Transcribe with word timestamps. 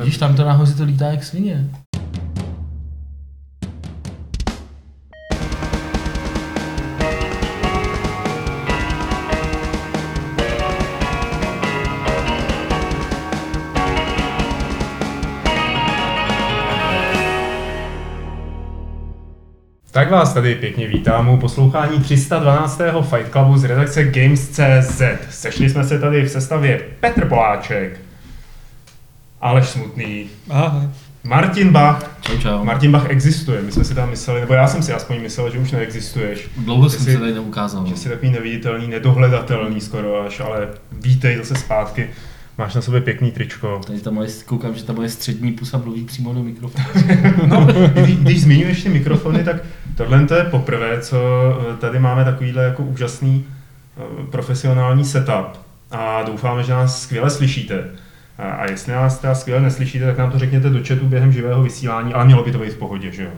Když 0.00 0.18
tam 0.18 0.36
to 0.36 0.44
nahoře 0.44 0.74
to 0.74 0.84
lítá 0.84 1.06
jak 1.06 1.24
svině. 1.24 1.70
Tak 19.90 20.10
vás 20.10 20.34
tady 20.34 20.54
pěkně 20.54 20.88
vítám 20.88 21.28
u 21.28 21.36
poslouchání 21.36 22.00
312. 22.00 22.80
Fight 23.02 23.32
Clubu 23.32 23.58
z 23.58 23.64
redakce 23.64 24.04
Games.cz. 24.04 25.02
Sešli 25.30 25.70
jsme 25.70 25.84
se 25.84 25.98
tady 25.98 26.22
v 26.22 26.30
sestavě 26.30 26.80
Petr 27.00 27.28
Poláček, 27.28 28.00
Aleš 29.42 29.68
Smutný, 29.68 30.26
Aha, 30.50 30.82
Martin 31.24 31.72
Bach. 31.72 32.16
Čau, 32.20 32.38
čau. 32.38 32.64
Martin 32.64 32.92
Bach 32.92 33.10
existuje, 33.10 33.62
my 33.62 33.72
jsme 33.72 33.84
si 33.84 33.94
tam 33.94 34.10
mysleli, 34.10 34.40
nebo 34.40 34.54
já 34.54 34.68
jsem 34.68 34.82
si 34.82 34.92
aspoň 34.92 35.20
myslel, 35.20 35.50
že 35.50 35.58
už 35.58 35.70
neexistuješ. 35.70 36.48
Dlouho 36.56 36.90
jsem 36.90 37.00
se 37.00 37.18
tady 37.18 37.34
neukázal. 37.34 37.86
Že 37.86 37.96
jsi 37.96 38.08
takový 38.08 38.30
neviditelný, 38.30 38.88
nedohledatelný 38.88 39.80
skoro 39.80 40.26
až, 40.26 40.40
ale 40.40 40.68
vítej 40.92 41.36
zase 41.36 41.54
zpátky. 41.54 42.10
Máš 42.58 42.74
na 42.74 42.80
sobě 42.80 43.00
pěkný 43.00 43.30
tričko. 43.30 43.80
Tady 43.86 44.00
ta 44.00 44.10
moje, 44.10 44.28
koukám, 44.46 44.74
že 44.74 44.84
ta 44.84 44.92
moje 44.92 45.08
střední 45.08 45.52
pusa 45.52 45.78
mluví 45.78 46.04
přímo 46.04 46.34
do 46.34 46.42
mikrofonu. 46.42 46.84
No, 47.46 47.66
když, 47.92 48.16
když 48.16 48.42
zmiňuješ 48.42 48.82
ty 48.82 48.88
mikrofony, 48.88 49.44
tak 49.44 49.56
tohle 49.96 50.26
to 50.26 50.34
je 50.34 50.44
poprvé, 50.44 51.00
co 51.00 51.18
eh, 51.72 51.76
tady 51.76 51.98
máme 51.98 52.24
takovýhle 52.24 52.64
jako 52.64 52.82
úžasný 52.82 53.44
eh, 53.96 54.26
profesionální 54.30 55.04
setup 55.04 55.60
a 55.90 56.22
doufáme, 56.22 56.64
že 56.64 56.72
nás 56.72 57.02
skvěle 57.02 57.30
slyšíte. 57.30 57.84
A, 58.38 58.70
jestli 58.70 58.92
nás 58.92 59.18
teda 59.18 59.34
skvěle 59.34 59.60
neslyšíte, 59.62 60.06
tak 60.06 60.18
nám 60.18 60.30
to 60.30 60.38
řekněte 60.38 60.70
do 60.70 60.78
chatu 60.88 61.06
během 61.06 61.32
živého 61.32 61.62
vysílání, 61.62 62.14
ale 62.14 62.24
mělo 62.24 62.44
by 62.44 62.52
to 62.52 62.58
být 62.58 62.72
v 62.72 62.76
pohodě, 62.78 63.12
že 63.12 63.22
jo? 63.22 63.30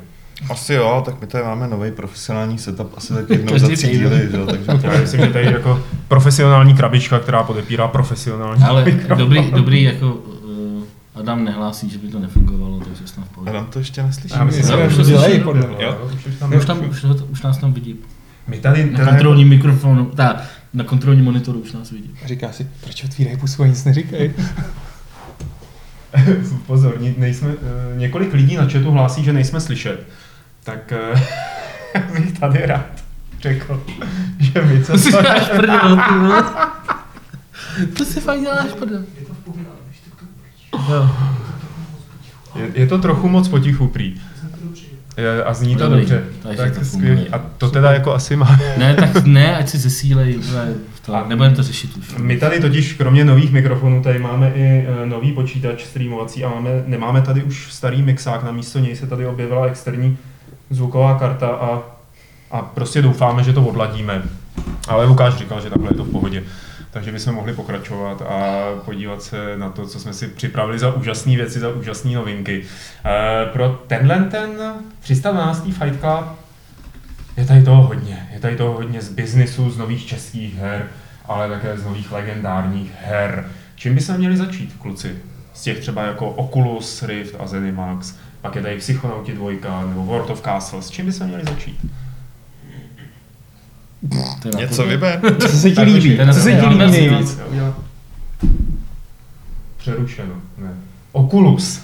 Asi 0.50 0.74
jo, 0.74 1.02
tak 1.06 1.20
my 1.20 1.27
tady 1.27 1.44
máme 1.44 1.69
nový 1.69 1.91
profesionální 1.91 2.58
setup, 2.58 2.92
asi 2.96 3.12
tak 3.14 3.30
jednou 3.30 3.58
za 3.58 3.69
tři 3.69 3.86
díly, 3.88 4.28
že 4.30 4.36
jo, 4.36 4.46
takže 4.46 4.70
Já 4.92 5.00
myslím, 5.00 5.20
že 5.20 5.27
tady 5.32 5.44
jako 5.46 5.80
profesionální 6.08 6.74
krabička, 6.77 7.19
která 7.19 7.42
podepírá 7.42 7.88
profesionální 7.88 8.62
Ale 8.64 8.84
mikrofon. 8.84 9.19
dobrý, 9.19 9.50
dobrý 9.50 9.82
jako 9.82 10.12
uh, 10.12 10.82
Adam 11.14 11.44
nehlásí, 11.44 11.91
že 11.91 11.98
by 11.98 12.08
to 12.08 12.19
nefungovalo, 12.19 12.80
takže 12.80 13.06
snad 13.06 13.24
v 13.26 13.28
pohodě. 13.34 13.50
Adam 13.50 13.66
to 13.66 13.78
ještě 13.78 14.02
neslyší. 14.02 14.34
Já 14.38 14.44
myslím, 14.44 14.64
že 14.66 14.74
už 14.86 14.92
už 14.92 14.97
to 14.97 15.02
dělají, 15.02 15.41
podle 15.41 15.62
jo, 15.66 15.74
mě. 15.76 15.84
jo, 15.84 15.97
už- 16.16 16.26
už 16.26 16.34
tam- 16.38 16.54
Už, 16.54 16.64
tam, 16.64 16.78
už, 16.91 17.04
už 17.30 17.42
nás 17.42 17.58
tam 17.58 17.72
vidí. 17.72 17.97
My 18.47 18.59
tady 18.59 18.91
Na 18.91 19.05
kontrolním 19.05 19.48
mikrofonu, 19.48 20.06
ta, 20.06 20.42
na 20.75 20.84
kontrolním 20.84 21.25
monitoru 21.25 21.59
už 21.59 21.73
nás 21.73 21.91
vidí. 21.91 22.11
říká 22.27 22.53
si, 22.53 22.67
proč 22.81 23.05
otvírají 23.05 23.37
pusu 23.37 23.62
a 23.62 23.67
nic 23.67 23.84
neříkají. 23.84 24.33
Pozor, 26.67 26.95
nejsme, 27.17 27.48
eh, 27.50 27.98
několik 27.98 28.34
lidí 28.34 28.56
na 28.56 28.69
chatu 28.69 28.91
hlásí, 28.91 29.25
že 29.25 29.33
nejsme 29.33 29.61
slyšet. 29.61 30.06
Tak 30.65 30.92
eh, 30.92 32.03
bych 32.12 32.39
tady 32.39 32.67
rád 32.67 32.87
řekl, 33.41 33.84
že 34.39 34.62
my 34.62 34.84
co 34.84 34.92
To 34.92 34.98
si 34.98 35.11
děláš 35.11 35.48
prdel, 35.56 35.97
ty 36.09 36.15
vole. 36.19 36.45
To 37.97 38.05
si 38.05 38.20
fakt 38.20 38.41
děláš 38.41 38.70
prdel. 38.78 39.05
Jo. 40.89 41.11
je, 42.56 42.70
je 42.75 42.87
to 42.87 42.98
trochu 42.98 43.28
moc 43.28 43.48
potichu 43.48 43.89
prý. 43.89 44.20
Je, 45.16 45.44
a 45.44 45.54
zní 45.54 45.76
to 45.76 45.84
Dobrý, 45.84 46.00
dobře. 46.00 46.24
takže 46.42 46.56
Tak 46.62 46.78
to 46.78 46.84
skvělý. 46.84 47.16
funguje. 47.16 47.28
A 47.32 47.40
to 47.58 47.70
teda 47.70 47.92
jako 47.92 48.14
asi 48.14 48.36
má. 48.36 48.58
Ne, 48.78 48.94
tak 48.94 49.24
ne, 49.24 49.56
ať 49.56 49.68
si 49.68 49.78
zesílej, 49.78 50.38
to, 51.06 51.24
nebudeme 51.28 51.56
to 51.56 51.62
řešit 51.62 51.96
už. 51.96 52.14
My 52.18 52.36
tady 52.36 52.60
totiž 52.60 52.92
kromě 52.92 53.24
nových 53.24 53.52
mikrofonů 53.52 54.02
tady 54.02 54.18
máme 54.18 54.52
i 54.54 54.86
eh, 55.02 55.06
nový 55.06 55.32
počítač 55.32 55.84
streamovací 55.84 56.44
a 56.44 56.48
máme, 56.48 56.70
nemáme 56.86 57.22
tady 57.22 57.42
už 57.42 57.72
starý 57.72 58.02
mixák, 58.02 58.44
na 58.44 58.52
místo 58.52 58.78
něj 58.78 58.96
se 58.96 59.06
tady 59.06 59.26
objevila 59.26 59.66
externí 59.66 60.16
zvuková 60.70 61.18
karta 61.18 61.46
a, 61.48 61.82
a 62.50 62.62
prostě 62.62 63.02
doufáme, 63.02 63.44
že 63.44 63.52
to 63.52 63.64
odladíme. 63.64 64.22
Ale 64.88 65.04
Lukáš 65.04 65.34
říkal, 65.34 65.60
že 65.60 65.70
takhle 65.70 65.91
je 65.91 65.94
to 65.97 66.04
v 66.04 66.10
pohodě. 66.12 66.42
Takže 66.94 67.12
bychom 67.12 67.34
mohli 67.34 67.53
pokračovat 67.53 68.22
a 68.22 68.65
podívat 68.84 69.22
se 69.22 69.56
na 69.56 69.71
to, 69.71 69.87
co 69.87 70.00
jsme 70.00 70.12
si 70.12 70.28
připravili 70.28 70.78
za 70.78 70.94
úžasné 70.94 71.37
věci, 71.37 71.60
za 71.60 71.69
úžasné 71.69 72.15
novinky. 72.15 72.65
Eh, 73.05 73.47
Pro 73.53 73.82
tenhle 73.87 74.25
ten 74.25 74.50
312. 75.00 75.65
Fight 75.65 76.00
Club 76.00 76.25
je 77.37 77.44
tady 77.44 77.62
toho 77.62 77.83
hodně. 77.83 78.28
Je 78.33 78.41
tady 78.41 78.56
toho 78.56 78.72
hodně 78.72 79.00
z 79.00 79.09
biznisu, 79.09 79.71
z 79.71 79.78
nových 79.78 80.06
českých 80.06 80.56
her, 80.56 80.87
ale 81.25 81.49
také 81.49 81.78
z 81.78 81.84
nových 81.84 82.12
legendárních 82.12 82.93
her. 83.03 83.49
Čím 83.77 83.94
by 83.94 84.00
se 84.00 84.19
měli 84.19 84.37
začít, 84.37 84.77
kluci? 84.78 85.16
Z 85.54 85.62
těch 85.62 85.81
třeba 85.81 86.03
jako 86.03 86.31
Oculus, 86.31 87.03
Rift 87.03 87.34
a 87.38 87.47
Zenimax, 87.47 88.15
pak 88.41 88.56
je 88.56 88.62
tady 88.62 88.77
Psychonauti 88.77 89.33
2 89.33 89.87
nebo 89.87 90.04
World 90.04 90.31
of 90.31 90.43
Castles. 90.43 90.91
Čím 90.91 91.06
by 91.06 91.12
se 91.12 91.27
měli 91.27 91.44
začít? 91.44 91.81
Na 94.54 94.60
Něco 94.60 94.82
to- 94.82 94.88
vyber. 94.88 95.20
Co 95.41 95.48
se 95.48 95.70
ti 95.70 95.81
líbí? 95.81 96.19
Co 96.32 96.41
se 96.41 96.53
ti 96.53 96.66
líbí 96.66 96.91
nejvíc? 96.91 97.41
Přerušeno, 99.76 100.34
ne. 100.59 100.75
Oculus. 101.12 101.82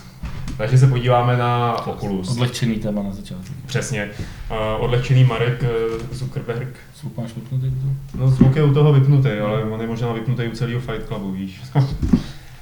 Takže 0.57 0.79
se 0.79 0.87
podíváme 0.87 1.37
na 1.37 1.77
Oculus. 1.87 2.31
Odlehčený 2.31 2.75
téma 2.75 3.03
na 3.03 3.13
začátku. 3.13 3.55
Přesně. 3.67 4.11
Uh, 4.51 4.85
odlehčený 4.85 5.25
Marek 5.25 5.63
uh, 5.63 6.17
Zuckerberg. 6.17 6.69
Zvuk 7.01 7.17
máš 7.17 7.35
vypnutý? 7.35 7.73
No 8.19 8.29
zvuk 8.29 8.57
je 8.57 8.63
u 8.65 8.75
toho 8.75 8.93
vypnutý, 8.93 9.29
ale 9.29 9.65
on 9.65 9.81
je 9.81 9.87
možná 9.87 10.13
vypnutý 10.13 10.43
u 10.49 10.51
celého 10.51 10.81
Fight 10.81 11.07
Clubu, 11.07 11.33
víš. 11.33 11.61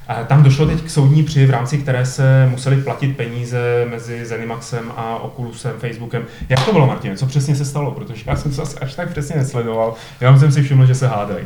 A 0.09 0.25
tam 0.25 0.43
došlo 0.43 0.67
teď 0.67 0.83
k 0.83 0.91
soudní 0.91 1.23
při, 1.23 1.47
v 1.47 1.51
rámci 1.51 1.79
které 1.79 2.07
se 2.07 2.47
museli 2.51 2.77
platit 2.83 3.17
peníze 3.17 3.87
mezi 3.91 4.27
Zenimaxem 4.27 4.93
a 4.97 5.17
Oculusem, 5.19 5.73
Facebookem. 5.79 6.23
Jak 6.49 6.65
to 6.65 6.73
bylo, 6.73 6.87
Martin? 6.87 7.17
Co 7.17 7.27
přesně 7.27 7.57
se 7.57 7.65
stalo? 7.65 7.91
Protože 7.91 8.23
já 8.27 8.37
jsem 8.37 8.53
to 8.55 8.63
asi 8.63 8.79
až 8.79 8.95
tak 8.95 9.11
přesně 9.11 9.37
nesledoval. 9.37 9.95
Já 10.21 10.39
jsem 10.39 10.53
si 10.53 10.63
všiml, 10.63 10.87
že 10.87 10.95
se 10.95 11.07
hádají. 11.09 11.45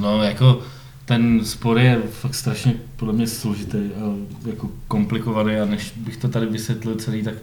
No, 0.00 0.22
jako 0.22 0.58
ten 1.04 1.44
spor 1.44 1.78
je 1.78 1.98
fakt 2.10 2.34
strašně 2.34 2.74
podle 2.96 3.14
mě 3.14 3.26
složitý 3.26 3.78
a 3.78 4.14
jako 4.48 4.68
komplikovaný 4.88 5.56
a 5.56 5.64
než 5.64 5.92
bych 5.96 6.16
to 6.16 6.28
tady 6.28 6.46
vysvětlil 6.46 6.94
celý, 6.94 7.22
tak 7.22 7.34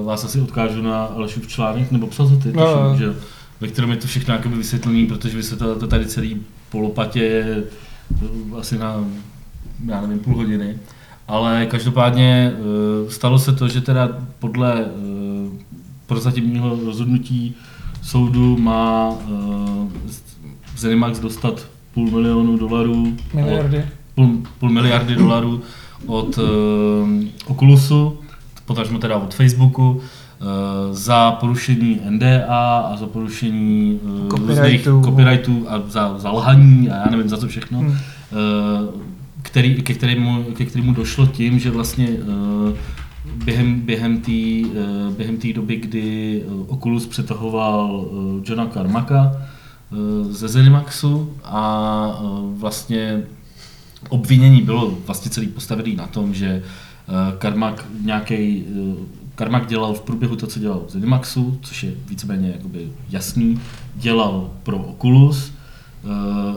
eh, 0.00 0.02
vás 0.04 0.24
asi 0.24 0.40
odkážu 0.40 0.82
na 0.82 1.04
Alešův 1.04 1.48
článek, 1.48 1.90
nebo 1.90 2.06
psal 2.06 2.28
to 2.28 2.36
ty, 2.36 2.52
No, 2.52 2.64
tuším, 2.66 2.82
no. 2.82 2.96
že 2.96 3.20
ve 3.60 3.68
kterém 3.68 3.90
je 3.90 3.96
to 3.96 4.06
všechno 4.06 4.34
jakoby 4.34 4.56
vysvětlený, 4.56 5.06
protože 5.06 5.36
vysvětlil 5.36 5.76
to 5.76 5.86
tady 5.86 6.06
celý 6.06 6.42
polopatě 6.70 7.44
eh, 8.22 8.58
asi 8.58 8.78
na, 8.78 9.04
já 9.86 10.00
nevím, 10.00 10.18
půl 10.18 10.36
hodiny. 10.36 10.76
Ale 11.28 11.66
každopádně 11.66 12.52
eh, 12.54 13.10
stalo 13.10 13.38
se 13.38 13.52
to, 13.52 13.68
že 13.68 13.80
teda 13.80 14.08
podle 14.38 14.80
eh, 14.80 14.86
prozatímního 16.06 16.78
rozhodnutí 16.84 17.54
soudu 18.02 18.56
má 18.58 19.10
eh, 19.20 20.10
Zenimax 20.76 21.18
dostat 21.18 21.66
půl 21.94 22.10
milionu 22.10 22.56
dolarů, 22.56 23.16
Miliardy. 23.34 23.84
půl, 24.14 24.30
půl 24.58 24.70
miliardy 24.70 25.14
dolarů 25.14 25.60
od 26.06 26.38
Oculusu, 27.46 28.18
potažmo 28.66 28.98
teda 28.98 29.16
od 29.16 29.34
Facebooku, 29.34 30.00
za 30.92 31.30
porušení 31.32 32.00
NDA 32.10 32.78
a 32.78 32.96
za 32.96 33.06
porušení 33.06 34.00
uh, 34.02 34.10
různých 34.10 34.48
Copyrightů. 34.48 35.02
copyrightů 35.04 35.66
a 35.68 35.82
za, 35.88 36.18
za 36.18 36.30
lhaní 36.30 36.90
a 36.90 36.96
já 36.96 37.06
nevím 37.10 37.28
za 37.28 37.36
co 37.36 37.48
všechno, 37.48 37.78
Hmm. 37.78 37.96
Který, 39.42 39.82
ke, 39.82 39.94
kterému, 39.94 40.44
ke 40.44 40.64
kterému 40.64 40.94
došlo 40.94 41.26
tím, 41.26 41.58
že 41.58 41.70
vlastně 41.70 42.08
uh, 42.08 42.76
během, 43.44 43.80
během 43.80 44.20
té 44.20 44.30
uh, 44.30 45.14
během 45.16 45.36
té 45.36 45.52
doby, 45.52 45.76
kdy 45.76 46.42
uh, 46.46 46.64
Oculus 46.68 47.06
přetahoval 47.06 47.90
uh, 47.90 48.42
Johna 48.44 48.66
Carmacka 48.66 49.32
uh, 49.90 50.32
ze 50.32 50.48
Zenimaxu 50.48 51.36
a 51.44 52.20
uh, 52.22 52.58
vlastně 52.58 53.22
obvinění 54.08 54.62
bylo 54.62 54.98
vlastně 55.06 55.30
celý 55.30 55.46
postavený 55.46 55.96
na 55.96 56.06
tom, 56.06 56.34
že 56.34 56.62
uh, 57.08 57.38
Carmack 57.38 57.84
nějaký 58.02 58.62
uh, 58.62 58.96
Carmack 59.36 59.66
dělal 59.66 59.94
v 59.94 60.00
průběhu 60.00 60.36
to, 60.36 60.46
co 60.46 60.60
dělal 60.60 60.82
v 60.88 60.90
Zenimaxu, 60.90 61.58
což 61.62 61.82
je 61.82 61.92
víceméně 62.08 62.50
jakoby 62.50 62.88
jasný, 63.10 63.60
dělal 63.96 64.50
pro 64.62 64.78
Oculus, 64.78 65.52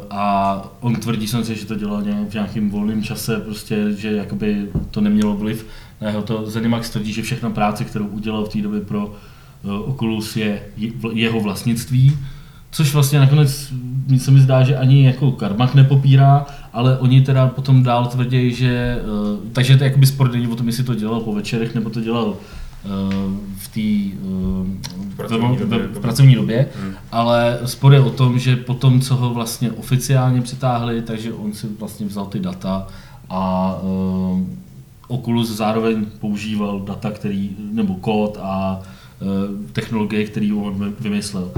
a 0.10 0.62
on 0.80 0.96
tvrdí 0.96 1.28
samozřejmě, 1.28 1.56
že 1.56 1.66
to 1.66 1.76
dělal 1.76 2.02
nějak, 2.02 2.30
v 2.30 2.34
nějakém 2.34 2.70
volném 2.70 3.04
čase, 3.04 3.40
prostě, 3.40 3.92
že 3.98 4.12
jakoby 4.12 4.68
to 4.92 5.02
nemělo 5.02 5.36
vliv 5.36 5.66
na 6.02 6.08
jeho 6.08 6.22
to. 6.22 6.50
Zenimax 6.50 6.90
tvrdí, 6.90 7.14
že 7.14 7.22
všechna 7.22 7.50
práce, 7.50 7.84
kterou 7.84 8.06
udělal 8.06 8.46
v 8.46 8.50
té 8.50 8.62
době 8.62 8.82
pro 8.82 9.08
uh, 9.08 9.90
Oculus 9.90 10.36
je 10.36 10.62
jeho 11.14 11.40
vlastnictví, 11.40 12.18
což 12.72 12.94
vlastně 12.94 13.20
nakonec 13.20 13.74
se 14.18 14.32
mi 14.32 14.40
zdá, 14.40 14.64
že 14.64 14.78
ani 14.78 15.06
jako 15.06 15.32
Karmak 15.32 15.76
nepopírá, 15.76 16.46
ale 16.74 16.98
oni 16.98 17.22
teda 17.22 17.48
potom 17.48 17.84
dál 17.84 18.06
tvrdí, 18.06 18.54
že, 18.54 19.02
uh, 19.04 19.52
takže 19.54 19.78
to 19.78 19.84
je 19.84 19.88
jakoby 19.88 20.06
spor 20.06 20.32
není 20.32 20.48
o 20.48 20.56
tom, 20.56 20.68
jestli 20.68 20.84
to 20.84 20.96
dělal 20.96 21.20
po 21.20 21.34
večerech, 21.34 21.76
nebo 21.76 21.90
to 21.90 22.02
dělal 22.02 22.36
v 23.58 23.68
té 23.68 24.18
uh, 24.28 24.68
pracovní 25.16 25.58
době, 25.58 25.80
v- 25.88 26.00
pracovní 26.00 26.36
době, 26.36 26.68
Hmm. 26.82 26.94
ale 27.12 27.60
spor 27.66 27.94
je 27.94 28.00
o 28.00 28.10
tom, 28.10 28.40
že 28.40 28.56
potom, 28.56 29.02
co 29.02 29.16
ho 29.16 29.34
vlastně 29.34 29.72
oficiálně 29.72 30.42
přitáhli, 30.42 31.02
takže 31.02 31.34
on 31.34 31.54
si 31.54 31.68
vlastně 31.80 32.06
vzal 32.06 32.26
ty 32.26 32.40
data 32.40 32.88
a 33.30 33.76
uh, 33.82 34.40
Oculus 35.08 35.50
zároveň 35.50 36.06
používal 36.20 36.80
data, 36.80 37.12
který, 37.12 37.50
nebo 37.72 37.96
kód 37.96 38.38
a 38.42 38.82
technologie, 39.74 40.26
který 40.26 40.54
on 40.54 40.94
vymyslel 41.00 41.52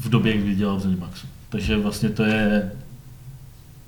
v 0.00 0.08
době, 0.08 0.36
kdy 0.38 0.54
dělal 0.54 0.76
v 0.76 0.80
Zenimaxu. 0.80 1.26
Takže 1.48 1.76
vlastně 1.76 2.08
to 2.08 2.22
je 2.24 2.72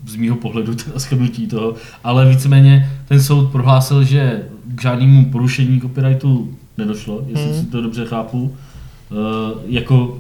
z 0.06 0.17
mýho 0.17 0.37
pohledu 0.37 0.75
teda 0.85 0.99
shrnutí 0.99 1.47
toho, 1.47 1.75
ale 2.05 2.29
víceméně 2.29 2.91
ten 3.08 3.23
soud 3.23 3.52
prohlásil, 3.52 4.05
že 4.05 4.43
k 4.75 4.83
žádnému 4.83 5.25
porušení 5.25 5.81
copyrightu 5.81 6.55
nedošlo, 6.79 7.25
jestli 7.29 7.53
Hmm. 7.53 7.61
si 7.61 7.67
to 7.67 7.83
dobře 7.83 8.05
chápu. 8.07 8.43
Uh, 9.11 9.19
jako 9.67 10.19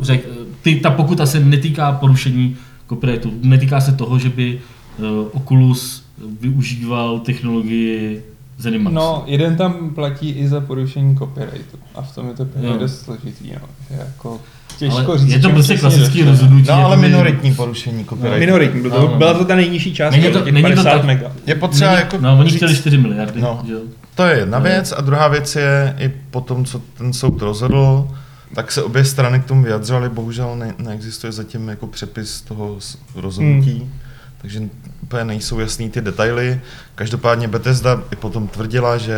řek, 0.00 0.28
ty, 0.62 0.80
ta 0.80 0.90
pokuta 0.90 1.26
se 1.26 1.40
netýká 1.40 1.92
porušení 1.92 2.56
copyrightu, 2.88 3.32
netýká 3.42 3.80
se 3.80 3.92
toho, 3.92 4.18
že 4.18 4.28
by 4.28 4.60
uh, 4.98 5.06
Oculus 5.32 6.04
využíval 6.40 7.20
technologii 7.20 8.22
Zenimax. 8.58 8.94
No, 8.94 9.22
jeden 9.26 9.56
tam 9.56 9.90
platí 9.94 10.30
i 10.30 10.48
za 10.48 10.60
porušení 10.60 11.16
copyrightu. 11.16 11.78
A 11.94 12.02
v 12.02 12.14
tom 12.14 12.28
je 12.28 12.34
to 12.34 12.44
právě 12.44 12.78
dost 12.78 13.00
složitý, 13.00 13.50
no. 13.50 13.96
Jako 13.98 14.40
těžko 14.78 15.10
ale 15.10 15.18
říct, 15.18 15.28
je 15.32 15.38
to 15.38 15.50
prostě 15.50 15.76
klasický 15.76 16.18
došlo. 16.18 16.30
rozhodnutí. 16.32 16.68
No 16.68 16.74
ale 16.74 16.82
jakoby- 16.82 17.08
minoritní 17.08 17.54
porušení 17.54 18.04
copyrightu. 18.04 18.38
Minoritní, 18.40 18.80
bylo 18.82 18.94
No, 19.00 19.06
to, 19.06 19.12
no. 19.12 19.18
byla 19.18 19.34
to 19.34 19.44
ta 19.44 19.54
nejnižší 19.54 19.94
částka, 19.94 20.20
Není 20.20 20.32
to- 20.32 20.44
není 20.44 20.62
to 20.62 20.68
50 20.68 20.90
tak- 20.90 21.04
mega. 21.04 21.32
Je 21.46 21.54
potřeba 21.54 21.90
Není- 21.90 22.00
jako 22.00 22.18
No, 22.20 22.38
oni 22.38 22.50
chtěli 22.50 22.76
4 22.76 22.98
miliardy. 22.98 23.40
No. 23.40 23.62
Jo? 23.68 23.78
To 24.14 24.22
je 24.24 24.38
jedna 24.38 24.58
No. 24.58 24.64
věc 24.64 24.94
a 24.96 25.00
druhá 25.00 25.28
věc 25.28 25.56
je, 25.56 25.94
i 25.98 26.08
po 26.30 26.40
tom, 26.40 26.64
co 26.64 26.80
ten 26.98 27.12
soud 27.12 27.42
rozhodl, 27.42 28.08
tak 28.54 28.72
se 28.72 28.82
obě 28.82 29.04
strany 29.04 29.40
k 29.40 29.44
tomu 29.44 29.62
vyjadřovaly, 29.62 30.08
bohužel 30.08 30.56
ne, 30.56 30.74
neexistuje 30.78 31.32
zatím 31.32 31.68
jako 31.68 31.86
přepis 31.86 32.40
toho 32.40 32.76
rozhodnutí, 33.14 33.78
hmm. 33.78 33.92
takže 34.42 34.60
úplně 35.02 35.24
nejsou 35.24 35.58
jasný 35.58 35.90
ty 35.90 36.00
detaily. 36.00 36.60
Každopádně 36.94 37.48
Bethesda 37.48 38.02
i 38.12 38.16
potom 38.16 38.48
tvrdila, 38.48 38.98
že 38.98 39.16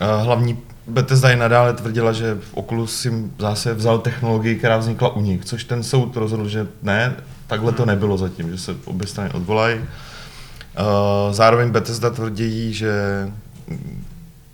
eh, 0.00 0.22
hlavní 0.22 0.58
Bethesda 0.86 1.30
i 1.30 1.36
nadále 1.36 1.72
tvrdila, 1.72 2.12
že 2.12 2.34
v 2.34 2.54
Oculus 2.54 3.00
si 3.00 3.30
zase 3.38 3.74
vzal 3.74 3.98
technologii, 3.98 4.56
která 4.56 4.76
vznikla 4.76 5.08
u 5.08 5.20
nich, 5.20 5.44
což 5.44 5.64
ten 5.64 5.82
soud 5.82 6.16
rozhodl, 6.16 6.48
že 6.48 6.66
ne, 6.82 7.16
takhle 7.46 7.72
to 7.72 7.86
nebylo 7.86 8.18
zatím, 8.18 8.50
že 8.50 8.58
se 8.58 8.76
obě 8.84 9.06
strany 9.06 9.30
odvolají. 9.30 9.80
Eh, 9.80 10.84
Zároveň 11.30 11.70
Bethesda 11.70 12.10
tvrdí, 12.10 12.74
že 12.74 12.92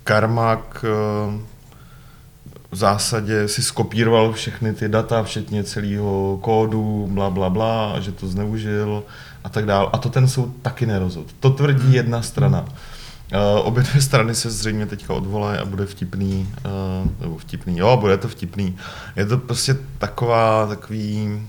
Carmack 0.03 0.83
eh, 0.83 0.87
v 2.71 2.75
zásadě 2.75 3.47
si 3.47 3.63
skopíroval 3.63 4.33
všechny 4.33 4.73
ty 4.73 4.89
data, 4.89 5.23
včetně 5.23 5.63
celého 5.63 6.37
kódu, 6.41 7.07
bla, 7.11 7.29
bla, 7.29 7.49
bla, 7.49 7.91
a 7.91 7.99
že 7.99 8.11
to 8.11 8.27
zneužil 8.27 9.03
a 9.43 9.49
tak 9.49 9.65
dále. 9.65 9.89
A 9.93 9.97
to 9.97 10.09
ten 10.09 10.27
soud 10.27 10.49
taky 10.61 10.85
nerozhodl. 10.85 11.29
To 11.39 11.49
tvrdí 11.49 11.93
jedna 11.93 12.21
strana. 12.21 12.65
Uh, 13.33 13.67
obě 13.67 13.83
dvě 13.83 14.01
strany 14.01 14.35
se 14.35 14.51
zřejmě 14.51 14.85
teďka 14.85 15.13
odvolají 15.13 15.59
a 15.59 15.65
bude 15.65 15.85
vtipný, 15.85 16.49
uh, 16.65 17.11
nebo 17.21 17.37
vtipný, 17.37 17.77
jo, 17.77 17.97
bude 17.97 18.17
to 18.17 18.27
vtipný. 18.27 18.77
Je 19.15 19.25
to 19.25 19.37
prostě 19.37 19.75
taková, 19.97 20.67
takový, 20.67 21.41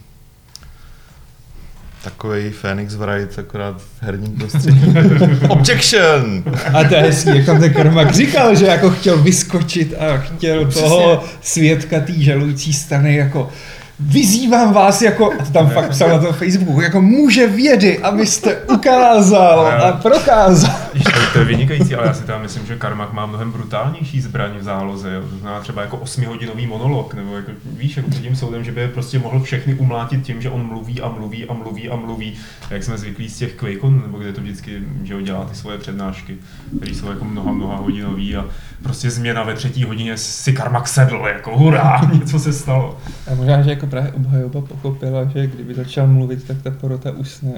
takový 2.04 2.50
Phoenix 2.50 2.94
Wright, 2.94 3.38
akorát 3.38 3.80
v 3.80 4.02
herním 4.02 4.32
prostředí. 4.36 4.94
Objection! 5.48 6.44
A 6.74 6.84
to 6.84 6.94
je 6.94 7.00
hezký, 7.00 7.36
jak 7.36 7.46
tam 7.46 7.60
ten 7.60 7.74
Karmak 7.74 8.14
říkal, 8.14 8.54
že 8.54 8.66
jako 8.66 8.90
chtěl 8.90 9.22
vyskočit 9.22 9.94
a 9.98 10.18
chtěl 10.18 10.66
Přesně. 10.66 10.88
toho 10.88 11.24
svědka 11.40 12.00
té 12.00 12.12
žalující 12.12 12.72
strany 12.72 13.16
jako 13.16 13.50
vyzývám 14.00 14.72
vás 14.72 15.02
jako, 15.02 15.32
a 15.32 15.44
to 15.44 15.52
tam 15.52 15.70
fakt 15.70 15.90
psal 15.90 16.08
na 16.08 16.18
tom 16.18 16.32
Facebooku, 16.32 16.80
jako 16.80 17.02
muže 17.02 17.46
vědy, 17.46 17.98
abyste 17.98 18.56
ukázal 18.56 19.66
a 19.66 19.92
prokázal. 19.92 20.74
To, 21.04 21.32
to 21.32 21.38
je 21.38 21.44
vynikající, 21.44 21.94
ale 21.94 22.06
já 22.06 22.14
si 22.14 22.22
teda 22.22 22.38
myslím, 22.38 22.66
že 22.66 22.76
Karmak 22.76 23.12
má 23.12 23.26
mnohem 23.26 23.52
brutálnější 23.52 24.20
zbraň 24.20 24.50
v 24.58 24.62
záloze. 24.62 25.14
Jo. 25.14 25.22
To 25.30 25.38
znamená 25.38 25.60
třeba 25.60 25.82
jako 25.82 25.96
osmihodinový 25.96 26.66
monolog, 26.66 27.14
nebo 27.14 27.36
jako, 27.36 27.50
víš, 27.64 27.96
jako 27.96 28.10
před 28.10 28.22
tím 28.22 28.36
soudem, 28.36 28.64
že 28.64 28.72
by 28.72 28.80
je 28.80 28.88
prostě 28.88 29.18
mohl 29.18 29.40
všechny 29.40 29.74
umlátit 29.74 30.22
tím, 30.22 30.42
že 30.42 30.50
on 30.50 30.66
mluví 30.66 31.00
a 31.00 31.08
mluví 31.08 31.48
a 31.48 31.52
mluví 31.52 31.88
a 31.88 31.96
mluví, 31.96 32.34
jak 32.70 32.84
jsme 32.84 32.98
zvyklí 32.98 33.28
z 33.28 33.38
těch 33.38 33.54
QuakeCon, 33.54 34.02
nebo 34.02 34.18
kde 34.18 34.32
to 34.32 34.40
vždycky 34.40 34.82
že 35.02 35.14
jo, 35.14 35.20
dělá 35.20 35.44
ty 35.44 35.56
svoje 35.56 35.78
přednášky, 35.78 36.36
které 36.76 36.94
jsou 36.94 37.10
jako 37.10 37.24
mnoha, 37.24 37.52
mnoha 37.52 37.76
hodinový 37.76 38.36
a 38.36 38.44
prostě 38.82 39.10
změna 39.10 39.42
ve 39.42 39.54
třetí 39.54 39.84
hodině 39.84 40.16
si 40.16 40.52
Karmak 40.52 40.88
sedl, 40.88 41.24
jako 41.28 41.58
hurá, 41.58 42.00
něco 42.12 42.38
se 42.38 42.52
stalo. 42.52 42.98
A 43.32 43.34
možná, 43.34 43.62
že 43.62 43.70
jako 43.70 43.86
právě 43.88 44.12
obhajoba 44.12 44.60
pochopila, 44.60 45.24
že 45.24 45.46
kdyby 45.46 45.74
začal 45.74 46.06
mluvit, 46.06 46.44
tak 46.46 46.62
ta 46.62 46.70
porota 46.70 47.10
usne. 47.10 47.52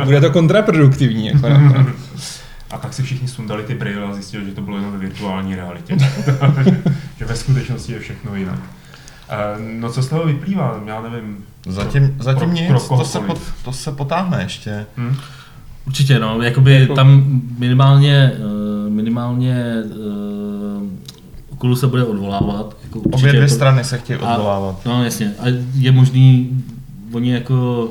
A 0.00 0.04
bude 0.04 0.20
to 0.20 0.30
kontraproduktivní. 0.30 1.26
Jako 1.26 1.46
A 2.70 2.78
tak 2.78 2.92
si 2.94 3.02
všichni 3.02 3.28
sundali 3.28 3.62
ty 3.62 3.74
brýle 3.74 4.06
a 4.06 4.14
zjistili, 4.14 4.44
že 4.46 4.52
to 4.52 4.60
bylo 4.60 4.76
jenom 4.76 4.92
ve 4.92 4.98
virtuální 4.98 5.54
realitě. 5.56 5.96
že 7.18 7.24
ve 7.24 7.36
skutečnosti 7.36 7.92
je 7.92 7.98
všechno 7.98 8.34
jinak. 8.34 8.58
Eh, 9.28 9.36
No 9.80 9.92
co 9.92 10.02
z 10.02 10.08
toho 10.08 10.24
vyplývá? 10.26 10.80
Já 10.86 11.02
nevím. 11.02 11.36
Zatím, 11.68 12.08
pro, 12.14 12.24
zatím 12.24 12.48
pro, 12.48 12.58
nic, 12.58 12.68
pro 12.68 12.96
to, 12.96 13.04
se 13.04 13.20
pot, 13.20 13.40
to 13.64 13.72
se 13.72 13.92
potáhne 13.92 14.42
ještě. 14.42 14.86
Hm? 14.96 15.16
Určitě, 15.86 16.18
no, 16.18 16.42
jakoby 16.42 16.80
Jako- 16.80 16.94
tam 16.94 17.40
minimálně, 17.58 18.32
eh, 18.34 18.90
minimálně 18.90 19.64
Oculus 21.56 21.80
se 21.80 21.86
bude 21.86 22.04
odvolávat. 22.04 22.76
Jako 22.84 22.98
určitě 22.98 23.16
Obě 23.22 23.32
dvě 23.32 23.48
to- 23.48 23.54
strany 23.54 23.84
se 23.84 23.98
chtějí 23.98 24.18
A- 24.22 24.32
odvolávat. 24.36 24.80
No 24.86 25.04
jasně, 25.04 25.32
a 25.38 25.42
je 25.74 25.92
možný, 25.92 26.50
oni 27.12 27.30
jako, 27.32 27.90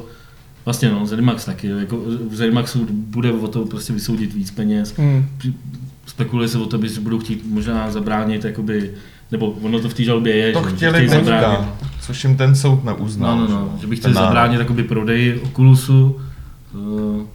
vlastně 0.65 0.89
no, 0.91 1.05
Zenimax 1.05 1.45
taky, 1.45 1.67
jako 1.67 1.97
v 2.29 2.35
Zenimaxu 2.35 2.87
bude 2.91 3.31
o 3.31 3.47
to 3.47 3.65
prostě 3.65 3.93
vysoudit 3.93 4.33
víc 4.33 4.51
peněz, 4.51 4.93
Hmm. 4.97 5.25
Spekuluje 6.07 6.47
se 6.47 6.57
o 6.57 6.65
to, 6.65 6.87
že 6.87 7.01
budou 7.01 7.19
chtít 7.19 7.43
možná 7.49 7.91
zabránit, 7.91 8.45
jakoby, 8.45 8.91
nebo 9.31 9.49
ono 9.51 9.79
to 9.79 9.89
v 9.89 9.93
té 9.93 10.03
žalbě 10.03 10.35
je, 10.35 10.53
To 10.53 10.63
že, 10.69 10.75
chtěli 10.75 10.93
chtějí 11.07 11.09
zabránit. 11.25 11.67
což 12.01 12.23
jim 12.23 12.37
ten 12.37 12.55
soud 12.55 12.83
neuznal. 12.83 13.35
No, 13.37 13.41
no, 13.41 13.47
že 13.47 13.53
no, 13.53 13.77
že 13.81 13.87
bych 13.87 13.99
ten 13.99 14.11
chtěl 14.11 14.21
nárok. 14.21 14.35
zabránit 14.35 14.59
jakoby 14.59 14.83
prodeji 14.83 15.39
Oculusu, 15.39 16.19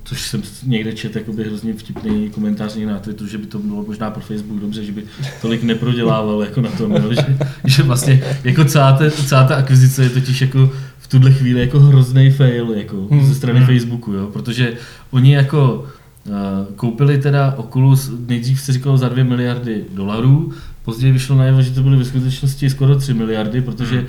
což 0.05 0.23
jsem 0.23 0.43
někde 0.67 0.93
čet 0.93 1.17
jakoby 1.17 1.45
hrozně 1.45 1.75
vtipný 1.75 2.31
komentář 2.31 2.77
na 2.87 2.99
Twitteru, 2.99 3.29
že 3.31 3.39
by 3.39 3.47
to 3.47 3.59
bylo 3.59 3.85
možná 3.85 4.11
pro 4.11 4.21
Facebook 4.23 4.61
dobře, 4.61 4.85
že 4.85 4.93
by 4.93 5.03
tolik 5.43 5.63
neprodělával 5.63 6.43
jako 6.43 6.61
na 6.61 6.71
tom, 6.71 6.93
jo, 6.93 7.13
že, 7.15 7.37
že, 7.65 7.83
vlastně 7.83 8.23
jako 8.45 8.65
celá, 8.65 8.93
ta, 8.93 9.11
celá 9.11 9.45
ta 9.45 9.55
akvizice 9.57 10.03
je 10.03 10.11
totiž 10.11 10.41
jako 10.41 10.71
v 10.99 11.09
tuhle 11.09 11.33
chvíli 11.33 11.61
jako 11.61 11.81
hrozný 11.81 12.31
fail 12.31 12.73
jako 12.73 13.07
Hmm. 13.11 13.27
ze 13.27 13.35
strany 13.35 13.59
Hmm. 13.59 13.69
Facebooku, 13.69 14.13
jo, 14.13 14.27
protože 14.33 14.73
oni 15.11 15.33
jako 15.35 15.85
uh, 16.27 16.35
koupili 16.77 17.19
teda 17.19 17.55
Oculus, 17.57 18.11
nejdřív 18.29 18.61
se 18.61 18.73
říkalo 18.73 18.97
za 18.99 19.09
2 19.09 19.25
miliardy 19.25 19.85
dolarů, 19.95 20.53
později 20.85 21.13
vyšlo 21.13 21.37
najevo, 21.37 21.63
že 21.63 21.71
to 21.71 21.83
byly 21.83 21.97
ve 21.97 22.05
skutečnosti 22.05 22.71
skoro 22.71 22.97
3 22.99 23.15
miliardy, 23.15 23.61
protože 23.61 23.97
Hmm. 23.99 24.07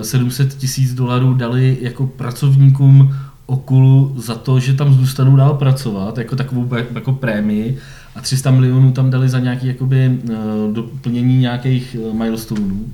eh, 0.00 0.04
700 0.04 0.54
tisíc 0.54 0.94
dolarů 0.94 1.34
dali 1.34 1.78
jako 1.80 2.06
pracovníkům 2.06 3.14
Okulu 3.50 4.14
za 4.16 4.34
to, 4.34 4.60
že 4.60 4.74
tam 4.74 4.94
zůstanou 4.94 5.36
dál 5.36 5.54
pracovat, 5.54 6.18
jako 6.18 6.36
takovou 6.36 6.68
jako 6.94 7.12
prémii 7.12 7.78
a 8.16 8.20
300 8.20 8.50
milionů 8.50 8.92
tam 8.92 9.10
dali 9.10 9.28
za 9.28 9.38
nějaké 9.38 9.66
jakoby 9.66 10.18
eh, 10.30 10.34
doplnění 10.72 11.38
nějakých 11.38 11.96
eh, 12.00 12.14
milestoneů. 12.14 12.88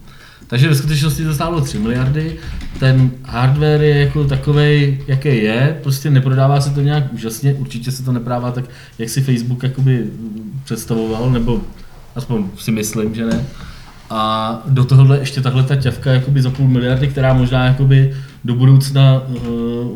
Takže 0.46 0.68
ve 0.68 0.74
skutečnosti 0.74 1.24
to 1.24 1.34
stálo 1.34 1.60
3 1.60 1.78
miliardy, 1.78 2.36
ten 2.78 3.10
hardware 3.24 3.82
je 3.82 3.98
jako 3.98 4.24
takový, 4.24 4.98
jaký 5.06 5.28
je, 5.28 5.78
prostě 5.82 6.10
neprodává 6.10 6.60
se 6.60 6.70
to 6.70 6.80
nějak 6.80 7.12
úžasně, 7.12 7.54
určitě 7.54 7.90
se 7.90 8.04
to 8.04 8.12
neprodává 8.12 8.50
tak, 8.50 8.64
jak 8.98 9.08
si 9.08 9.22
Facebook 9.22 9.62
jakoby 9.62 10.06
představoval, 10.64 11.30
nebo 11.30 11.60
aspoň 12.16 12.44
si 12.58 12.70
myslím, 12.70 13.14
že 13.14 13.26
ne. 13.26 13.44
A 14.10 14.62
do 14.68 14.84
tohohle 14.84 15.18
ještě 15.18 15.40
tahle 15.40 15.62
ta 15.62 15.76
ťavka 15.76 16.12
jakoby 16.12 16.42
za 16.42 16.50
půl 16.50 16.68
miliardy, 16.68 17.08
která 17.08 17.34
možná 17.34 17.64
jakoby 17.64 18.14
do 18.44 18.54
budoucna 18.54 19.22
uh, 19.26 19.38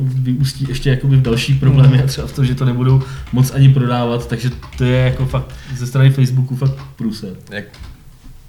vyústí 0.00 0.67
ještě 0.69 0.90
jakoby 0.90 1.17
v 1.17 1.23
další 1.23 1.55
problémy 1.55 2.02
a 2.02 2.07
třeba 2.07 2.26
v 2.26 2.33
tom, 2.33 2.45
že 2.45 2.55
to 2.55 2.64
nebudou 2.64 3.02
moc 3.33 3.50
ani 3.50 3.69
prodávat, 3.69 4.28
takže 4.28 4.50
to 4.78 4.85
je 4.85 4.99
jako 4.99 5.26
fakt 5.26 5.55
ze 5.76 5.87
strany 5.87 6.11
Facebooku 6.11 6.57
fakt 6.57 6.75
průser. 6.97 7.37
Jak 7.50 7.64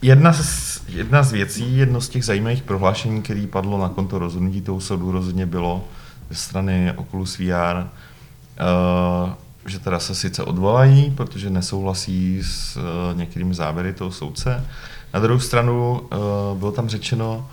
Jedna 0.01 0.33
z, 0.33 0.81
jedna 0.87 1.23
z 1.23 1.31
věcí, 1.31 1.77
jedno 1.77 2.01
z 2.01 2.09
těch 2.09 2.25
zajímavých 2.25 2.63
prohlášení, 2.63 3.21
které 3.21 3.47
padlo 3.47 3.77
na 3.77 3.89
konto 3.89 4.19
rozhodnutí 4.19 4.61
toho 4.61 4.81
soudu, 4.81 5.11
rozhodně 5.11 5.45
bylo 5.45 5.83
ze 6.29 6.35
strany 6.35 6.93
Oculus 6.95 7.37
VR, 7.37 7.77
uh, 7.77 9.29
že 9.65 9.79
teda 9.79 9.99
se 9.99 10.15
sice 10.15 10.43
odvolají, 10.43 11.11
protože 11.11 11.49
nesouhlasí 11.49 12.39
s 12.43 12.77
uh, 12.77 13.17
některými 13.17 13.53
závěry 13.53 13.93
toho 13.93 14.11
soudce. 14.11 14.65
Na 15.13 15.19
druhou 15.19 15.39
stranu 15.39 15.99
uh, 15.99 16.57
bylo 16.57 16.71
tam 16.71 16.89
řečeno, 16.89 17.47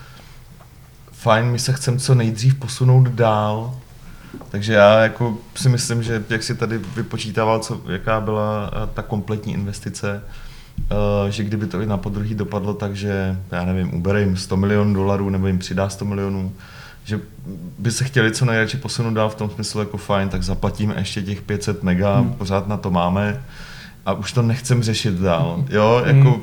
fajn, 1.27 1.47
my 1.47 1.59
se 1.59 1.73
chceme 1.73 1.99
co 1.99 2.15
nejdřív 2.15 2.55
posunout 2.55 3.09
dál, 3.09 3.75
takže 4.51 4.73
já 4.73 5.01
jako 5.01 5.39
si 5.55 5.69
myslím, 5.69 6.03
že 6.03 6.25
jak 6.31 6.43
si 6.43 6.55
tady 6.55 6.79
vypočítával, 6.79 7.59
co, 7.59 7.81
jaká 7.89 8.21
byla 8.21 8.71
eh, 8.73 8.89
ta 8.95 9.03
kompletní 9.03 9.53
investice, 9.53 10.23
eh, 10.91 11.31
že 11.31 11.45
kdyby 11.45 11.67
to 11.67 11.81
i 11.81 11.87
na 11.87 11.97
podruhý 11.97 12.35
dopadlo 12.35 12.75
tak, 12.75 12.97
že 12.97 13.39
já 13.53 13.65
nevím, 13.65 13.95
ubere 13.95 14.21
jim 14.21 14.37
100 14.37 14.57
milionů 14.57 14.95
dolarů 14.95 15.31
nebo 15.31 15.47
jim 15.47 15.59
přidá 15.59 15.89
100 15.89 16.05
milionů, 16.05 16.53
že 17.05 17.21
by 17.79 17.91
se 17.91 18.05
chtěli 18.05 18.33
co 18.33 18.45
nejradši 18.45 18.77
posunout 18.77 19.15
dál 19.15 19.31
v 19.31 19.35
tom 19.35 19.51
smyslu 19.51 19.81
jako 19.81 19.97
fajn, 19.97 20.29
tak 20.29 20.43
zaplatíme 20.43 20.95
ještě 20.99 21.23
těch 21.23 21.43
500 21.43 21.83
mega, 21.83 22.19
hmm. 22.19 22.33
pořád 22.33 22.69
na 22.69 22.77
to 22.77 22.91
máme 22.91 23.43
a 24.07 24.13
už 24.13 24.33
to 24.33 24.43
nechcem 24.43 24.83
řešit 24.83 25.15
dál. 25.15 25.65
Jo, 25.71 26.03
jako 26.07 26.31
hmm. 26.31 26.43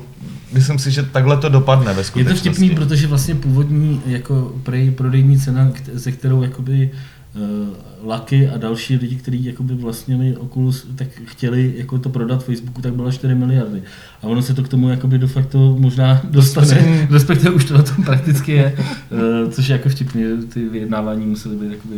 myslím 0.53 0.79
si, 0.79 0.91
že 0.91 1.03
takhle 1.03 1.37
to 1.37 1.49
dopadne 1.49 1.93
ve 1.93 2.03
skutečnosti. 2.03 2.47
Je 2.47 2.51
to 2.51 2.55
vtipný, 2.55 2.75
protože 2.75 3.07
vlastně 3.07 3.35
původní 3.35 4.01
jako 4.05 4.53
prej, 4.63 4.91
prodejní 4.91 5.39
cena, 5.39 5.71
ze 5.93 6.11
kterou 6.11 6.41
jakoby 6.41 6.91
uh, 7.35 8.11
Lucky 8.13 8.49
a 8.49 8.57
další 8.57 8.95
lidi, 8.95 9.15
kteří 9.15 9.45
jakoby 9.45 9.73
vlastnili 9.73 10.37
Oculus, 10.37 10.87
tak 10.95 11.07
chtěli 11.25 11.73
jako 11.77 11.97
to 11.97 12.09
prodat 12.09 12.43
Facebooku, 12.43 12.81
tak 12.81 12.93
byla 12.93 13.11
4 13.11 13.35
miliardy. 13.35 13.83
A 14.21 14.27
ono 14.27 14.41
se 14.41 14.53
to 14.53 14.63
k 14.63 14.67
tomu 14.67 14.89
jakoby 14.89 15.17
de 15.17 15.27
facto 15.27 15.75
možná 15.79 16.21
dostane, 16.23 17.07
respektive 17.11 17.51
už 17.51 17.65
to 17.65 17.73
na 17.73 17.83
tom 17.83 18.03
prakticky 18.03 18.51
je, 18.51 18.77
uh, 18.77 19.51
což 19.51 19.67
je 19.67 19.73
jako 19.73 19.89
vtipný, 19.89 20.23
ty 20.53 20.69
vyjednávání 20.69 21.25
musely 21.25 21.55
být 21.55 21.71
jakoby 21.71 21.95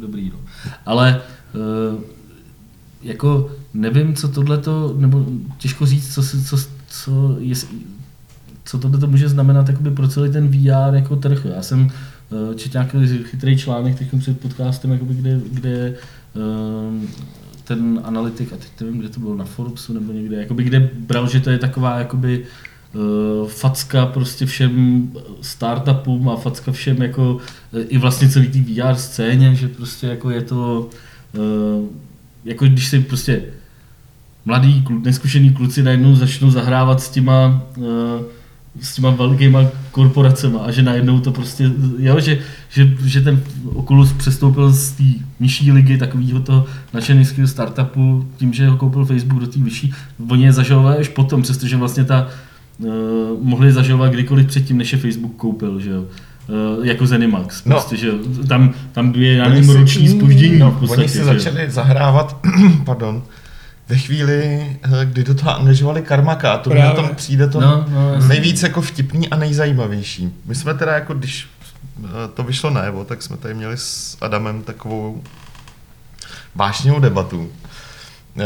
dobrý. 0.00 0.30
No. 0.30 0.38
Ale 0.86 1.20
uh, 1.94 2.00
jako 3.02 3.50
nevím, 3.74 4.14
co 4.14 4.28
tohle 4.28 4.58
to, 4.58 4.94
nebo 4.98 5.26
těžko 5.58 5.86
říct, 5.86 6.14
co, 6.14 6.22
co, 6.22 6.56
co, 6.88 7.38
co 8.64 8.78
tohle 8.78 8.98
to 8.98 9.06
může 9.06 9.28
znamenat 9.28 9.68
jakoby 9.68 9.90
pro 9.90 10.08
celý 10.08 10.32
ten 10.32 10.48
VR 10.48 10.94
jako 10.94 11.16
trh. 11.16 11.46
Já 11.54 11.62
jsem 11.62 11.90
uh, 12.30 12.54
četl 12.54 12.78
nějaký 12.78 13.24
chytrý 13.24 13.58
článek 13.58 13.98
teď 13.98 14.08
před 14.18 14.40
podcastem, 14.40 14.92
jakoby, 14.92 15.14
kde, 15.14 15.40
kde 15.50 15.94
uh, 16.34 17.08
ten 17.64 18.00
analytik, 18.04 18.52
a 18.52 18.56
teď 18.56 18.68
nevím, 18.80 18.98
kde 18.98 19.08
to 19.08 19.20
bylo, 19.20 19.36
na 19.36 19.44
Forbesu 19.44 19.92
nebo 19.92 20.12
někde, 20.12 20.36
jakoby, 20.36 20.64
kde 20.64 20.90
bral, 20.98 21.28
že 21.28 21.40
to 21.40 21.50
je 21.50 21.58
taková 21.58 21.98
jakoby, 21.98 22.44
uh, 22.94 23.48
facka 23.48 24.06
prostě 24.06 24.46
všem 24.46 25.10
startupům 25.40 26.28
a 26.28 26.36
facka 26.36 26.72
všem 26.72 27.02
jako 27.02 27.38
i 27.88 27.98
vlastně 27.98 28.28
celý 28.28 28.48
té 28.48 28.58
VR 28.58 28.94
scéně, 28.94 29.54
že 29.54 29.68
prostě 29.68 30.06
jako 30.06 30.30
je 30.30 30.42
to 30.42 30.90
uh, 31.38 31.86
jako 32.44 32.64
když 32.64 32.88
si 32.88 33.00
prostě 33.00 33.42
mladí, 34.44 34.84
neskušení 35.04 35.50
kluci 35.50 35.82
najednou 35.82 36.14
začnou 36.14 36.50
zahrávat 36.50 37.00
s 37.00 37.10
těma, 37.10 37.62
uh, 37.76 37.84
s 38.80 38.94
těma 38.94 39.10
velkýma 39.10 39.64
korporacemi 39.90 40.56
a 40.64 40.70
že 40.70 40.82
najednou 40.82 41.20
to 41.20 41.32
prostě, 41.32 41.70
jo, 41.98 42.20
že, 42.20 42.38
že, 42.68 42.90
že 43.04 43.20
ten 43.20 43.42
Oculus 43.74 44.12
přestoupil 44.12 44.72
z 44.72 44.90
té 44.90 45.04
nižší 45.40 45.72
ligy 45.72 45.98
takového 45.98 46.40
toho 46.40 46.66
nadšeného 46.92 47.46
startupu 47.46 48.28
tím, 48.36 48.52
že 48.52 48.68
ho 48.68 48.76
koupil 48.76 49.04
Facebook 49.04 49.40
do 49.40 49.46
té 49.46 49.58
vyšší, 49.58 49.92
oni 50.30 50.44
je 50.44 50.52
zažalovali 50.52 50.96
až 50.96 51.08
potom, 51.08 51.42
přestože 51.42 51.76
vlastně 51.76 52.04
ta 52.04 52.28
uh, 52.78 52.86
mohli 53.40 53.72
zažalovat 53.72 54.12
kdykoliv 54.12 54.46
předtím, 54.46 54.78
než 54.78 54.92
je 54.92 54.98
Facebook 54.98 55.36
koupil, 55.36 55.80
že 55.80 55.90
jo. 55.90 56.04
Uh, 56.48 56.86
jako 56.86 57.06
Zenimax, 57.06 57.64
no. 57.64 57.70
prostě, 57.70 57.96
že 57.96 58.10
tam, 58.48 58.74
tam 58.92 59.14
je 59.14 59.34
nějakým 59.34 59.70
roční 59.70 60.08
spoždění 60.08 60.58
no, 60.58 60.70
v 60.70 60.78
podstatě. 60.78 61.02
Oni 61.02 61.08
si 61.08 61.24
začali 61.24 61.70
zahrávat, 61.70 62.36
pardon, 62.84 63.22
ve 63.88 63.98
chvíli, 63.98 64.66
eh, 64.82 65.04
kdy 65.04 65.24
do 65.24 65.34
toho 65.34 65.56
angažovali 65.56 66.02
Karmaka 66.02 66.52
a 66.52 66.58
to 66.58 66.70
mě 66.70 66.92
tam 66.96 67.14
přijde 67.14 67.48
to 67.48 67.60
no, 67.60 67.86
no, 67.88 68.26
nejvíc 68.26 68.62
jako 68.62 68.82
vtipný 68.82 69.28
a 69.28 69.36
nejzajímavější. 69.36 70.34
My 70.44 70.54
jsme 70.54 70.74
teda 70.74 70.92
jako, 70.94 71.14
když 71.14 71.48
eh, 72.04 72.08
to 72.34 72.42
vyšlo 72.42 72.70
najevo, 72.70 73.04
tak 73.04 73.22
jsme 73.22 73.36
tady 73.36 73.54
měli 73.54 73.76
s 73.76 74.16
Adamem 74.20 74.62
takovou 74.62 75.22
vážnou 76.54 77.00
debatu. 77.00 77.52
Eh, 78.40 78.42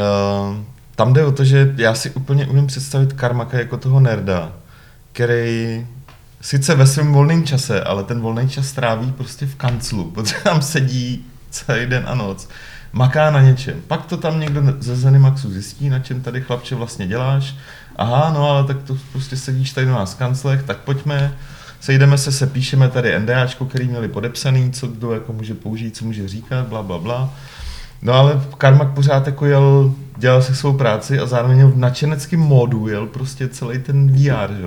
tam 0.95 1.13
jde 1.13 1.25
o 1.25 1.33
to, 1.33 1.45
že 1.45 1.75
já 1.77 1.95
si 1.95 2.11
úplně 2.11 2.47
umím 2.47 2.67
představit 2.67 3.13
Karmaka 3.13 3.59
jako 3.59 3.77
toho 3.77 4.01
nerda, 4.01 4.53
který 5.13 5.87
sice 6.41 6.75
ve 6.75 6.87
svém 6.87 7.13
volném 7.13 7.45
čase, 7.45 7.81
ale 7.81 8.05
ten 8.05 8.21
volný 8.21 8.49
čas 8.49 8.73
tráví 8.73 9.13
prostě 9.13 9.47
v 9.47 9.55
kanclu, 9.55 10.11
protože 10.15 10.37
tam 10.45 10.63
sedí 10.63 11.25
celý 11.51 11.87
den 11.87 12.05
a 12.07 12.15
noc 12.15 12.49
maká 12.97 13.31
na 13.31 13.41
něčem. 13.41 13.75
Pak 13.87 14.07
to 14.07 14.17
tam 14.17 14.41
někdo 14.41 14.63
ze 14.81 14.97
Zenimaxu 14.97 15.51
zjistí, 15.51 15.89
na 15.89 15.99
čem 15.99 16.21
tady 16.21 16.41
chlapče 16.41 16.75
vlastně 16.75 17.07
děláš. 17.07 17.55
Aha, 17.97 18.33
no 18.35 18.51
ale 18.51 18.65
tak 18.65 18.83
to 18.83 18.97
prostě 19.13 19.37
sedíš 19.37 19.73
tady 19.73 19.87
na 19.87 19.93
nás 19.93 20.15
kanclech, 20.15 20.63
tak 20.63 20.79
pojďme, 20.79 21.35
sejdeme 21.81 22.19
se, 22.19 22.33
se 22.33 22.47
píšeme 22.47 22.89
tady 22.89 23.19
NDAčko, 23.19 23.65
který 23.65 23.89
měli 23.89 24.09
podepsaný, 24.09 24.73
co 24.73 24.87
kdo 24.87 25.13
jako 25.13 25.33
může 25.33 25.55
použít, 25.55 25.97
co 25.97 26.05
může 26.05 26.29
říkat, 26.29 26.67
bla, 26.67 26.83
bla, 26.83 26.99
bla. 26.99 27.31
No 28.03 28.13
ale 28.13 28.41
Karmak 28.59 28.95
pořád 28.95 29.27
jako 29.27 29.47
jel, 29.47 29.95
dělal 30.17 30.43
si 30.43 30.55
svou 30.55 30.73
práci 30.73 31.19
a 31.19 31.27
zároveň 31.27 31.67
v 31.67 31.77
nadšeneckém 31.77 32.41
módu 32.41 32.89
jel 32.89 33.07
prostě 33.07 33.49
celý 33.49 33.79
ten 33.79 34.13
VR, 34.13 34.55
že? 34.55 34.67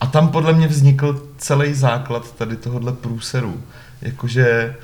A 0.00 0.06
tam 0.06 0.28
podle 0.28 0.52
mě 0.52 0.68
vznikl 0.68 1.22
celý 1.38 1.74
základ 1.74 2.34
tady 2.34 2.56
tohohle 2.56 2.92
průseru. 2.92 3.60
Jakože 4.02 4.74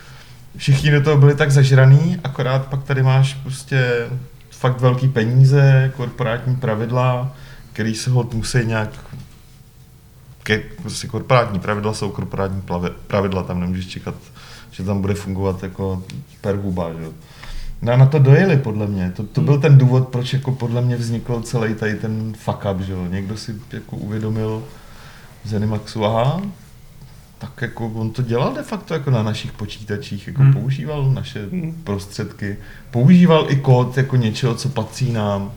všichni 0.57 0.91
do 0.91 1.01
toho 1.01 1.17
byli 1.17 1.35
tak 1.35 1.51
zažraný, 1.51 2.19
akorát 2.25 2.67
pak 2.67 2.83
tady 2.83 3.03
máš 3.03 3.35
prostě 3.35 4.09
fakt 4.51 4.81
velký 4.81 5.09
peníze, 5.09 5.93
korporátní 5.97 6.57
pravidla, 6.57 7.35
který 7.73 7.95
se 7.95 8.11
hod 8.11 8.35
musí 8.35 8.59
nějak 8.65 8.91
ke, 10.43 10.63
prostě 10.83 11.07
korporátní 11.07 11.59
pravidla 11.59 11.95
jsou 11.95 12.11
korporátní 12.11 12.63
pravidla, 13.07 13.43
tam 13.43 13.61
nemůžeš 13.61 13.87
čekat, 13.87 14.15
že 14.71 14.85
tam 14.85 15.01
bude 15.01 15.15
fungovat 15.15 15.63
jako 15.63 16.03
per 16.41 16.57
huba, 16.57 16.93
že? 16.93 17.07
No 17.83 17.93
a 17.93 17.97
na 17.97 18.07
to 18.07 18.19
dojeli 18.19 18.57
podle 18.57 18.87
mě. 18.87 19.13
To, 19.17 19.23
to 19.23 19.41
byl 19.41 19.61
ten 19.61 19.79
důvod, 19.79 20.09
proč 20.09 20.33
jako 20.33 20.53
podle 20.53 20.81
mě 20.81 20.97
vznikl 20.97 21.43
celý 21.43 21.75
tady 21.75 21.95
ten 21.95 22.35
fuck 22.37 22.67
up, 22.75 22.81
že 22.81 22.95
Někdo 23.09 23.37
si 23.37 23.55
jako 23.73 23.97
uvědomil 23.97 24.63
z 25.45 25.55
Animaxu, 25.55 26.05
aha, 26.05 26.43
tak 27.43 27.63
jako 27.63 27.87
on 27.87 28.11
to 28.11 28.23
dělal 28.23 28.55
de 28.55 28.63
facto 28.63 28.95
jako 28.95 29.11
na 29.11 29.23
našich 29.23 29.53
počítačích, 29.53 30.27
jako 30.27 30.43
hmm. 30.43 30.53
používal 30.53 31.11
naše 31.11 31.47
hmm. 31.47 31.81
prostředky, 31.85 32.57
používal 32.91 33.47
i 33.49 33.57
kód 33.57 33.97
jako 33.97 34.17
něčeho, 34.17 34.55
co 34.55 34.69
patří 34.69 35.13
nám. 35.13 35.53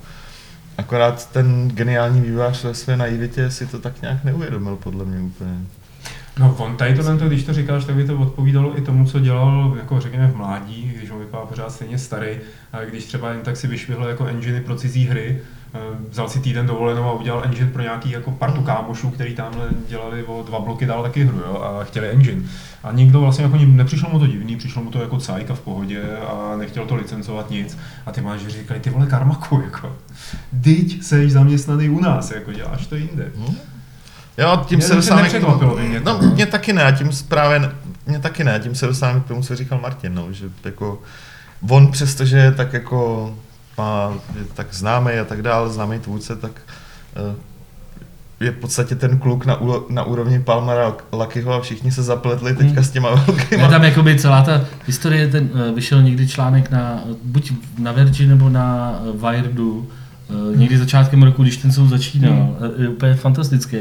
Akorát 0.78 1.32
ten 1.32 1.72
geniální 1.74 2.22
vývojář 2.22 2.64
ve 2.64 2.74
své 2.74 2.98
naivitě 2.98 3.52
si 3.52 3.68
to 3.68 3.80
tak 3.80 4.02
nějak 4.02 4.24
neuvědomil, 4.24 4.76
podle 4.76 5.06
mě 5.06 5.20
úplně. 5.20 5.58
No 6.40 6.56
on 6.60 6.78
tady 6.78 6.96
tohle, 6.96 7.18
když 7.28 7.44
to 7.44 7.54
říkáš, 7.54 7.86
tak 7.86 7.96
by 7.96 8.04
to 8.06 8.18
odpovídalo 8.18 8.78
i 8.78 8.82
tomu, 8.82 9.06
co 9.06 9.20
dělal, 9.20 9.74
jako 9.78 10.00
řekněme, 10.00 10.28
v 10.28 10.36
mládí, 10.36 10.94
když 10.98 11.12
on 11.12 11.20
vypadá 11.20 11.46
pořád 11.46 11.72
stejně 11.72 11.98
starý, 11.98 12.38
a 12.74 12.84
když 12.84 13.06
třeba 13.06 13.32
jen 13.32 13.42
tak 13.42 13.58
si 13.58 13.68
vyšvihl 13.68 14.08
jako 14.08 14.26
engine 14.26 14.62
pro 14.62 14.76
cizí 14.76 15.06
hry, 15.06 15.42
vzal 16.10 16.30
si 16.30 16.40
týden 16.40 16.68
dovolenou 16.68 17.04
a 17.04 17.14
udělal 17.14 17.42
engine 17.46 17.70
pro 17.70 17.82
nějaký 17.82 18.12
jako 18.12 18.32
partu 18.32 18.62
kámošů, 18.62 19.10
který 19.10 19.36
tamhle 19.36 19.68
dělali 19.90 20.24
o 20.24 20.44
dva 20.48 20.60
bloky 20.60 20.86
dál 20.86 21.04
taky 21.04 21.24
hru 21.26 21.38
jo, 21.38 21.62
a 21.64 21.84
chtěli 21.84 22.10
engine. 22.10 22.42
A 22.84 22.92
nikdo 22.92 23.22
vlastně 23.22 23.44
jako 23.44 23.58
nepřišlo 23.58 24.10
mu 24.10 24.20
to 24.20 24.28
divný, 24.28 24.56
přišlo 24.56 24.84
mu 24.84 24.92
to 24.92 25.02
jako 25.02 25.20
cajka 25.20 25.54
v 25.54 25.60
pohodě 25.60 26.02
a 26.28 26.56
nechtěl 26.58 26.86
to 26.86 26.96
licencovat 26.96 27.50
nic. 27.50 27.78
A 28.06 28.12
ty 28.12 28.22
máš 28.22 28.48
říkají, 28.48 28.80
ty 28.80 28.90
vole 28.90 29.06
karmaku, 29.06 29.62
jako. 29.66 29.96
Dyť 30.54 31.04
seš 31.04 31.32
zaměstnaný 31.32 31.90
u 31.90 32.00
nás, 32.00 32.32
jako 32.32 32.54
děláš 32.54 32.88
to 32.88 32.96
jinde. 32.96 33.32
Hmm. 33.38 33.56
Jo, 34.38 34.64
tím 34.66 34.78
mě 34.78 34.88
se 34.88 34.96
dostáváme 34.96 35.30
k 35.30 35.42
tomu. 35.42 35.60
No, 36.04 36.20
mě 36.22 36.46
taky 36.46 36.74
ne, 36.74 36.96
tím 36.98 37.10
právě, 37.28 37.72
mě 38.06 38.20
taky 38.20 38.44
ne, 38.44 38.60
tím 38.60 38.76
se 38.76 38.88
dostáváme 38.88 39.20
k 39.20 39.26
tomu, 39.26 39.42
co 39.42 39.56
říkal 39.56 39.80
Martin, 39.80 40.16
no, 40.16 40.34
že 40.34 40.46
jako 40.66 41.02
on 41.70 41.92
přestože 41.92 42.54
tak 42.58 42.74
jako 42.74 43.34
má, 43.78 44.14
je 44.40 44.46
tak 44.54 44.74
známý 44.74 45.12
a 45.12 45.26
tak 45.26 45.42
dále, 45.42 45.70
známý 45.70 46.00
tvůrce, 46.00 46.36
tak 46.36 46.52
uh, 47.30 47.36
je 48.40 48.52
v 48.52 48.56
podstatě 48.56 48.96
ten 48.96 49.18
kluk 49.18 49.46
na, 49.46 49.60
na 49.90 50.04
úrovni 50.04 50.40
Palmera 50.40 50.96
Luckyho 51.12 51.54
a 51.54 51.62
všichni 51.62 51.92
se 51.92 52.04
zapletli 52.04 52.56
teďka 52.56 52.74
hmm. 52.74 52.84
s 52.84 52.92
těma 52.92 53.10
velkýma. 53.16 53.64
Je 53.64 53.70
tam 53.70 53.84
jakoby 53.84 54.20
celá 54.20 54.42
ta 54.42 54.62
historie, 54.88 55.28
ten, 55.28 55.50
uh, 55.54 55.76
vyšel 55.76 56.02
někdy 56.02 56.28
článek 56.28 56.72
na, 56.72 57.04
buď 57.24 57.54
na 57.80 57.92
Verge 57.92 58.28
nebo 58.28 58.50
na 58.50 59.00
Wiredu, 59.14 59.88
někdy 60.56 60.78
začátkem 60.78 61.24
roku, 61.24 61.44
když 61.44 61.58
ten 61.58 61.72
soud 61.72 61.88
začínal, 61.88 62.34
hmm. 62.34 62.82
je 62.82 62.90
úplně 62.90 63.14
fantastický 63.14 63.78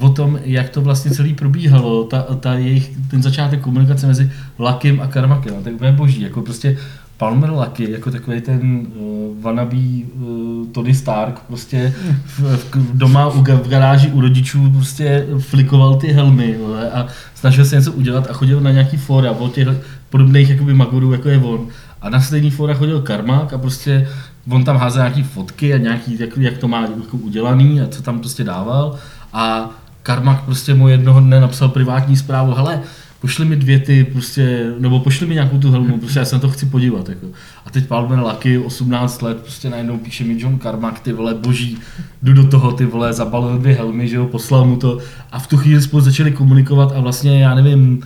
o 0.00 0.08
tom, 0.08 0.38
jak 0.44 0.68
to 0.68 0.80
vlastně 0.80 1.10
celý 1.10 1.34
probíhalo, 1.34 2.04
ta, 2.04 2.22
ta 2.22 2.54
jejich, 2.54 2.90
ten 3.10 3.22
začátek 3.22 3.60
komunikace 3.60 4.06
mezi 4.06 4.32
Lakim 4.58 5.00
a 5.00 5.06
Karmakem, 5.06 5.62
to 5.62 5.68
je 5.68 5.74
úplně 5.74 5.92
boží, 5.92 6.20
jako 6.20 6.42
prostě 6.42 6.78
Palmer 7.20 7.50
Lucky, 7.50 7.90
jako 7.90 8.10
takový 8.10 8.40
ten 8.40 8.86
uh, 8.94 9.42
wannabe 9.42 9.76
uh, 9.76 10.66
Tony 10.72 10.94
Stark, 10.94 11.40
prostě 11.40 11.94
v, 12.24 12.40
v, 12.40 12.96
doma 12.96 13.28
u, 13.28 13.42
v 13.42 13.68
garáži 13.68 14.08
u 14.08 14.20
rodičů 14.20 14.70
prostě 14.70 15.26
flikoval 15.38 15.96
ty 15.96 16.12
helmy 16.12 16.56
vole, 16.58 16.90
a 16.90 17.06
snažil 17.34 17.64
se 17.64 17.76
něco 17.76 17.92
udělat 17.92 18.30
a 18.30 18.32
chodil 18.32 18.60
na 18.60 18.70
nějaký 18.70 18.96
fora 18.96 19.30
o 19.30 19.48
těch 19.48 19.68
podobných 20.10 20.50
jakoby 20.50 20.74
magorů, 20.74 21.12
jako 21.12 21.28
je 21.28 21.38
on. 21.38 21.68
A 22.02 22.10
na 22.10 22.20
stejný 22.20 22.50
fora 22.50 22.74
chodil 22.74 23.02
Karmak 23.02 23.52
a 23.52 23.58
prostě 23.58 24.08
on 24.50 24.64
tam 24.64 24.76
házel 24.76 25.02
nějaký 25.02 25.22
fotky 25.22 25.74
a 25.74 25.78
nějaký, 25.78 26.16
jak, 26.20 26.36
jak 26.36 26.58
to 26.58 26.68
má 26.68 26.80
jako 26.80 27.16
udělaný 27.16 27.80
a 27.80 27.86
co 27.88 28.02
tam 28.02 28.18
prostě 28.18 28.44
dával. 28.44 28.96
A 29.32 29.70
Karmak 30.02 30.44
prostě 30.44 30.74
mu 30.74 30.88
jednoho 30.88 31.20
dne 31.20 31.40
napsal 31.40 31.68
privátní 31.68 32.16
zprávu, 32.16 32.54
hele, 32.54 32.80
pošli 33.20 33.44
mi 33.44 33.56
dvě 33.56 33.78
ty, 33.78 34.04
prostě, 34.04 34.72
nebo 34.78 35.00
pošli 35.00 35.26
mi 35.26 35.34
nějakou 35.34 35.58
tu 35.58 35.70
helmu, 35.70 35.98
prostě 35.98 36.18
já 36.18 36.24
se 36.24 36.36
na 36.36 36.40
to 36.40 36.48
chci 36.48 36.66
podívat. 36.66 37.08
Jako. 37.08 37.26
A 37.66 37.70
teď 37.70 37.86
Palmer 37.86 38.18
Lucky, 38.18 38.58
18 38.58 39.22
let, 39.22 39.36
prostě 39.36 39.70
najednou 39.70 39.98
píše 39.98 40.24
mi 40.24 40.40
John 40.40 40.58
Carmack, 40.58 41.00
ty 41.00 41.12
vole, 41.12 41.34
boží, 41.34 41.78
jdu 42.22 42.32
do 42.32 42.46
toho, 42.46 42.72
ty 42.72 42.86
vole, 42.86 43.12
zabalil 43.12 43.58
dvě 43.58 43.74
helmy, 43.74 44.08
že 44.08 44.16
jo, 44.16 44.26
poslal 44.26 44.64
mu 44.64 44.76
to 44.76 44.98
a 45.32 45.38
v 45.38 45.46
tu 45.46 45.56
chvíli 45.56 45.82
spolu 45.82 46.02
začali 46.02 46.30
komunikovat 46.30 46.92
a 46.96 47.00
vlastně, 47.00 47.42
já 47.42 47.54
nevím, 47.54 48.02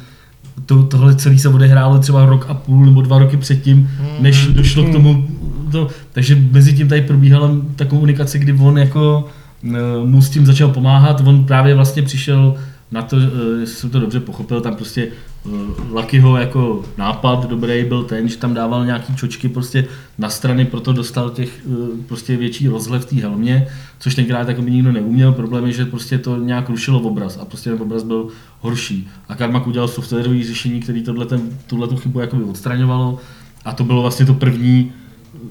to, 0.67 0.83
tohle 0.83 1.15
celé 1.15 1.39
se 1.39 1.49
odehrálo 1.49 1.99
třeba 1.99 2.27
rok 2.27 2.47
a 2.49 2.55
půl 2.55 2.87
nebo 2.87 3.03
dva 3.03 3.19
roky 3.19 3.37
předtím, 3.37 3.91
než 4.21 4.47
došlo 4.47 4.85
k 4.85 4.93
tomu. 4.93 5.27
To, 5.73 5.89
takže 6.13 6.39
mezi 6.51 6.73
tím 6.73 6.89
tady 6.89 7.03
probíhala 7.03 7.51
ta 7.77 7.85
komunikace, 7.85 8.39
kdy 8.39 8.53
on 8.53 8.79
jako 8.79 9.29
eh, 9.65 9.71
mu 10.05 10.23
s 10.23 10.31
tím 10.31 10.47
začal 10.47 10.69
pomáhat, 10.69 11.23
on 11.25 11.45
právě 11.45 11.75
vlastně 11.75 12.03
přišel 12.03 12.55
na 12.95 13.03
to, 13.03 13.17
eh, 13.17 13.61
jestli 13.61 13.77
jsem 13.77 13.91
to 13.91 14.01
dobře 14.01 14.21
pochopil, 14.21 14.61
tam 14.61 14.77
prostě 14.77 15.09
eh, 15.47 15.51
Luckyho 15.91 16.37
jako 16.37 16.85
nápad 16.99 17.47
dobrý 17.47 17.85
byl 17.85 18.05
ten, 18.05 18.29
že 18.29 18.37
tam 18.37 18.55
dával 18.55 18.87
nějaký 18.87 19.17
čočky 19.17 19.49
prostě 19.49 19.87
na 20.19 20.31
strany, 20.31 20.65
proto 20.65 20.93
dostal 20.93 21.31
těch 21.31 21.61
eh, 21.67 21.73
prostě 22.09 22.37
větší 22.37 22.69
rozhled 22.69 23.03
v 23.03 23.07
té 23.07 23.17
helmě, 23.17 23.67
což 23.99 24.15
tenkrát 24.15 24.49
jako 24.49 24.63
by 24.63 24.71
nikdo 24.71 24.93
neuměl. 24.93 25.33
Problém 25.33 25.67
je, 25.67 25.73
že 25.73 25.85
prostě 25.85 26.19
to 26.19 26.37
nějak 26.37 26.69
rušilo 26.69 27.01
obraz 27.01 27.39
a 27.43 27.45
prostě 27.45 27.71
ten 27.71 27.83
obraz 27.83 28.03
byl 28.03 28.29
horší. 28.61 29.09
A 29.29 29.35
Carmack 29.35 29.67
udělal 29.67 29.89
softwarové 29.89 30.45
řešení, 30.45 30.81
který 30.81 31.03
tohle 31.03 31.27
tuhle 31.67 31.89
tu 31.89 31.97
chybu 31.97 32.21
jakoby 32.21 32.45
odstraňovalo 32.45 33.19
a 33.65 33.73
to 33.73 33.85
bylo 33.85 34.03
vlastně 34.03 34.27
to 34.27 34.35
první, 34.35 34.93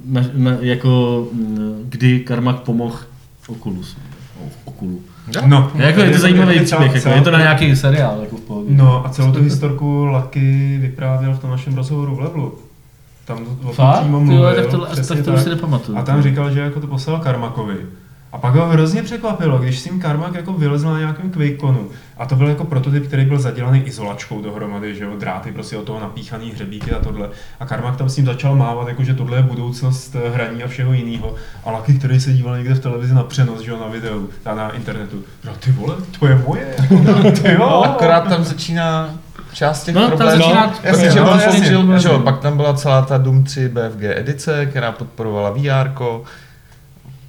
na, 0.05 0.21
na, 0.33 0.57
jako, 0.61 1.27
mm, 1.33 1.85
kdy 1.89 2.23
Carmack 2.27 2.59
pomohl 2.59 2.99
Oculus. 3.47 3.97
Okulu. 4.65 5.01
No, 5.45 5.71
Jako 5.75 5.99
je 5.99 6.11
to 6.11 6.17
zajímavý 6.17 6.59
příběh, 6.59 6.95
jako, 6.95 7.09
je 7.09 7.21
to 7.21 7.31
na 7.31 7.39
nějaký 7.39 7.75
seriál, 7.75 8.17
jako 8.21 8.37
v 8.37 8.41
pohodě. 8.41 8.69
No 8.69 9.05
a 9.05 9.09
celou 9.09 9.31
tu 9.31 9.43
historku 9.43 10.05
Lucky 10.05 10.77
vyprávěl 10.81 11.33
v 11.33 11.39
tom 11.39 11.49
našem 11.49 11.75
rozhovoru 11.75 12.15
v 12.15 12.19
Levelu. 12.19 12.53
Tam 13.25 13.37
o 13.37 13.45
tom 13.45 13.71
přímo 13.71 14.19
Ty 14.19 14.25
mluvil. 14.25 14.37
vole, 14.37 14.55
tak 14.55 14.65
to, 14.67 14.85
tak 15.07 15.25
to 15.25 15.33
už 15.33 15.41
si 15.41 15.49
nepamatuju. 15.49 15.97
A 15.97 16.01
tam 16.01 16.21
říkal, 16.23 16.51
že 16.51 16.59
jako 16.59 16.79
to 16.79 16.87
poslal 16.87 17.19
Karmakovi. 17.19 17.77
A 18.33 18.37
pak 18.37 18.55
ho 18.55 18.65
hrozně 18.67 19.03
překvapilo, 19.03 19.57
když 19.57 19.79
s 19.79 19.83
tím 19.83 19.99
Karmak 20.01 20.33
jako 20.35 20.53
vylezl 20.53 20.87
na 20.93 20.99
nějakém 20.99 21.31
QuakeConu. 21.31 21.89
A 22.17 22.25
to 22.25 22.35
byl 22.35 22.47
jako 22.47 22.63
prototyp, 22.65 23.07
který 23.07 23.25
byl 23.25 23.39
zadělaný 23.39 23.79
izolačkou 23.81 24.41
dohromady, 24.41 24.95
že 24.95 25.03
jo, 25.03 25.11
dráty 25.19 25.51
prostě 25.51 25.77
od 25.77 25.83
toho 25.85 25.99
napíchaný 25.99 26.51
hřebíky 26.51 26.91
a 26.91 26.99
tohle. 26.99 27.29
A 27.59 27.65
Karmak 27.65 27.95
tam 27.95 28.09
s 28.09 28.17
ním 28.17 28.25
začal 28.25 28.55
mávat, 28.55 28.87
jako 28.87 29.03
že 29.03 29.13
tohle 29.13 29.37
je 29.37 29.43
budoucnost 29.43 30.15
eh, 30.15 30.29
hraní 30.29 30.63
a 30.63 30.67
všeho 30.67 30.93
jiného. 30.93 31.35
A 31.65 31.71
Lucky, 31.71 31.93
který 31.93 32.19
se 32.19 32.33
díval 32.33 32.57
někde 32.57 32.73
v 32.73 32.79
televizi 32.79 33.13
na 33.13 33.23
přenos, 33.23 33.59
že 33.61 33.71
jo, 33.71 33.77
na 33.81 33.87
videu, 33.87 34.29
a 34.45 34.55
na 34.55 34.69
internetu. 34.69 35.23
No 35.45 35.51
ty 35.59 35.71
vole, 35.71 35.95
to 36.19 36.27
je 36.27 36.35
moje, 36.47 36.75
ty 37.41 37.51
jo. 37.51 37.57
No, 37.59 37.83
akorát 37.85 38.21
tam 38.29 38.43
začíná 38.43 39.09
část 39.53 39.83
těch 39.83 39.95
No, 39.95 40.01
tam 40.01 40.09
problémů. 40.09 40.41
začíná- 40.43 40.73
Jasně, 40.83 41.11
že 41.11 41.19
No, 41.19 41.27
jasně. 41.39 41.99
že 41.99 42.09
jo, 42.09 42.19
pak 42.19 42.39
tam 42.39 42.57
byla 42.57 42.73
celá 42.73 43.01
ta 43.01 43.17
Doom 43.17 43.43
3 43.43 43.69
BFG 43.69 44.03
edice, 44.03 44.65
která 44.65 44.91
podporovala 44.91 45.49
VR. 45.51 45.91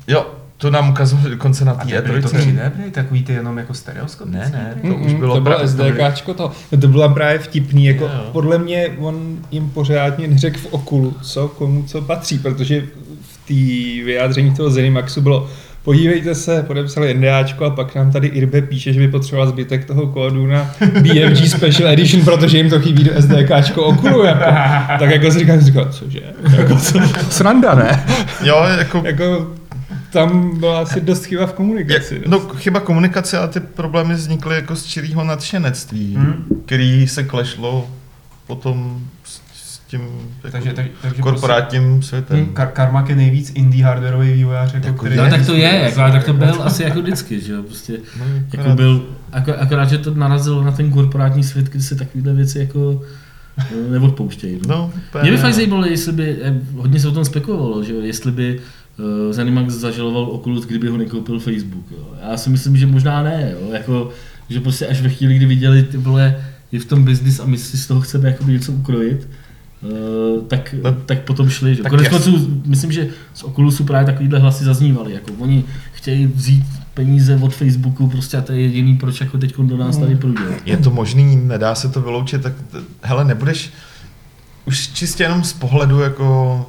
Jo, 0.07 0.27
to 0.65 0.71
nám 0.71 0.91
ukazovali 0.91 1.31
dokonce 1.31 1.65
na 1.65 1.73
A 1.73 1.85
té 1.85 1.95
nebyly 1.95 2.23
to 2.23 2.29
E3. 2.29 2.37
3D, 2.39 2.71
byly 2.77 2.91
takový 2.91 3.23
ty 3.25 3.33
jenom 3.33 3.59
jako 3.59 3.75
stereoskopický? 3.75 4.53
Ne, 4.53 4.75
ne, 4.83 4.91
to 4.91 4.97
Mm, 4.97 5.07
už 5.07 5.13
mm, 5.13 5.19
bylo 5.19 5.35
to 5.35 5.41
bylo 5.41 5.57
právě- 5.57 5.71
to 5.73 5.77
byly- 5.77 5.91
SDKčko 5.93 6.35
to. 6.35 6.53
To 6.81 6.89
bylo 6.89 7.09
právě 7.15 7.39
vtipný, 7.39 7.85
jako 7.87 8.05
jo. 8.05 8.11
podle 8.33 8.59
mě 8.59 8.89
on 8.99 9.39
jim 9.51 9.71
pořádně 9.71 10.29
neřekl 10.29 10.59
v 10.59 10.67
okulu, 10.71 11.15
co 11.23 11.49
komu 11.49 11.83
co 11.87 12.03
patří, 12.03 12.39
protože 12.39 12.83
v 13.23 13.37
té 13.49 14.05
vyjádření 14.07 14.55
toho 14.55 14.71
Zenimaxu 14.71 15.21
bylo 15.21 15.49
Podívejte 15.85 16.35
se, 16.35 16.63
podepsali 16.63 17.15
NDAčko 17.15 17.65
a 17.65 17.71
pak 17.71 17.95
nám 17.95 18.13
tady 18.13 18.27
Irbe 18.29 18.63
píše, 18.63 18.93
že 18.93 19.01
by 19.01 19.09
potřeboval 19.09 19.49
zbytek 19.49 19.85
toho 19.85 20.07
kódu 20.07 20.47
na 20.47 20.71
BFG 21.01 21.49
Special 21.51 21.89
Edition, 21.93 22.25
protože 22.25 22.57
jim 22.59 22.71
to 22.71 22.81
chybí 22.81 23.05
do 23.05 23.11
SDKčko 23.23 23.83
okulu. 23.85 24.25
Jako. 24.25 24.45
Tak 24.99 25.11
jako 25.11 25.31
si 25.31 25.39
říkám, 25.39 25.61
říkám, 25.61 25.89
cože? 25.91 26.21
Jako, 26.57 26.77
co, 26.77 26.99
sranda, 27.31 27.75
ne? 27.75 28.05
Jo, 28.45 28.63
jako 28.79 29.03
Jako, 29.07 29.47
tam 30.15 30.59
byla 30.61 30.81
asi 30.81 31.01
dost 31.01 31.25
chyba 31.25 31.47
v 31.47 31.49
Jak, 31.49 31.57
komunikaci. 31.57 32.23
no, 32.27 32.39
chyba 32.41 32.81
komunikace 32.81 33.39
a 33.39 33.47
ty 33.47 33.61
problémy 33.61 34.15
vznikly 34.15 34.55
jako 34.55 34.77
z 34.77 34.85
čirýho 34.85 35.25
nadšenectví, 35.25 36.15
Hmm. 36.19 36.45
který 36.67 37.09
se 37.09 37.25
klešlo 37.25 37.91
potom 38.47 39.01
s, 39.25 39.41
s 39.55 39.79
tím 39.79 40.01
jako 40.01 40.51
Takže, 40.53 40.73
tak, 40.73 40.87
takže 41.03 41.23
korporátním 41.23 42.03
světem. 42.03 42.45
Prostě, 42.47 42.63
Kar- 42.63 42.73
Karmak 42.73 43.09
je 43.09 43.17
nejvíc 43.17 43.53
indie 43.55 43.85
hardwareový 43.85 44.33
vývojář, 44.33 44.75
jako, 44.75 44.87
Jako 44.87 44.99
který... 44.99 45.17
je. 45.17 45.23
No, 45.23 45.31
tak 45.31 45.47
to 45.47 45.55
je, 45.55 45.63
jako, 45.85 46.01
ale 46.01 46.13
tak 46.13 46.25
to 46.25 46.33
byl 46.33 46.63
asi 46.63 46.83
jako 46.83 47.03
vždycky, 47.03 47.41
že 47.41 47.53
jo, 47.53 47.63
prostě, 47.63 47.93
No, 48.19 48.25
jako 48.35 48.57
akorát- 48.61 48.77
byl, 48.77 49.07
ako, 49.33 49.53
akorát, 49.59 49.89
že 49.89 49.99
to 49.99 50.15
narazilo 50.15 50.65
na 50.65 50.73
ten 50.73 50.91
korporátní 50.91 51.45
svět, 51.45 51.67
kdy 51.69 51.83
se 51.83 51.95
takovéhle 51.95 52.35
věci 52.35 52.59
jako 52.59 53.01
eh, 53.59 53.65
neodpouštějí. 53.91 54.59
No. 54.69 54.91
No, 55.15 55.21
Mě 55.23 55.31
by 55.31 55.37
fakt 55.37 55.55
zajímalo, 55.55 55.87
jestli 55.87 56.13
by, 56.13 56.37
eh, 56.43 56.55
hodně 56.77 57.01
se 57.01 57.09
o 57.09 57.13
tom 57.13 57.25
spekulovalo, 57.25 57.85
že 57.85 57.93
jo, 57.93 58.01
jestli 58.01 58.33
by 58.33 58.61
Zenimax 59.31 59.75
zažaloval 59.75 60.23
Oculus, 60.25 60.65
kdyby 60.67 60.89
ho 60.89 60.97
nekoupil 60.97 61.39
Facebook. 61.41 61.85
Jo. 61.91 62.05
Já 62.31 62.37
si 62.37 62.51
myslím, 62.51 62.77
že 62.77 62.87
možná 62.87 63.23
ne, 63.23 63.53
jo. 63.61 63.69
Jako, 63.73 64.11
že 64.49 64.61
prostě 64.61 64.87
až 64.87 65.01
ve 65.01 65.09
chvíli, 65.09 65.37
kdy 65.37 65.47
viděli, 65.47 65.83
ty 65.83 65.97
vole, 65.97 66.37
je 66.73 66.81
v 66.81 66.85
tom 66.85 67.05
biznis 67.05 67.41
a 67.41 67.47
my 67.47 67.59
si 67.59 67.79
z 67.79 67.87
toho 67.87 68.01
chceme 68.01 68.29
jakoby 68.29 68.53
něco 68.53 68.73
ukrojit, 68.73 69.29
Uh, 70.37 70.43
tak, 70.45 70.75
No, 70.85 70.93
tak 70.93 71.21
potom 71.21 71.51
šli. 71.51 71.75
Že? 71.75 71.83
tak 71.83 71.91
Konec 71.91 72.09
konců, 72.09 72.61
myslím, 72.67 72.93
že 72.93 73.09
z 73.35 73.43
Oculusu 73.43 73.85
právě 73.85 74.07
takovýhle 74.07 74.39
hlasy 74.39 74.65
zaznívaly. 74.65 75.13
Jako 75.13 75.31
oni 75.39 75.65
chtějí 75.93 76.27
vzít 76.27 76.65
peníze 76.95 77.39
od 77.43 77.55
Facebooku, 77.55 78.09
prostě 78.09 78.37
a 78.37 78.41
to 78.41 78.53
je 78.53 78.61
jediný, 78.61 78.97
proč 78.97 79.21
jako 79.21 79.39
teď 79.39 79.57
do 79.59 79.77
nás 79.77 79.97
tady 79.97 80.17
průjde. 80.17 80.41
Je 80.65 80.77
to 80.77 80.91
možný, 80.91 81.37
nedá 81.37 81.75
se 81.75 81.89
to 81.89 82.01
vyloučit, 82.01 82.43
tak 82.43 82.53
t- 82.71 82.79
hele, 83.03 83.25
nebudeš 83.25 83.71
už 84.65 84.89
čistě 84.89 85.23
jenom 85.23 85.45
z 85.45 85.53
pohledu 85.53 86.01
jako 86.01 86.67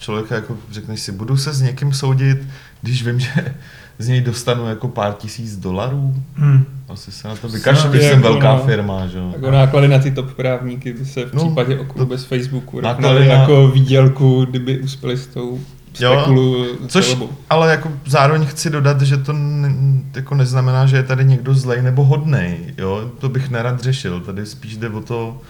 člověka, 0.00 0.34
jako 0.34 0.56
řekneš 0.70 1.00
si, 1.00 1.12
budu 1.12 1.36
se 1.36 1.52
s 1.52 1.60
někým 1.60 1.92
soudit, 1.92 2.38
když 2.82 3.06
vím, 3.06 3.20
že 3.20 3.54
z 3.98 4.08
něj 4.08 4.20
dostanu 4.20 4.68
jako 4.68 4.88
pár 4.88 5.12
tisíc 5.12 5.56
dolarů. 5.56 6.14
Hmm. 6.34 6.64
Asi 6.88 7.12
se 7.12 7.28
na 7.28 7.36
to 7.36 7.48
vykašlu, 7.48 7.90
když 7.90 8.02
jsem 8.02 8.10
jako 8.22 8.22
velká 8.32 8.52
no. 8.54 8.62
firma, 8.64 9.06
že 9.06 9.18
jo. 9.18 9.30
Jako 9.32 9.50
náklady 9.50 9.88
na 9.88 9.98
ty 9.98 10.10
top 10.10 10.32
právníky 10.34 10.92
by 10.92 11.04
se 11.04 11.24
v 11.24 11.34
No, 11.34 11.44
případě 11.44 11.78
to- 11.96 12.06
bez 12.06 12.24
Facebooku 12.24 12.80
náklady 12.80 13.18
na- 13.28 13.34
jako 13.34 13.68
výdělku, 13.68 14.44
kdyby 14.50 14.78
uspěli 14.78 15.16
s 15.16 15.26
tou 15.26 15.60
Jo, 16.00 16.12
spekulu 16.16 16.66
Což, 16.88 17.04
celobou. 17.06 17.30
ale 17.50 17.70
jako 17.70 17.92
zároveň 18.06 18.46
chci 18.46 18.70
dodat, 18.70 19.00
že 19.02 19.16
to 19.16 19.32
ne, 19.32 19.74
jako 20.14 20.34
neznamená, 20.34 20.86
že 20.86 20.96
je 20.96 21.02
tady 21.02 21.24
někdo 21.24 21.54
zlej 21.54 21.82
nebo 21.82 22.04
hodnej, 22.04 22.58
jo, 22.78 23.10
to 23.18 23.28
bych 23.28 23.50
nerad 23.50 23.80
řešil, 23.80 24.20
tady 24.20 24.46
spíš 24.46 24.76
jde 24.76 24.88
o 24.88 25.00
to 25.00 25.40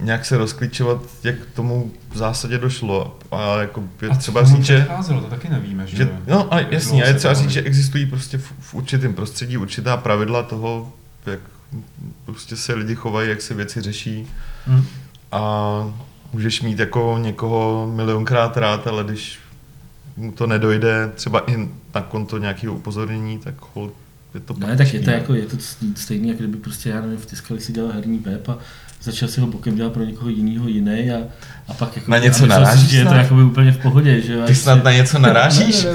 nějak 0.00 0.26
se 0.26 0.36
rozklíčovat, 0.38 1.02
jak 1.24 1.36
k 1.36 1.54
tomu 1.54 1.92
v 2.10 2.16
zásadě 2.16 2.58
došlo. 2.58 3.18
A 3.30 3.60
jako 3.60 3.84
je 4.02 4.08
A 4.08 4.16
třeba 4.16 4.44
říct, 4.44 4.64
že, 4.64 4.86
to 5.08 5.20
taky 5.20 5.48
nevíme, 5.48 5.86
že, 5.86 5.96
že 5.96 6.18
no 6.26 6.52
ale 6.52 6.62
Jak 6.62 6.72
jasně, 6.72 7.04
a 7.04 7.08
je 7.08 7.14
třeba 7.14 7.34
to 7.34 7.40
říct, 7.40 7.50
že 7.50 7.62
existují 7.62 8.06
prostě 8.06 8.38
v, 8.38 8.52
v 8.60 8.74
určitém 8.74 9.14
prostředí 9.14 9.56
určitá 9.56 9.96
pravidla 9.96 10.42
toho, 10.42 10.92
jak 11.26 11.40
prostě 12.24 12.56
se 12.56 12.74
lidi 12.74 12.94
chovají, 12.94 13.28
jak 13.28 13.42
se 13.42 13.54
věci 13.54 13.82
řeší. 13.82 14.26
Hmm. 14.66 14.84
a 15.32 15.94
můžeš 16.32 16.62
mít 16.62 16.78
jako 16.78 17.18
někoho 17.20 17.92
milionkrát 17.94 18.56
rád, 18.56 18.86
ale 18.86 19.04
když 19.04 19.38
mu 20.16 20.32
to 20.32 20.46
nedojde 20.46 21.12
třeba 21.14 21.50
i 21.50 21.68
na 21.94 22.00
konto 22.00 22.38
nějakého 22.38 22.74
upozornění, 22.74 23.38
tak 23.38 23.54
hold, 23.74 23.92
je 24.34 24.40
to 24.40 24.54
Ne, 24.58 24.76
tak 24.76 24.94
je 24.94 25.00
to 25.00 25.10
jako, 25.10 25.34
je 25.34 25.46
to 25.46 25.56
stejný, 25.96 26.28
jako 26.28 26.38
kdyby 26.38 26.56
prostě, 26.58 26.88
já 26.88 27.00
nevím, 27.00 27.18
v 27.18 27.26
Tiskali 27.26 27.60
si 27.60 27.72
dělal 27.72 27.92
herní 27.92 28.18
web 28.18 28.48
a 28.48 28.58
začal 29.02 29.28
si 29.28 29.40
ho 29.40 29.46
bokem 29.46 29.76
dělat 29.76 29.92
pro 29.92 30.04
někoho 30.04 30.30
jiného 30.30 30.68
jiný 30.68 31.10
a, 31.10 31.16
a 31.68 31.72
pak 31.72 31.96
jako, 31.96 32.10
Na 32.10 32.18
něco 32.18 32.46
narážíš 32.46 32.90
že 32.90 32.98
je 32.98 33.04
to 33.04 33.14
jakoby 33.14 33.42
úplně 33.42 33.72
v 33.72 33.78
pohodě, 33.78 34.20
že 34.20 34.32
jo. 34.32 34.40
Ty 34.46 34.54
snad 34.54 34.84
na 34.84 34.92
něco 34.92 35.18
narážíš? 35.18 35.86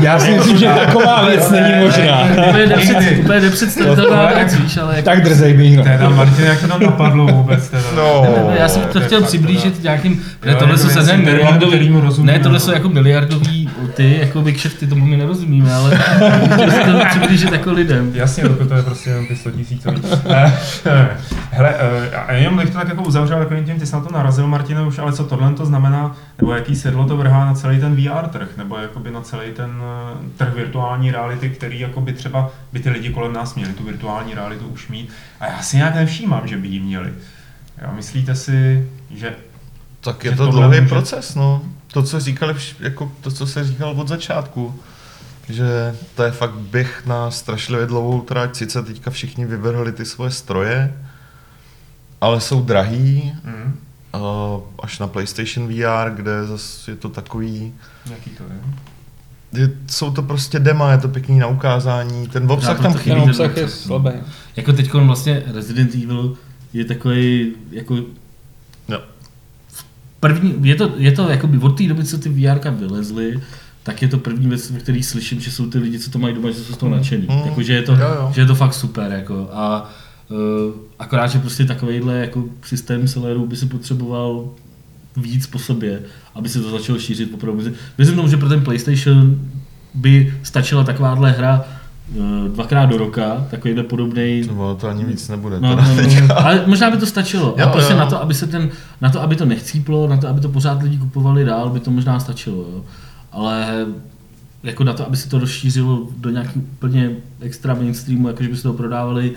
Já 0.00 0.18
si 0.18 0.30
myslím, 0.30 0.56
že 0.58 0.66
taková 0.66 1.28
věc 1.28 1.50
není 1.50 1.84
možná. 1.84 2.24
Úplně 2.48 2.66
nepřed- 2.66 3.18
úplně 3.20 3.40
nepředstavitelná 3.40 4.26
věc, 4.26 4.54
víš, 4.54 4.76
ale 4.76 4.96
jako, 4.96 5.04
Tak 5.04 5.22
drzej 5.22 5.54
bych, 5.54 5.76
no. 5.76 5.82
Teda 5.82 6.08
Martin, 6.08 6.44
jak 6.44 6.60
to 6.60 6.68
tam 6.68 6.82
napadlo 6.82 7.26
vůbec? 7.26 7.68
Teda? 7.68 7.82
No. 7.96 8.26
Já 8.58 8.68
jsem 8.68 8.82
to 8.82 9.00
chtěl 9.00 9.22
přiblížit 9.22 9.82
nějakým, 9.82 10.22
ne, 10.46 10.54
tohle 10.54 10.74
jako 10.80 10.90
jsou 10.90 11.16
miliardový, 11.16 11.88
rozumíme, 12.00 12.32
ne, 12.32 12.38
tohle 12.38 12.58
no. 12.58 12.60
jsou 12.60 12.72
jako 12.72 12.88
miliardový 12.88 13.63
ty, 13.94 14.18
jako 14.20 14.42
kšefty, 14.42 14.86
tomu 14.86 15.06
my 15.06 15.16
nerozumíme, 15.16 15.74
ale 15.74 15.96
chtěl 16.52 16.70
jsem 16.70 16.92
to 16.98 17.04
přiblížit 17.08 17.52
jako 17.52 17.72
lidem. 17.72 18.10
Jasně, 18.14 18.42
dokud 18.44 18.68
to 18.68 18.74
je 18.74 18.82
prostě 18.82 19.10
jenom 19.10 19.26
ty 19.26 19.36
100 19.36 19.50
tisícový. 19.50 20.02
Hele, 21.50 21.74
eh, 21.78 22.16
a 22.16 22.32
jenom 22.32 22.56
bych 22.56 22.70
to 22.70 22.78
tak 22.78 22.88
jako 22.88 23.02
uzavřel, 23.02 23.38
jako 23.38 23.54
tím, 23.54 23.78
ty 23.80 23.86
jsi 23.86 23.92
na 23.94 24.00
to 24.00 24.12
narazil, 24.12 24.46
Martine, 24.46 24.82
už, 24.82 24.98
ale 24.98 25.12
co 25.12 25.24
tohle 25.24 25.52
to 25.52 25.66
znamená, 25.66 26.16
nebo 26.38 26.52
jaký 26.52 26.76
sedlo 26.76 27.04
to 27.06 27.16
vrhá 27.16 27.44
na 27.44 27.54
celý 27.54 27.80
ten 27.80 27.96
VR 27.96 28.26
trh, 28.28 28.48
nebo 28.56 28.76
jakoby 28.78 29.10
na 29.10 29.20
celý 29.20 29.50
ten 29.52 29.70
eh, 29.82 30.16
trh 30.36 30.54
virtuální 30.54 31.10
reality, 31.10 31.50
který 31.50 31.80
jakoby 31.80 32.12
třeba 32.12 32.50
by 32.72 32.78
ty 32.80 32.90
lidi 32.90 33.10
kolem 33.10 33.32
nás 33.32 33.54
měli 33.54 33.72
tu 33.72 33.84
virtuální 33.84 34.34
realitu 34.34 34.64
už 34.66 34.88
mít. 34.88 35.08
A 35.40 35.46
já 35.46 35.62
si 35.62 35.76
nějak 35.76 35.94
nevšímám, 35.94 36.48
že 36.48 36.56
by 36.56 36.68
ji 36.68 36.80
měli. 36.80 37.10
Jo, 37.82 37.88
myslíte 37.96 38.34
si, 38.34 38.88
že 39.14 39.32
Tak 40.00 40.24
je 40.24 40.30
Že 40.30 40.36
to 40.36 40.46
dlouhý 40.50 40.68
může- 40.80 40.88
proces, 40.88 41.34
no. 41.34 41.62
To, 41.94 42.02
co 42.02 42.20
říkali, 42.20 42.54
jako 42.80 43.12
to, 43.20 43.30
co 43.30 43.46
se 43.46 43.64
říkal 43.64 43.90
od 44.00 44.08
začátku, 44.08 44.74
že 45.48 45.96
to 46.14 46.22
je 46.22 46.30
fakt 46.30 46.54
běh 46.54 47.06
na 47.06 47.30
strašlivě 47.30 47.86
dlouhou 47.86 48.20
trať, 48.20 48.56
sice 48.56 48.82
teďka 48.82 49.10
všichni 49.10 49.46
vyvrhli 49.46 49.92
ty 49.92 50.04
svoje 50.04 50.30
stroje, 50.30 50.94
ale 52.20 52.40
jsou 52.40 52.62
drahý, 52.62 53.32
hm, 53.44 53.78
uh, 54.14 54.20
až 54.82 54.98
na 54.98 55.06
PlayStation 55.06 55.68
VR, 55.68 56.10
kde 56.10 56.46
zase 56.46 56.90
je 56.90 56.96
to 56.96 57.08
takový, 57.08 57.74
jaký 58.10 58.30
to 58.30 58.42
je? 58.42 58.60
je, 59.60 59.70
jsou 59.90 60.10
to 60.10 60.22
prostě 60.22 60.58
dema, 60.58 60.92
je 60.92 60.98
to 60.98 61.08
pěkný 61.08 61.38
na 61.38 61.46
ukázání, 61.46 62.28
ten 62.28 62.52
obsah 62.52 62.82
tam 62.82 62.94
chybí. 62.94 63.20
Ten 63.20 63.30
obsah 63.30 63.56
je 63.56 63.68
slabý. 63.68 64.10
Jako 64.56 64.72
teď 64.72 64.92
vlastně 64.92 65.42
Resident 65.54 65.94
Evil 65.94 66.36
je 66.72 66.84
takový 66.84 67.52
jako. 67.70 67.96
První, 70.28 70.54
je 70.68 70.74
to, 70.74 70.92
je 70.96 71.12
to 71.12 71.30
jakoby 71.30 71.58
od 71.58 71.78
té 71.78 71.88
doby, 71.88 72.04
co 72.04 72.18
ty 72.18 72.28
VR 72.28 72.70
vylezly, 72.70 73.40
tak 73.82 74.02
je 74.02 74.08
to 74.08 74.18
první 74.18 74.46
věc, 74.46 74.70
ve 74.70 74.78
který 74.78 75.02
slyším, 75.02 75.40
že 75.40 75.50
jsou 75.50 75.66
ty 75.66 75.78
lidi, 75.78 75.98
co 75.98 76.10
to 76.10 76.18
mají 76.18 76.34
doma, 76.34 76.50
že 76.50 76.56
jsou 76.56 76.72
z 76.72 76.76
toho 76.76 76.96
nadšení. 76.96 77.26
Mm. 77.30 77.46
Jako, 77.46 77.62
že, 77.62 77.72
je 77.72 77.82
to, 77.82 77.92
Jo, 77.92 78.08
jo. 78.14 78.30
že 78.34 78.40
je 78.40 78.46
to 78.46 78.54
fakt 78.54 78.74
super. 78.74 79.12
Jako, 79.12 79.48
a 79.52 79.90
uh, 80.28 80.38
akorát, 80.98 81.26
že 81.26 81.38
prostě 81.38 81.64
takovýhle 81.64 82.18
jako 82.18 82.44
systém 82.62 83.08
sellerů 83.08 83.46
by 83.46 83.56
si 83.56 83.66
potřeboval 83.66 84.50
víc 85.16 85.46
po 85.46 85.58
sobě, 85.58 86.00
aby 86.34 86.48
se 86.48 86.60
to 86.60 86.70
začalo 86.70 86.98
šířit 86.98 87.34
opravdu. 87.34 87.62
Věřím 87.98 88.16
tomu, 88.16 88.28
že 88.28 88.36
pro 88.36 88.48
ten 88.48 88.60
PlayStation 88.64 89.40
by 89.94 90.34
stačila 90.42 90.84
takováhle 90.84 91.30
hra 91.30 91.64
dvakrát 92.48 92.86
do 92.86 92.96
roka, 92.96 93.46
takovýhle 93.50 93.82
podobný 93.82 94.42
No, 94.56 94.74
to 94.74 94.88
ani 94.88 95.04
víc 95.04 95.28
nebude. 95.28 95.60
No, 95.60 95.76
teda 95.76 95.88
no, 95.88 96.26
no, 96.28 96.38
ale 96.38 96.64
možná 96.66 96.90
by 96.90 96.96
to 96.96 97.06
stačilo. 97.06 97.54
Jo, 97.58 97.66
a 97.66 97.72
prostě 97.72 97.92
jo. 97.92 97.98
na 97.98 98.06
to, 98.06 98.22
aby 98.22 98.34
se 98.34 98.46
ten, 98.46 98.70
na 99.00 99.10
to, 99.10 99.22
aby 99.22 99.36
to 99.36 99.44
nechcíplo, 99.44 100.08
na 100.08 100.16
to, 100.16 100.28
aby 100.28 100.40
to 100.40 100.48
pořád 100.48 100.82
lidi 100.82 100.98
kupovali 100.98 101.44
dál, 101.44 101.70
by 101.70 101.80
to 101.80 101.90
možná 101.90 102.20
stačilo. 102.20 102.56
Jo. 102.56 102.84
Ale 103.32 103.86
jako 104.62 104.84
na 104.84 104.92
to, 104.92 105.06
aby 105.06 105.16
se 105.16 105.28
to 105.28 105.38
rozšířilo 105.38 106.08
do 106.16 106.30
nějaký 106.30 106.60
úplně 106.60 107.10
extra 107.40 107.74
mainstreamu, 107.74 108.28
jako 108.28 108.42
že 108.42 108.48
by 108.48 108.56
se 108.56 108.62
to 108.62 108.72
prodávali 108.72 109.32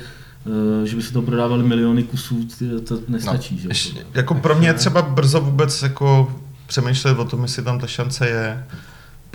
eh, 0.83 0.87
že 0.87 0.95
by 0.95 1.01
se 1.01 1.13
to 1.13 1.21
prodávali 1.21 1.63
miliony 1.63 2.03
kusů, 2.03 2.47
to 2.87 2.99
nestačí. 3.07 3.59
že? 3.59 3.67
Ještě, 3.67 4.05
jako 4.13 4.33
pro 4.33 4.55
mě 4.55 4.67
je 4.67 4.73
třeba 4.73 5.01
brzo 5.01 5.41
vůbec 5.41 5.83
jako 5.83 6.35
přemýšlet 6.67 7.19
o 7.19 7.25
tom, 7.25 7.41
jestli 7.41 7.63
tam 7.63 7.79
ta 7.79 7.87
šance 7.87 8.27
je, 8.27 8.63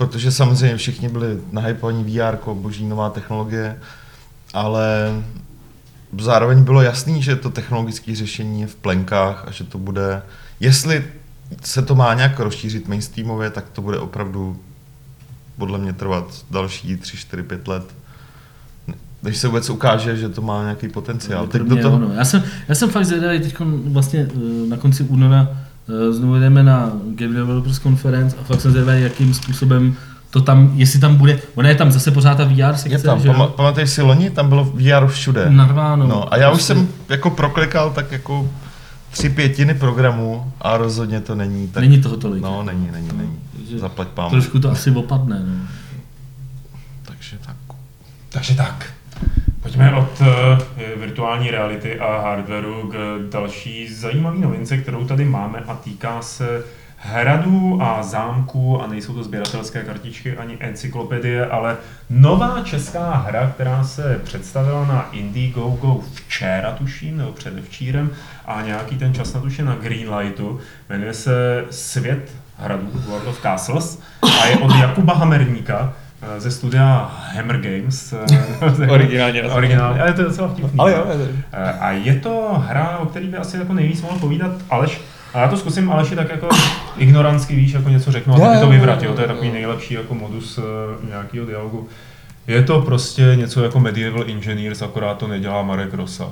protože 0.07 0.31
samozřejmě 0.31 0.77
všichni 0.77 1.09
byli 1.09 1.39
nahypovaní 1.51 2.03
VR, 2.03 2.37
boží 2.53 2.85
nová 2.85 3.09
technologie, 3.09 3.79
ale 4.53 5.11
zároveň 6.19 6.63
bylo 6.63 6.81
jasný, 6.81 7.23
že 7.23 7.35
to 7.35 7.49
technologické 7.49 8.15
řešení 8.15 8.61
je 8.61 8.67
v 8.67 8.75
plenkách 8.75 9.45
a 9.47 9.51
že 9.51 9.63
to 9.63 9.77
bude, 9.77 10.21
jestli 10.59 11.03
se 11.61 11.81
to 11.81 11.95
má 11.95 12.13
nějak 12.13 12.39
rozšířit 12.39 12.87
mainstreamově, 12.87 13.49
tak 13.49 13.69
to 13.69 13.81
bude 13.81 13.99
opravdu 13.99 14.59
podle 15.57 15.79
mě 15.79 15.93
trvat 15.93 16.45
další 16.51 16.97
3, 16.97 17.17
4, 17.17 17.43
5 17.43 17.67
let. 17.67 17.95
Když 19.21 19.37
se 19.37 19.47
vůbec 19.47 19.69
ukáže, 19.69 20.17
že 20.17 20.29
to 20.29 20.41
má 20.41 20.63
nějaký 20.63 20.87
potenciál. 20.87 21.47
Teď 21.47 21.61
do 21.61 21.75
toho, 21.75 21.95
ono. 21.95 22.13
Já 22.13 22.25
jsem, 22.25 22.43
já 22.67 22.75
jsem 22.75 22.89
fakt 22.89 23.05
zvědavý, 23.05 23.39
teď 23.39 23.55
vlastně 23.85 24.27
eh, 24.35 24.69
na 24.69 24.77
konci 24.77 25.03
února 25.03 25.62
znovu 26.11 26.39
jdeme 26.39 26.63
na 26.63 26.91
Game 27.15 27.33
Developers 27.33 27.79
Conference 27.79 28.35
a 28.41 28.43
fakt 28.43 28.61
jsem 28.61 28.71
zvědavý, 28.71 29.01
jakým 29.01 29.33
způsobem 29.33 29.95
to 30.29 30.41
tam, 30.41 30.71
jestli 30.75 30.99
tam 30.99 31.15
bude, 31.15 31.39
ona 31.55 31.69
je 31.69 31.75
tam 31.75 31.91
zase 31.91 32.11
pořád 32.11 32.35
ta 32.37 32.43
VR 32.45 32.73
sekce, 32.75 32.89
Je 32.89 32.99
tam, 32.99 33.19
že 33.19 33.29
pama- 33.29 33.47
pamatuješ 33.51 33.89
si 33.89 34.01
loni, 34.01 34.29
tam 34.29 34.49
bylo 34.49 34.63
VR 34.65 35.07
všude. 35.07 35.45
Narváno. 35.49 36.07
No, 36.07 36.33
a 36.33 36.37
já 36.37 36.49
už 36.49 36.53
Prostě- 36.55 36.73
jsem 36.73 36.87
jako 37.09 37.29
proklikal 37.29 37.89
tak 37.91 38.11
jako 38.11 38.49
tři 39.11 39.29
pětiny 39.29 39.73
programu 39.73 40.53
a 40.61 40.77
rozhodně 40.77 41.21
to 41.21 41.35
není 41.35 41.67
tak... 41.67 41.83
Není 41.83 42.01
toho 42.01 42.17
tolik. 42.17 42.43
No, 42.43 42.63
není, 42.63 42.89
není, 42.91 43.07
No, 43.11 43.17
není. 43.17 43.35
takže 43.57 43.79
Zaplať 43.79 44.07
pám. 44.07 44.29
Trošku 44.31 44.59
to 44.59 44.71
asi 44.71 44.91
opadne. 44.91 45.39
No. 45.47 45.53
Takže 47.05 47.37
tak. 47.45 47.55
Takže 48.29 48.55
tak. 48.55 48.85
Pojďme 49.63 49.95
od 49.95 50.21
uh, 50.21 50.27
virtuální 50.99 51.51
reality 51.51 51.99
a 51.99 52.21
hardwareu 52.21 52.87
k 52.91 53.19
další 53.31 53.93
zajímavé 53.93 54.39
novince, 54.39 54.77
kterou 54.77 55.05
tady 55.05 55.25
máme 55.25 55.59
a 55.67 55.75
týká 55.75 56.21
se 56.21 56.63
hradů 56.97 57.79
a 57.81 58.03
zámků. 58.03 58.81
A 58.81 58.87
nejsou 58.87 59.13
to 59.13 59.23
sběratelské 59.23 59.83
kartičky 59.83 60.37
ani 60.37 60.57
encyklopedie, 60.59 61.45
ale 61.45 61.77
nová 62.09 62.61
česká 62.63 63.11
hra, 63.11 63.51
která 63.55 63.83
se 63.83 64.21
představila 64.23 64.85
na 64.85 65.09
Indiegogo 65.11 66.01
včera 66.13 66.71
tuším, 66.71 67.17
nebo 67.17 67.31
předevčírem 67.31 68.09
a 68.45 68.61
nějaký 68.61 68.97
ten 68.97 69.13
čas 69.13 69.33
na 69.33 69.39
tuše 69.41 69.63
na 69.63 69.75
Greenlightu, 69.75 70.59
jmenuje 70.89 71.13
se 71.13 71.65
Svět 71.69 72.31
hradů, 72.57 72.89
World 72.93 73.27
of 73.27 73.41
Castles 73.41 73.99
a 74.41 74.45
je 74.45 74.57
od 74.57 74.75
Jakuba 74.75 75.13
Hamerníka, 75.13 75.93
eh, 75.97 76.02
ze 76.37 76.51
studia 76.51 77.11
Hammer 77.35 77.57
Games. 77.61 78.13
eh, 78.13 78.87
Originálně. 78.91 79.43
Originálně, 79.43 80.01
ale 80.01 80.13
to 80.13 80.21
je 80.21 80.27
docela 80.27 80.47
vtipný. 80.47 80.79
Ale 80.79 80.91
jo, 80.91 81.05
je 81.11 81.17
to- 81.27 81.33
Eh, 81.53 81.71
A 81.79 81.91
je 81.91 82.15
to 82.19 82.63
hra, 82.67 82.97
o 82.97 83.05
který 83.05 83.27
by 83.27 83.37
asi 83.37 83.57
jako 83.57 83.73
nejvíc 83.73 84.01
mohl 84.01 84.19
povídat 84.19 84.51
Aleš. 84.69 85.01
A 85.33 85.39
já 85.41 85.47
to 85.47 85.57
zkusím 85.57 85.91
Aleši 85.91 86.15
tak 86.15 86.29
jako 86.29 86.49
ignorantsky, 86.97 87.55
víš, 87.55 87.71
jako 87.71 87.89
něco 87.89 88.11
řeknu 88.11 88.33
a 88.33 88.37
Jo, 88.37 88.53
ty 88.53 88.57
to 88.59 88.65
jo, 88.65 88.69
vyvratil. 88.71 89.09
jo, 89.09 89.15
To 89.15 89.21
je 89.21 89.27
jo. 89.27 89.33
takový 89.33 89.51
nejlepší 89.51 89.93
jako 89.93 90.15
modus 90.15 90.59
nějakého 91.09 91.45
dialogu. 91.45 91.89
Je 92.47 92.63
to 92.63 92.81
prostě 92.81 93.31
něco 93.35 93.63
jako 93.63 93.79
Medieval 93.79 94.23
Engineers, 94.27 94.81
akorát 94.81 95.17
to 95.17 95.27
nedělá 95.27 95.61
Marek 95.63 95.93
Rosa. 95.93 96.27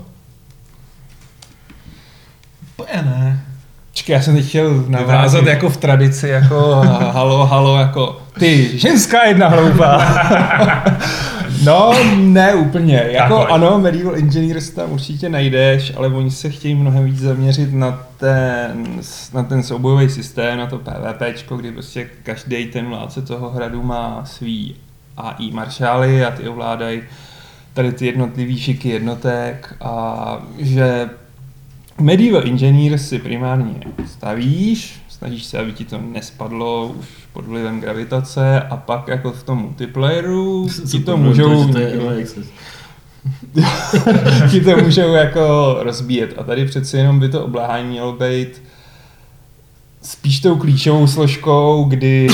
Úplně 2.78 3.02
ne. 3.02 3.46
Čekaj, 3.94 4.16
já 4.16 4.22
jsem 4.22 4.36
teď 4.36 4.48
chtěl 4.48 4.86
navázat 4.88 5.46
jako 5.46 5.70
v 5.70 5.78
tradici, 5.78 6.28
jako 6.28 6.56
halo, 7.14 7.46
halo, 7.46 7.78
jako 7.78 8.22
ty, 8.40 8.78
ženská 8.78 9.24
jedna 9.24 9.48
hloupá. 9.48 10.02
no, 11.64 11.94
ne 12.16 12.54
úplně. 12.54 13.04
Jako 13.12 13.36
pojď. 13.38 13.48
ano, 13.52 13.80
Medieval 13.80 14.16
Engineers 14.16 14.70
tam 14.70 14.92
určitě 14.92 15.30
najdeš, 15.30 15.94
ale 15.98 16.08
oni 16.08 16.32
se 16.32 16.50
chtějí 16.50 16.76
mnohem 16.76 17.06
víc 17.06 17.20
zaměřit 17.20 17.74
na 17.74 18.08
ten, 18.18 19.02
na 19.34 19.44
ten 19.44 19.64
soubojový 19.64 20.10
systém, 20.10 20.58
na 20.58 20.68
to 20.68 20.78
PvPčko, 20.80 21.58
kdy 21.58 21.72
prostě 21.72 22.10
každý 22.24 22.66
ten 22.66 22.86
vládce 22.86 23.22
toho 23.22 23.50
hradu 23.50 23.84
má 23.84 24.22
svý 24.26 24.76
AI 25.18 25.52
maršály 25.52 26.26
a 26.26 26.32
ty 26.32 26.50
ovládají 26.50 27.02
tady 27.74 27.92
ty 27.92 28.06
jednotlivý 28.06 28.60
šiky 28.60 28.90
jednotek 28.90 29.76
a 29.82 30.38
že 30.60 31.10
Medieval 32.00 32.48
Engineer 32.48 32.98
si 32.98 33.20
primárně 33.20 33.76
stavíš, 34.06 35.02
snažíš 35.10 35.44
se, 35.44 35.60
aby 35.60 35.72
ti 35.72 35.86
to 35.86 35.98
nespadlo 35.98 36.88
už 37.00 37.06
pod 37.34 37.46
vlivem 37.46 37.80
gravitace 37.80 38.62
a 38.62 38.78
pak 38.78 39.08
jako 39.08 39.32
v 39.32 39.44
tom 39.44 39.58
multiplayeru 39.58 40.68
ti 40.92 41.00
to 41.00 41.18
můžou, 41.18 41.72
to 41.72 41.78
je 41.78 42.26
ti 44.52 44.62
to 44.62 44.78
můžou 44.78 45.14
jako 45.14 45.76
rozbíjet. 45.80 46.34
A 46.38 46.44
tady 46.44 46.66
přeci 46.66 46.98
jenom 46.98 47.20
by 47.20 47.30
to 47.30 47.46
obláhání 47.46 47.90
mělo 47.90 48.14
být 48.14 48.62
spíš 50.02 50.40
tou 50.40 50.56
klíčovou 50.56 51.08
složkou, 51.08 51.84
kdy 51.84 52.28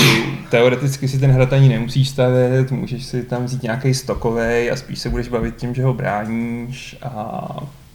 teoreticky 0.49 1.07
si 1.07 1.19
ten 1.19 1.31
hrad 1.31 1.53
ani 1.53 1.69
nemusíš 1.69 2.09
stavět, 2.09 2.71
můžeš 2.71 3.05
si 3.05 3.23
tam 3.23 3.45
vzít 3.45 3.63
nějaký 3.63 3.93
stokový 3.93 4.71
a 4.71 4.75
spíš 4.75 4.99
se 4.99 5.09
budeš 5.09 5.27
bavit 5.27 5.55
tím, 5.55 5.75
že 5.75 5.83
ho 5.83 5.93
bráníš 5.93 6.97
a 7.03 7.47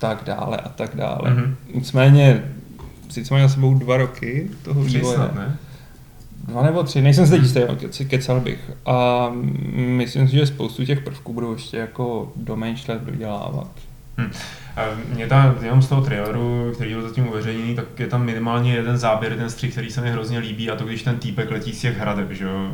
tak 0.02 0.24
dále 0.24 0.56
a 0.56 0.68
tak 0.68 0.96
dále. 0.96 1.30
Mhm. 1.30 1.42
Mm-hmm. 1.42 1.74
Nicméně, 1.74 2.44
sice 3.08 3.34
mají 3.34 3.42
za 3.48 3.54
sebou 3.54 3.74
dva 3.74 3.96
roky 3.96 4.50
toho 4.62 4.82
vývoje. 4.82 5.14
snad, 5.16 5.34
ne? 5.34 5.56
Dva 6.48 6.62
nebo 6.62 6.82
tři, 6.82 7.02
nejsem 7.02 7.26
se 7.26 7.32
teď 7.32 7.42
jistý, 7.42 7.60
keci- 7.60 8.08
kecal 8.08 8.40
bych. 8.40 8.70
A 8.86 9.28
myslím 9.74 10.28
si, 10.28 10.36
že 10.36 10.46
spoustu 10.46 10.84
těch 10.84 11.00
prvků 11.00 11.32
budou 11.32 11.52
ještě 11.52 11.76
jako 11.76 12.32
domýšlet, 12.36 13.02
dodělávat. 13.02 13.70
A 14.76 14.82
Mě 15.14 15.26
ta, 15.26 15.54
jenom 15.62 15.82
z 15.82 15.88
toho 15.88 16.02
traileru, 16.02 16.72
který 16.74 16.92
byl 16.92 17.08
zatím 17.08 17.28
uveřejněný, 17.28 17.74
tak 17.74 18.00
je 18.00 18.06
tam 18.06 18.24
minimálně 18.24 18.74
jeden 18.74 18.98
záběr, 18.98 19.36
ten 19.36 19.50
střih, 19.50 19.72
který 19.72 19.90
se 19.90 20.00
mi 20.00 20.10
hrozně 20.10 20.38
líbí, 20.38 20.70
a 20.70 20.76
to 20.76 20.84
když 20.84 21.02
ten 21.02 21.16
týpek 21.16 21.50
letí 21.50 21.72
z 21.72 21.80
těch 21.80 21.98
hradeb, 21.98 22.30
že 22.30 22.44
jo, 22.44 22.70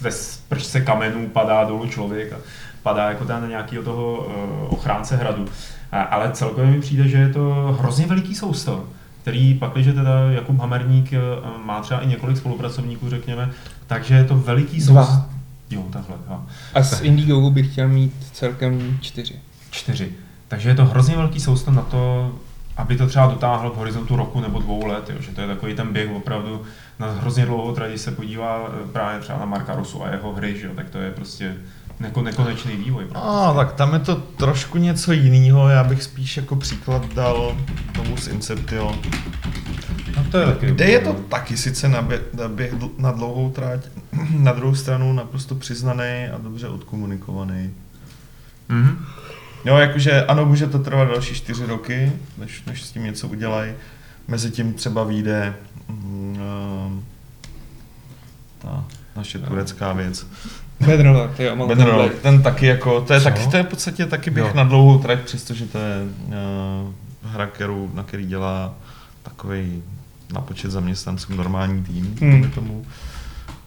ve 0.00 0.10
sprčce 0.10 0.80
kamenů 0.80 1.28
padá 1.28 1.64
dolů 1.64 1.86
člověk 1.88 2.32
a 2.32 2.36
padá 2.82 3.08
jako 3.08 3.24
ten 3.24 3.48
nějaký 3.48 3.76
toho 3.76 4.16
uh, 4.16 4.72
ochránce 4.74 5.16
hradu. 5.16 5.48
Ale 5.92 6.30
celkově 6.32 6.70
mi 6.70 6.80
přijde, 6.80 7.08
že 7.08 7.18
je 7.18 7.28
to 7.28 7.76
hrozně 7.80 8.06
veliký 8.06 8.34
sousto, 8.34 8.84
který 9.22 9.54
pak, 9.54 9.76
že 9.76 9.92
teda 9.92 10.30
Jakub 10.30 10.58
Hamerník 10.58 11.12
eh, 11.12 11.18
má 11.64 11.80
třeba 11.80 12.00
i 12.00 12.06
několik 12.06 12.36
spolupracovníků, 12.36 13.10
řekněme, 13.10 13.50
takže 13.86 14.14
je 14.14 14.24
to 14.24 14.36
veliký 14.36 14.80
Dva. 14.80 15.04
sousto. 15.04 15.22
Jo, 15.70 15.84
takhle, 15.90 16.16
jo. 16.30 16.40
A 16.74 16.82
s 16.82 17.00
Indiegogo 17.00 17.50
bych 17.50 17.72
chtěl 17.72 17.88
mít 17.88 18.14
celkem 18.32 18.98
čtyři. 19.00 19.34
Čtyři. 19.70 20.12
Takže 20.48 20.68
je 20.68 20.74
to 20.74 20.84
hrozně 20.84 21.16
velký 21.16 21.40
sousto 21.40 21.70
na 21.70 21.82
to, 21.82 22.32
aby 22.76 22.96
to 22.96 23.06
třeba 23.06 23.26
dotáhl 23.26 23.70
v 23.70 23.76
horizontu 23.76 24.16
roku 24.16 24.40
nebo 24.40 24.58
dvou 24.58 24.86
let, 24.86 25.10
jo. 25.10 25.16
že 25.20 25.32
to 25.32 25.40
je 25.40 25.46
takový 25.46 25.74
ten 25.74 25.92
běh 25.92 26.10
opravdu 26.10 26.62
na 26.98 27.10
hrozně 27.10 27.46
dlouhou 27.46 27.74
když 27.88 28.00
se 28.00 28.10
podívá 28.10 28.68
eh, 28.68 28.88
právě 28.92 29.20
třeba 29.20 29.38
na 29.38 29.44
Marka 29.44 29.74
Rosu 29.74 30.04
a 30.04 30.10
jeho 30.10 30.32
hry, 30.32 30.58
že 30.58 30.66
jo, 30.66 30.72
tak 30.76 30.90
to 30.90 30.98
je 30.98 31.10
prostě 31.10 31.56
neko, 32.00 32.22
nekonečný 32.22 32.76
vývoj. 32.76 33.04
A 33.14 33.52
tak 33.56 33.72
tam 33.72 33.94
je 33.94 34.00
to 34.00 34.16
trošku 34.16 34.78
něco 34.78 35.12
jiného, 35.12 35.68
já 35.68 35.84
bych 35.84 36.02
spíš 36.02 36.36
jako 36.36 36.56
příklad 36.56 37.14
dal 37.14 37.56
tomu 37.94 38.16
z 38.16 38.28
Inceptio. 38.28 38.94
No 40.16 40.24
to 40.30 40.38
je 40.38 40.46
taky 40.46 40.66
Kde 40.66 40.84
je 40.84 41.00
to 41.00 41.12
taky 41.12 41.56
sice 41.56 41.88
na, 41.88 42.02
bě, 42.02 42.20
na, 42.34 42.48
běh 42.48 42.74
na 42.98 43.12
dlouhou 43.12 43.50
tráť, 43.50 43.80
na 44.30 44.52
druhou 44.52 44.74
stranu 44.74 45.12
naprosto 45.12 45.54
přiznaný 45.54 46.28
a 46.34 46.38
dobře 46.38 46.68
odkomunikovaný. 46.68 47.70
Mhm. 48.68 49.04
Jo, 49.64 49.76
jakože 49.76 50.26
ano, 50.26 50.46
může 50.46 50.66
to 50.66 50.78
trvat 50.78 51.08
další 51.08 51.34
čtyři 51.34 51.66
roky, 51.66 52.12
než, 52.38 52.64
než 52.64 52.84
s 52.84 52.92
tím 52.92 53.04
něco 53.04 53.28
udělají. 53.28 53.72
Mezi 54.28 54.50
tím 54.50 54.74
třeba 54.74 55.04
vyjde 55.04 55.54
mm, 55.88 56.38
ehm, 56.86 57.04
ta 58.58 58.84
naše 59.16 59.38
turecká 59.38 59.92
věc. 59.92 60.26
Bedrolord, 60.80 61.40
jo, 61.40 61.56
Blade. 61.56 62.08
ten 62.22 62.42
taky 62.42 62.66
jako, 62.66 63.00
to 63.00 63.12
je, 63.12 63.20
Co? 63.20 63.24
taky, 63.24 63.46
to 63.46 63.56
je 63.56 63.62
v 63.62 63.66
podstatě 63.66 64.06
taky 64.06 64.30
běh 64.30 64.46
Jo. 64.46 64.52
na 64.54 64.64
dlouhou 64.64 64.98
trať, 64.98 65.18
přestože 65.20 65.66
to 65.66 65.78
je 65.78 66.02
uh, 66.26 67.32
hra, 67.32 67.46
kterou, 67.46 67.90
na 67.94 68.02
který 68.02 68.26
dělá 68.26 68.74
takový 69.22 69.82
na 70.32 70.40
počet 70.40 70.70
zaměstnanců 70.70 71.34
normální 71.34 71.84
tým, 71.84 72.16
Hmm. 72.20 72.50
tomu. 72.50 72.84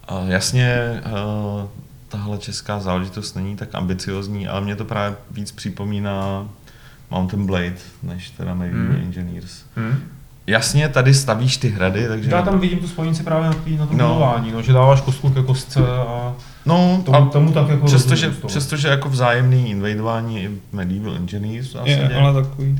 A 0.07 0.19
jasně, 0.27 1.01
uh, 1.05 1.67
tahle 2.09 2.37
česká 2.37 2.79
záležitost 2.79 3.35
není 3.35 3.55
tak 3.55 3.69
ambiciozní, 3.75 4.47
ale 4.47 4.61
mě 4.61 4.75
to 4.75 4.85
právě 4.85 5.17
víc 5.31 5.51
připomíná 5.51 6.47
Mountain 7.11 7.45
Blade, 7.45 7.73
než 8.03 8.29
teda 8.29 8.53
Navy 8.53 8.71
hmm. 8.71 8.95
Engineers. 9.03 9.61
Hmm. 9.75 9.95
Jasně, 10.47 10.89
tady 10.89 11.13
stavíš 11.13 11.57
ty 11.57 11.69
hrady, 11.69 12.07
takže... 12.07 12.29
Já 12.31 12.41
tam 12.41 12.59
vidím 12.59 12.79
tu 12.79 12.87
spojnici 12.87 13.23
právě 13.23 13.47
na, 13.47 13.53
tý, 13.53 13.77
na 13.77 13.85
tom 13.85 13.97
No. 13.97 14.07
budování, 14.13 14.51
no, 14.51 14.61
že 14.61 14.73
dáváš 14.73 15.01
kostku 15.01 15.29
ke 15.29 15.43
kostce 15.43 15.79
a 15.87 16.33
No, 16.69 17.01
tomu, 17.05 17.17
a 17.17 17.25
tomu 17.25 17.51
tak 17.51 17.69
jako 17.69 17.85
přestože, 17.85 18.33
přestože 18.47 18.87
jako 18.87 19.09
vzájemný 19.09 19.69
invadování 19.69 20.43
i 20.43 20.49
Medieval 20.71 21.15
Engineers 21.15 21.75
Je, 21.85 22.09
ale 22.15 22.43
takový. 22.43 22.71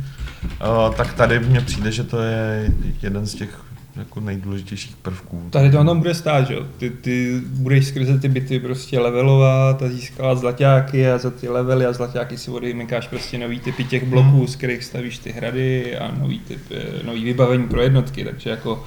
uh, 0.44 0.96
tak 0.96 1.14
tady 1.14 1.40
mně 1.40 1.62
přijde, 1.62 1.92
že 1.92 2.04
to 2.04 2.22
je 2.22 2.72
jeden 3.02 3.26
z 3.26 3.36
těch 3.36 3.60
jako 3.96 4.20
nejdůležitějších 4.20 4.96
prvků. 4.96 5.44
Tady 5.50 5.72
to 5.72 5.84
tom 5.84 5.98
bude 5.98 6.14
stát, 6.14 6.48
že 6.48 6.54
jo? 6.54 6.66
Ty, 6.78 6.90
ty 6.90 7.42
budeš 7.46 7.88
skrze 7.88 8.20
ty 8.20 8.28
byty 8.28 8.60
prostě 8.60 9.00
levelovat 9.00 9.84
a 9.84 9.90
získávat 9.90 10.38
zlaťáky 10.38 11.12
a 11.12 11.18
za 11.18 11.32
ty 11.32 11.50
levely 11.50 11.86
a 11.86 11.94
zlaťáky 11.94 12.38
si 12.38 12.52
odejmekáš 12.52 13.08
prostě 13.08 13.38
nový 13.38 13.60
typy 13.60 13.84
těch 13.84 14.06
bloků, 14.06 14.48
z 14.48 14.56
kterých 14.56 14.84
stavíš 14.84 15.18
ty 15.18 15.32
hrady 15.32 15.98
a 15.98 16.12
nový 16.20 16.40
typ, 16.40 16.62
eh, 16.72 17.06
nový 17.06 17.24
vybavení 17.24 17.68
pro 17.68 17.82
jednotky, 17.82 18.24
takže 18.24 18.50
jako 18.50 18.84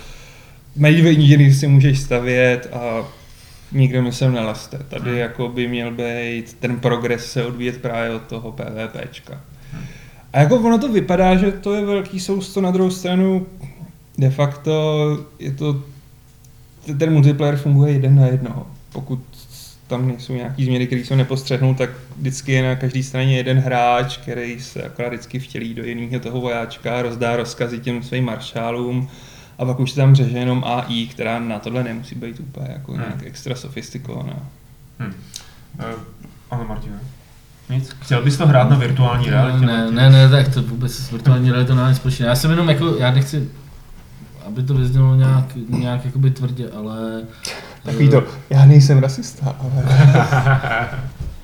Medieval 0.76 1.12
Engineers 1.12 1.58
si 1.58 1.66
můžeš 1.66 2.00
stavět 2.00 2.68
a 2.72 3.08
nikdo 3.72 4.02
mi 4.02 4.12
sem 4.12 4.32
nelaste. 4.32 4.78
Tady 4.88 5.18
jako 5.18 5.48
by 5.48 5.68
měl 5.68 5.90
být 5.90 6.56
ten 6.60 6.80
progres 6.80 7.32
se 7.32 7.46
odvíjet 7.46 7.82
právě 7.82 8.14
od 8.14 8.22
toho 8.22 8.52
PvPčka. 8.52 9.40
A 10.32 10.40
jako 10.40 10.56
ono 10.56 10.78
to 10.78 10.92
vypadá, 10.92 11.36
že 11.36 11.52
to 11.52 11.74
je 11.74 11.84
velký 11.84 12.20
sousto 12.20 12.60
na 12.60 12.70
druhou 12.70 12.90
stranu 12.90 13.46
de 14.18 14.30
facto 14.30 14.72
je 15.38 15.52
to, 15.52 15.82
ten 16.98 17.12
multiplayer 17.12 17.56
funguje 17.56 17.92
jeden 17.92 18.16
na 18.16 18.26
jednoho. 18.26 18.66
Pokud 18.92 19.20
tam 19.86 20.08
nejsou 20.08 20.34
nějaký 20.34 20.64
změny, 20.64 20.86
které 20.86 21.04
se 21.04 21.16
nepostřehnou, 21.16 21.74
tak 21.74 21.90
vždycky 22.16 22.52
je 22.52 22.62
na 22.62 22.76
každé 22.76 23.02
straně 23.02 23.36
jeden 23.36 23.58
hráč, 23.58 24.16
který 24.16 24.60
se 24.60 24.82
akorát 24.82 25.08
vždycky 25.08 25.38
vtělí 25.38 25.74
do 25.74 25.84
jiného 25.84 26.20
toho 26.20 26.40
vojáčka, 26.40 27.02
rozdá 27.02 27.36
rozkazy 27.36 27.78
těm 27.78 28.02
svým 28.02 28.24
maršálům 28.24 29.08
a 29.62 29.64
pak 29.64 29.80
už 29.80 29.90
se 29.90 29.96
tam 29.96 30.14
řeže 30.14 30.38
jenom 30.38 30.64
AI, 30.66 31.06
která 31.06 31.38
na 31.38 31.58
tohle 31.58 31.84
nemusí 31.84 32.14
být 32.14 32.40
úplně 32.40 32.66
jako 32.72 32.92
nějak 32.92 33.14
Hmm. 33.14 33.26
extra 33.26 33.54
sofistikovaná. 33.54 34.36
Hm. 34.98 35.12
Uh, 35.78 35.84
ano, 36.50 36.64
Martine. 36.68 36.96
Nic? 37.70 37.96
Chtěl 38.00 38.22
bys 38.22 38.36
to 38.36 38.46
hrát 38.46 38.70
na 38.70 38.76
virtuální 38.76 39.30
realitě? 39.30 39.66
Ne, 39.66 39.90
ne, 39.90 40.10
ne, 40.10 40.28
tak 40.28 40.48
to 40.54 40.62
vůbec 40.62 40.92
s 40.92 41.10
virtuální 41.10 41.50
realitou 41.50 41.74
nemá 41.74 41.88
nic 41.88 41.96
společného. 41.96 42.28
Já 42.28 42.36
jsem 42.36 42.50
jenom 42.50 42.68
jako, 42.68 42.96
já 42.98 43.10
nechci, 43.10 43.48
aby 44.46 44.62
to 44.62 44.74
vyznělo 44.74 45.14
nějak, 45.14 45.44
nějak 45.68 46.04
jakoby 46.04 46.30
tvrdě, 46.30 46.68
ale... 46.76 47.22
Takový 47.82 48.08
to, 48.08 48.24
já 48.50 48.64
nejsem 48.64 48.98
rasista, 48.98 49.56
ale... 49.60 49.84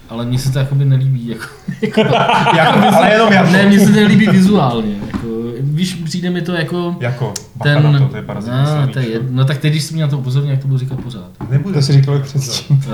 Ale 0.09 0.24
mně 0.24 0.38
se 0.38 0.52
to 0.52 0.59
jakoby 0.59 0.85
nelíbí, 0.85 1.28
jako, 1.28 1.46
jako, 2.57 2.96
ale 2.96 3.12
jenom 3.12 3.33
jako. 3.33 3.50
ne, 3.52 3.66
mně 3.66 3.81
se 3.81 3.87
to 3.87 3.92
nelíbí 3.92 4.28
vizuálně, 4.28 4.96
jako, 5.07 5.28
víš, 5.79 5.95
přijde 5.95 6.31
mi 6.31 6.43
to 6.43 6.53
jako 6.53 6.97
Jako, 7.01 7.35
ten, 7.62 7.93
na 7.93 7.99
to, 7.99 8.09
to 8.09 8.17
je 8.17 8.23
parazit 8.23 8.53
no, 8.53 8.88
to 8.93 8.99
je 8.99 9.21
no 9.31 9.45
tak 9.45 9.59
teď, 9.59 9.73
když 9.73 9.83
jsi 9.83 9.95
mě 9.95 10.03
na 10.03 10.09
to 10.09 10.19
upozornil, 10.19 10.51
jak 10.51 10.61
to 10.61 10.69
budu 10.69 10.79
říkat 10.79 11.01
pořád. 11.01 11.31
Nebudu. 11.51 11.75
To 11.75 11.83
si 11.83 11.93
říkal 11.93 12.21
předtím. 12.21 12.83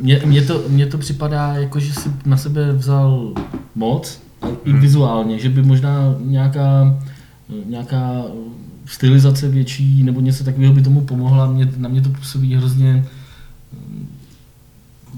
Mně, 0.00 0.20
mně, 0.24 0.42
to, 0.42 0.62
mně 0.68 0.86
to 0.86 0.98
připadá, 0.98 1.54
jako 1.54 1.80
že 1.80 1.92
si 1.92 2.10
na 2.26 2.36
sebe 2.36 2.72
vzal 2.72 3.32
moc, 3.74 4.20
a 4.42 4.46
i 4.64 4.70
Hmm. 4.70 4.80
vizuálně, 4.80 5.38
že 5.38 5.48
by 5.48 5.62
možná 5.62 6.14
nějaká, 6.20 6.96
nějaká 7.66 8.22
stylizace 8.86 9.48
větší 9.48 10.02
nebo 10.02 10.20
něco 10.20 10.44
takového 10.44 10.74
by 10.74 10.82
tomu 10.82 11.00
pomohla. 11.00 11.46
Mě, 11.46 11.68
na 11.76 11.88
mě 11.88 12.00
to 12.00 12.08
působí 12.08 12.54
hrozně 12.54 13.04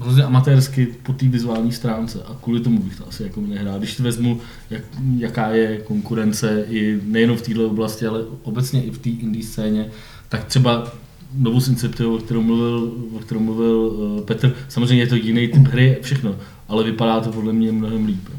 hrozně 0.01 0.23
amatérsky 0.23 0.87
po 1.03 1.13
té 1.13 1.27
vizuální 1.27 1.71
stránce 1.71 2.19
a 2.27 2.35
kvůli 2.41 2.59
tomu 2.59 2.79
bych 2.79 2.95
to 2.95 3.07
asi 3.07 3.23
jako 3.23 3.41
nehrál. 3.41 3.79
Když 3.79 3.99
vezmu, 3.99 4.39
jak, 4.69 4.81
jaká 5.17 5.49
je 5.49 5.77
konkurence 5.77 6.65
i 6.69 6.99
nejenom 7.05 7.37
v 7.37 7.41
této 7.41 7.67
oblasti, 7.67 8.05
ale 8.07 8.19
obecně 8.43 8.83
i 8.83 8.91
v 8.91 8.97
té 8.97 9.09
indie 9.09 9.43
scéně, 9.45 9.85
tak 10.29 10.43
třeba 10.43 10.91
Novus 11.37 11.67
Inceptio, 11.67 12.13
o 12.13 12.17
kterou 12.17 12.41
mluvil, 12.41 12.91
o 13.15 13.19
kterou 13.19 13.39
mluvil 13.39 13.75
uh, 13.77 14.21
Petr, 14.21 14.53
samozřejmě 14.69 15.03
je 15.03 15.07
to 15.07 15.15
jiný 15.15 15.47
typ 15.47 15.67
hry, 15.67 15.97
všechno, 16.01 16.35
ale 16.67 16.83
vypadá 16.83 17.19
to 17.19 17.31
podle 17.31 17.53
mě 17.53 17.71
mnohem 17.71 18.05
líp. 18.05 18.29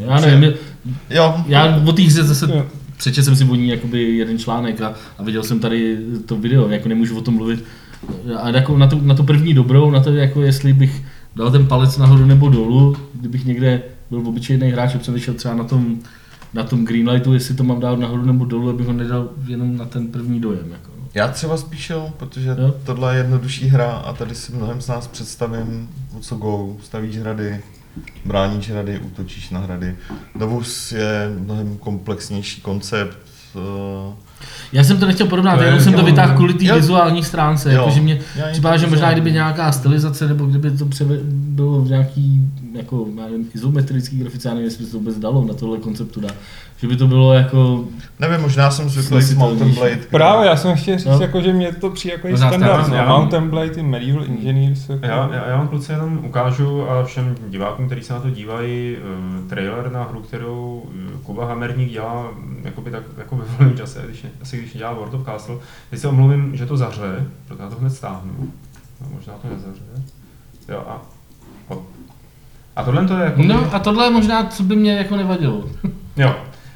Já 0.00 0.20
nevím, 0.20 0.42
je- 0.42 0.54
Jo, 1.10 1.34
já 1.46 1.82
o 1.86 1.92
té 1.92 2.02
hře 2.02 2.22
zase 2.22 2.46
Jo. 2.54 2.66
Přečetl 3.02 3.24
jsem 3.24 3.36
si 3.36 3.44
o 3.44 3.54
ní 3.54 3.68
jakoby 3.68 4.02
jeden 4.02 4.38
článek 4.38 4.80
a, 4.80 4.94
a 5.18 5.22
viděl 5.22 5.42
jsem 5.42 5.60
tady 5.60 5.98
to 6.26 6.36
video, 6.36 6.68
jako 6.68 6.88
nemůžu 6.88 7.18
o 7.18 7.20
tom 7.20 7.34
mluvit. 7.34 7.64
A 8.36 8.48
jako 8.48 8.78
na, 8.78 8.86
tu, 8.86 9.00
na 9.00 9.14
tu 9.14 9.24
první 9.24 9.54
dobrou, 9.54 9.90
na 9.90 10.00
to 10.00 10.12
jako 10.12 10.42
jestli 10.42 10.72
bych 10.72 11.02
dal 11.36 11.50
ten 11.50 11.66
palec 11.66 11.98
nahoru 11.98 12.26
nebo 12.26 12.48
dolů, 12.48 12.96
kdybych 13.14 13.44
někde 13.44 13.82
byl 14.10 14.28
obyčejný 14.28 14.70
hráč 14.70 14.94
a 14.94 14.98
přemýšlel 14.98 15.36
třeba 15.36 15.54
na 15.54 15.64
tom, 15.64 15.98
na 16.54 16.62
tom 16.64 16.84
Greenlightu, 16.84 17.34
jestli 17.34 17.54
to 17.54 17.64
mám 17.64 17.80
dát 17.80 17.98
nahoru 17.98 18.24
nebo 18.24 18.44
dolů, 18.44 18.70
abych 18.70 18.86
ho 18.86 18.92
nedal 18.92 19.28
jenom 19.46 19.76
na 19.76 19.84
ten 19.84 20.08
první 20.08 20.40
dojem. 20.40 20.72
Jako. 20.72 20.90
Já 21.14 21.28
třeba 21.28 21.56
spíš 21.56 21.90
jo, 21.90 22.12
protože 22.16 22.56
jo. 22.58 22.74
tohle 22.84 23.14
je 23.14 23.18
jednodušší 23.18 23.68
hra 23.68 23.90
a 23.90 24.12
tady 24.12 24.34
si 24.34 24.52
mnohem 24.52 24.80
z 24.80 24.88
nás 24.88 25.06
představím, 25.06 25.88
o 26.18 26.20
co 26.20 26.36
go, 26.36 26.76
stavíš 26.82 27.18
hrady, 27.18 27.60
bráníš 28.24 28.70
hrady, 28.70 28.98
útočíš 28.98 29.50
na 29.50 29.60
hrady. 29.60 29.96
Novus 30.34 30.92
je 30.92 31.32
mnohem 31.38 31.78
komplexnější 31.78 32.60
koncept, 32.60 33.18
eh, 33.56 34.14
Já 34.72 34.84
jsem 34.84 34.96
to 34.98 35.06
nechtěl 35.06 35.26
porovnat, 35.26 35.56
To 35.56 35.62
jenom 35.62 35.80
jsem 35.80 35.92
to 35.94 36.02
vytáhl 36.04 36.34
kvůli 36.36 36.54
té 36.54 36.74
vizuální 36.74 37.22
stránce, 37.24 37.72
Jo. 37.72 37.78
jakože 37.80 38.00
mě 38.00 38.18
Já 38.36 38.44
připadá, 38.52 38.76
že 38.76 38.86
možná 38.86 39.12
kdyby 39.12 39.32
nějaká 39.32 39.72
stylizace, 39.72 40.28
nebo 40.28 40.46
kdyby 40.46 40.70
to 40.70 40.86
převe, 40.86 41.16
bylo 41.32 41.80
v 41.80 41.88
nějaký 41.88 42.40
jako, 42.74 43.06
já 43.18 43.22
nevím, 43.24 43.48
izometrický 43.54 44.18
grafice, 44.18 44.48
já 44.48 44.54
nevím, 44.54 44.64
jestli 44.68 44.78
by 44.78 44.86
se 44.86 44.92
to 44.92 44.98
vůbec 44.98 45.18
dalo 45.18 45.44
na 45.44 45.54
tohle 45.54 45.78
konceptu 45.78 46.20
dát, 46.20 46.34
že 46.76 46.88
by 46.88 46.96
to 46.96 47.06
bylo 47.06 47.32
jako, 47.34 47.84
nevím, 48.20 48.40
možná 48.40 48.70
jsem 48.70 48.88
zvyklý 48.88 49.08
Snesitelnější. 49.22 49.58
Mountain 49.58 49.74
Blade. 49.74 49.98
Právě, 50.10 50.48
já 50.48 50.56
jsem 50.56 50.76
chtěl 50.76 50.98
říct, 50.98 51.06
No. 51.06 51.18
jako, 51.20 51.40
že 51.42 51.52
mě 51.52 51.72
to 51.72 51.90
přijde 51.90 52.14
jako 52.14 52.28
Možná 52.28 52.48
standard. 52.48 52.72
já- 52.82 52.88
No. 52.88 52.96
já- 52.96 53.18
Mountain 53.18 53.50
Blade 53.50 53.72
i 53.72 53.82
Medieval 53.82 54.24
Engineers. 54.24 54.88
Jako... 54.88 55.06
Já, 55.06 55.30
já, 55.32 55.48
já 55.48 55.56
vám 55.56 55.68
kluci 55.68 55.92
jenom 55.92 56.20
ukážu 56.24 56.90
a 56.90 57.04
všem 57.04 57.34
divákům, 57.48 57.86
kteří 57.86 58.02
se 58.02 58.12
na 58.12 58.20
to 58.20 58.30
dívají, 58.30 58.96
uh, 58.96 59.48
trailer 59.48 59.92
na 59.92 60.04
hru, 60.04 60.20
kterou 60.20 60.82
eh, 60.94 61.18
Kuba 61.22 61.46
Hamerník 61.46 61.90
dělá 61.92 62.22
mm, 62.36 62.60
jakoby 62.64 62.90
tak, 62.90 63.02
jako 63.18 63.36
ve 63.36 63.44
volném 63.58 63.76
čase, 63.76 64.02
když, 64.08 64.22
ne- 64.22 64.30
asi 64.42 64.58
když 64.58 64.72
dělá 64.72 64.92
World 64.92 65.14
of 65.14 65.24
Castle. 65.24 65.56
Teď 65.90 66.00
se 66.00 66.08
omluvím, 66.08 66.56
že 66.56 66.66
to 66.66 66.76
zaře, 66.76 67.26
proto 67.46 67.62
já 67.62 67.68
to 67.68 67.76
hned 67.76 67.90
stáhnu. 67.90 68.52
No, 69.00 69.06
možná 69.14 69.32
to 69.32 69.48
nezaře. 69.48 69.82
Jo 70.68 70.84
a... 70.88 71.02
O. 71.68 71.82
A 72.76 72.82
tohle 72.84 73.08
to 73.08 73.16
je 73.16 73.24
jako... 73.24 73.42
no 73.42 73.74
a 73.74 73.78
tohle 73.78 74.06
je 74.06 74.10
možná, 74.10 74.46
co 74.46 74.62
by 74.62 74.76
mě 74.76 74.96
jako 74.96 75.16
nevadilo. 75.16 75.64
Jo. 76.16 76.34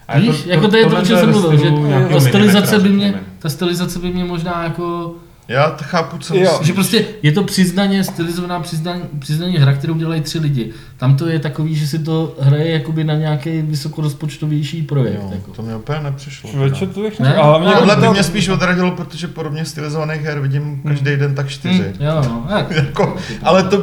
A 0.09 0.19
Víš, 0.19 0.47
jako 0.47 0.69
to 0.69 0.77
je 0.77 0.87
to, 0.87 0.99
o 0.99 1.03
čem 1.03 1.19
jsem 1.19 1.31
mluvil, 1.31 1.59
že 1.59 1.73
ta 2.12 2.21
stylizace 2.21 2.79
by 2.79 2.88
mě, 2.88 3.21
ta 3.38 3.49
stylizace 3.49 3.99
by 3.99 4.12
mě 4.12 4.25
možná 4.25 4.64
jako, 4.64 5.14
Já 5.48 5.70
to 5.70 5.85
chápu, 5.85 6.18
co 6.18 6.35
Jo. 6.35 6.40
myslíš. 6.40 6.66
že 6.66 6.72
prostě 6.72 7.04
je 7.22 7.32
to 7.32 7.42
přiznaně, 7.44 8.04
stylizovaná 8.04 8.61
přiznaně, 8.61 9.02
přiznaně 9.18 9.59
hra, 9.61 9.72
kterou 9.72 9.94
dělají 9.94 10.20
tři 10.20 10.38
lidi. 10.38 10.72
Tam 10.96 11.16
to 11.16 11.26
je 11.28 11.38
takový, 11.38 11.74
že 11.74 11.87
si 11.88 11.98
to 11.98 12.37
hraje 12.40 12.70
jakoby 12.70 13.04
na 13.04 13.14
nějaký 13.14 13.62
vysokorozpočtovější 13.62 14.82
projekt. 14.82 15.20
Jo, 15.22 15.30
jako. 15.35 15.52
to 15.52 15.62
mě 15.62 15.76
úplně 15.76 16.00
nepřišlo. 16.00 16.50
Člověče, 16.50 16.87
to 16.87 17.00
bych 17.00 17.20
Ne? 17.20 17.28
ne? 17.28 17.37
Ale 17.37 17.61
mě 17.61 17.72
Tohle 17.74 17.96
by 17.96 18.02
to- 18.02 18.12
mě 18.12 18.22
spíš 18.22 18.48
odradilo, 18.48 18.90
protože 18.90 19.28
podobně 19.28 19.64
stylizovaných 19.64 20.22
her 20.22 20.40
vidím 20.40 20.82
každý 20.88 21.16
den 21.16 21.35
tak 21.35 21.48
čtyři. 21.48 21.82
Hm, 22.00 22.04
jo, 22.04 22.14
no, 22.28 22.46
tak. 22.48 22.70
Jako, 22.76 23.16
ale 23.42 23.62
to, 23.62 23.80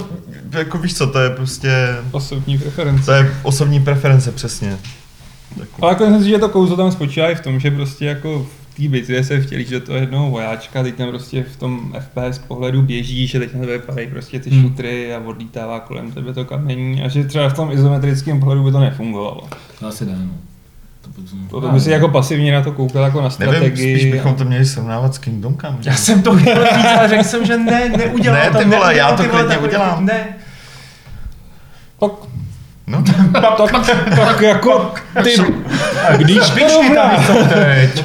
jako 0.51 0.77
víš 0.77 0.93
co, 0.95 1.07
to 1.07 1.19
je 1.19 1.29
prostě, 1.29 1.87
Osobní 2.11 2.57
preference. 2.57 3.05
to 3.05 3.11
je 3.11 3.33
osobní 3.43 3.79
preference 3.79 4.31
přesně. 4.31 4.77
Jako, 5.59 5.83
Ale 5.83 5.91
jako 5.91 6.03
myslím 6.05 6.23
si, 6.23 6.29
že 6.29 6.37
to 6.37 6.49
kouzlo 6.49 6.77
tam 6.77 6.91
spočívá 6.91 7.29
i 7.29 7.35
v 7.35 7.39
tom, 7.39 7.59
že 7.59 7.71
prostě 7.71 8.05
jako 8.05 8.45
té 8.73 8.87
bitvě 8.87 9.23
se 9.23 9.41
vtělíš 9.41 9.69
do 9.69 9.79
toho 9.81 9.97
jednoho 9.97 10.29
vojáčka, 10.29 10.83
teď 10.83 10.95
tam 10.95 11.09
prostě 11.09 11.43
v 11.43 11.55
tom 11.57 11.93
FPS 11.99 12.37
pohledu 12.39 12.81
běží, 12.81 13.27
že 13.27 13.39
teď 13.39 13.53
na 13.53 13.59
tebe 13.59 13.79
padají 13.79 14.07
prostě 14.07 14.39
ty 14.39 14.49
Hmm. 14.49 14.61
šutry 14.63 15.15
a 15.15 15.19
odlítává 15.19 15.79
kolem 15.79 16.11
tebe 16.11 16.33
to 16.33 16.45
kamení 16.45 17.03
a 17.03 17.07
že 17.07 17.23
třeba 17.23 17.49
v 17.49 17.53
tom 17.53 17.71
izometrickém 17.71 18.39
pohledu 18.39 18.63
by 18.63 18.71
to 18.71 18.79
nefungovalo. 18.79 19.41
To 19.79 19.87
asi 19.87 20.05
ne, 20.05 20.11
no. 20.25 20.31
To. 21.01 21.09
To, 21.49 21.61
to 21.61 21.71
by 21.73 21.79
si 21.79 21.91
jako 21.91 22.07
pasivně 22.09 22.51
na 22.53 22.61
to 22.61 22.71
koukal 22.71 23.03
jako 23.03 23.21
na 23.21 23.29
nevím, 23.39 23.53
strategii. 23.55 23.97
spíš 23.99 24.11
bychom 24.11 24.35
to 24.35 24.45
měli 24.45 24.65
srovnávat 24.65 25.15
s 25.15 25.17
Kingdom 25.17 25.57
Come. 25.57 25.77
Já 25.85 25.95
jsem 25.95 26.21
to 26.21 26.37
chtěl 26.37 26.65
říct, 26.65 26.85
ale 26.99 27.09
řekl 27.09 27.23
jsem, 27.23 27.45
že 27.45 27.57
ne, 27.57 27.89
neudělám 27.97 28.39
Ne, 28.39 28.51
to. 28.51 28.57
ty 28.57 28.65
vole, 28.65 28.97
já 28.97 29.15
to 29.15 29.23
klidně 29.23 29.57
udělám. 29.57 30.05
Ne. 30.05 30.25
Pak 31.99 32.11
No, 32.87 33.03
tak, 33.33 33.71
tak 34.15 34.41
jako 34.41 34.93
ty, 35.23 35.35
když 36.17 36.49
teď. 36.49 38.03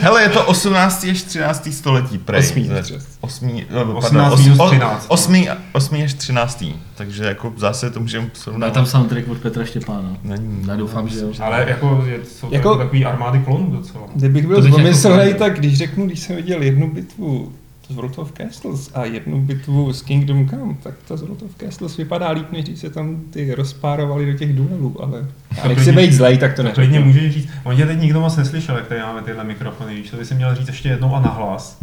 hele, 0.00 0.22
je 0.22 0.28
to 0.28 0.44
18. 0.44 1.06
až 1.10 1.22
13. 1.22 1.68
století, 1.72 2.18
prej. 2.18 2.40
Osmý, 2.40 2.68
To 2.68 2.74
je- 2.74 2.82
třes. 2.82 3.08
Osmý, 3.20 3.64
no, 3.70 3.76
pardon, 3.78 3.96
18 3.96 4.32
os- 4.32 4.40
minus 4.42 4.58
o- 4.58 4.66
13. 4.68 5.04
Osmý, 5.08 5.48
osmý 5.72 6.04
až 6.04 6.14
13. 6.14 6.64
Takže 6.94 7.24
jako 7.24 7.52
zase 7.56 7.90
to 7.90 8.00
můžeme 8.00 8.26
srovnat. 8.32 8.72
tam 8.72 8.86
soundtrack 8.86 9.28
od 9.28 9.38
Petra 9.38 9.64
Štěpána. 9.64 10.16
Není. 10.22 10.64
Já 10.68 10.76
doufám, 10.76 11.08
že 11.08 11.18
jo. 11.20 11.28
Ale 11.40 11.64
jako 11.68 12.04
je, 12.06 12.18
jsou 12.24 12.46
Jako- 12.50 12.68
jako, 12.68 12.78
takový 12.78 13.04
armády 13.04 13.38
klonů 13.38 13.66
docela. 13.70 14.04
Kdybych 14.14 14.46
byl 14.46 14.56
jako 14.56 14.68
zlomyslnej, 14.68 15.18
pochopil. 15.18 15.38
tak 15.46 15.58
když 15.58 15.78
řeknu, 15.78 16.06
když 16.06 16.20
jsem 16.20 16.36
viděl 16.36 16.62
jednu 16.62 16.90
bitvu 16.90 17.52
z 17.88 17.94
World 17.94 18.18
of 18.18 18.32
Castles 18.32 18.90
a 18.94 19.04
jednu 19.04 19.40
bitvu 19.40 19.92
z 19.92 20.02
Kingdom 20.02 20.48
Come, 20.48 20.74
tak 20.82 20.94
ta 21.08 21.16
z 21.16 21.20
World 21.20 21.42
of 21.42 21.50
Castles 21.60 21.96
vypadá 21.96 22.30
líp, 22.30 22.52
než 22.52 22.64
když 22.64 22.78
se 22.78 22.90
tam 22.90 23.20
ty 23.30 23.54
rozpárovali 23.54 24.32
do 24.32 24.38
těch 24.38 24.52
duelů, 24.52 24.96
ale 25.02 25.26
já 25.56 25.62
To 25.62 25.68
nechci 25.68 25.92
být 25.92 26.12
zlej, 26.12 26.38
tak 26.38 26.54
to 26.56 26.62
To 26.62 26.70
klidně 26.70 26.98
neřeknu. 27.00 27.12
můžeš 27.12 27.34
říct. 27.34 27.48
On 27.64 27.76
tě 27.76 27.86
teď 27.86 28.00
nikdo 28.00 28.20
moc 28.20 28.36
neslyšel, 28.36 28.76
jak 28.76 28.86
tady 28.86 29.00
máme 29.00 29.22
tyhle 29.22 29.44
mikrofony, 29.44 29.94
víš, 29.94 30.10
to 30.10 30.16
by 30.16 30.24
si 30.24 30.34
měl 30.34 30.54
říct 30.54 30.68
ještě 30.68 30.88
jednou 30.88 31.14
a 31.14 31.20
nahlas. 31.20 31.78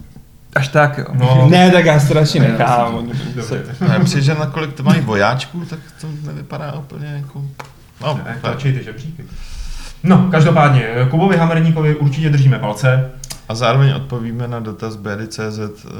Až 0.55 0.67
tak, 0.67 0.97
jo. 0.97 1.05
No. 1.13 1.47
Ne, 1.49 1.71
tak 1.71 1.85
já 1.85 1.99
se 1.99 2.13
radši 2.13 2.39
Ne, 2.39 2.47
nechám. 2.47 3.07
Já 3.93 3.99
přijde, 4.03 4.21
že 4.21 4.33
nakolik 4.33 4.73
to 4.73 4.83
mají 4.83 5.01
vojáčků, 5.01 5.65
tak 5.65 5.79
to 6.01 6.07
nevypadá 6.25 6.73
úplně 6.73 7.07
jako... 7.07 7.41
No, 8.01 8.19
ne, 8.25 8.37
tlačej 8.41 8.73
ty 8.73 8.83
žebříky. 8.83 9.23
No, 10.03 10.27
každopádně, 10.31 10.87
Kubovi 11.09 11.37
Hamerníkovi 11.37 11.95
určitě 11.95 12.29
držíme 12.29 12.59
palce. 12.59 13.11
A 13.49 13.55
zároveň 13.55 13.93
odpovíme 13.93 14.47
na 14.47 14.59
dotaz 14.59 14.95
BD.cz, 14.95 15.59
uh, 15.59 15.91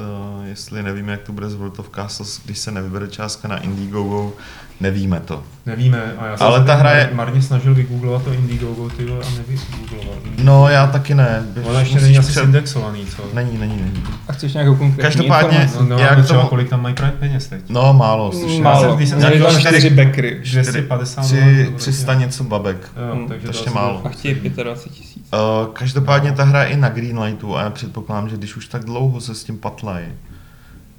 jestli 0.45 0.83
nevíme, 0.83 1.11
jak 1.11 1.21
to 1.21 1.31
bude 1.31 1.49
z 1.49 1.55
World 1.55 1.79
of 1.79 1.89
Castles, 1.95 2.41
když 2.45 2.59
se 2.59 2.71
nevybere 2.71 3.07
částka 3.07 3.47
na 3.47 3.57
Indiegogo, 3.57 4.33
nevíme 4.81 5.19
to. 5.19 5.43
Nevíme, 5.65 6.13
a 6.17 6.25
já 6.25 6.35
Ale 6.39 6.63
ta 6.63 6.75
hra 6.75 6.91
je- 6.91 7.09
marně 7.13 7.41
snažil 7.41 7.73
vygooglovat 7.75 8.23
to 8.23 8.33
Indiegogo, 8.33 8.89
ty 8.89 9.05
vole, 9.05 9.25
a 9.25 9.29
nevygoogloval. 9.37 10.19
No, 10.43 10.67
já 10.69 10.87
taky 10.87 11.15
ne. 11.15 11.43
Ono 11.63 11.79
ještě 11.79 11.99
není 12.01 12.17
asi 12.17 12.31
před- 12.31 12.43
indexovaný, 12.43 13.05
co? 13.05 13.23
Není, 13.33 13.57
není, 13.57 13.77
není. 13.81 14.03
A 14.27 14.33
chceš 14.33 14.53
nějakou 14.53 14.75
konkrétní 14.75 15.01
Každopádně- 15.01 15.57
informaci? 15.61 15.89
No, 15.89 15.95
no, 15.97 16.01
Jak 16.03 16.11
ale 16.11 16.21
to- 16.21 16.23
třeba 16.27 16.45
kolik 16.45 16.69
tam 16.69 16.81
mají 16.81 16.95
právě 16.95 17.17
peněz 17.19 17.47
teď? 17.47 17.61
No, 17.69 17.93
málo, 17.93 18.31
slyšel. 18.31 18.61
Málo, 18.63 18.95
když 18.95 19.09
jsem 19.09 19.17
měli 19.17 19.39
začal 19.39 19.51
tam 19.53 19.61
čtyři- 19.61 19.79
čtyři 19.79 19.89
backry. 19.89 20.39
250 20.43 21.21
Tři, 21.21 21.35
dolarů, 21.55 21.77
300 21.77 22.13
něco 22.13 22.43
babek. 22.43 22.77
Jo, 23.07 23.15
Hmm, 23.15 23.27
takže 23.27 23.47
to 23.47 23.49
ještě 23.53 23.65
asi 23.69 23.75
málo. 23.75 24.01
A 24.05 24.09
chtějí 24.09 24.35
25 24.35 24.89
tisíc. 24.93 25.27
Uh, 25.33 25.73
každopádně 25.73 26.31
ta 26.31 26.43
hra 26.43 26.63
je 26.63 26.69
i 26.69 26.77
na 26.77 26.89
Greenlightu 26.89 27.57
a 27.57 27.61
já 27.61 27.69
předpokládám, 27.69 28.29
že 28.29 28.37
když 28.37 28.55
už 28.55 28.67
tak 28.67 28.83
dlouho 28.85 29.21
se 29.21 29.35
s 29.35 29.43
tím 29.43 29.57
patlají, 29.57 30.05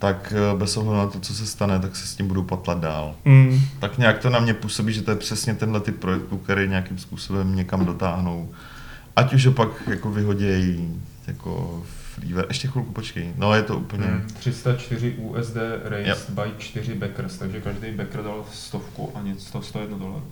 tak 0.03 0.33
eh, 0.37 0.59
bez 0.59 0.77
ohledu 0.77 0.99
na 0.99 1.07
to, 1.07 1.21
co 1.21 1.35
se 1.35 1.47
stane, 1.47 1.81
tak 1.81 1.97
se 1.97 2.07
s 2.07 2.15
tím 2.15 2.29
budou 2.29 2.43
patlat 2.43 2.81
dál. 2.81 3.15
Mm. 3.25 3.61
Tak 3.81 3.99
nějak 3.99 4.19
to 4.19 4.31
na 4.31 4.41
mě 4.41 4.55
působí, 4.55 4.93
že 4.93 5.03
to 5.03 5.11
je 5.11 5.17
přesně 5.17 5.55
tenhle 5.55 5.81
typ 5.81 6.01
projektu, 6.01 6.39
který 6.39 6.69
nějakým 6.69 6.99
způsobem 6.99 7.57
někam 7.57 7.85
dotáhnou. 7.85 8.51
Ať 9.17 9.33
už 9.33 9.47
ho 9.47 9.53
pak 9.53 9.69
jako 9.87 10.11
vyhodějí 10.11 11.01
jako 11.27 11.83
freeware. 12.15 12.47
Ještě 12.49 12.69
chvilku 12.69 12.93
počkej. 12.93 13.33
No 13.37 13.55
je 13.55 13.63
to 13.63 13.77
úplně... 13.77 14.07
Hmm, 14.07 14.27
304 14.39 15.15
USD 15.19 15.57
raised 15.85 16.29
Yep. 16.29 16.39
by 16.39 16.53
4 16.59 16.95
backers, 16.95 17.39
takže 17.39 17.61
každý 17.61 17.91
backer 17.91 18.23
dal 18.23 18.45
stovku 18.53 19.13
a 19.15 19.23
něco, 19.23 19.63
101 19.63 19.99
dolarů. 19.99 20.25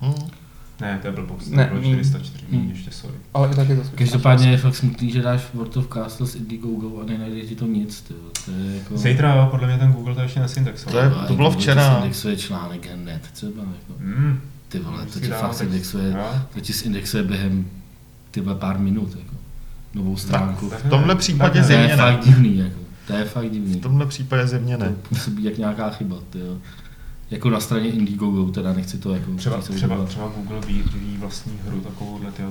Hmm. 0.00 0.30
Ne, 0.80 0.98
to 1.02 1.06
je 1.06 1.12
blbost, 1.12 1.48
to 1.50 1.56
Ne, 1.56 1.64
bylo 1.72 1.80
mm. 1.80 2.04
404, 2.04 2.44
Hmm. 2.52 2.70
ještě 2.70 2.90
sorry. 2.90 3.16
Ale 3.34 3.48
i 3.52 3.54
tak 3.54 3.68
je 3.68 3.76
to 3.76 3.82
slušná 3.82 3.98
Každopádně 3.98 4.50
je 4.50 4.56
fakt 4.56 4.74
smutný, 4.76 5.10
že 5.10 5.22
dáš 5.22 5.42
World 5.54 5.76
of 5.76 5.88
Castles 5.92 6.34
Indiegogo 6.34 7.00
a 7.02 7.04
nenajde 7.06 7.40
ti 7.40 7.54
to 7.56 7.66
nic, 7.66 8.00
ty. 8.00 8.14
vole. 8.14 8.30
To 8.44 8.50
je 8.50 8.76
jako... 8.76 8.96
Zítra, 8.98 9.34
jo, 9.34 9.48
podle 9.50 9.66
mě 9.68 9.78
ten 9.78 9.92
Google 9.92 10.14
to 10.14 10.20
ještě 10.20 10.40
nesindexoval. 10.40 10.92
To 11.10 11.20
je- 11.20 11.26
to 11.26 11.34
bylo 11.34 11.48
Google 11.48 11.60
včera. 11.62 11.90
To 11.94 12.02
indexuje 12.02 12.36
článek 12.36 12.88
net 13.04 13.22
třeba, 13.32 13.62
jako. 13.62 14.00
Hmm. 14.00 14.40
Ty 14.68 14.78
vole, 14.78 14.98
to 14.98 15.04
Musí 15.04 15.20
ti 15.20 15.28
fakt 15.28 15.60
indexuje, 15.60 16.16
to 16.54 16.60
ti 16.60 16.72
indexuje 16.84 17.22
během 17.22 17.66
ty 18.30 18.40
vole, 18.40 18.56
pár 18.56 18.78
minut, 18.78 19.08
jako. 19.18 19.34
Novou 19.94 20.16
stránku. 20.16 20.68
tak 20.70 20.84
V 20.84 20.90
tomhle 20.90 21.14
případě 21.16 21.60
tak 21.60 21.66
to 21.68 21.72
ne. 21.72 21.74
je 21.74 21.86
zjevně 21.86 21.96
ne. 21.96 22.12
fakt 22.12 22.24
divný, 22.24 22.58
jako. 22.58 22.78
To 23.06 23.12
je 23.12 23.24
fakt 23.24 23.50
divný. 23.50 23.74
V 23.74 23.80
tomhle 23.82 24.06
případě 24.06 24.46
zjevně 24.46 24.76
ne. 24.76 24.86
To 24.88 25.08
působí 25.08 25.44
jak 25.44 25.58
nějaká 25.58 25.90
chyba, 25.90 26.16
ty 26.30 26.38
jo. 26.38 26.56
Jako 27.32 27.50
na 27.50 27.60
straně 27.60 27.88
Indiegogo, 27.88 28.44
teda 28.50 28.72
nechci 28.72 28.98
to 28.98 29.14
jako... 29.14 29.30
Třeba, 29.36 29.56
třeba, 29.58 30.04
třeba 30.04 30.28
Google 30.36 30.56
ví, 30.66 30.82
ví 30.94 31.16
vlastní 31.18 31.52
hru 31.66 31.80
takovouhle, 31.80 32.30
tyjo. 32.32 32.48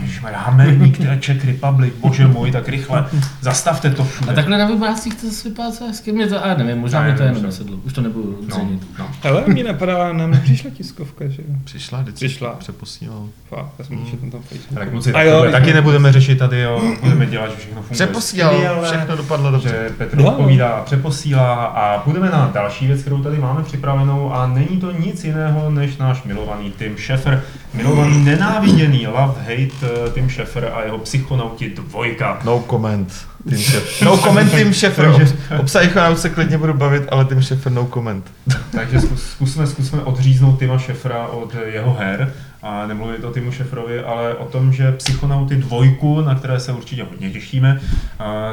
Ježišmarja, 0.00 0.38
Hamerník, 0.38 0.98
teda 0.98 1.16
Czech 1.16 1.44
Republic, 1.44 1.94
bože 2.00 2.26
můj, 2.26 2.52
tak 2.52 2.68
rychle, 2.68 3.06
zastavte 3.40 3.90
to 3.90 4.04
všude. 4.04 4.32
A 4.32 4.34
takhle 4.34 4.58
na 4.58 4.66
vybrácích 4.66 5.14
to 5.14 5.26
zase 5.26 5.48
vypadá 5.48 5.70
co 5.70 5.84
hezky, 5.86 6.12
mě 6.12 6.26
to, 6.26 6.44
a 6.44 6.54
nevím, 6.54 6.78
možná 6.78 7.02
mě 7.02 7.14
to 7.14 7.22
jenom 7.22 7.42
nesedlo, 7.42 7.76
už 7.76 7.92
to 7.92 8.00
nebudu 8.00 8.38
no, 8.48 8.56
cenit. 8.56 8.86
no. 8.98 9.06
Ale 9.24 9.44
mě 9.46 9.64
napadá, 9.64 10.12
nám 10.12 10.30
nepřišla 10.30 10.70
tiskovka, 10.70 11.28
že 11.28 11.42
jo? 11.48 11.54
Přišla, 11.64 12.00
vždycky 12.00 12.26
Přišla. 12.26 12.50
přeposílal. 12.54 13.28
Fakt, 13.48 13.72
já 13.78 13.84
jsem 13.84 13.96
Mm. 13.96 14.04
mm. 14.22 14.30
tam 14.30 14.40
Facebook. 14.42 14.78
Tak 14.78 14.90
kluci, 14.90 15.12
jo, 15.24 15.46
taky 15.52 15.72
nebudeme 15.74 16.12
řešit 16.12 16.38
tady, 16.38 16.60
jo, 16.60 16.82
budeme 17.02 17.26
dělat, 17.26 17.50
že 17.50 17.56
všechno 17.56 17.82
funguje. 17.82 17.94
Přeposílal, 17.94 18.82
všechno 18.84 19.16
dopadlo 19.16 19.50
dobře. 19.50 19.68
Že 19.68 19.94
Petr 19.98 20.16
No. 20.16 20.24
odpovídá 20.30 20.68
a 20.68 20.82
přeposílá 20.84 21.64
a 21.64 21.98
půjdeme 21.98 22.30
na 22.30 22.50
další 22.54 22.86
věc, 22.86 23.00
kterou 23.00 23.22
tady 23.22 23.38
máme 23.38 23.62
připravenou 23.62 24.07
a 24.12 24.46
není 24.46 24.80
to 24.80 24.90
nic 24.92 25.24
jiného 25.24 25.70
než 25.70 25.96
náš 25.96 26.22
milovaný 26.22 26.72
Tim 26.78 26.96
Schafer, 26.98 27.42
milovaný 27.74 28.24
nenáviděný 28.24 29.06
love 29.06 29.34
hate 29.40 29.86
eh, 30.06 30.10
Tim 30.14 30.30
Schafer 30.30 30.70
a 30.74 30.82
jeho 30.82 30.98
psychonauti 30.98 31.68
dvojka. 31.70 32.38
No 32.44 32.64
comment. 32.70 33.12
Tim 33.48 33.58
Schafer. 33.58 33.82
No 34.08 34.16
comment 34.18 34.50
Tim 34.52 34.74
Schafer. 34.74 35.04
Takže- 35.12 35.36
O 35.60 35.62
psychonaut 35.62 36.18
se 36.18 36.28
klidně 36.30 36.58
budu 36.58 36.74
bavit, 36.74 37.02
ale 37.08 37.24
Tim 37.24 37.42
Schafer 37.42 37.72
no 37.72 37.86
comment. 37.94 38.24
Takže 38.72 39.00
zkus, 39.00 39.22
zkusme, 39.30 39.66
zkusme 39.66 40.00
odříznout 40.02 40.58
Tima 40.58 40.78
Šefra 40.78 41.26
od 41.26 41.54
jeho 41.66 41.94
her 41.94 42.32
a 42.62 42.86
nemluvit 42.86 43.24
o 43.24 43.32
Timu 43.32 43.52
Šefrovi, 43.52 44.00
ale 44.04 44.34
o 44.34 44.44
tom, 44.44 44.72
že 44.72 44.92
Psychonauty 44.92 45.56
dvojku, 45.56 46.20
na 46.20 46.34
které 46.34 46.60
se 46.60 46.72
určitě 46.72 47.04
hodně 47.04 47.30
těšíme, 47.30 47.80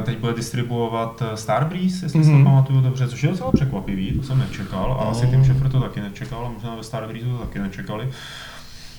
teď 0.04 0.18
bude 0.18 0.34
distribuovat 0.34 1.24
Starbreeze, 1.36 2.06
jestli 2.06 2.20
mm-hmm. 2.20 2.30
Mhm. 2.32 2.38
si 2.40 2.44
pamatuju 2.44 2.82
dobře, 2.82 3.08
což 3.08 3.24
je 3.24 3.30
docela 3.30 3.52
překvapivý, 3.52 4.12
to 4.12 4.24
jsem 4.24 4.40
nečekal 4.40 4.98
a 5.02 5.04
asi 5.12 5.26
No. 5.26 5.32
Tim 5.32 5.46
Šefr 5.46 5.70
to 5.70 5.80
taky 5.82 6.02
nečekal 6.02 6.46
a 6.46 6.50
možná 6.50 6.76
ve 6.76 6.84
Starbreeze 6.84 7.26
to 7.30 7.38
taky 7.38 7.60
nečekali. 7.60 8.10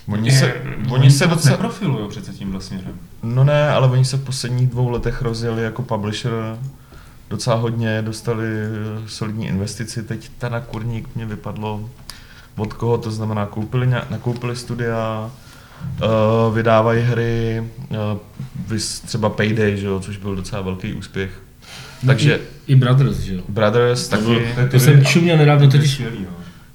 Oni 0.07 0.31
se, 0.31 0.45
Je- 0.45 0.61
oni 0.89 1.11
se 1.11 1.27
docela, 1.27 1.51
neprofilují 1.51 2.09
přece 2.09 2.31
tímhle 2.33 2.61
směrem. 2.61 2.93
no 3.23 3.43
ne, 3.43 3.69
ale 3.69 3.87
oni 3.87 4.05
se 4.05 4.17
v 4.17 4.23
posledních 4.23 4.67
dvou 4.69 4.89
letech 4.89 5.21
rozjeli 5.21 5.63
jako 5.63 5.81
publisher 5.83 6.31
docela 7.29 7.55
hodně, 7.55 8.01
dostali 8.01 8.45
eh, 8.47 9.01
solidní 9.07 9.47
investici, 9.47 10.03
teď 10.03 10.29
teda 10.37 10.59
kurník 10.59 11.09
mě 11.15 11.25
vypadlo 11.25 11.89
od 12.57 12.73
koho, 12.73 12.97
to 12.97 13.11
znamená 13.11 13.45
koupili, 13.45 13.87
nakoupili 14.09 14.55
studia, 14.55 15.29
uh, 16.47 16.55
vydávají 16.55 17.01
hry, 17.03 17.63
uh, 17.89 17.97
vys 18.67 18.99
třeba 18.99 19.29
Payday, 19.29 19.77
že 19.77 19.87
jo, 19.87 19.99
což 19.99 20.17
byl 20.17 20.35
docela 20.35 20.61
velký 20.61 20.93
úspěch. 20.93 21.41
Takže 22.05 22.39
I, 22.67 22.73
I 22.73 22.75
Brothers, 22.75 23.17
že 23.19 23.35
jo. 23.35 23.41
Brothers 23.49 24.07
To 24.07 24.17
bylo- 24.17 24.39
taky, 24.55 24.71
To 24.71 24.79
jsem 24.79 25.05
čuměl 25.05 25.37
nedávno, 25.37 25.67
to 25.67 25.77
totiž 25.77 25.99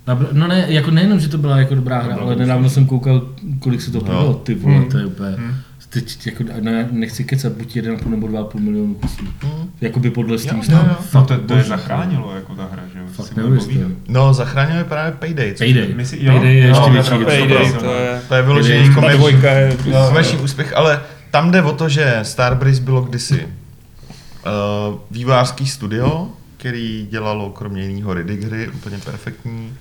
no. 0.07 0.19
No 0.33 0.47
ne, 0.49 0.65
jako 0.69 0.91
nejenom, 0.91 1.21
že 1.21 1.29
to 1.29 1.39
byla 1.39 1.57
jako 1.59 1.75
dobrá 1.75 2.01
hra, 2.03 2.15
ale 2.17 2.37
nedávno 2.37 2.69
jsem 2.71 2.87
koukal, 2.87 3.23
kolik 3.59 3.83
se 3.83 3.91
to 3.91 3.99
No. 3.99 4.05
prodalo, 4.05 4.35
ty 4.35 4.55
vole, 4.55 4.75
Hmm. 4.77 4.89
to 4.91 4.99
je 4.99 5.07
úplně, 5.07 5.29
Hmm. 5.37 5.55
teď 5.89 6.27
jako, 6.27 6.45
ne, 6.61 6.89
nechci 6.93 7.25
kecat, 7.25 7.53
buď 7.53 7.77
1,5 7.77 8.11
nebo 8.11 8.27
2,5 8.27 8.61
milionu 8.61 8.95
kusů. 8.95 9.25
Hmm. 9.43 9.71
Jakoby 9.81 10.11
podle 10.11 10.39
Steam 10.39 10.57
Jo, 10.59 10.63
Star. 10.65 10.85
jo, 10.87 10.91
jo. 11.01 11.05
No 11.15 11.25
to, 11.25 11.39
to 11.39 11.55
je 11.55 11.65
zachránilo 11.65 12.35
jako 12.35 12.55
ta 12.55 12.69
hra, 12.73 12.83
že 12.93 12.99
jo? 12.99 13.02
Fakt 13.13 13.37
neuvěřitelné. 13.37 13.95
No, 14.09 14.35
zachránili 14.35 14.85
právě 14.85 15.13
Payday. 15.13 15.55
Payday. 15.59 15.95
My 15.95 16.07
si- 16.07 16.25
jo? 16.25 16.33
Payday 16.33 16.57
je 16.57 16.73
No, 16.73 16.91
ještě 16.97 17.11
to 17.11 17.11
je 17.13 17.19
větší. 17.19 17.25
Payday, 17.25 17.73
to 17.73 17.79
to 17.79 17.85
je... 17.95 18.21
To 18.29 18.35
je. 18.35 18.43
Ta 18.43 18.43
komerční, 18.95 19.35
je... 19.91 20.07
komerční 20.09 20.39
úspěch, 20.39 20.77
ale 20.77 21.01
tam 21.31 21.51
jde 21.51 21.63
o 21.63 21.73
to, 21.73 21.89
že 21.89 22.19
Starbreeze 22.23 22.83
bylo 22.83 23.01
kdysi 23.03 23.47
uh, 23.47 24.99
vývářský 25.11 25.67
studio, 25.67 26.29
který 26.57 27.07
dělalo 27.11 27.51
kromě 27.51 27.83
jiného 27.83 28.15
Riddick 28.15 28.43
hry, 28.43 28.69
úplně 28.69 28.99
perfektní 28.99 29.73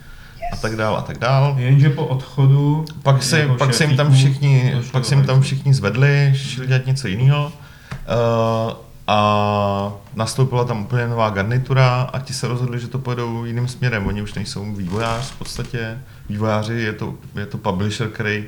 a 0.53 0.55
tak 0.55 0.75
dál 0.75 0.95
a 0.97 1.01
tak 1.01 1.17
dál. 1.17 1.55
Jenže 1.57 1.89
po 1.89 2.05
odchodu... 2.05 2.85
Pak 3.03 3.23
se, 3.23 3.39
jako 3.39 3.55
pak 3.55 3.73
se 3.73 3.83
jim 3.83 3.97
tam 3.97 4.13
všichni, 4.13 4.75
pak 4.91 5.05
se 5.05 5.15
jim 5.15 5.23
tam 5.25 5.41
všichni 5.41 5.73
zvedli, 5.73 6.33
šli 6.35 6.67
dělat 6.67 6.85
něco 6.85 7.07
jiného. 7.07 7.45
Uh, 7.45 8.71
a 9.11 9.93
nastoupila 10.15 10.65
tam 10.65 10.81
úplně 10.81 11.07
nová 11.07 11.29
garnitura 11.29 12.09
a 12.13 12.19
ti 12.19 12.33
se 12.33 12.47
rozhodli, 12.47 12.79
že 12.79 12.87
to 12.87 12.99
pojedou 12.99 13.45
jiným 13.45 13.67
směrem. 13.67 14.07
Oni 14.07 14.21
už 14.21 14.33
nejsou 14.33 14.75
vývojář 14.75 15.31
v 15.31 15.37
podstatě. 15.37 15.99
Vývojáři 16.29 16.73
je 16.73 16.93
to, 16.93 17.13
je 17.35 17.45
to 17.45 17.57
publisher, 17.57 18.09
který 18.09 18.45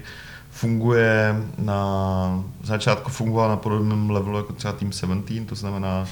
funguje 0.52 1.36
na 1.58 2.43
začátku 2.63 3.12
fungoval 3.12 3.49
na 3.49 3.58
podobném 3.58 4.10
levelu 4.10 4.38
jako 4.38 4.54
třeba 4.54 4.73
Team 4.73 4.91
17, 4.91 5.33
to 5.46 5.56
znamená 5.56 6.06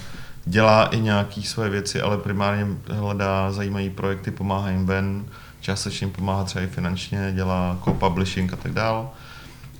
dělá 0.46 0.86
i 0.86 1.00
nějaké 1.00 1.42
své 1.42 1.70
věci, 1.70 2.02
ale 2.02 2.18
primárně 2.18 2.68
hledá 2.90 3.52
zajímavé 3.52 3.90
projekty, 3.90 4.32
pomáhá 4.32 4.70
jim 4.70 4.86
ven, 4.86 5.26
částečně 5.62 6.08
pomáhá 6.08 6.44
třeba 6.44 6.66
i 6.66 6.68
finančně, 6.68 7.32
dělá 7.36 7.78
co-publishing 7.84 8.54
a 8.54 8.56
tak 8.56 8.74
dál. 8.74 9.12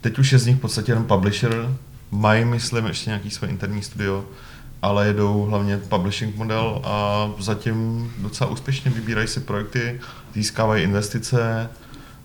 Teď 0.02 0.20
už 0.20 0.32
je 0.32 0.40
z 0.40 0.46
nich 0.46 0.58
v 0.58 0.60
podstatě 0.60 0.92
jenom 0.92 1.06
publisher, 1.06 1.70
mají, 2.12 2.46
myslím, 2.46 2.86
ještě 2.86 3.10
nějaký 3.10 3.30
své 3.30 3.48
interní 3.48 3.82
studio, 3.82 4.26
ale 4.82 5.08
jedou 5.08 5.46
hlavně 5.46 5.78
publishing 5.78 6.36
model 6.36 6.82
a 6.84 7.28
zatím 7.40 8.12
docela 8.18 8.50
úspěšně 8.50 8.92
vybírají 8.92 9.28
si 9.28 9.40
projekty, 9.40 10.00
získávají 10.34 10.84
investice 10.84 11.70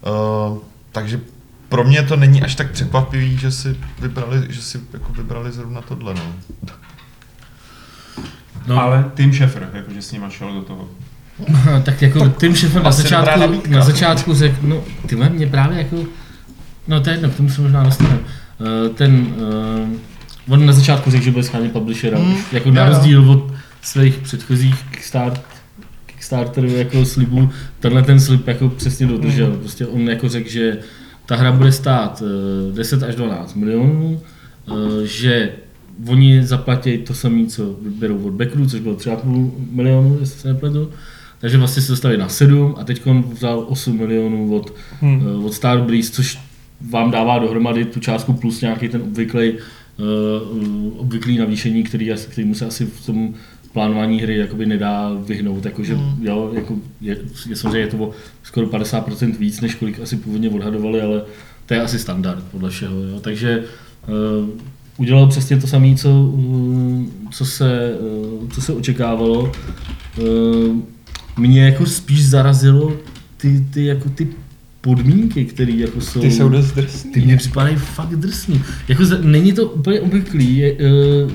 Uh, 0.02 0.58
takže 0.92 1.20
pro 1.68 1.84
mě 1.84 2.02
to 2.02 2.16
není 2.16 2.42
až 2.42 2.54
tak 2.54 2.70
překvapivý, 2.70 3.38
že 3.38 3.50
si 3.50 3.76
vybrali, 4.00 4.46
že 4.48 4.62
si 4.62 4.80
jako 4.92 5.12
vybrali 5.12 5.52
zrovna 5.52 5.80
tohle. 5.80 6.14
No. 6.14 6.22
No. 8.66 8.80
Ale 8.80 9.10
Tim 9.14 9.32
Schafer, 9.32 9.70
jakože 9.72 10.02
s 10.02 10.12
nima 10.12 10.30
šel 10.30 10.52
do 10.54 10.62
toho. 10.62 10.88
tak 11.82 12.02
jako 12.02 12.28
Tim 12.28 12.56
Schafer 12.56 12.82
na 12.82 12.92
začátku, 12.92 13.62
na 13.68 13.84
začátku 13.84 14.34
řekl, 14.34 14.56
no 14.62 14.84
ty 15.06 15.14
vole, 15.14 15.28
mě 15.28 15.46
právě 15.46 15.78
jako, 15.78 15.96
no 16.88 17.00
to 17.00 17.10
je 17.10 17.14
jedno, 17.16 17.30
k 17.30 17.36
tomu 17.36 17.48
se 17.48 17.60
možná 17.60 17.84
dostaneme. 17.84 18.18
Uh, 18.18 18.94
ten, 18.94 19.14
uh, 19.16 19.98
on 20.48 20.66
na 20.66 20.72
začátku 20.72 21.10
řekl, 21.10 21.24
že 21.24 21.30
bude 21.30 21.42
schánět 21.42 21.72
publishera, 21.72 22.18
mm. 22.18 22.36
jako 22.52 22.70
na 22.70 22.88
rozdíl 22.88 23.30
od 23.30 23.52
svých 23.82 24.18
předchozích 24.18 24.74
Kickstart, 24.90 25.40
Kickstarterů 26.06 26.68
jako 26.68 27.04
slibů, 27.04 27.50
tenhle 27.80 28.02
ten 28.02 28.20
slib 28.20 28.48
jako 28.48 28.68
přesně 28.68 29.06
dodržel. 29.06 29.46
Hmm. 29.46 29.58
Prostě 29.58 29.86
on 29.86 30.08
jako 30.08 30.28
řekl, 30.28 30.48
že 30.48 30.78
ta 31.26 31.36
hra 31.36 31.52
bude 31.52 31.72
stát 31.72 32.22
uh, 32.70 32.76
10 32.76 33.02
až 33.02 33.14
12 33.14 33.54
milionů, 33.54 34.20
uh, 34.68 34.76
že 35.04 35.52
oni 36.06 36.46
zaplatí 36.46 36.98
to 36.98 37.14
samé, 37.14 37.46
co 37.46 37.76
vyberou 37.82 38.22
od 38.22 38.32
backerů, 38.32 38.66
což 38.66 38.80
bylo 38.80 38.94
3,5 38.94 39.50
milionů, 39.70 40.16
jestli 40.20 40.40
se 40.40 40.48
nepletu. 40.48 40.90
Takže 41.38 41.58
vlastně 41.58 41.82
se 41.82 41.92
dostali 41.92 42.16
na 42.16 42.28
7 42.28 42.74
a 42.78 42.84
teď 42.84 43.06
on 43.06 43.22
vzal 43.22 43.64
8 43.68 43.96
milionů 43.96 44.54
od, 44.54 44.74
Hmm. 45.00 45.20
hmm. 45.20 45.44
od 45.44 45.54
Starbreeze, 45.54 46.12
což 46.12 46.38
vám 46.90 47.10
dává 47.10 47.38
dohromady 47.38 47.84
tu 47.84 48.00
částku 48.00 48.32
plus 48.32 48.60
nějaký 48.60 48.88
ten 48.88 49.02
obvyklý, 49.02 49.52
obvyklý 50.98 51.38
navýšení, 51.38 51.82
který, 51.82 52.12
asi- 52.12 52.28
který 52.28 52.46
mu 52.48 52.54
se 52.54 52.66
asi 52.66 52.86
v 52.86 53.06
tom 53.06 53.34
plánování 53.72 54.20
hry 54.20 54.36
jakoby 54.38 54.66
nedá 54.66 55.10
vyhnout, 55.26 55.64
jakože 55.64 55.94
Hmm. 55.94 56.26
jo, 56.26 56.50
jako 56.54 56.76
je, 57.00 57.18
je, 57.48 57.56
samozřejmě 57.56 57.78
je 57.78 57.86
to 57.86 57.96
o 57.96 58.10
skoro 58.42 58.66
50% 58.66 59.36
víc, 59.38 59.60
než 59.60 59.74
kolik 59.74 60.00
asi 60.00 60.16
původně 60.16 60.50
odhadovali, 60.50 61.00
ale 61.02 61.22
to 61.66 61.74
je 61.74 61.82
asi 61.82 61.98
standard 61.98 62.44
podle 62.50 62.70
všeho, 62.70 63.02
jo. 63.02 63.20
takže 63.20 63.64
uh, 64.42 64.48
udělal 64.96 65.26
přesně 65.28 65.56
to 65.56 65.66
samé, 65.66 65.94
co, 65.96 66.10
uh, 66.20 67.04
co, 67.32 67.44
se, 67.44 67.94
uh, 68.42 68.48
co 68.48 68.60
se 68.60 68.72
očekávalo. 68.72 69.52
Uh, 70.18 70.76
mě 71.38 71.64
jako 71.64 71.86
spíš 71.86 72.26
zarazilo 72.28 72.92
ty, 73.36 73.64
ty, 73.70 73.84
jako 73.84 74.08
ty 74.08 74.28
podmínky, 74.86 75.44
které 75.44 75.72
jako 75.72 76.00
jsou... 76.00 76.20
Ty 76.20 76.30
jsou 76.30 76.48
dost 76.48 76.72
drsný. 76.72 77.12
Ty 77.12 77.20
mě 77.20 77.36
připadají 77.36 77.76
fakt 77.76 78.08
drsný. 78.16 78.62
Jako 78.88 79.04
za- 79.04 79.18
není 79.22 79.52
to 79.52 79.66
úplně 79.66 80.00
obvyklý, 80.00 80.56
je, 80.56 80.72
uh, 80.72 81.30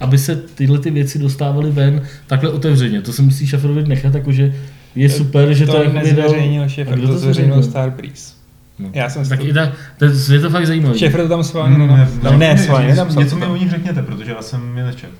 aby 0.00 0.18
se 0.18 0.36
tyhle 0.54 0.78
ty 0.78 0.90
věci 0.90 1.18
dostávaly 1.18 1.70
ven 1.70 2.02
takhle 2.26 2.50
otevřeně. 2.50 3.00
To 3.02 3.12
se 3.12 3.22
musí 3.22 3.46
Šaferovi 3.46 3.84
nechat, 3.88 4.14
jakože 4.14 4.54
je 4.94 5.08
super, 5.10 5.54
že 5.54 5.66
to, 5.66 5.72
to 5.72 5.78
jakoby 5.82 5.98
nezveřejnil 5.98 6.68
kdo 6.94 7.06
to 7.06 7.12
to 7.12 7.18
zveřejnil 7.18 7.54
zveřejnil? 7.54 7.62
Starbreeze. 7.62 8.32
No. 8.78 8.90
Já 8.94 9.08
jsem 9.10 9.28
Tak 9.28 9.40
si 9.40 9.46
i 9.48 9.52
tak, 9.52 9.70
to, 9.98 10.04
je 10.32 10.40
to 10.40 10.50
fakt 10.50 10.66
zajímavé. 10.66 10.98
Šefer 10.98 11.20
to 11.22 11.28
tam 11.28 11.44
schválně 11.44 11.74
Hmm, 11.76 11.86
nedal. 11.88 12.06
Ne, 12.32 12.38
ne, 12.38 12.52
něco- 12.52 12.64
schválně 12.64 12.88
něco, 12.88 13.04
nedal. 13.04 13.22
něco 13.22 13.36
mi 13.36 13.46
o 13.46 13.56
nich 13.56 13.70
řekněte, 13.70 14.02
protože 14.02 14.30
já 14.30 14.42
jsem 14.42 14.78
je 14.78 14.84
nečetl. 14.84 15.12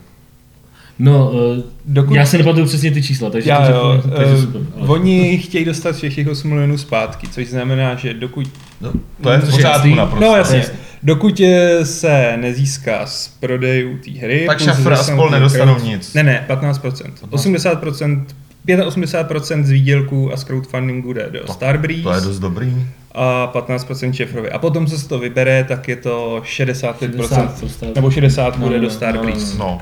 No, 0.99 1.30
uh, 1.30 1.62
Dokud 1.84 2.14
já 2.14 2.26
si 2.26 2.38
nepamatuju 2.38 2.66
přesně 2.66 2.90
ty 2.90 3.03
čísla, 3.03 3.30
takže 3.30 3.51
Já 3.51 3.66
to 3.66 3.72
jo, 3.72 3.92
řeknu, 3.97 4.16
takže 4.16 4.34
eh, 4.34 4.40
super. 4.40 4.61
Ale- 4.80 4.88
oni 4.88 5.38
chtějí 5.38 5.64
dostat 5.64 5.97
všech 5.97 6.14
těch 6.14 6.28
8 6.28 6.49
milionů 6.51 6.78
zpátky, 6.78 7.26
což 7.28 7.47
znamená, 7.49 7.94
že 7.94 8.14
dokud 8.14 8.47
No, 8.80 8.92
to 9.22 9.30
je 9.30 9.36
je 9.36 9.51
pořádku 9.51 9.94
naprosto. 9.94 10.24
No 10.26 10.36
jasně. 10.36 10.64
Dokud 11.03 11.40
eh, 11.40 11.84
se 11.86 12.36
nezíská 12.36 13.07
z 13.07 13.28
prodejů 13.40 13.99
té 13.99 14.11
hry, 14.11 14.44
Tak 14.47 14.61
Šafr 14.61 14.92
a 14.92 14.97
dostanou 14.97 15.16
spol 15.18 15.30
nedostanou 15.30 15.78
nic. 15.80 16.14
Ne, 16.14 16.22
ne, 16.22 16.44
15%. 16.49 17.11
80%, 17.30 18.24
85% 18.66 19.64
z 19.64 19.70
výdělků 19.70 20.32
a 20.32 20.36
z 20.36 20.44
crowdfundingu 20.44 21.12
jde 21.12 21.28
do 21.32 21.53
Starbreeze 21.53 22.03
To 22.03 22.12
je 22.12 22.20
dost 22.20 22.38
dobrý. 22.38 22.86
a 23.12 23.51
15% 23.55 24.12
Šefrovi. 24.12 24.51
A 24.51 24.59
potom, 24.59 24.86
co 24.86 24.99
se 24.99 25.09
to 25.09 25.18
vybere, 25.18 25.64
tak 25.64 25.88
je 25.88 25.97
to 25.97 26.40
65% 26.44 26.44
60 26.47 27.61
to 27.61 27.68
stále. 27.68 27.92
nebo 27.94 28.11
60 28.11 28.59
No, 28.59 28.66
bude 28.66 28.76
no, 28.76 28.80
do 28.82 28.88
no, 28.88 28.94
Starbreeze. 28.94 29.59
no, 29.59 29.64
No. 29.64 29.80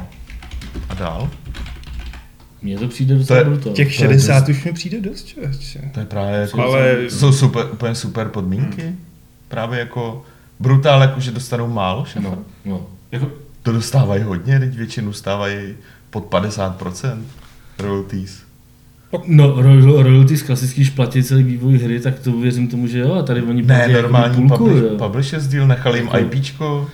A 0.94 0.98
dál? 0.98 1.30
Mně 2.62 2.78
to 2.78 2.88
přijde 2.88 3.14
docela 3.14 3.38
je- 3.38 3.44
brutál. 3.44 3.72
Těch 3.72 3.96
To 3.96 4.04
je 4.04 4.08
60 4.08 4.48
už 4.48 4.64
mi 4.64 4.72
přijde 4.72 5.00
dost, 5.00 5.24
člověče. 5.26 5.90
To 5.94 6.00
je 6.00 6.06
právě 6.06 6.40
jako, 6.40 6.62
Ale- 6.62 6.96
to 7.08 7.16
jsou 7.16 7.32
super, 7.32 7.66
úplně 7.72 7.94
super 7.94 8.28
podmínky. 8.28 8.92
Právě 9.48 9.78
jako 9.78 10.22
brutál, 10.60 11.00
jako 11.00 11.20
že 11.20 11.30
dostanou 11.30 11.68
málo 11.68 12.04
šefa. 12.04 12.20
No, 12.28 12.38
no. 12.64 12.86
Jako, 13.12 13.30
To 13.62 13.72
dostávají 13.72 14.22
hodně, 14.22 14.58
teď 14.60 14.76
většinu 14.76 15.12
stávají 15.12 15.74
pod 16.10 16.24
50% 16.24 17.22
royalties. 17.78 18.42
No, 19.26 19.56
ro- 19.62 20.02
royalties 20.02 20.42
klasický, 20.42 20.80
když 20.80 20.90
platí 20.90 21.22
celý 21.22 21.42
vývoj 21.42 21.78
hry, 21.78 22.00
tak 22.00 22.18
to 22.18 22.32
věřím 22.32 22.68
tomu, 22.68 22.86
že 22.86 22.98
jo, 22.98 23.14
a 23.14 23.22
tady 23.22 23.42
oni 23.42 23.62
Ne, 23.62 23.66
platí 23.66 23.80
jakoby 23.92 24.02
normální 24.02 24.36
půlku, 24.48 24.56
publish, 24.64 24.82
jo. 24.82 24.98
publishers 24.98 25.46
deal, 25.46 25.66
nechali 25.66 25.98
jim 25.98 26.06
Jako- 26.06 26.18
IPčko, 26.18 26.88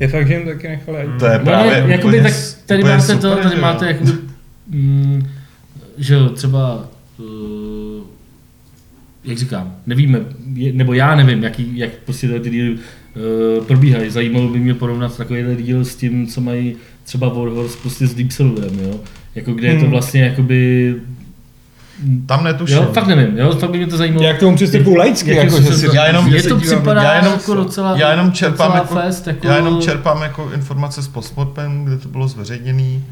Je 0.00 0.08
fakt, 0.08 0.28
že 0.28 0.34
jim 0.34 0.44
taky 0.46 0.68
nechali. 0.68 0.98
to 1.18 1.26
je 1.26 1.38
No, 1.38 1.44
právě 1.44 1.70
ne, 1.72 1.92
jakoby, 1.92 2.18
úplně 2.18 2.22
tak 2.22 2.32
tady 2.66 2.82
úplně 2.82 2.96
máte 2.96 3.06
to, 3.16 3.20
super, 3.30 3.36
tady 3.42 3.48
že 3.48 3.54
jo. 3.54 3.60
máte 3.62 3.86
jakoby, 3.86 4.12
mm, 4.68 5.26
že 5.98 6.14
jo, 6.14 6.28
třeba, 6.28 6.88
uh, 7.18 8.04
jak 9.24 9.38
říkám, 9.38 9.76
nevíme, 9.86 10.20
je, 10.54 10.72
nebo 10.72 10.92
já 10.92 11.14
nevím, 11.16 11.42
jaký, 11.42 11.78
jak 11.78 11.90
prostě 12.04 12.28
ty 12.40 12.50
díly 12.50 12.72
uh, 13.58 13.64
probíhají. 13.64 14.10
Zajímalo 14.10 14.48
by 14.48 14.58
mě 14.58 14.74
porovnat 14.74 15.16
takovýhle 15.16 15.56
díl 15.56 15.84
s 15.84 15.96
tím, 15.96 16.26
co 16.26 16.40
mají 16.40 16.76
třeba 17.04 17.28
Warhorse 17.28 17.78
prostě 17.82 18.06
s 18.06 18.14
Deep 18.14 18.30
Silverem, 18.30 18.78
jo. 18.82 19.00
Jako 19.34 19.52
kde 19.52 19.68
je 19.68 19.74
to 19.74 19.80
Hmm. 19.80 19.90
vlastně 19.90 20.22
jakoby 20.22 20.94
Tam 22.26 22.44
netuším. 22.44 22.76
Jo, 22.76 22.90
fakt 22.94 23.06
nevím, 23.06 23.38
jo, 23.38 23.52
fakt 23.56 23.70
by 23.70 23.78
mě 23.78 23.86
to 23.86 23.96
zajímalo. 23.96 24.26
Jak 24.26 24.36
k 24.36 24.40
tomu 24.40 24.56
přistupují 24.56 24.96
laicky, 24.96 25.30
Jak 25.34 25.44
jako, 25.44 25.60
že 25.60 25.68
to- 25.68 25.74
si 25.76 25.88
Já 25.92 26.06
jenom- 26.06 26.32
se 26.40 26.48
to 26.48 26.56
připadá 26.56 27.02
já 27.02 27.14
jenom- 27.14 27.32
jako 27.32 27.54
docela, 27.54 27.96
já 27.96 28.10
jenom 28.10 28.32
čerpám 28.32 28.66
docela 28.66 28.74
jako, 28.78 28.94
fest, 28.94 29.26
jako, 29.26 29.46
já 29.46 29.56
jenom 29.56 29.80
čerpám 29.82 30.22
jako 30.22 30.50
informace 30.54 31.02
z 31.02 31.08
postmortem, 31.08 31.84
kde 31.84 31.98
to 31.98 32.08
bylo 32.08 32.28
zveřejněný 32.28 33.04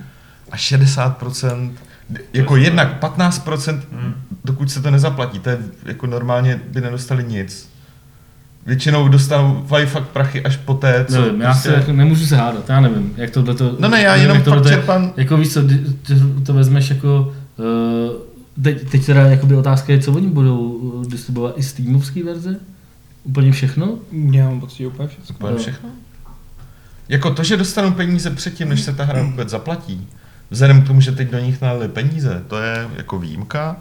a 0.52 0.56
60%, 0.56 1.72
jako 2.32 2.56
jednak 2.56 2.98
15%, 2.98 3.82
Hmm. 3.92 4.14
dokud 4.44 4.70
se 4.70 4.82
to 4.82 4.90
nezaplatí, 4.90 5.38
to 5.38 5.50
je 5.50 5.58
jako 5.86 6.06
normálně 6.06 6.60
by 6.72 6.80
nedostali 6.80 7.24
nic. 7.24 7.70
Většinou 8.66 9.08
dostanou 9.08 9.64
fakt 9.86 10.08
prachy 10.08 10.42
až 10.42 10.56
poté, 10.56 11.04
co 11.08 11.20
Nevím, 11.20 11.40
já 11.40 11.54
se 11.54 11.72
jako 11.72 11.92
nemůžu 11.92 12.26
se 12.26 12.36
hádat, 12.36 12.68
já 12.68 12.80
nevím, 12.80 13.12
jak 13.16 13.30
tohle 13.30 13.54
to... 13.54 13.76
No 13.78 13.88
ne, 13.88 14.02
já 14.02 14.10
nevím, 14.12 14.28
jenom 14.30 14.42
fakt 14.42 14.64
je- 14.64 14.70
čerpám, 14.72 15.12
Jako 15.16 15.36
víš 15.36 15.52
co, 15.52 15.60
to 16.46 16.52
vezmeš 16.52 16.90
jako... 16.90 17.32
Uh, 17.56 18.29
teď, 18.62 18.90
teď 18.90 19.06
teda 19.06 19.20
jakoby 19.26 19.56
otázka 19.56 19.92
je, 19.92 19.98
co 19.98 20.12
oni 20.12 20.26
budou 20.28 21.02
eh, 21.06 21.08
distribuovat 21.10 21.58
i 21.58 21.62
Steamovský 21.62 22.22
verze? 22.22 22.56
Úplně 23.24 23.52
všechno? 23.52 23.98
Já 24.30 24.44
mám 24.44 24.60
pocit, 24.60 24.76
že 24.76 24.86
úplně 24.86 25.08
všechno. 25.08 25.34
Úplně 25.36 25.56
všechno. 25.58 25.88
Jako 27.08 27.30
to, 27.34 27.44
že 27.44 27.56
dostanou 27.56 27.92
peníze 27.92 28.30
předtím, 28.30 28.68
než 28.68 28.80
se 28.80 28.92
ta 28.92 29.04
hra 29.04 29.22
vůbec 29.22 29.48
zaplatí, 29.48 30.08
vzhledem 30.50 30.82
k 30.82 30.86
tomu, 30.86 31.00
že 31.00 31.12
teď 31.12 31.30
do 31.30 31.38
nich 31.38 31.60
nalili 31.60 31.88
peníze, 31.88 32.42
to 32.48 32.58
je 32.58 32.88
jako 32.96 33.18
výjimka. 33.18 33.76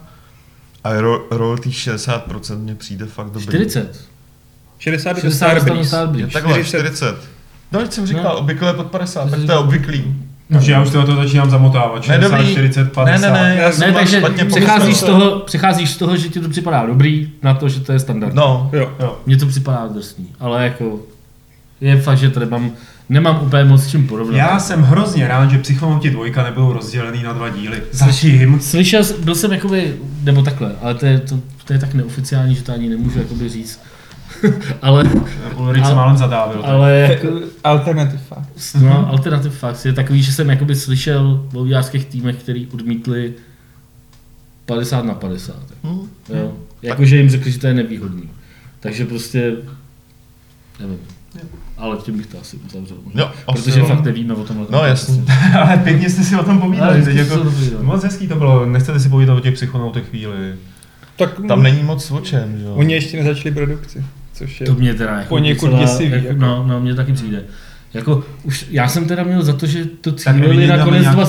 A 0.83 0.93
ro- 0.93 1.21
royalty 1.31 1.69
60% 1.69 2.57
mně 2.59 2.75
přijde 2.75 3.05
fakt 3.05 3.25
dobrý. 3.29 3.43
40. 3.43 4.05
60 4.79 5.13
do 5.13 5.21
60 5.21 5.53
dostanu 5.53 5.83
Starbreeze. 5.85 5.85
Je 5.85 5.85
Starbreeze. 5.89 6.31
takhle, 6.33 6.63
40. 6.63 6.87
40. 7.07 7.29
No, 7.71 7.79
jak 7.79 7.93
jsem 7.93 8.07
říkal, 8.07 8.23
No. 8.23 8.37
obvykle 8.37 8.73
pod 8.73 8.87
50, 8.87 9.29
tak 9.29 9.39
to 9.45 9.51
je 9.51 9.57
obvyklý. 9.57 10.15
Takže 10.53 10.71
já 10.71 10.81
už 10.83 10.89
toho 10.89 11.05
to 11.05 11.15
začínám 11.15 11.49
zamotávat. 11.49 12.07
Ne, 12.07 12.15
60, 12.15 12.37
dobrý. 12.37 12.51
40, 12.51 12.91
50. 12.91 13.21
Ne, 13.21 13.27
ne, 13.31 13.43
ne, 13.43 13.55
já 13.61 13.71
jsem 13.71 13.87
Ne, 13.87 13.93
takže 13.93 14.21
přecházíš 14.47 14.97
z, 14.97 15.03
toho, 15.03 15.39
přecházíš 15.39 15.89
z 15.89 15.97
toho, 15.97 16.17
že 16.17 16.29
ti 16.29 16.39
to 16.39 16.49
připadá 16.49 16.85
dobrý, 16.85 17.29
na 17.43 17.53
to, 17.53 17.69
že 17.69 17.79
to 17.79 17.91
je 17.91 17.99
standard. 17.99 18.33
No, 18.33 18.69
Jo. 18.73 18.91
Jo. 18.99 19.17
Mně 19.25 19.37
to 19.37 19.45
připadá 19.45 19.87
drsný, 19.93 20.27
ale 20.39 20.63
jako 20.63 20.99
je 21.81 22.01
fakt, 22.01 22.17
že 22.17 22.29
to 22.29 22.39
nemám, 22.39 22.71
nemám 23.09 23.39
úplně 23.45 23.63
moc 23.63 23.83
s 23.83 23.87
čím 23.89 24.07
porovnat. 24.07 24.37
Já 24.37 24.59
jsem 24.59 24.81
hrozně 24.83 25.27
rád, 25.27 25.51
že 25.51 25.57
Psychonauti 25.57 26.09
2 26.09 26.43
nebudou 26.43 26.73
rozdělený 26.73 27.23
na 27.23 27.33
dva 27.33 27.49
díly. 27.49 27.81
Zatím. 27.91 28.59
Slyšel, 28.61 29.03
jsem- 29.03 29.23
byl 29.23 29.35
jsem 29.35 29.51
jakoby, 29.51 29.95
nebo 30.23 30.41
takhle, 30.41 30.71
ale 30.81 30.95
to 30.95 31.05
je, 31.05 31.19
to, 31.19 31.39
to 31.65 31.73
je 31.73 31.79
tak 31.79 31.93
neoficiální, 31.93 32.55
že 32.55 32.63
to 32.63 32.73
ani 32.73 32.89
nemůžu 32.89 33.19
jakoby 33.19 33.49
říct. 33.49 33.79
ale, 34.81 35.03
Ulrich 35.57 35.83
se 35.83 35.87
Ale- 35.87 35.95
málem 35.95 36.17
zadávil. 36.17 36.61
ale 36.65 36.91
jako, 36.99 37.27
Alternative 37.63 38.17
fact. 38.29 38.75
no, 38.81 39.07
alternative 39.09 39.55
fact 39.55 39.85
je 39.85 39.93
takový, 39.93 40.23
že 40.23 40.31
jsem 40.33 40.49
jakoby 40.49 40.75
slyšel 40.75 41.45
o 41.53 41.63
výjářských 41.63 42.05
týmech, 42.05 42.35
který 42.35 42.67
odmítli 42.67 43.33
50 44.65 45.05
na 45.05 45.13
50. 45.13 45.55
Hm. 45.83 46.07
Jo. 46.29 46.53
Jakože 46.81 47.17
jim 47.17 47.29
řekli, 47.29 47.51
že 47.51 47.59
to 47.59 47.67
je 47.67 47.73
nevýhodný. 47.73 48.29
Takže 48.79 49.05
prostě, 49.05 49.51
nevím. 50.79 50.97
Ale 51.77 51.97
tím 51.97 52.17
bych 52.17 52.25
to 52.27 52.39
asi 52.41 52.57
uzavřel. 52.57 52.97
Jo, 53.15 53.31
Protože 53.53 53.79
jo. 53.79 53.85
fakt 53.85 54.03
nevíme 54.03 54.33
o 54.33 54.43
tomhle. 54.43 54.65
No, 54.69 54.85
jasný. 54.85 55.25
Ale 55.59 55.77
pěkně 55.77 56.09
jste 56.09 56.23
si 56.23 56.35
o 56.35 56.43
tom 56.43 56.59
povídali. 56.59 56.91
Ale 56.95 57.01
Teď 57.05 57.15
jako, 57.15 57.35
no. 57.35 57.51
moc 57.81 58.03
hezký 58.03 58.27
to 58.27 58.35
bylo. 58.35 58.65
Nechcete 58.65 58.99
si 58.99 59.09
povídat 59.09 59.37
o 59.37 59.39
těch 59.39 59.53
psychonautech 59.53 60.09
chvíli. 60.09 60.55
Tak 61.15 61.29
Tam 61.47 61.63
není 61.63 61.83
moc 61.83 62.11
o 62.11 62.19
čem, 62.21 62.57
že 62.57 62.63
jo. 62.65 62.73
Oni 62.75 62.93
ještě 62.93 63.17
nezačali 63.23 63.55
produkci, 63.55 64.03
což 64.39 64.61
je... 64.61 64.67
To 64.67 64.73
mě 64.73 64.93
teda 64.93 65.11
jako 65.17 65.29
Poněkud 65.29 65.79
děsivý, 65.79 66.11
Jako, 66.11 66.27
jako. 66.27 66.39
No, 66.41 66.65
no, 66.67 66.79
mně 66.79 66.95
taky 66.95 67.13
přijde. 67.13 67.43
Jako, 67.93 68.23
už, 68.43 68.65
já 68.71 68.87
jsem 68.87 69.05
teda 69.07 69.23
měl 69.23 69.43
za 69.43 69.53
to, 69.53 69.65
že 69.65 69.85
to 69.85 70.11
cílili 70.11 70.67
nakonec 70.67 71.05
dva, 71.05 71.25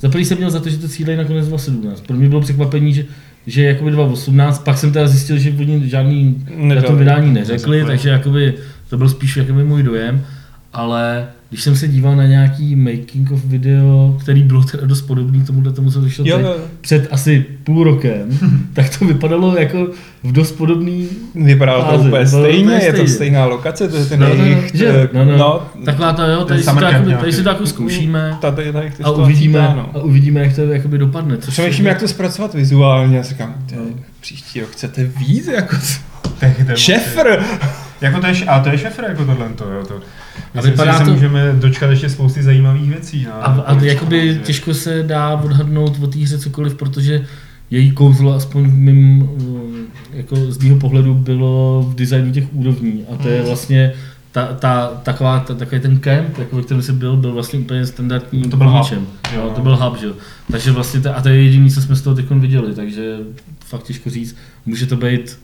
za 0.00 0.08
prvý 0.08 0.24
jsem 0.24 0.38
měl 0.38 0.50
za 0.50 0.60
to, 0.60 0.68
že 0.68 0.78
to 0.78 0.88
cílili 0.88 1.16
nakonec 1.16 1.48
2017. 1.48 2.00
Pro 2.06 2.16
mě 2.16 2.28
bylo 2.28 2.40
překvapení, 2.40 2.94
že, 2.94 3.04
že 3.46 3.62
je 3.62 3.68
jakoby 3.68 3.90
2018, 3.90 4.64
pak 4.64 4.78
jsem 4.78 4.92
teda 4.92 5.08
zjistil, 5.08 5.38
že 5.38 5.50
oni 5.50 5.88
žádný 5.88 6.44
Nedali. 6.56 6.80
datum 6.80 6.98
vydání 6.98 7.32
neřekli, 7.34 7.76
Neřekli. 7.76 7.84
takže 7.84 8.08
jakoby 8.08 8.54
to 8.90 8.96
byl 8.98 9.08
spíš 9.08 9.36
jakoby 9.36 9.64
můj 9.64 9.82
dojem, 9.82 10.24
ale 10.72 11.26
když 11.50 11.62
jsem 11.62 11.76
se 11.76 11.88
díval 11.88 12.16
na 12.16 12.26
nějaký 12.26 12.76
making 12.76 13.30
of 13.30 13.44
video, 13.44 14.16
který 14.20 14.42
bylo 14.42 14.62
teda 14.62 14.86
dost 14.86 15.02
podobný 15.02 15.44
tomuhle 15.44 15.72
tomu, 15.72 15.90
co 15.90 16.00
vyšlo 16.00 16.24
Jo, 16.28 16.54
před 16.80 17.08
asi 17.10 17.46
půl 17.64 17.84
rokem, 17.84 18.28
tak 18.72 18.98
to 18.98 19.04
vypadalo 19.04 19.56
jako 19.58 19.88
v 20.22 20.32
dost 20.32 20.52
podobný 20.52 21.08
Vypadalo 21.34 21.84
to 21.84 21.90
fázi. 21.90 22.08
úplně 22.08 22.24
Bylo 22.24 22.42
stejně, 22.44 22.62
úplně 22.62 22.76
je 22.84 22.90
to 22.90 22.96
stejně. 22.96 23.08
stejná 23.08 23.44
lokace, 23.44 23.88
to 23.88 23.96
je 23.96 24.04
ten 24.06 24.20
No, 24.20 24.28
no, 24.28 24.34
no, 24.34 24.44
jejich... 24.44 24.74
že? 24.74 24.86
eh, 24.88 25.08
No, 25.12 25.24
no. 25.24 25.36
no, 25.38 25.62
Taková 25.84 26.12
to, 26.12 26.22
jo, 26.22 26.44
tady 26.44 26.62
si 26.62 26.70
to, 26.74 26.84
jakoby, 26.84 27.06
nějaký. 27.06 27.20
tady 27.20 27.32
si 27.32 27.42
to 27.42 27.48
jako 27.48 27.66
zkoušíme 27.66 28.36
tady, 28.40 28.56
tady, 28.56 28.72
tady 28.72 29.04
a 29.04 29.10
uvidíme, 29.10 29.68
Ano. 29.68 29.90
a 29.94 29.98
uvidíme, 30.02 30.40
jak 30.40 30.54
to 30.54 30.60
jakoby 30.62 30.98
dopadne. 30.98 31.36
Což 31.36 31.52
Přemýšlím, 31.54 31.86
jak 31.86 32.00
to 32.00 32.08
zpracovat 32.08 32.54
vizuálně, 32.54 33.16
já 33.16 33.22
si 33.22 33.28
říkám, 33.28 33.54
No. 33.76 33.82
příští 34.20 34.60
rok 34.60 34.70
chcete 34.70 35.04
víc, 35.04 35.46
jako 35.46 35.76
to 36.66 36.76
šefr. 36.76 37.38
Jako 38.00 38.20
to 38.20 38.26
je, 38.26 38.44
a 38.44 38.60
to 38.60 38.68
je 38.68 38.78
šefr, 38.78 39.04
jako 39.08 39.24
tohle, 39.24 39.48
to, 39.48 39.64
jo, 39.64 39.84
to. 39.86 40.00
Myslím 40.54 40.70
vypadá 40.72 40.92
si, 40.92 40.98
že 40.98 41.04
se 41.04 41.10
to- 41.10 41.14
můžeme 41.14 41.52
dočkat 41.52 41.90
ještě 41.90 42.08
spousty 42.10 42.42
zajímavých 42.42 42.90
věcí. 42.90 43.24
No, 43.28 43.34
A, 43.34 43.46
a 43.46 43.82
jakoby 43.82 44.40
těžko 44.44 44.74
se 44.74 45.02
dá 45.02 45.30
odhadnout 45.36 45.98
o 46.02 46.06
té 46.06 46.18
hře 46.18 46.38
cokoliv, 46.38 46.74
protože 46.74 47.26
její 47.70 47.90
kouzlo, 47.90 48.34
aspoň 48.34 48.70
mým, 48.70 49.22
um, 49.22 49.86
jako 50.12 50.36
z 50.36 50.58
mého 50.58 50.76
pohledu, 50.76 51.14
bylo 51.14 51.82
v 51.88 51.94
designu 51.94 52.32
těch 52.32 52.54
úrovní. 52.54 53.04
A 53.12 53.16
to 53.16 53.28
je 53.28 53.42
vlastně 53.42 53.92
ta, 54.32 54.46
ta, 54.46 54.86
taková, 55.02 55.40
ta, 55.40 55.54
takový 55.54 55.80
ten 55.80 55.98
camp, 55.98 56.38
jako 56.38 56.56
ve 56.56 56.62
kterém 56.62 56.82
jsem 56.82 56.98
byl, 56.98 57.16
byl 57.16 57.32
vlastně 57.32 57.58
úplně 57.58 57.86
standardní 57.86 58.42
To 58.42 58.56
byl 58.56 58.68
hub. 58.70 58.92
Jo, 59.34 59.42
no. 59.44 59.50
to 59.50 59.60
byl 59.60 59.76
hub, 59.76 60.00
že 60.00 60.06
jo. 60.06 60.12
Takže 60.50 60.70
vlastně, 60.72 61.00
to, 61.00 61.16
a 61.16 61.22
to 61.22 61.28
je 61.28 61.42
jediné, 61.42 61.70
co 61.70 61.82
jsme 61.82 61.96
z 61.96 62.02
toho 62.02 62.16
teď 62.16 62.30
viděli, 62.30 62.74
takže 62.74 63.16
fakt 63.64 63.82
těžko 63.82 64.10
říct. 64.10 64.36
Může 64.66 64.86
to 64.86 64.96
být 64.96 65.38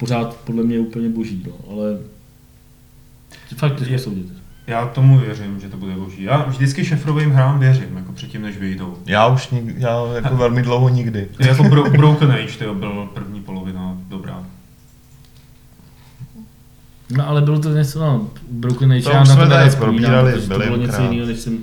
pořád 0.00 0.36
podle 0.36 0.62
mě 0.62 0.78
úplně 0.78 1.08
boží, 1.08 1.42
no, 1.46 1.72
ale 1.74 1.98
fakt 3.56 3.76
těžko 3.76 3.92
Je- 3.92 3.98
soudit. 3.98 4.26
Já 4.66 4.86
tomu 4.86 5.18
věřím, 5.18 5.60
že 5.60 5.68
to 5.68 5.76
bude 5.76 5.94
boží. 5.94 6.22
Já 6.22 6.42
vždycky 6.48 6.84
šefrovým 6.84 7.30
hrám 7.30 7.58
věřím, 7.60 7.96
jako 7.96 8.12
předtím, 8.12 8.42
než 8.42 8.58
vyjdou. 8.58 8.96
Já 9.06 9.26
už 9.26 9.50
nik, 9.50 9.64
já 9.78 10.06
jako 10.14 10.36
velmi 10.36 10.62
dlouho 10.62 10.88
nikdy. 10.88 11.28
Jako 11.38 11.62
Bro- 11.62 11.90
Broken 11.96 12.32
Age, 12.32 12.58
to 12.58 12.74
byl 12.74 13.08
první 13.14 13.40
polovina 13.40 13.96
dobrá. 14.08 14.44
No 17.10 17.28
ale 17.28 17.40
bylo 17.42 17.58
to 17.60 17.68
něco, 17.68 17.98
no, 18.00 18.30
Broken 18.50 18.92
Age, 18.92 19.02
To 19.02 19.10
já 19.10 19.18
na 19.18 19.24
jsme 19.24 19.34
to 19.34 19.40
tady 19.40 19.50
nerad 19.50 19.68
vzpomínám, 19.68 20.10
probírali 20.10 20.32
protože 20.32 20.48
to 20.48 20.58
bylo 20.58 20.76
něco 20.76 21.02
jiného, 21.02 21.26
než 21.26 21.38
jsem, 21.40 21.58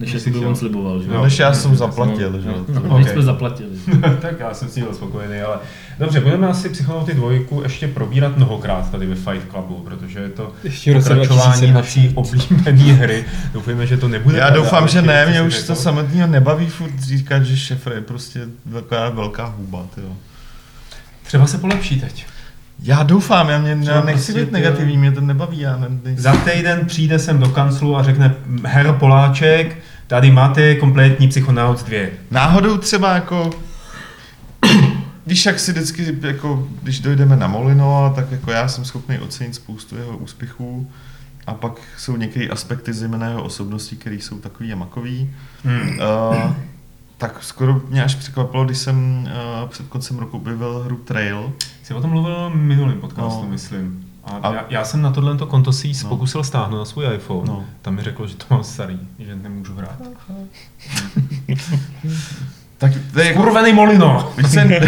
než 0.00 0.12
Než 0.12 0.14
jak 0.14 0.22
jsi 0.22 0.40
by 0.40 0.46
on 0.46 0.56
sliboval, 0.56 1.02
že 1.02 1.08
Jo. 1.08 1.14
jo. 1.14 1.24
Než 1.24 1.38
já 1.38 1.52
jsem 1.52 1.70
no, 1.70 1.76
zaplatil, 1.76 2.40
že 2.40 2.48
No, 2.48 2.54
jo. 2.54 2.82
no, 2.88 3.04
jsme 3.04 3.22
zaplatili. 3.22 3.70
tak 4.20 4.40
já 4.40 4.54
jsem 4.54 4.68
s 4.68 4.74
tím 4.74 4.84
byl 4.84 4.94
spokojený, 4.94 5.40
ale 5.40 5.56
dobře, 5.98 6.20
budeme 6.20 6.48
asi 6.48 6.68
Psychonauty 6.68 7.14
dvojku 7.14 7.62
ještě 7.62 7.88
probírat 7.88 8.36
mnohokrát 8.36 8.90
tady 8.90 9.06
ve 9.06 9.14
Fight 9.14 9.50
Clubu, 9.50 9.74
protože 9.74 10.18
je 10.18 10.28
to 10.28 10.52
Ještě 10.64 10.94
pokračování 10.94 11.70
2020. 11.70 11.72
naší 11.72 12.12
oblíbené 12.14 12.92
hry. 12.92 13.24
Doufujeme, 13.52 13.86
že 13.86 13.96
to 13.96 14.08
nebude. 14.08 14.38
Já 14.38 14.50
doufám, 14.50 14.88
že 14.88 15.02
ne, 15.02 15.26
mě 15.26 15.42
už 15.42 15.62
to 15.62 15.74
samotného 15.74 16.28
nebaví 16.28 16.66
furt 16.66 17.00
říkat, 17.00 17.42
že 17.42 17.56
šefr 17.56 17.92
je 17.92 18.00
prostě 18.00 18.40
taková 18.72 19.08
velká 19.08 19.44
huba, 19.44 19.86
tyjo. 19.94 20.08
Třeba 21.26 21.46
se 21.46 21.58
polepší 21.58 22.00
teď. 22.00 22.26
Já 22.82 23.02
doufám, 23.02 23.48
já, 23.48 23.58
mě, 23.58 23.78
já 23.82 24.00
nechci 24.04 24.32
prostě 24.32 24.44
být 24.44 24.52
negativní, 24.52 24.96
mě 24.98 25.12
to 25.12 25.20
nebaví, 25.20 25.60
já 25.60 25.76
ne, 25.76 25.86
ne, 26.04 26.14
Za 26.16 26.32
týden 26.32 26.86
přijde 26.86 27.18
sem 27.18 27.38
do 27.38 27.48
kanclu 27.48 27.96
a 27.96 28.02
řekne 28.02 28.34
Herr 28.64 28.92
Poláček, 28.92 29.78
tady 30.10 30.30
máte 30.30 30.74
kompletní 30.74 31.28
Psychonauts 31.28 31.82
2. 31.82 31.98
Náhodou 32.30 32.78
třeba 32.78 33.14
jako, 33.14 33.50
víš, 35.26 35.46
jak 35.46 35.60
si 35.60 35.72
vždycky, 35.72 36.16
jako, 36.20 36.68
když 36.82 37.00
dojdeme 37.00 37.36
na 37.36 37.46
Molino, 37.46 38.12
tak 38.16 38.30
jako 38.30 38.50
já 38.50 38.68
jsem 38.68 38.84
schopný 38.84 39.18
ocenit 39.18 39.54
spoustu 39.54 39.96
jeho 39.96 40.16
úspěchů 40.16 40.90
a 41.46 41.54
pak 41.54 41.72
jsou 41.98 42.16
některé 42.16 42.48
aspekty 42.48 42.92
zejména 42.92 43.28
jeho 43.28 43.42
osobnosti, 43.42 43.96
které 43.96 44.16
jsou 44.16 44.38
takový 44.38 44.72
a 44.72 44.76
makový. 44.76 45.34
Hmm. 45.64 45.98
Uh, 46.34 46.52
tak 47.18 47.42
skoro 47.42 47.80
mě 47.88 48.04
až 48.04 48.14
překvapilo, 48.14 48.64
když 48.64 48.78
jsem 48.78 49.28
uh, 49.62 49.68
před 49.68 49.86
koncem 49.86 50.18
roku 50.18 50.36
objevil 50.36 50.82
hru 50.84 50.96
Trail. 50.96 51.52
Jsi 51.82 51.94
o 51.94 52.00
tom 52.00 52.10
mluvil 52.10 52.50
v 52.50 52.56
minulém 52.56 53.00
podcastu, 53.00 53.42
No. 53.42 53.48
myslím. 53.48 54.09
A, 54.24 54.30
A- 54.48 54.54
já, 54.54 54.64
já, 54.70 54.84
jsem 54.84 55.02
na 55.02 55.10
tohle 55.10 55.36
konto 55.38 55.72
si 55.72 55.92
No. 56.02 56.08
pokusil 56.08 56.44
stáhnout 56.44 56.78
na 56.78 56.84
svůj 56.84 57.14
iPhone. 57.14 57.48
No. 57.48 57.64
Tam 57.82 57.94
mi 57.94 58.02
řeklo, 58.02 58.26
že 58.26 58.34
to 58.34 58.44
mám 58.50 58.64
starý, 58.64 58.98
že 59.18 59.36
nemůžu 59.36 59.74
hrát. 59.74 59.96
Tak 62.78 62.92
to 63.12 63.20
je 63.20 63.26
jako, 63.26 63.42
Kurvený 63.42 63.72
Molino! 63.72 64.32
co 64.52 64.58
je- 64.60 64.80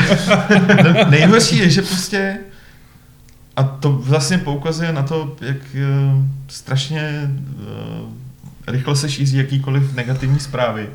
nejhorší 1.11 1.59
je, 1.59 1.70
že 1.70 1.83
prostě 1.83 2.39
a 3.57 3.62
to 3.62 3.93
vlastně 3.93 4.39
poukazuje 4.39 4.93
na 4.93 5.03
to, 5.03 5.37
jak 5.41 5.57
uh, 5.57 6.22
strašně 6.49 7.30
uh, 8.03 8.09
rychle 8.66 8.97
se 8.97 9.11
šíří 9.11 9.37
jakýkoliv 9.37 9.95
negativní 9.95 10.41
zprávy. 10.41 10.89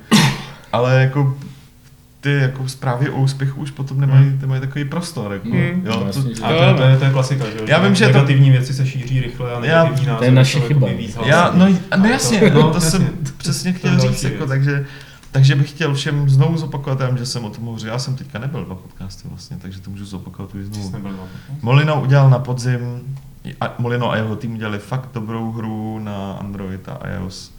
Ale 0.74 1.02
jako 1.02 1.38
ty 2.22 2.34
jako 2.34 2.68
zprávy 2.70 3.10
o 3.10 3.16
úspěchu 3.18 3.62
už 3.62 3.72
potom 3.72 4.00
nemají, 4.02 4.26
Hmm. 4.30 4.40
nemají 4.42 4.62
takový 4.62 4.86
prostor. 4.86 5.34
Jako, 5.34 5.48
Hmm. 5.50 5.82
jo, 5.86 5.94
to, 5.94 6.00
Vlastně, 6.04 6.36
že- 6.36 6.42
A 6.44 6.48
to, 6.48 6.54
je- 6.64 6.74
to, 6.74 6.84
je, 6.84 6.98
to 6.98 7.06
je 7.06 7.12
klasika, 7.12 7.46
že? 7.46 7.52
jo? 7.58 7.66
Já 7.68 7.80
Že 7.80 7.86
vím, 7.86 7.96
že 7.96 8.06
to- 8.08 8.12
negativní 8.14 8.52
věci 8.52 8.74
se 8.74 8.86
šíří 8.86 9.20
rychle 9.22 9.52
a 9.56 9.66
Já- 9.66 9.84
negativní 9.84 10.16
to 10.18 10.24
je 10.24 10.32
naše 10.32 10.60
chyba. 10.60 10.88
Já, 11.26 11.52
no, 11.56 11.68
no 11.98 12.06
jasně, 12.06 12.40
to- 12.40 12.50
to, 12.50 12.54
no, 12.62 12.70
to 12.70 12.76
jasně. 12.76 12.90
jsem 12.92 13.10
přesně 13.38 13.74
To 13.74 13.78
chtěl 13.80 14.00
říct, 14.00 14.24
jako, 14.24 14.46
takže, 14.48 14.86
takže 15.32 15.56
bych 15.56 15.70
chtěl 15.70 15.94
všem 15.94 16.30
znovu 16.30 16.58
zopakovat, 16.58 17.00
já 17.00 17.08
vím, 17.08 17.18
že 17.18 17.26
jsem 17.26 17.46
o 17.46 17.50
tom 17.50 17.64
hovořil, 17.66 17.90
já 17.90 18.00
jsem 18.00 18.16
teďka 18.16 18.40
nebyl 18.40 18.66
dva 18.66 18.76
podcasty 18.76 19.28
vlastně, 19.30 19.58
takže 19.62 19.80
to 19.82 19.90
můžu 19.90 20.06
zopakovat 20.06 20.56
už 20.56 20.66
znovu. 20.66 20.92
to. 20.92 20.98
Molino 21.62 22.02
udělal 22.02 22.30
na 22.30 22.40
podzim, 22.40 22.80
a 23.62 23.74
Molino 23.78 24.12
a 24.12 24.16
jeho 24.18 24.36
tým 24.36 24.54
udělali 24.56 24.80
fakt 24.80 25.10
dobrou 25.14 25.52
hru 25.52 26.00
na 26.00 26.32
Android 26.32 26.90
a 26.90 27.00
iOS, 27.16 27.52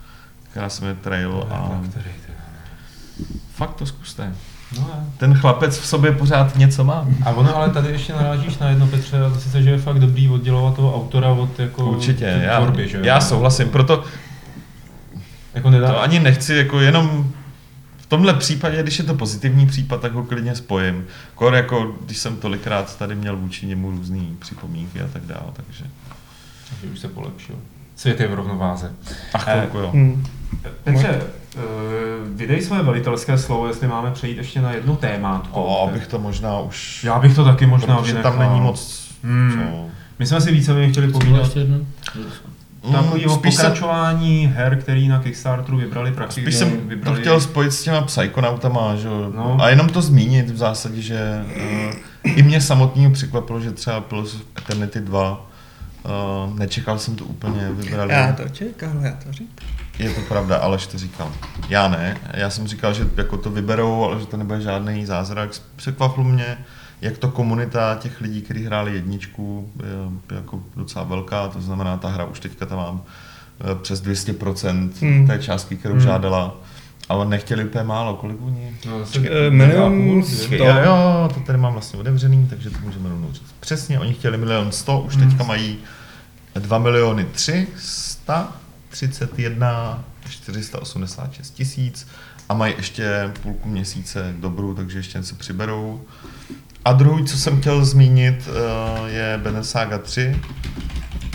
která 0.51 0.69
se 0.69 0.81
jmenuje 0.85 1.01
Trail 1.03 1.47
a 1.51 1.81
Který? 1.91 2.05
Fakt 3.59 3.75
to 3.75 3.87
zkuste. 3.87 4.35
No. 4.79 4.91
Ten 5.17 5.35
chlapec 5.35 5.79
v 5.79 5.87
sobě 5.87 6.13
pořád 6.13 6.57
něco 6.57 6.85
má. 6.85 7.07
A 7.25 7.31
ono 7.31 7.57
ale 7.57 7.71
tady 7.71 7.89
ještě 7.89 8.13
narážíš 8.13 8.59
na 8.59 8.69
jedno, 8.69 8.87
Petře, 8.87 9.21
a 9.25 9.31
to 9.31 9.41
sice, 9.41 9.63
že 9.63 9.71
je 9.71 9.79
fakt 9.79 9.99
dobrý 9.99 10.29
oddělovat 10.29 10.77
toho 10.77 10.97
autora 10.97 11.29
od 11.29 11.59
jako 11.61 11.91
Určitě, 11.91 12.25
já, 12.25 12.57
tvorby, 12.61 12.89
že 12.89 12.97
jo? 12.97 13.05
já 13.05 13.21
souhlasím, 13.21 13.69
proto 13.69 14.05
Jako 15.55 15.71
nedá, 15.71 15.89
to 15.89 16.01
ani 16.03 16.21
nechci, 16.21 16.55
jako 16.55 16.81
jenom 16.81 17.33
v 17.97 18.07
tomhle 18.07 18.35
případě, 18.35 18.83
když 18.83 18.99
je 18.99 19.05
to 19.05 19.15
pozitivní 19.15 19.67
případ, 19.67 20.01
tak 20.01 20.13
ho 20.13 20.25
klidně 20.25 20.55
spojím. 20.57 21.07
Kor 21.35 21.55
jako, 21.55 21.95
když 22.05 22.19
jsem 22.19 22.37
tolikrát 22.37 22.99
tady 22.99 23.15
měl 23.15 23.37
vůči 23.37 23.67
němu 23.67 23.91
různé 23.91 24.23
připomínky 24.39 25.01
a 25.01 25.09
tak 25.13 25.23
dále, 25.23 25.51
takže 25.53 25.85
že 26.83 26.89
už 26.93 26.99
se 26.99 27.09
polepšil. 27.09 27.57
Svět 27.97 28.21
je 28.21 28.29
v 28.29 28.35
rovnováze. 28.35 28.93
a 29.35 29.39
chvilku 29.39 29.79
jo. 29.79 29.91
Hmm. 29.95 30.27
Petře, 30.85 31.21
uh, 31.57 31.63
vydej 32.37 32.63
své 32.63 32.83
velitelské 32.83 33.39
slovo, 33.39 33.67
jestli 33.67 33.87
máme 33.87 34.11
přejít 34.11 34.37
ještě 34.37 34.61
na 34.61 34.73
jedno 34.73 34.97
témátko. 34.97 35.63
O, 35.65 35.89
abych 35.89 36.07
to 36.07 36.19
možná 36.19 36.61
už... 36.61 37.05
Já 37.05 37.19
bych 37.19 37.35
to 37.35 37.45
taky 37.45 37.67
možná 37.67 37.97
protože 37.97 38.13
vynechal. 38.13 38.33
tam 38.33 38.41
není 38.41 38.61
moc... 38.61 39.09
Hmm. 39.25 39.53
Co? 39.53 39.89
My 40.19 40.27
jsme 40.27 40.41
si 40.41 40.53
víceméně 40.53 40.93
chtěli 40.93 41.09
povídat 41.09 41.41
ještě 41.41 41.59
jedno? 41.59 41.79
takového 42.93 43.35
spíš 43.35 43.55
jsem, 43.55 43.65
pokračování 43.65 44.53
her, 44.57 44.77
který 44.77 45.09
na 45.09 45.19
Kickstarteru 45.19 45.77
vybrali 45.77 46.13
prachy, 46.13 46.43
spíš 46.43 46.55
jsem 46.55 46.71
to 46.71 46.77
vybrali... 46.87 47.21
chtěl 47.21 47.41
spojit 47.41 47.73
s 47.73 47.83
těma 47.83 48.03
psychonautama, 48.03 48.97
že 48.97 49.09
jo. 49.09 49.33
No. 49.37 49.57
A 49.61 49.69
jenom 49.69 49.89
to 49.89 50.03
zmínit 50.03 50.51
v 50.51 50.57
zásadě, 50.57 51.03
že 51.03 51.45
uh, 52.25 52.33
i 52.37 52.43
mě 52.43 52.61
samotného 52.61 53.13
překvapilo, 53.13 53.61
že 53.61 53.71
třeba 53.71 54.05
of 54.11 54.35
Eternity 54.59 55.01
2 55.01 55.45
Uh, 56.05 56.59
nečekal 56.59 56.99
jsem 56.99 57.17
to 57.17 57.25
úplně, 57.25 57.69
vybrali. 57.71 58.13
Já 58.13 58.33
to 58.33 58.49
čekal, 58.49 58.91
já 59.03 59.13
to 59.13 59.33
říkal. 59.33 59.69
Je 59.99 60.11
to 60.11 60.21
pravda, 60.21 60.57
Aleš 60.57 60.87
to 60.87 60.99
říkal. 60.99 61.33
Já 61.69 61.89
ne. 61.89 62.17
Já 62.35 62.51
jsem 62.51 62.67
říkal, 62.67 62.93
že 62.95 63.07
jako 63.17 63.37
to 63.37 63.51
vyberou, 63.51 64.05
ale 64.05 64.21
že 64.21 64.27
to 64.27 64.37
nebude 64.37 64.61
žádný 64.61 65.07
zázrak. 65.07 65.51
Překvapilo 65.77 66.25
mě, 66.25 66.59
jak 67.01 67.19
to 67.19 67.29
komunita 67.29 67.95
těch 68.01 68.21
lidí, 68.21 68.43
kteří 68.43 68.65
hráli 68.65 68.95
jedničku, 68.95 69.73
je 70.31 70.37
jako 70.37 70.61
docela 70.77 71.05
velká, 71.05 71.49
to 71.49 71.61
znamená, 71.61 71.97
ta 71.97 72.09
hra 72.09 72.25
už 72.25 72.41
teďka 72.41 72.67
tam 72.67 72.79
mám 72.79 73.03
eh, 73.61 73.75
přes 73.83 74.03
200% 74.03 74.91
Hmm. 75.01 75.27
té 75.27 75.39
částky, 75.39 75.77
kterou 75.77 75.95
Hmm. 75.95 76.03
žádala. 76.03 76.57
Ale 77.09 77.27
nechtěli 77.27 77.65
úplně 77.65 77.85
málo, 77.85 78.15
kolik 78.15 78.37
oni? 78.43 78.77
No, 78.87 78.93
milion 79.51 80.23
sto. 80.23 80.55
Jo, 80.55 80.75
jo, 80.85 81.31
to 81.35 81.41
tady 81.41 81.59
mám 81.59 81.73
vlastně 81.73 81.99
otevřený, 82.01 82.47
takže 82.51 82.71
to 82.71 82.79
můžeme 82.85 83.09
rovnou 83.09 83.33
říct. 83.33 83.55
Přesně, 83.61 84.01
oni 84.01 84.15
chtěli 84.15 84.39
milion 84.39 84.73
sto, 84.73 85.01
už 85.01 85.17
teďka 85.17 85.45
mají 85.45 85.79
2 86.55 86.79
miliony 86.79 87.27
331 88.91 90.05
486 90.29 91.51
tisíc 91.51 92.07
a 92.49 92.55
mají 92.55 92.75
ještě 92.77 93.31
půlku 93.43 93.69
měsíce 93.69 94.35
dobrou, 94.41 94.75
takže 94.75 94.99
ještě 94.99 95.19
něco 95.19 95.35
přiberou. 95.35 96.01
A 96.85 96.93
druhý, 96.93 97.25
co 97.25 97.39
jsem 97.39 97.61
chtěl 97.61 97.85
zmínit, 97.85 98.49
eh, 98.49 99.11
je 99.11 99.41
Banner 99.43 99.65
Saga 99.65 99.99
3, 99.99 100.41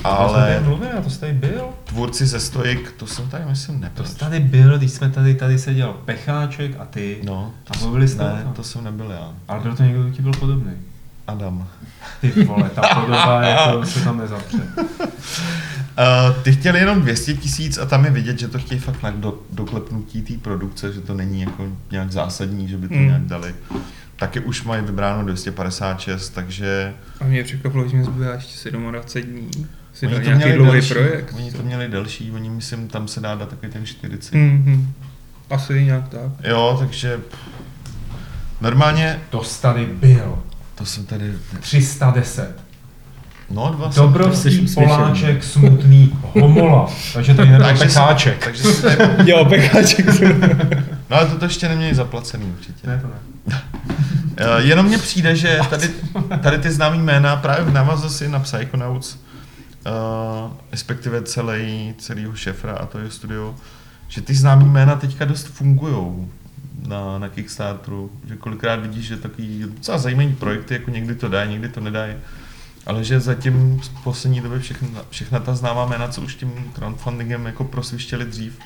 Ale 0.03 0.59
mluvil, 0.63 0.89
já 0.95 1.01
to 1.01 1.09
jsi 1.09 1.19
tady 1.19 1.33
byl. 1.33 1.69
tvůrci 1.83 2.25
ze 2.25 2.39
Stoik, 2.39 2.91
to 2.91 3.07
jsem 3.07 3.29
tady 3.29 3.45
myslím 3.45 3.75
To 3.75 3.81
nebyl. 3.81 4.05
jsi 4.05 4.15
tady 4.15 4.39
byl, 4.39 4.77
když 4.77 4.91
jsme 4.91 5.09
tady, 5.09 5.35
tady 5.35 5.59
seděl 5.59 5.93
Pecháček 6.05 6.71
a 6.79 6.85
ty. 6.85 7.17
No, 7.23 7.53
A 7.71 7.77
mluvili 7.79 8.07
jste 8.07 8.23
ne, 8.23 8.45
to 8.55 8.63
jsem 8.63 8.83
nebyl 8.83 9.11
já. 9.11 9.33
Ale 9.47 9.59
byl 9.59 9.75
to 9.75 9.83
někdo, 9.83 10.03
kdo 10.03 10.11
ti 10.11 10.21
byl 10.21 10.31
podobný. 10.33 10.71
Adam. 11.27 11.67
Ty 12.21 12.43
vole, 12.43 12.69
ta 12.69 12.81
podoba 12.81 13.41
jako 13.47 13.85
se 13.85 14.03
tam 14.03 14.17
nezapře. 14.17 14.57
Uh, 15.97 16.43
ty 16.43 16.51
chtěli 16.53 16.79
jenom 16.79 17.01
200 17.01 17.33
tisíc 17.33 17.77
a 17.77 17.85
tam 17.85 18.05
je 18.05 18.11
vidět, 18.11 18.39
že 18.39 18.47
to 18.47 18.59
chtějí 18.59 18.79
fakt 18.81 19.03
na 19.03 19.11
do, 19.11 19.39
doklepnutí 19.51 20.21
té 20.21 20.33
produkce, 20.33 20.93
že 20.93 21.01
to 21.01 21.13
není 21.13 21.41
jako 21.41 21.67
nějak 21.91 22.11
zásadní, 22.11 22.67
že 22.67 22.77
by 22.77 22.87
to 22.87 22.93
Mm. 22.95 23.05
nějak 23.05 23.21
dali. 23.21 23.55
Taky 24.15 24.39
už 24.39 24.63
mají 24.63 24.83
vybráno 24.85 25.23
256, 25.23 26.29
takže 26.29 26.93
A 27.21 27.23
mě 27.25 27.43
překvapilo, 27.43 27.87
že 27.87 27.97
mi 27.97 28.03
zbývá 28.03 28.33
ještě 28.33 28.71
27 28.71 29.33
dní. 29.33 29.67
Si 29.93 30.07
oni 30.07 30.15
to, 30.15 30.21
nějaký 30.21 30.37
měli 30.37 30.53
dlouhý 30.57 30.71
delší, 30.71 30.93
projekt. 30.93 31.33
oni 31.37 31.51
to 31.51 31.63
měli 31.63 31.87
delší, 31.87 32.31
oni 32.31 32.49
myslím, 32.49 32.87
tam 32.87 33.07
se 33.07 33.19
dá 33.19 33.35
dát 33.35 33.49
takový 33.49 33.71
ten 33.71 33.85
40. 33.85 34.35
Mm-hmm. 34.35 34.85
Asi 35.49 35.83
nějak 35.83 36.09
tak. 36.09 36.21
Jo, 36.43 36.75
takže 36.79 37.19
normálně, 38.61 39.19
To 39.29 39.41
tady 39.61 39.85
byl. 39.85 40.39
to 40.75 40.85
jsem 40.85 41.05
tady, 41.05 41.33
310. 41.59 42.62
no 43.53 43.71
dva 43.77 43.91
Dobrovský, 43.95 44.67
Jsi. 44.67 44.75
Poláček, 44.75 45.43
Smutný, 45.43 46.19
Homola. 46.21 46.89
Takže 47.13 47.33
tady 47.33 47.49
nebyl 47.49 47.65
takže, 47.65 47.83
Pecháček. 47.85 48.43
takže 48.45 48.63
si 48.63 48.81
tady, 48.81 48.97
Jo, 49.31 49.45
pecháček. 49.45 50.05
no 51.09 51.17
ale 51.17 51.25
to 51.27 51.45
ještě 51.45 51.69
neměli 51.69 51.95
zaplacený 51.95 52.45
určitě. 52.57 52.87
Ne, 52.87 52.99
to 53.01 53.07
ne. 53.07 53.61
Eh, 54.37 54.61
Jenom 54.61 54.85
mně 54.85 54.97
přijde, 54.97 55.35
že 55.35 55.59
tady, 55.69 55.89
tady 56.41 56.57
ty 56.57 56.71
známý 56.71 56.99
jména 56.99 57.35
právě 57.35 57.65
v 57.65 57.73
návaznosti 57.73 58.27
na 58.27 58.39
Psychonauts, 58.39 59.15
uh, 59.15 60.51
respektive 60.71 61.21
celý, 61.21 61.93
celýho 61.97 62.35
šefra 62.35 62.73
a 62.73 62.85
to 62.85 62.99
je 62.99 63.11
studio, 63.11 63.55
že 64.07 64.21
ty 64.21 64.33
známý 64.35 64.65
jména 64.65 64.95
teďka 64.95 65.25
dost 65.25 65.47
fungují 65.47 66.27
na, 66.87 67.19
na 67.19 67.29
Kickstarteru, 67.29 68.11
že 68.27 68.35
kolikrát 68.35 68.75
vidíš, 68.79 69.05
že 69.05 69.17
takový 69.17 69.65
docela 69.75 69.97
zajímavý 69.97 70.35
projekty, 70.35 70.73
jako 70.73 70.91
někdy 70.91 71.15
to 71.15 71.29
dají, 71.29 71.49
někdy 71.51 71.69
to 71.69 71.79
nedají, 71.79 72.13
ale 72.85 73.03
že 73.03 73.19
zatím 73.19 73.79
v 73.79 74.03
poslední 74.03 74.41
době 74.41 74.59
všechna, 74.59 74.87
všechna 75.09 75.39
ta 75.39 75.55
známá 75.55 75.85
jména, 75.85 76.07
co 76.07 76.21
už 76.21 76.35
tím 76.35 76.51
crowdfundingem 76.73 77.45
jako 77.45 77.63
prosvištěli 77.63 78.25
dřív, 78.25 78.59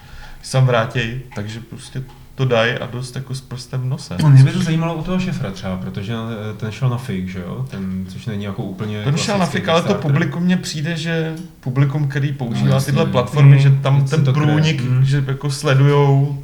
se 0.44 0.52
tam 0.52 0.66
vrátí, 0.66 1.00
takže 1.36 1.60
prostě 1.60 2.04
to 2.36 2.46
dají 2.46 2.74
a 2.74 2.86
dost 2.86 3.16
jako 3.16 3.36
s 3.36 3.42
prstem 3.42 3.82
v 3.82 3.86
nose. 3.86 4.18
No, 4.24 4.30
mě 4.30 4.44
by 4.44 4.52
to 4.52 4.62
zajímalo 4.62 4.96
u 4.96 5.04
toho 5.04 5.20
šefra 5.20 5.52
třeba, 5.52 5.78
protože 5.78 6.14
eh, 6.14 6.58
ten 6.58 6.72
šel 6.72 6.90
na 6.90 6.98
fake, 6.98 7.28
že 7.28 7.40
jo? 7.40 7.66
Ten, 7.72 8.06
což 8.10 8.26
není 8.26 8.44
jako 8.44 8.64
úplně 8.64 9.04
Ten 9.04 9.18
šel 9.18 9.38
na 9.38 9.46
fik, 9.46 9.68
ale 9.70 9.82
to 9.82 9.94
publikum 9.94 10.44
mně 10.44 10.58
přijde, 10.58 10.98
že 10.98 11.36
publikum, 11.60 12.08
který 12.08 12.32
No, 12.32 12.38
používá 12.38 12.74
jasně. 12.74 12.86
tyhle 12.94 13.06
platformy, 13.06 13.56
Mm, 13.56 13.62
že 13.62 13.72
tam 13.72 14.06
ten 14.06 14.24
průnik, 14.24 14.82
Mm. 14.84 15.06
že 15.06 15.24
jako 15.28 15.52
sledujou, 15.52 16.44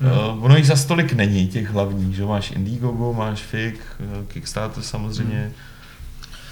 Mm. 0.00 0.10
Uh, 0.36 0.44
ono 0.44 0.56
jich 0.56 0.66
za 0.66 0.76
stolik 0.76 1.12
není, 1.12 1.46
těch 1.48 1.70
hlavních, 1.70 2.16
že 2.16 2.24
máš 2.24 2.50
Indiegogo, 2.50 3.12
máš 3.12 3.42
Fik, 3.42 3.80
uh, 4.00 4.24
Kickstarter 4.28 4.82
samozřejmě. 4.82 5.44
Mm. 5.46 5.52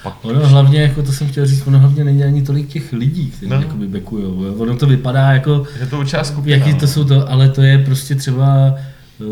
Pak 0.02 0.24
Ono 0.24 0.48
hlavně, 0.48 0.80
jako 0.82 1.02
to 1.02 1.12
jsem 1.12 1.26
chtěl 1.28 1.46
říct, 1.46 1.66
ono 1.66 1.78
hlavně 1.78 2.04
není 2.04 2.24
ani 2.24 2.42
tolik 2.42 2.68
těch 2.68 2.92
lidí, 2.92 3.26
kteří 3.30 3.50
No. 3.50 3.56
no. 3.56 3.62
jakoby 3.62 3.86
backujou. 3.88 4.44
jo. 4.44 4.54
Ono 4.54 4.76
to 4.76 4.86
vypadá 4.86 5.32
jako, 5.32 5.64
je 5.80 5.86
to 5.86 5.98
určitá 5.98 6.24
skupina. 6.24 6.56
jaký 6.56 6.74
to 6.74 6.86
no. 6.86 6.88
jsou 6.92 7.04
to, 7.04 7.30
ale 7.30 7.48
to 7.48 7.62
je 7.62 7.78
prostě 7.78 8.14
třeba 8.14 8.74
uh, 9.20 9.26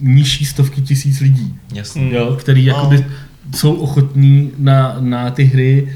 nižší 0.00 0.44
stovky 0.44 0.80
tisíc 0.80 1.20
lidí, 1.20 1.54
Jasně. 1.74 2.02
Mm. 2.02 2.12
jo, 2.12 2.36
který 2.40 2.66
No. 2.66 2.74
jakoby 2.74 3.06
jsou 3.56 3.74
ochotní 3.74 4.50
na, 4.58 4.96
na 5.00 5.30
ty 5.30 5.44
hry 5.44 5.88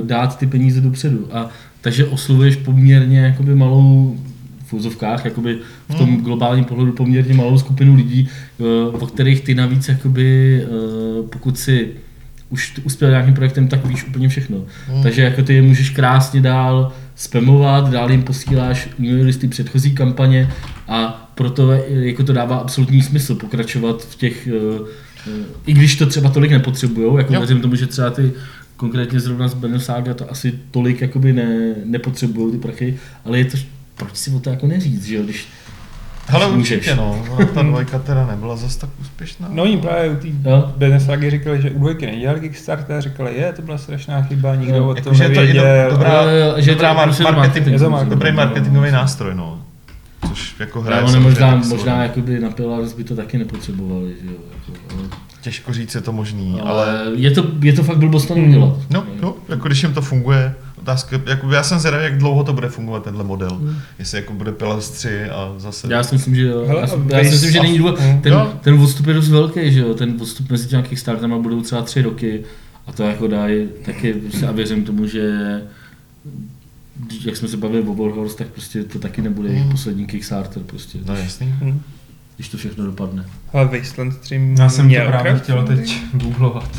uh, 0.00 0.06
dát 0.06 0.38
ty 0.38 0.46
peníze 0.46 0.80
dopředu. 0.80 1.28
A 1.32 1.48
takže 1.80 2.04
oslovuješ 2.06 2.56
poměrně 2.56 3.18
jakoby 3.20 3.54
malou 3.54 4.16
v 4.66 4.72
úzovkách, 4.72 5.24
jakoby 5.24 5.58
v 5.88 5.94
tom 5.94 6.08
Hmm. 6.08 6.24
globálním 6.24 6.64
pohledu 6.64 6.92
poměrně 6.92 7.34
malou 7.34 7.58
skupinu 7.58 7.94
lidí, 7.94 8.28
uh, 8.58 9.02
o 9.02 9.06
kterých 9.06 9.40
ty 9.40 9.54
navíc 9.54 9.88
jakoby, 9.88 10.62
uh, 11.20 11.26
pokud 11.26 11.58
si 11.58 11.88
už 12.50 12.80
uspěl 12.84 13.10
nějakým 13.10 13.34
projektem, 13.34 13.68
tak 13.68 13.86
víš 13.86 14.04
úplně 14.04 14.28
všechno. 14.28 14.64
Hmm. 14.88 15.02
Takže 15.02 15.22
jako 15.22 15.42
ty 15.42 15.54
je 15.54 15.62
můžeš 15.62 15.90
krásně 15.90 16.40
dál 16.40 16.92
spamovat, 17.14 17.90
dál 17.90 18.10
jim 18.10 18.22
posíláš 18.22 18.88
e 19.00 19.12
listy 19.12 19.48
předchozí 19.48 19.94
kampaně 19.94 20.50
a 20.88 21.30
proto 21.34 21.72
jako 21.88 22.24
to 22.24 22.32
dává 22.32 22.56
absolutní 22.56 23.02
smysl 23.02 23.34
pokračovat 23.34 24.04
v 24.04 24.14
těch, 24.16 24.46
eh, 24.46 24.84
eh, 25.26 25.44
i 25.66 25.72
když 25.72 25.96
to 25.96 26.06
třeba 26.06 26.30
tolik 26.30 26.50
nepotřebujou, 26.50 27.18
jako 27.18 27.32
věřím 27.32 27.60
tomu, 27.60 27.74
že 27.74 27.86
třeba 27.86 28.10
ty 28.10 28.32
konkrétně 28.76 29.20
zrovna 29.20 29.48
z 29.48 29.54
Banner 29.54 29.80
Saga 29.80 30.14
to 30.14 30.30
asi 30.30 30.58
tolik 30.70 31.00
jakoby 31.00 31.32
ne, 31.32 31.74
nepotřebují 31.84 32.52
ty 32.52 32.58
prachy, 32.58 32.98
ale 33.24 33.38
je 33.38 33.44
to, 33.44 33.56
proč 33.96 34.16
si 34.16 34.30
o 34.30 34.40
to 34.40 34.50
jako 34.50 34.66
neříct, 34.66 35.04
že 35.04 35.16
jo, 35.16 35.22
když 35.22 35.48
Hele, 36.28 36.50
můžeš. 36.56 36.76
určitě 36.76 36.96
no, 36.96 37.24
no, 37.38 37.46
ta 37.46 37.62
dvojka 37.62 37.98
teda 37.98 38.26
nebyla 38.26 38.56
zas 38.56 38.76
tak 38.76 38.90
úspěšná. 39.00 39.48
No 39.50 39.62
oni 39.62 39.76
právě 39.76 40.10
u 40.10 40.16
té 40.16 40.28
Jo. 40.50 40.72
Benesagy 40.76 41.30
říkali, 41.30 41.62
že 41.62 41.70
u 41.70 41.78
dvojky 41.78 42.06
nedělali 42.06 42.40
Kickstarter, 42.40 43.02
říkali, 43.02 43.34
je, 43.36 43.52
to 43.52 43.62
byla 43.62 43.78
strašná 43.78 44.22
chyba, 44.22 44.54
nikdo 44.54 44.76
Jo. 44.76 44.88
o 44.88 44.94
tom 44.94 45.02
Jakože 45.04 45.24
je 45.24 45.30
to 45.30 45.40
i 45.42 45.52
do, 45.52 45.62
nevěděl. 45.62 45.90
dobrá, 45.90 46.22
Jo, 46.22 46.28
jo, 46.28 46.54
že 46.56 46.70
dobrá 46.74 46.94
to 46.94 47.00
je 47.00 47.04
prostě 47.04 47.22
marketing, 47.22 47.46
marketing, 47.46 47.72
je 47.72 47.78
to 47.78 47.90
marketing, 47.90 48.10
dobrý 48.10 48.30
no. 48.30 48.36
marketingový 48.36 48.90
nástroj, 48.90 49.34
no. 49.34 49.62
Což 50.28 50.54
jako 50.60 50.80
hraje 50.80 51.02
Ale 51.02 51.12
samozřejmě 51.12 51.30
možná, 51.30 51.62
svou 51.62 51.76
možná 51.76 52.02
jakoby 52.02 52.40
na 52.40 52.50
Pillars 52.50 52.92
by 52.92 53.04
to 53.04 53.16
taky 53.16 53.38
nepotřebovali, 53.38 54.14
že 54.22 54.26
jo. 54.26 54.38
Jako, 54.68 54.78
ale, 54.94 55.08
Těžko 55.40 55.72
říct, 55.72 55.94
je 55.94 56.00
to 56.00 56.12
možný, 56.12 56.60
ale... 56.60 56.86
ale 56.86 57.10
je 57.14 57.30
to, 57.30 57.44
je 57.62 57.72
to 57.72 57.82
fakt 57.82 57.96
blbost 57.98 58.26
to 58.26 58.34
neudělat. 58.34 58.76
No, 58.90 59.04
no, 59.22 59.34
jako 59.48 59.68
když 59.68 59.82
jim 59.82 59.94
to 59.94 60.02
funguje, 60.02 60.54
otázka, 60.80 61.20
jako 61.26 61.50
já 61.52 61.62
jsem 61.62 61.78
zvědavý, 61.78 62.04
jak 62.04 62.18
dlouho 62.18 62.44
to 62.44 62.52
bude 62.52 62.68
fungovat 62.68 63.04
tenhle 63.04 63.24
model. 63.24 63.50
Hmm. 63.50 63.76
Jestli 63.98 64.18
jako 64.18 64.32
bude 64.32 64.52
Pillars 64.52 64.90
3 64.90 65.24
a 65.30 65.54
zase... 65.58 65.88
Já 65.92 66.02
si 66.02 66.14
myslím, 66.14 66.34
že 66.34 66.42
jo. 66.46 66.64
Hele, 66.66 66.80
Já, 66.80 66.86
si, 66.86 66.94
já 67.08 67.24
si 67.24 67.30
myslím, 67.30 67.50
že 67.50 67.60
není 67.62 67.78
důvod. 67.78 68.00
Hmm. 68.00 68.20
Ten, 68.20 68.32
Jo. 68.32 68.52
ten 68.60 68.74
odstup 68.80 69.06
je 69.06 69.14
dost 69.14 69.28
velký, 69.28 69.72
že 69.72 69.80
jo. 69.80 69.94
Ten 69.94 70.16
odstup 70.20 70.50
mezi 70.50 70.68
těmi 70.68 70.82
Kickstarterama 70.82 71.38
budou 71.38 71.62
třeba 71.62 71.82
tři 71.82 72.02
roky 72.02 72.44
a 72.86 72.92
to 72.92 73.02
jako 73.02 73.26
dají 73.26 73.68
taky, 73.84 74.12
prostě 74.12 74.46
a 74.46 74.52
věřím 74.52 74.84
tomu, 74.84 75.06
že 75.06 75.32
když- 77.06 77.24
jak 77.24 77.36
jsme 77.36 77.48
se 77.48 77.56
bavili 77.56 77.82
o 77.82 77.94
Warhorse, 77.94 78.36
tak 78.36 78.46
prostě 78.46 78.84
to 78.84 78.98
taky 78.98 79.22
nebude 79.22 79.48
jejich 79.48 79.62
Hmm. 79.62 79.72
poslední 79.72 80.06
Kickstarter, 80.06 80.62
prostě, 80.62 80.98
No 81.06 81.14
jasný. 81.16 81.54
Hm. 81.60 81.80
když 82.36 82.48
to 82.48 82.56
všechno 82.56 82.84
dopadne. 82.84 83.24
Ale 83.52 83.64
Wasteland 83.78 84.14
Stream 84.14 84.54
Já 84.58 84.68
jsem 84.68 84.84
to 84.84 84.88
měl 84.88 85.06
právě 85.06 85.38
chtěl 85.38 85.62
teď 85.66 85.96
googlovat. 86.12 86.70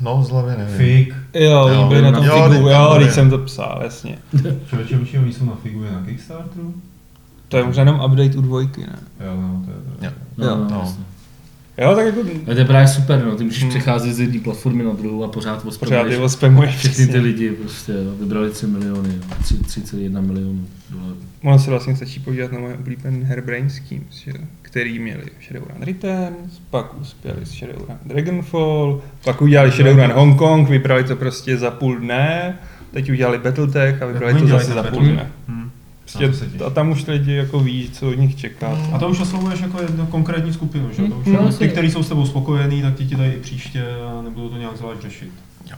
No, 0.00 0.22
z 0.24 0.30
hlavy 0.30 0.52
nevím. 0.58 0.76
Fig. 0.76 1.14
Jo, 1.34 1.68
Jo, 1.68 1.86
byli 1.88 2.02
na 2.02 2.12
tom 2.12 2.24
jo, 2.24 2.48
figu, 2.52 2.68
jo, 2.68 2.94
když 2.98 3.12
jsem 3.12 3.30
to 3.30 3.38
psal, 3.38 3.80
jasně. 3.82 4.18
Člověče, 4.68 4.98
už 4.98 5.14
oni 5.14 5.32
jsou 5.32 5.44
na 5.44 5.54
Figu 5.62 5.84
na 5.84 6.02
Kickstarteru? 6.06 6.74
To 7.48 7.56
je 7.56 7.64
možná 7.64 7.80
jenom 7.82 8.00
update 8.04 8.38
u 8.38 8.40
dvojky, 8.40 8.80
ne? 8.80 8.98
Jo, 9.26 9.36
no, 9.42 9.62
to 9.64 9.70
je 9.70 9.76
to. 9.76 10.04
Jo. 10.04 10.10
No, 10.36 10.46
Jo. 10.46 10.56
no, 10.56 10.66
No. 10.70 10.80
jasně. 10.80 11.04
Jo, 11.80 11.94
tak 11.94 12.06
jako 12.06 12.20
to 12.44 12.50
je 12.50 12.64
právě 12.64 12.88
super, 12.88 13.24
no. 13.24 13.36
Ty 13.36 13.44
můžeš 13.44 13.62
Hmm. 13.62 13.70
přecházet 13.70 14.14
z 14.14 14.20
jedné 14.20 14.40
platformy 14.40 14.84
na 14.84 14.92
druhou 14.92 15.24
a 15.24 15.28
pořád 15.28 15.62
pořád 15.78 16.06
ospamuješ 16.20 16.72
je 16.72 16.78
všechny 16.78 17.06
ty 17.06 17.18
lidi, 17.18 17.50
prostě 17.50 17.92
jo. 17.92 18.14
vybrali 18.20 18.50
3 18.50 18.66
miliony, 18.66 19.08
jo. 19.08 19.36
3, 19.42 19.54
3,1 19.54 20.26
milionů 20.26 20.66
dolarů. 20.90 21.16
Ono 21.44 21.58
se 21.58 21.70
vlastně 21.70 21.96
stačí 21.96 22.20
podívat 22.20 22.52
na 22.52 22.58
moje 22.60 22.74
oblíbené 22.74 23.24
Hairbrain 23.26 23.70
Schemes, 23.70 24.14
že, 24.24 24.32
který 24.62 24.98
měli 24.98 25.24
Shadowrun 25.46 25.82
Returns, 25.82 26.60
pak 26.70 27.00
uspěli 27.00 27.46
s 27.46 27.50
Shadowrun 27.50 27.96
Dragonfall, 28.06 29.02
pak 29.24 29.42
udělali 29.42 29.70
Shadowrun 29.70 30.12
Hong 30.12 30.38
Kong, 30.38 30.68
vybrali 30.68 31.04
to 31.04 31.16
prostě 31.16 31.56
za 31.56 31.70
půl 31.70 31.96
dne, 31.98 32.58
teď 32.92 33.10
udělali 33.10 33.38
Battletech 33.38 34.02
a 34.02 34.06
vybrali 34.06 34.34
to 34.34 34.46
zase 34.46 34.72
za 34.72 34.82
půl 34.82 35.02
dne. 35.02 35.30
Hm. 35.48 35.69
Prostě, 36.00 36.46
a 36.66 36.70
tam 36.70 36.90
už 36.90 37.06
lidi 37.06 37.32
jako 37.34 37.60
ví, 37.60 37.90
co 37.92 38.08
od 38.08 38.18
nich 38.18 38.36
čekat. 38.36 38.78
Mm. 38.78 38.94
A 38.94 38.98
to 38.98 39.08
už 39.08 39.20
oslovuješ 39.20 39.60
jako 39.60 39.82
jednu 39.82 40.06
konkrétní 40.06 40.52
skupinu, 40.52 40.88
že? 40.92 41.02
To 41.02 41.14
už 41.16 41.26
No, 41.26 41.32
jenom 41.32 41.48
asi. 41.48 41.58
ty, 41.58 41.68
kteří 41.68 41.90
jsou 41.90 42.02
s 42.02 42.08
tebou 42.08 42.26
spokojení, 42.26 42.82
tak 42.82 42.94
ti 42.94 43.06
ti 43.06 43.14
dají 43.16 43.32
i 43.32 43.40
příště 43.40 43.84
a 44.18 44.22
nebudou 44.22 44.48
to 44.48 44.56
nějak 44.56 44.76
zvlášť 44.76 45.00
řešit. 45.00 45.30
Jo. 45.70 45.76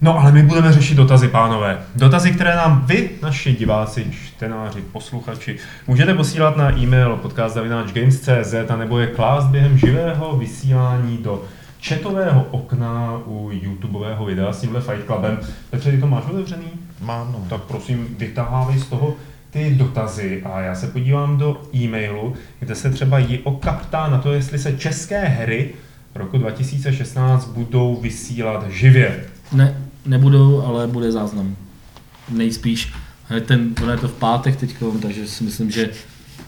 No 0.00 0.18
ale 0.18 0.32
my 0.32 0.42
budeme 0.42 0.72
řešit 0.72 0.94
dotazy, 0.94 1.28
pánové. 1.28 1.78
Dotazy, 1.96 2.30
které 2.32 2.56
nám 2.56 2.84
vy, 2.86 3.10
naši 3.22 3.52
diváci, 3.52 4.06
čtenáři, 4.26 4.80
posluchači, 4.92 5.56
můžete 5.86 6.14
posílat 6.14 6.56
na 6.56 6.78
e-mail 6.78 7.16
podcast.games.cz 7.16 8.54
a 8.70 8.76
nebo 8.76 8.98
je 8.98 9.06
klást 9.06 9.46
během 9.46 9.78
živého 9.78 10.36
vysílání 10.36 11.18
do 11.18 11.44
chatového 11.82 12.46
okna 12.50 13.18
u 13.26 13.50
YouTubeového 13.52 14.24
videa 14.24 14.52
s 14.52 14.60
tímhle 14.60 14.80
Fight 14.80 15.06
Clubem. 15.06 15.38
Petře, 15.70 15.90
ty 15.90 15.98
to 15.98 16.06
máš 16.06 16.24
otevřený? 16.30 16.66
Mám, 17.00 17.32
no. 17.32 17.46
Tak 17.50 17.62
prosím, 17.62 18.16
vytahávej 18.18 18.78
z 18.78 18.86
toho 18.86 19.16
ty 19.50 19.74
dotazy 19.74 20.42
a 20.42 20.60
já 20.60 20.74
se 20.74 20.86
podívám 20.86 21.38
do 21.38 21.62
e-mailu, 21.74 22.34
kde 22.60 22.74
se 22.74 22.90
třeba 22.90 23.18
Jioka 23.18 23.72
ptá 23.72 24.08
na 24.08 24.18
to, 24.18 24.32
jestli 24.32 24.58
se 24.58 24.72
české 24.72 25.24
hry 25.24 25.70
roku 26.14 26.38
2016 26.38 27.46
budou 27.46 28.00
vysílat 28.00 28.70
živě. 28.70 29.24
Ne, 29.52 29.76
nebudou, 30.06 30.62
ale 30.66 30.86
bude 30.86 31.12
záznam. 31.12 31.56
Nejspíš. 32.28 32.92
Ten, 33.46 33.74
ono 33.82 33.92
je 33.92 33.98
to 33.98 34.08
v 34.08 34.12
pátek 34.12 34.56
teď, 34.56 34.74
takže 35.02 35.26
si 35.26 35.44
myslím, 35.44 35.70
že 35.70 35.90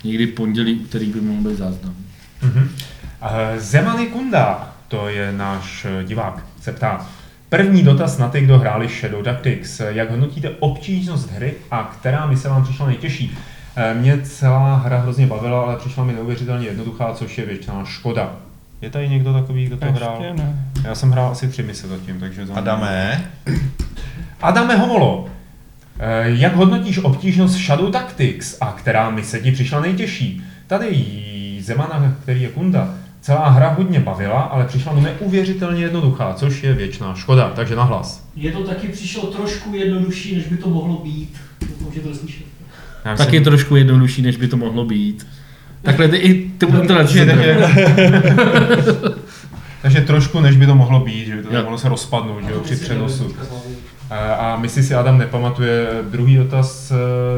někdy 0.05 0.27
pondělí, 0.27 0.75
úterý 0.75 1.07
by 1.07 1.21
mohl 1.21 1.49
být 1.49 1.59
záznam. 1.59 1.95
Mhm. 2.43 2.69
Eh, 3.23 3.61
Zemany 3.61 4.07
Kunda 4.07 4.74
to 4.89 5.09
je 5.09 5.33
náš 5.33 5.85
eh, 5.85 6.05
divák, 6.05 6.45
se 6.61 6.73
ptá. 6.73 7.07
První 7.49 7.83
dotaz 7.83 8.19
na 8.19 8.29
ty, 8.29 8.41
kdo 8.41 8.59
hráli 8.59 8.89
Shadow 8.89 9.25
Tactics. 9.25 9.81
Jak 9.89 10.11
hodnotíte 10.11 10.51
obtížnost 10.61 11.31
hry 11.31 11.55
a 11.71 11.93
která 11.99 12.27
mi 12.27 12.37
se 12.37 12.49
vám 12.49 12.65
přišla 12.65 12.87
nejtěžší? 12.87 13.39
Eh, 13.77 13.95
Mě 13.95 14.21
celá 14.23 14.77
hra 14.77 14.99
hrozně 14.99 15.27
bavila, 15.27 15.63
ale 15.63 15.77
přišla 15.77 16.05
mi 16.05 16.13
neuvěřitelně 16.13 16.67
jednoduchá, 16.67 17.13
což 17.15 17.39
je 17.39 17.47
většiná 17.47 17.85
škoda. 17.85 18.33
Je 18.83 18.91
tady 18.91 19.09
někdo 19.09 19.33
takový, 19.33 19.67
kdo 19.67 19.77
to 19.77 19.93
hrál? 19.93 20.23
Ještě 20.23 20.43
ne. 20.43 20.67
Já 20.85 20.95
jsem 20.95 21.11
hrál 21.11 21.31
asi 21.33 21.49
tři 21.49 21.63
mise 21.63 21.89
zatím, 21.89 22.21
takže... 22.21 22.47
za 22.47 22.55
Adame, 22.55 23.31
Adame 24.41 24.77
Homolo, 24.77 25.29
eh, 25.99 26.25
jak 26.27 26.57
hodnotíš 26.57 26.99
obtížnost 26.99 27.57
Shadow 27.57 27.91
Tactics 27.91 28.57
a 28.61 28.73
která 28.73 29.11
mise 29.11 29.41
ti 29.41 29.53
přišla 29.53 29.81
nejtěžší? 29.81 30.45
Tady 30.67 31.05
Zemana, 31.61 32.17
který 32.23 32.43
je 32.43 32.49
kunda, 32.49 32.95
celá 33.25 33.49
hra 33.49 33.69
hodně 33.69 34.01
bavila, 34.01 34.41
ale 34.41 34.65
přišla 34.65 34.93
mu 34.93 35.01
neuvěřitelně 35.01 35.83
jednoduchá, 35.83 36.35
což 36.35 36.63
je 36.63 36.73
věčná 36.73 37.15
škoda, 37.15 37.53
takže 37.57 37.77
nahlas. 37.77 38.25
Je 38.37 38.53
to 38.53 38.65
taky 38.65 38.89
přišlo 38.89 39.27
trošku 39.27 39.75
jednodušší, 39.75 40.37
než 40.37 40.47
by 40.47 40.57
to 40.57 40.69
mohlo 40.69 40.97
být. 40.97 41.37
Doufám, 41.61 41.95
že 41.95 42.01
to 42.01 42.15
slyšet. 42.15 42.47
Já 43.05 43.17
Taky 43.17 43.31
myslím- 43.31 43.45
trošku 43.45 43.77
jednodušší, 43.77 44.23
než 44.23 44.37
by 44.37 44.49
to 44.49 44.57
mohlo 44.57 44.85
být. 44.85 45.27
Takhle 45.83 46.09
ty, 46.09 46.17
i 46.17 46.51
ty 46.59 46.67
takže, 46.67 47.27
takže, 47.27 47.67
takže 49.83 50.01
trošku, 50.01 50.41
než 50.41 50.57
by 50.57 50.67
to 50.67 50.75
mohlo 50.75 51.01
být, 51.01 51.27
že 51.27 51.37
by 51.37 51.43
to 51.43 51.53
mohlo 51.53 51.79
se 51.79 51.89
rozpadnout 51.89 52.45
že 52.45 52.51
jo, 52.51 52.61
při 52.61 52.77
přenosu. 52.77 53.35
A- 54.15 54.35
A 54.35 54.57
my 54.57 54.69
si 54.69 54.95
Adam 54.95 55.19
nepamatuje. 55.19 55.87
Druhý 56.11 56.37
dotaz, 56.37 56.93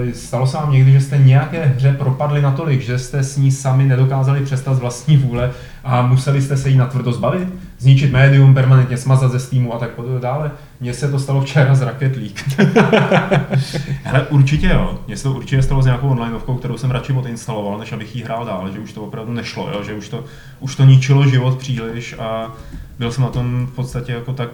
eh, 0.09 0.15
stalo 0.15 0.47
se 0.47 0.57
vám 0.57 0.73
někdy, 0.73 0.93
že 0.93 1.01
jste 1.01 1.19
nějaké 1.19 1.65
hře 1.65 1.93
propadli 1.93 2.43
natolik, 2.43 2.81
že 2.81 2.99
jste 2.99 3.23
s 3.23 3.37
ní 3.37 3.51
sami 3.51 3.85
nedokázali 3.85 4.41
přestat 4.45 4.75
z 4.75 4.79
vlastní 4.79 5.17
vůle 5.17 5.51
a 5.85 6.03
museli 6.03 6.43
jste 6.43 6.57
se 6.57 6.69
jí 6.71 6.77
natvrdo 6.77 7.13
zbavit? 7.13 7.49
Zničit 7.79 8.13
médium, 8.13 8.55
permanentně 8.55 8.97
smazat 8.97 9.33
ze 9.33 9.41
Steamu 9.41 9.75
a 9.75 9.79
tak 9.79 9.91
dále? 10.21 10.51
Mně 10.81 10.95
se 10.95 11.11
to 11.11 11.19
stalo 11.19 11.41
včera 11.41 11.75
z 11.75 11.83
Rocket 11.83 12.17
League. 12.17 12.69
Hele, 14.03 14.23
určitě 14.31 14.67
jo. 14.69 14.99
Mně 15.07 15.17
se 15.17 15.23
to 15.23 15.33
určitě 15.33 15.63
stalo 15.63 15.83
s 15.83 15.87
nějakou 15.87 16.09
onlineovkou, 16.09 16.55
kterou 16.55 16.79
jsem 16.79 16.91
radši 16.91 17.13
odinstaloval, 17.13 17.79
než 17.79 17.93
abych 17.93 18.17
jí 18.17 18.23
hrál 18.23 18.45
dál, 18.45 18.69
že 18.73 18.79
už 18.79 18.93
to 18.93 19.03
opravdu 19.03 19.33
nešlo, 19.33 19.69
jo? 19.73 19.83
že 19.83 19.95
už 19.95 20.09
to, 20.09 20.25
už 20.61 20.77
to 20.77 20.85
ničilo 20.85 21.27
život 21.29 21.59
příliš 21.59 22.15
a 22.19 22.51
byl 22.99 23.13
jsem 23.13 23.25
na 23.25 23.31
tom 23.31 23.67
v 23.67 23.75
podstatě 23.75 24.13
jako 24.13 24.33
tak, 24.33 24.49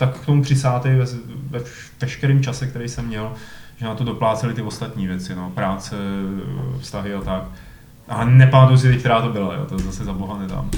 tak 0.00 0.18
k 0.18 0.26
tomu 0.26 0.42
přisátý 0.42 0.88
ve, 0.88 1.04
ve 1.50 1.60
veškerém 2.00 2.42
čase, 2.42 2.66
který 2.66 2.88
jsem 2.88 3.06
měl, 3.06 3.32
že 3.76 3.86
na 3.86 3.94
to 3.94 4.04
dopláceli 4.04 4.54
ty 4.54 4.62
ostatní 4.62 5.06
věci, 5.06 5.34
no, 5.34 5.50
práce, 5.50 5.96
vztahy 6.80 7.14
a 7.14 7.20
tak. 7.20 7.42
A 8.08 8.24
nepamatuju 8.24 8.78
si 8.78 8.88
teď, 8.88 8.98
která 9.00 9.22
to 9.22 9.28
byla, 9.28 9.54
jo? 9.54 9.64
to 9.68 9.78
zase 9.78 10.04
za 10.04 10.12
boha 10.12 10.38
nedám. 10.38 10.70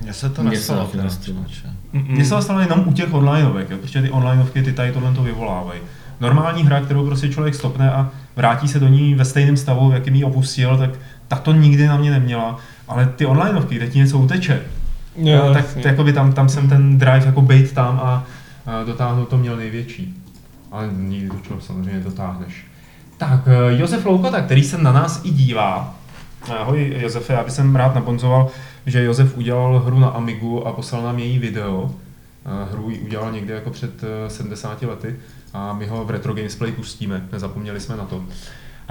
mně 0.00 0.12
se 0.12 0.28
to 0.30 0.42
nestalo. 0.50 0.80
Mně 1.92 2.24
se 2.24 2.30
to 2.30 2.42
stalo 2.42 2.60
jenom 2.60 2.82
u 2.88 2.92
těch 2.92 3.14
onlineovek, 3.14 3.70
jo, 3.70 3.78
protože 3.78 4.02
ty 4.02 4.10
onlineovky 4.10 4.62
ty 4.62 4.72
tady 4.72 4.92
tohle 4.92 5.12
to 5.14 5.22
vyvolávají. 5.22 5.80
Normální 6.20 6.62
hra, 6.64 6.80
kterou 6.80 7.06
prostě 7.06 7.28
člověk 7.28 7.54
stopne 7.54 7.92
a 7.92 8.10
vrátí 8.36 8.68
se 8.68 8.80
do 8.80 8.88
ní 8.88 9.14
ve 9.14 9.24
stejném 9.24 9.56
stavu, 9.56 9.90
v 9.90 9.94
jakým 9.94 10.14
ji 10.14 10.24
opustil, 10.24 10.76
tak, 10.78 10.90
tak 11.28 11.40
to 11.40 11.52
nikdy 11.52 11.86
na 11.86 11.96
mě 11.96 12.10
neměla. 12.10 12.56
Ale 12.88 13.06
ty 13.06 13.26
onlineovky, 13.26 13.74
kde 13.74 13.88
ti 13.88 13.98
něco 13.98 14.18
uteče, 14.18 14.60
Jo, 15.16 15.50
tak 15.54 15.64
jasně. 15.64 15.82
t- 15.82 15.88
jakoby 15.88 16.12
tam, 16.12 16.32
tam 16.32 16.48
jsem 16.48 16.68
ten 16.68 16.98
drive 16.98 17.26
jako 17.26 17.42
bejt 17.42 17.72
tam 17.72 18.00
a 18.04 18.24
dotáhnout 18.86 19.28
to 19.28 19.36
měl 19.38 19.56
největší. 19.56 20.22
Ale 20.70 20.88
nikdy 20.92 21.28
do 21.28 21.38
čeho 21.38 21.60
samozřejmě 21.60 22.00
dotáhneš. 22.00 22.66
Tak, 23.16 23.40
eh, 23.46 23.78
Josef 23.78 24.06
Loukota, 24.06 24.40
který 24.40 24.64
se 24.64 24.78
na 24.78 24.92
nás 24.92 25.20
i 25.24 25.30
dívá. 25.30 25.94
Ahoj 26.58 26.96
Josefe, 27.00 27.32
já 27.32 27.44
bych 27.44 27.52
jsem 27.52 27.76
rád 27.76 27.94
nabonzoval, 27.94 28.48
že 28.86 29.04
Josef 29.04 29.36
udělal 29.36 29.78
hru 29.78 29.98
na 29.98 30.08
Amigu 30.08 30.66
a 30.66 30.72
poslal 30.72 31.02
nám 31.02 31.18
její 31.18 31.38
video. 31.38 31.90
Eh, 32.46 32.72
Hru 32.72 32.90
ji 32.90 32.98
udělal 32.98 33.32
někde 33.32 33.54
jako 33.54 33.70
před 33.70 34.04
eh, 34.04 34.30
70 34.30 34.82
lety 34.82 35.16
a 35.54 35.72
my 35.72 35.86
ho 35.86 36.04
v 36.04 36.10
Retro 36.10 36.34
Gamesplay 36.34 36.72
pustíme, 36.72 37.28
nezapomněli 37.32 37.80
jsme 37.80 37.96
na 37.96 38.04
to. 38.04 38.24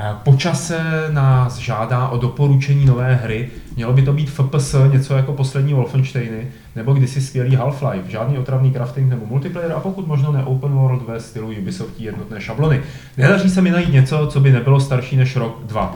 Eh, 0.01 0.15
Po 0.23 0.35
čase 0.35 1.07
nás 1.11 1.57
žádá 1.57 2.09
o 2.09 2.17
doporučení 2.17 2.85
nové 2.85 3.15
hry. 3.15 3.49
Mělo 3.75 3.93
by 3.93 4.01
to 4.01 4.13
být 4.13 4.29
FPS, 4.29 4.75
něco 4.91 5.13
jako 5.13 5.33
poslední 5.33 5.73
Wolfensteiny, 5.73 6.47
nebo 6.75 6.93
kdysi 6.93 7.21
skvělý 7.21 7.57
Half-Life, 7.57 8.07
žádný 8.07 8.37
otravný 8.37 8.71
crafting 8.71 9.09
nebo 9.09 9.25
multiplayer 9.25 9.71
a 9.71 9.79
pokud 9.79 10.07
možno 10.07 10.31
ne 10.31 10.43
open 10.43 10.71
world 10.71 11.07
ve 11.07 11.19
stylu 11.19 11.51
Ubisoftí 11.61 12.03
jednotné 12.03 12.41
šablony. 12.41 12.81
Nedaří 13.17 13.49
se 13.49 13.61
mi 13.61 13.71
najít 13.71 13.93
něco, 13.93 14.27
co 14.27 14.39
by 14.39 14.51
nebylo 14.51 14.79
starší 14.79 15.15
než 15.17 15.35
rok, 15.35 15.59
dva. 15.65 15.95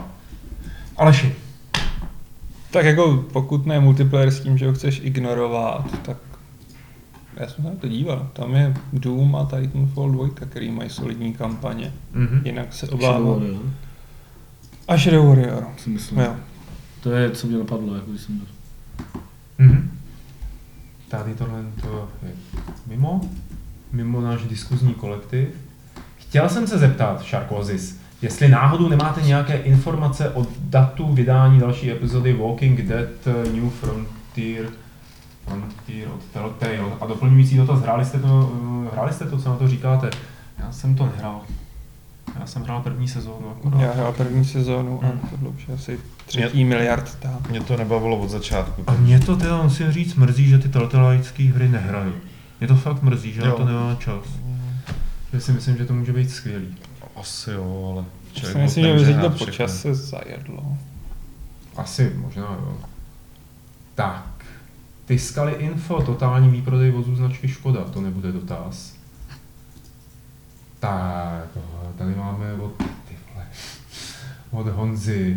Aleši, 0.96 1.34
Tak 2.70 2.84
jako 2.84 3.24
pokud 3.32 3.66
ne 3.66 3.80
multiplayer 3.80 4.30
s 4.30 4.40
tím, 4.40 4.58
že 4.58 4.66
ho 4.66 4.72
chceš 4.74 5.00
ignorovat, 5.04 5.84
tak 6.02 6.16
já 7.36 7.48
jsem 7.48 7.64
se 7.64 7.70
na 7.70 7.76
to 7.80 7.88
díval. 7.88 8.28
Tam 8.32 8.54
je 8.54 8.74
Doom 8.92 9.36
a 9.36 9.44
Titanfall 9.44 10.10
2, 10.10 10.28
který 10.34 10.70
mají 10.70 10.90
solidní 10.90 11.32
kampaně. 11.32 11.92
mhm. 12.14 12.40
Jinak 12.44 12.72
se 12.72 12.88
obávám. 12.88 13.42
A 14.88 14.96
Shadow 14.96 15.28
Warrior. 15.28 15.66
si 15.76 15.90
myslím. 15.90 16.18
Jo. 16.18 16.36
To 17.02 17.10
je, 17.10 17.30
co 17.30 17.46
mě 17.46 17.58
napadlo, 17.58 17.94
jako 17.94 18.10
když 18.10 18.22
jsem 18.22 18.38
byl. 18.38 18.46
Mhm. 19.58 19.90
Tady 21.08 21.34
tohle 21.34 21.62
to 21.80 22.08
je 22.22 22.32
mimo, 22.86 23.20
mimo 23.92 24.20
náš 24.20 24.42
diskuzní 24.42 24.94
kolektiv. 24.94 25.48
Chtěl 26.16 26.48
jsem 26.48 26.66
se 26.66 26.78
zeptat, 26.78 27.22
Sharkozis, 27.22 28.00
jestli 28.22 28.48
náhodou 28.48 28.88
nemáte 28.88 29.22
nějaké 29.22 29.56
informace 29.56 30.30
o 30.30 30.46
datu 30.60 31.12
vydání 31.12 31.60
další 31.60 31.90
epizody 31.90 32.32
Walking 32.32 32.80
Dead 32.80 33.08
New 33.54 33.70
Frontier, 33.70 34.68
Frontier 35.44 36.08
od 36.08 36.24
Telltale. 36.32 36.92
A 37.00 37.06
doplňující 37.06 37.56
dotaz, 37.56 37.80
hráli 37.80 38.04
jste 38.04 38.18
to, 38.18 38.52
eh, 38.86 38.92
hráli 38.92 39.12
jste 39.12 39.24
to, 39.24 39.38
co 39.38 39.48
na 39.48 39.56
to 39.56 39.68
říkáte? 39.68 40.10
Já 40.58 40.72
jsem 40.72 40.94
to 40.96 41.06
nehrál. 41.06 41.40
Já 42.40 42.46
jsem 42.46 42.62
hrál 42.62 42.82
první 42.82 43.08
sezónu 43.08 43.50
akorát. 43.50 43.80
Já 43.80 43.92
hrál 43.92 44.12
první 44.12 44.44
sezónu 44.44 45.00
a 45.04 45.06
Hmm. 45.06 45.20
tohle 45.30 45.48
už 45.48 45.68
je 45.68 45.74
asi 45.74 45.98
třetí 46.26 46.64
miliard 46.64 47.14
tam. 47.20 47.38
Mě 47.50 47.60
to 47.60 47.76
nebavilo 47.76 48.16
od 48.18 48.28
začátku. 48.30 48.84
A 48.86 48.92
mě 48.94 49.20
to 49.20 49.36
teda, 49.36 49.62
musím 49.62 49.92
říct, 49.92 50.14
mrzí, 50.14 50.48
že 50.48 50.58
ty 50.58 50.68
Telltaleovské 50.68 51.42
hry 51.44 51.68
nehraju. 51.68 52.12
Mě 52.60 52.68
to 52.68 52.76
fakt 52.76 53.02
mrzí, 53.02 53.32
že 53.32 53.40
na 53.40 53.46
Jo. 53.46 53.54
to 53.56 53.64
nemá 53.64 53.94
čas. 53.94 54.24
Že 55.32 55.40
si 55.40 55.52
myslím, 55.52 55.76
že 55.76 55.84
to 55.84 55.94
může 55.94 56.12
být 56.12 56.30
skvělý. 56.30 56.74
Asi 57.16 57.50
jo, 57.50 57.90
ale 57.94 58.04
Já 58.34 58.40
člověk 58.40 58.70
si 58.70 58.80
myslím, 58.82 58.98
že 58.98 59.12
to 59.12 59.18
hrát 59.18 59.28
po 59.28 59.44
všechno. 59.44 59.52
čase 59.52 59.94
zajedlo. 59.94 60.76
Asi, 61.76 62.12
možná 62.16 62.42
jo. 62.42 62.76
Tak. 63.94 64.24
Ty 65.04 65.18
skaly 65.18 65.52
info, 65.52 66.02
totální 66.02 66.48
výprodej 66.48 66.90
vozů 66.90 67.16
značky 67.16 67.48
Škoda, 67.48 67.80
to 67.84 68.00
nebude 68.00 68.32
dotaz. 68.32 68.93
Tak, 70.84 71.48
tady 71.98 72.14
máme 72.14 72.52
od, 72.52 72.76
ty 72.76 73.16
vole, 73.32 73.46
od 74.50 74.68
Honzy. 74.68 75.36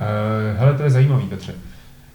Uh, 0.00 0.58
hele, 0.58 0.74
to 0.74 0.82
je 0.82 0.90
zajímavý, 0.90 1.26
Petře. 1.26 1.54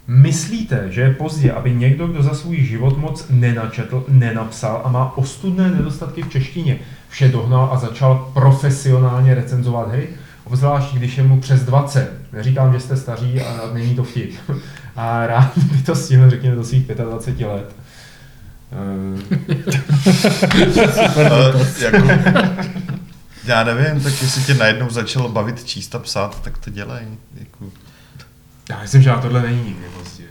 Myslíte, 0.07 0.91
že 0.91 1.01
je 1.01 1.13
pozdě, 1.13 1.51
aby 1.51 1.75
někdo, 1.75 2.07
kdo 2.07 2.23
za 2.23 2.33
svůj 2.33 2.57
život 2.57 2.97
moc 2.97 3.25
nenačetl, 3.29 4.05
nenapsal 4.07 4.81
a 4.85 4.89
má 4.89 5.17
ostudné 5.17 5.71
nedostatky 5.71 6.21
v 6.21 6.29
češtině, 6.29 6.79
vše 7.09 7.29
dohnal 7.29 7.69
a 7.73 7.77
začal 7.77 8.31
profesionálně 8.33 9.35
recenzovat 9.35 9.91
hry? 9.91 10.07
Obzvlášť, 10.43 10.95
když 10.95 11.17
je 11.17 11.23
mu 11.23 11.39
přes 11.39 11.63
20. 11.63 12.11
Neříkám, 12.33 12.73
že 12.73 12.79
jste 12.79 12.97
staří 12.97 13.41
a 13.41 13.73
není 13.73 13.95
to 13.95 14.03
vtip. 14.03 14.31
A 14.95 15.27
rád 15.27 15.57
by 15.57 15.83
to 15.83 15.95
stihl, 15.95 16.29
řekněme, 16.29 16.55
do 16.55 16.63
svých 16.63 16.87
25 16.87 17.47
let. 17.47 17.80
Eh, 18.71 19.19
Ale 21.29 21.53
jako, 21.81 22.07
já 23.45 23.63
nevím, 23.63 24.03
tak 24.03 24.21
jestli 24.21 24.43
tě 24.43 24.53
najednou 24.53 24.89
začalo 24.89 25.29
bavit 25.29 25.63
číst 25.63 25.95
a 25.95 25.99
psát, 25.99 26.41
tak 26.43 26.57
to 26.57 26.69
dělej. 26.69 27.03
Jako, 27.39 27.65
Já 28.69 28.81
myslím, 28.81 29.01
že 29.01 29.09
na 29.09 29.17
tohle 29.17 29.41
není 29.41 29.57
nikdy 29.63 29.85
pozdě. 29.99 30.23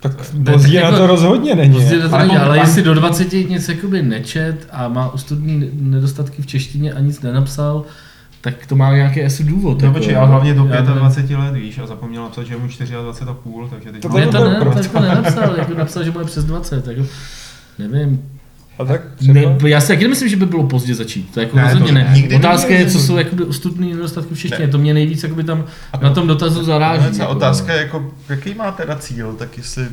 Tak 0.00 0.12
Ne, 0.34 0.52
pozdě 0.52 0.72
tak 0.80 0.82
na 0.82 0.88
jako- 0.88 0.96
to 0.96 1.06
rozhodně 1.06 1.54
není. 1.54 1.74
Prostě 1.74 1.98
to 1.98 2.14
Ale 2.14 2.26
není, 2.26 2.38
ale 2.38 2.58
jestli 2.58 2.82
do 2.82 2.94
20 2.94 3.32
nic 3.32 3.68
jakoby 3.68 4.02
nečet 4.02 4.68
a 4.72 4.88
má 4.88 5.14
ostudný 5.14 5.70
nedostatky 5.72 6.42
v 6.42 6.46
češtině 6.46 6.92
a 6.92 7.00
nic 7.00 7.20
nenapsal, 7.20 7.84
tak 8.40 8.66
to 8.66 8.76
má 8.76 8.94
nějaký 8.94 9.24
asi 9.24 9.44
důvod. 9.44 9.80
No 9.82 9.86
jako, 9.88 9.98
počkej, 9.98 10.16
ale 10.16 10.28
hlavně 10.28 10.54
do 10.54 10.66
já 10.70 10.80
nevím. 10.82 10.98
25 10.98 11.36
let, 11.36 11.54
víš, 11.54 11.78
a 11.78 11.86
zapomněl 11.86 12.22
napsat, 12.22 12.42
že 12.42 12.54
je 12.54 12.58
mu 12.58 12.66
24 12.66 12.94
a 13.30 13.34
půl, 13.34 13.68
takže 13.68 13.92
teď 13.92 14.02
To 14.02 14.08
to 14.08 14.14
to, 14.14 14.20
ne, 14.50 14.60
tak 14.74 14.86
to 14.92 15.00
nenapsal, 15.00 15.56
jako 15.58 15.74
napsal, 15.74 16.04
že 16.04 16.10
bude 16.10 16.24
přes 16.24 16.44
20, 16.44 16.86
jako, 16.86 17.02
nevím. 17.88 18.22
A 18.78 18.84
tak 18.84 19.00
třeba... 19.16 19.34
Ne, 19.34 19.56
já 19.70 19.80
si 19.80 19.88
taky 19.88 20.02
nemyslím, 20.02 20.28
že 20.28 20.36
by 20.36 20.46
bylo 20.46 20.66
pozdě 20.66 20.94
začít, 20.94 21.34
to 21.34 21.40
jako 21.40 21.56
Ne, 21.56 21.62
ne, 21.62 21.68
to 21.72 21.78
rozhodně 21.78 22.04
ne. 22.04 22.10
nikdy 22.14 22.36
Otázka 22.36 22.74
je, 22.74 22.86
co 22.90 22.98
jsou 22.98 23.16
jakoby 23.16 23.44
ostudný 23.44 23.90
nedostatky 23.92 24.34
v 24.34 24.38
češtině, 24.38 24.66
Ne. 24.66 24.72
to 24.72 24.78
mě 24.78 24.94
nejvíc 24.94 25.22
jakoby 25.22 25.44
tam 25.44 25.64
na 26.02 26.10
tom 26.10 26.26
dotazu 26.26 26.64
zaráží. 26.64 27.16
Ta 27.18 27.22
jako, 27.22 27.32
otázka 27.36 27.72
je 27.74 27.80
jako, 27.82 28.10
jaký 28.28 28.54
má 28.54 28.72
teda 28.72 28.96
cíl, 28.96 29.32
tak 29.38 29.56
jestli, 29.58 29.86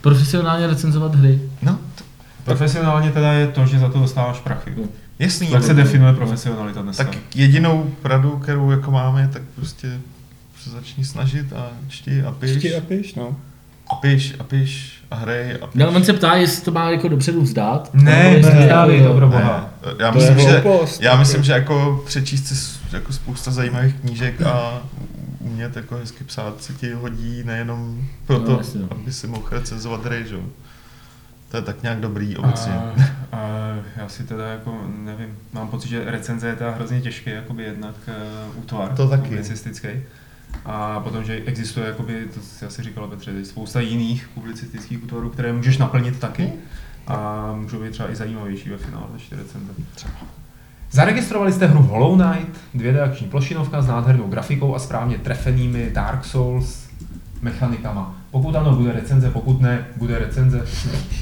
Profesionálně 0.00 0.66
recenzovat 0.66 1.14
hry. 1.14 1.40
no, 1.62 1.78
to, 1.94 2.04
Profesionálně 2.44 3.10
teda 3.10 3.32
je 3.32 3.46
to, 3.46 3.66
že 3.66 3.78
za 3.78 3.88
to 3.88 3.98
dostáváš 3.98 4.40
prachy. 4.40 4.72
jasný. 5.18 5.50
Jak 5.50 5.62
se 5.62 5.72
ale- 5.72 5.82
definuje 5.82 6.12
profesionalita 6.12 6.82
dneska? 6.82 7.04
Tak 7.04 7.18
jedinou 7.34 7.90
radu, 8.04 8.30
kterou 8.30 8.70
jako 8.70 8.90
máme, 8.90 9.28
tak 9.32 9.42
prostě 9.56 10.00
se 10.62 10.70
začni 10.70 11.04
snažit 11.04 11.52
a 11.52 11.66
čti 11.88 12.22
a 12.22 12.32
piš. 12.32 12.56
Čti 12.58 12.74
a 12.76 12.80
piš, 12.80 13.14
no. 13.14 13.36
piš 14.00 14.34
a 14.38 14.44
piš 14.44 15.01
a 15.12 15.14
hrej 15.14 15.52
a. 15.62 15.68
No, 15.74 15.88
on 15.90 16.04
se 16.04 16.12
ptá, 16.12 16.34
jestli 16.34 16.64
to 16.64 16.70
má 16.70 16.90
jako 16.90 17.08
dopředu 17.08 17.42
vzdát. 17.42 17.90
Ne, 17.94 18.24
jestli 18.24 18.54
ne, 18.54 18.68
to- 18.68 18.90
ne, 18.90 19.02
to 19.08 19.14
pro 19.14 19.28
Ne, 19.28 19.36
boha. 19.36 19.70
já 19.98 20.12
To 20.12 20.18
je 20.18 20.24
myslím, 20.30 20.38
že, 20.48 20.58
hloupost, 20.60 21.00
já 21.02 21.10
jako. 21.10 21.18
myslím, 21.20 21.42
že 21.42 21.52
jako 21.52 22.02
přečíst 22.06 22.46
si 22.46 22.78
jako 22.92 23.12
spousta 23.12 23.50
zajímavých 23.50 23.94
knížek 23.94 24.42
a 24.42 24.82
umět 25.40 25.76
jako 25.76 25.96
hezky 25.96 26.24
psát 26.24 26.62
se 26.62 26.72
ti 26.72 26.92
hodí 26.92 27.42
nejenom 27.44 27.98
No, 28.00 28.04
proto, 28.26 28.56
jasně, 28.58 28.80
no. 28.80 28.88
aby 28.90 29.12
si 29.12 29.26
mohl 29.26 29.42
recenzovat 29.50 30.04
hry, 30.04 30.24
že? 30.28 30.36
To 31.50 31.56
je 31.56 31.62
tak 31.62 31.82
nějak 31.82 32.00
dobrý 32.00 32.36
obecně. 32.36 32.72
A, 32.72 32.94
a 33.32 33.74
já 33.96 34.08
si 34.08 34.22
teda 34.24 34.48
jako 34.48 34.80
nevím, 34.98 35.28
mám 35.52 35.68
pocit, 35.68 35.88
že 35.88 36.04
recenze 36.06 36.48
je 36.48 36.56
teda 36.56 36.70
hrozně 36.70 37.00
těžký, 37.00 37.30
jakoby 37.30 37.62
jednak 37.62 37.94
uh, 38.08 38.58
útvar 38.62 38.88
To 38.96 39.08
taky. 39.08 39.22
publicistický. 39.22 39.88
A 40.64 41.00
potom, 41.00 41.24
že 41.24 41.42
existuje, 41.46 41.86
jakoby, 41.86 42.26
to 42.34 42.40
si 42.40 42.66
asi 42.66 42.82
říkala 42.82 43.06
Petře, 43.06 43.44
spousta 43.44 43.80
jiných 43.80 44.28
publicistických 44.34 45.04
útvarů, 45.04 45.30
které 45.30 45.52
můžeš 45.52 45.78
naplnit 45.78 46.18
taky. 46.18 46.52
A 47.06 47.48
můžou 47.54 47.80
být 47.80 47.90
třeba 47.90 48.10
i 48.10 48.16
zajímavější 48.16 48.70
ve 48.70 48.76
finále 48.76 49.06
než 49.12 49.28
ty 49.28 49.36
recenze. 49.36 49.72
Zaregistrovali 50.90 51.52
jste 51.52 51.66
hru 51.66 51.82
Hollow 51.82 52.20
Knight, 52.20 52.60
2D 52.74 53.02
akční 53.02 53.26
plošinovka 53.26 53.82
s 53.82 53.86
nádhernou 53.86 54.28
grafikou 54.28 54.74
a 54.74 54.78
správně 54.78 55.18
trefenými 55.18 55.90
Dark 55.92 56.24
Souls 56.24 56.88
mechanikama. 57.42 58.16
Pokud 58.30 58.56
ano, 58.56 58.76
bude 58.76 58.92
recenze, 58.92 59.30
pokud 59.30 59.60
ne, 59.60 59.86
bude 59.96 60.18
recenze. 60.18 60.64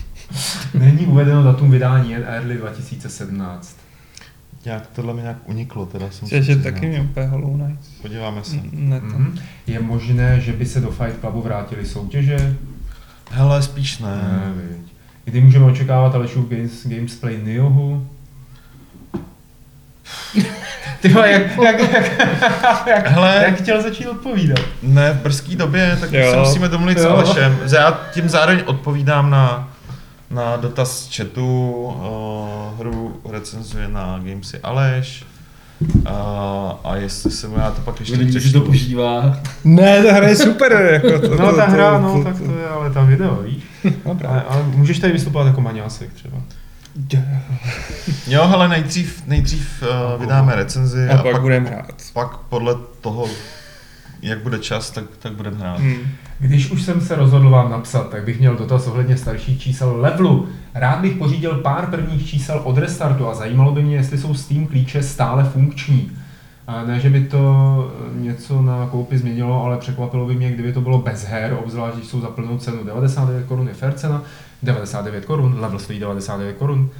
Není 0.74 1.06
uvedeno 1.06 1.42
datum 1.42 1.70
vydání 1.70 2.10
jen 2.10 2.24
early 2.26 2.56
2017. 2.56 3.79
Nějak 4.64 4.86
tohle 4.86 5.14
mi 5.14 5.22
nějak 5.22 5.36
uniklo, 5.44 5.86
teda 5.86 6.10
jsem 6.10 6.28
Že, 6.28 6.42
že 6.42 6.56
taky 6.56 6.86
mě 6.86 7.00
úplně 7.00 7.26
Hollow 7.26 7.56
Knight. 7.56 8.02
Podíváme 8.02 8.44
se. 8.44 8.56
Ne. 8.72 9.00
Mhm. 9.00 9.38
Je 9.66 9.80
možné, 9.80 10.40
že 10.40 10.52
by 10.52 10.66
se 10.66 10.80
do 10.80 10.90
Fight 10.90 11.20
Clubu 11.20 11.42
vrátily 11.42 11.86
soutěže? 11.86 12.56
Hele, 13.30 13.62
spíš 13.62 13.98
ne. 13.98 14.08
Ne, 14.16 14.52
viď. 14.56 14.92
Kdy 15.24 15.40
můžeme 15.40 15.64
očekávat 15.64 16.14
Alešův 16.14 16.48
Games, 16.48 16.86
Gamesplay 16.86 17.38
Niohu? 17.42 18.06
Ty 21.00 21.08
vole, 21.08 21.30
jak, 21.30 21.42
jak, 21.64 21.78
jak, 21.92 22.18
jak, 22.86 23.08
Hele. 23.08 23.42
jak 23.46 23.58
chtěl 23.62 23.82
začít 23.82 24.06
odpovídat? 24.06 24.60
Ne, 24.82 25.12
v 25.12 25.16
brzký 25.22 25.56
době, 25.56 25.96
tak 26.00 26.12
Jo. 26.12 26.30
se 26.30 26.36
musíme 26.36 26.68
domluvit 26.68 26.98
s 26.98 27.02
Jo. 27.02 27.10
Alešem. 27.10 27.58
Já 27.72 28.00
tím 28.12 28.28
zároveň 28.28 28.62
odpovídám 28.66 29.30
na, 29.30 29.69
na 30.30 30.56
dotaz 30.56 30.98
z 31.08 31.16
chatu. 31.16 31.82
Uh, 31.84 32.78
hru 32.78 33.20
recenzuje 33.30 33.88
na 33.88 34.18
Gamesy 34.18 34.58
Aleš. 34.58 35.24
Uh, 35.80 36.10
a 36.84 36.96
jestli 36.96 37.30
se 37.30 37.48
mu 37.48 37.58
já 37.58 37.70
to 37.70 37.80
pak 37.80 38.00
ještě 38.00 38.16
Lidi, 38.16 38.40
že 38.40 38.52
to 38.52 38.60
užívá. 38.64 39.36
ne, 39.64 40.02
ta 40.02 40.12
hra 40.12 40.28
je 40.28 40.36
super. 40.36 40.72
Jako 40.92 41.18
to, 41.28 41.28
No 41.36 41.50
to, 41.50 41.56
ta 41.56 41.66
to, 41.66 41.72
hra, 41.72 41.98
to, 41.98 42.02
no 42.02 42.24
tak 42.24 42.36
to 42.38 42.44
je 42.58 42.68
ale 42.68 42.90
tam 42.90 43.06
video, 43.06 43.42
víš? 43.42 43.64
No. 44.04 44.18
Ale, 44.28 44.42
ale 44.48 44.62
můžeš 44.62 44.98
tady 44.98 45.12
vystupovat 45.12 45.46
jako 45.46 45.60
maňásek 45.60 46.12
třeba. 46.12 46.38
Jo, 48.26 48.46
hele, 48.48 48.68
nejdřív, 48.68 49.22
nejdřív 49.26 49.82
uh, 50.14 50.20
vydáme 50.20 50.54
recenzi 50.54 51.08
A 51.08 51.22
pak 51.22 51.40
budeme 51.40 51.70
hrát. 51.70 51.92
pak 52.12 52.36
podle 52.36 52.74
toho, 53.00 53.26
jak 54.22 54.42
bude 54.42 54.58
čas, 54.58 54.90
tak, 54.90 55.04
tak 55.18 55.32
budeme 55.32 55.56
hrát. 55.56 55.78
Hmm. 55.78 55.96
Když 56.38 56.70
už 56.70 56.82
jsem 56.82 57.00
se 57.00 57.14
rozhodl 57.14 57.50
vám 57.50 57.70
napsat, 57.70 58.10
tak 58.10 58.24
bych 58.24 58.38
měl 58.38 58.56
dotaz 58.56 58.86
ohledně 58.86 59.16
starších 59.16 59.60
čísel 59.60 59.96
levelu. 59.96 60.48
Rád 60.74 61.00
bych 61.00 61.16
pořídil 61.16 61.54
pár 61.54 61.86
prvních 61.86 62.28
čísel 62.28 62.60
od 62.64 62.78
restartu 62.78 63.28
a 63.28 63.34
zajímalo 63.34 63.72
by 63.72 63.82
mě, 63.82 63.96
jestli 63.96 64.18
jsou 64.18 64.34
Steam 64.34 64.66
klíče 64.66 65.02
stále 65.02 65.44
funkční. 65.44 66.10
A 66.66 66.84
ne, 66.84 67.00
že 67.00 67.10
by 67.10 67.24
to 67.24 67.92
eh, 67.94 68.22
něco 68.22 68.62
na 68.62 68.86
koupi 68.86 69.18
změnilo, 69.18 69.64
ale 69.64 69.78
překvapilo 69.78 70.26
by 70.26 70.34
mě, 70.34 70.50
kdyby 70.50 70.72
to 70.72 70.80
bylo 70.80 70.98
bez 70.98 71.24
her, 71.24 71.56
obzvlášť 71.64 71.96
když 71.96 72.08
jsou 72.08 72.20
za 72.20 72.28
plnou 72.28 72.58
cenu. 72.58 72.84
99 72.84 73.46
korun 73.46 73.68
je 73.68 73.74
fair 73.74 73.92
cena, 73.92 74.22
99 74.62 75.24
korun, 75.24 75.56
level 75.60 75.78
stojí 75.78 75.98
99 75.98 76.56
korun. 76.56 76.90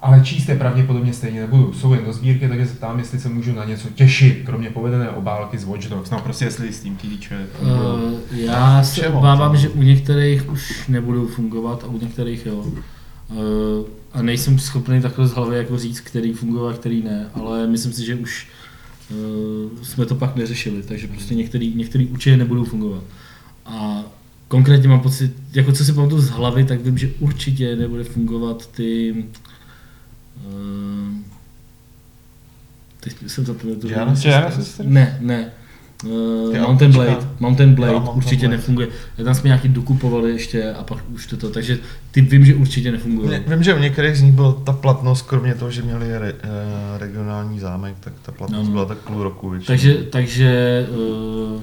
Ale 0.00 0.20
číst 0.20 0.48
je 0.48 0.56
pravděpodobně 0.56 1.12
stejně 1.12 1.40
nebudu. 1.40 1.72
Jsou 1.72 1.94
jen 1.94 2.04
do 2.04 2.12
sbírky, 2.12 2.48
takže 2.48 2.66
se 2.66 2.74
ptám, 2.74 2.98
jestli 2.98 3.20
se 3.20 3.28
můžu 3.28 3.52
na 3.52 3.64
něco 3.64 3.88
těšit, 3.88 4.42
kromě 4.44 4.70
povedené 4.70 5.10
obálky 5.10 5.58
z 5.58 5.64
Watch 5.64 5.88
Dogs. 5.88 6.10
No 6.10 6.20
prostě 6.20 6.44
jestli 6.44 6.72
Steam 6.72 6.96
klíče. 6.96 7.46
Uh, 7.62 7.68
já 8.30 8.82
se 8.82 9.08
obávám, 9.08 9.56
že 9.56 9.68
u 9.68 9.82
některých 9.82 10.50
už 10.50 10.88
nebudou 10.88 11.26
fungovat 11.26 11.84
a 11.84 11.86
u 11.86 11.98
některých 11.98 12.46
jo. 12.46 12.54
Uh, 12.54 13.86
a 14.12 14.22
nejsem 14.22 14.58
schopný 14.58 15.00
takhle 15.00 15.26
z 15.26 15.32
hlavy 15.32 15.56
jako 15.56 15.78
říct, 15.78 16.00
který 16.00 16.32
funguje 16.32 16.74
a 16.74 16.76
který 16.76 17.02
ne, 17.02 17.30
ale 17.34 17.66
myslím 17.66 17.92
si, 17.92 18.06
že 18.06 18.14
už 18.14 18.48
uh, 19.10 19.82
jsme 19.82 20.06
to 20.06 20.14
pak 20.14 20.36
neřešili, 20.36 20.82
takže 20.82 21.06
prostě 21.06 21.34
některý, 21.34 21.74
některý 21.74 22.06
určitě 22.06 22.36
nebudou 22.36 22.64
fungovat. 22.64 23.02
A 23.66 24.02
konkrétně 24.48 24.88
mám 24.88 25.00
pocit, 25.00 25.32
jako 25.54 25.72
co 25.72 25.84
si 25.84 25.92
pamatuju 25.92 26.20
z 26.20 26.28
hlavy, 26.28 26.64
tak 26.64 26.80
vím, 26.80 26.98
že 26.98 27.10
určitě 27.18 27.76
nebude 27.76 28.04
fungovat 28.04 28.66
ty 28.66 29.12
uh, 29.12 29.24
teď 33.00 33.14
jsem 33.26 33.46
zapomněl 33.46 33.76
to? 33.78 33.88
Genesis? 33.88 34.80
Ne, 34.84 35.18
ne. 35.20 35.50
Uh, 36.04 36.52
Ty 36.52 36.58
Mountain. 36.60 36.92
Blade, 36.92 37.16
Mountain 37.40 37.74
Blade 37.74 37.92
Jo, 37.92 37.98
Mountain 38.00 38.16
určitě 38.18 38.46
Blade. 38.46 38.56
nefunguje. 38.56 38.88
Tam 39.24 39.34
jsme 39.34 39.48
nějaký 39.48 39.68
dokupovali 39.68 40.30
ještě 40.30 40.72
a 40.72 40.82
pak 40.82 40.98
už 41.14 41.26
to, 41.26 41.50
takže 41.50 41.78
ty 42.10 42.20
vím, 42.20 42.44
že 42.44 42.54
určitě 42.54 42.92
nefungují. 42.92 43.28
Mě- 43.28 43.44
Vím, 43.46 43.62
že 43.62 43.74
u 43.74 43.78
některých 43.78 44.16
z 44.16 44.22
nich 44.22 44.32
byla 44.32 44.52
ta 44.52 44.72
platnost, 44.72 45.22
kromě 45.22 45.54
toho, 45.54 45.70
že 45.70 45.82
měli 45.82 46.18
re, 46.18 46.34
eh, 46.42 46.98
regionální 46.98 47.58
zámek, 47.60 47.94
tak 48.00 48.12
ta 48.22 48.32
platnost 48.32 48.60
No, 48.62 48.66
no. 48.68 48.72
byla 48.72 48.84
tak 48.84 48.98
půl 48.98 49.22
roku 49.22 49.50
většinou. 49.50 49.66
Takže, 49.66 49.94
takže, 49.94 50.86
uh, 51.54 51.60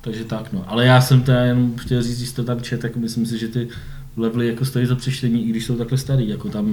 takže 0.00 0.24
tak 0.24 0.52
no. 0.52 0.64
Ale 0.66 0.86
já 0.86 1.00
jsem 1.00 1.22
teda 1.22 1.40
jenom 1.40 1.74
chtěl 1.76 2.02
říct, 2.02 2.18
když 2.18 2.32
to 2.32 2.44
tam 2.44 2.60
čet, 2.60 2.80
tak 2.80 2.96
myslím 2.96 3.26
si, 3.26 3.38
že 3.38 3.48
ty 3.48 3.68
levely 4.18 4.46
jako 4.48 4.64
stojí 4.64 4.86
za 4.86 4.94
přečtení, 4.94 5.44
i 5.46 5.50
když 5.50 5.64
jsou 5.64 5.76
takhle 5.76 5.98
starý, 5.98 6.28
jako 6.28 6.48
tam, 6.48 6.66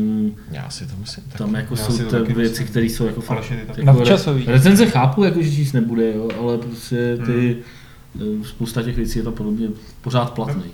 Já 0.51 0.69
si 0.69 0.85
to 0.85 0.93
myslím. 0.99 1.23
Tak. 1.29 1.37
tam 1.37 1.55
jako 1.55 1.73
Já 1.73 1.83
jsou 1.83 1.97
to 2.05 2.23
ty 2.25 2.33
věci, 2.33 2.63
které 2.65 2.85
jsou 2.85 3.05
jako 3.05 3.21
fakt, 3.21 3.51
jako 3.67 3.81
Nadčasový. 3.83 4.45
Recenze 4.45 4.85
chápu, 4.85 5.23
jako, 5.23 5.41
že 5.41 5.51
číst 5.51 5.73
nebude, 5.73 6.13
jo, 6.13 6.29
ale 6.41 6.57
prostě 6.57 7.17
ty, 7.25 7.57
Hmm. 8.19 8.43
spousta 8.43 8.81
těch 8.83 8.95
věcí 8.95 9.19
je 9.19 9.23
tam 9.23 9.33
podle 9.33 9.51
mě 9.51 9.67
pořád 10.01 10.33
platných. 10.33 10.73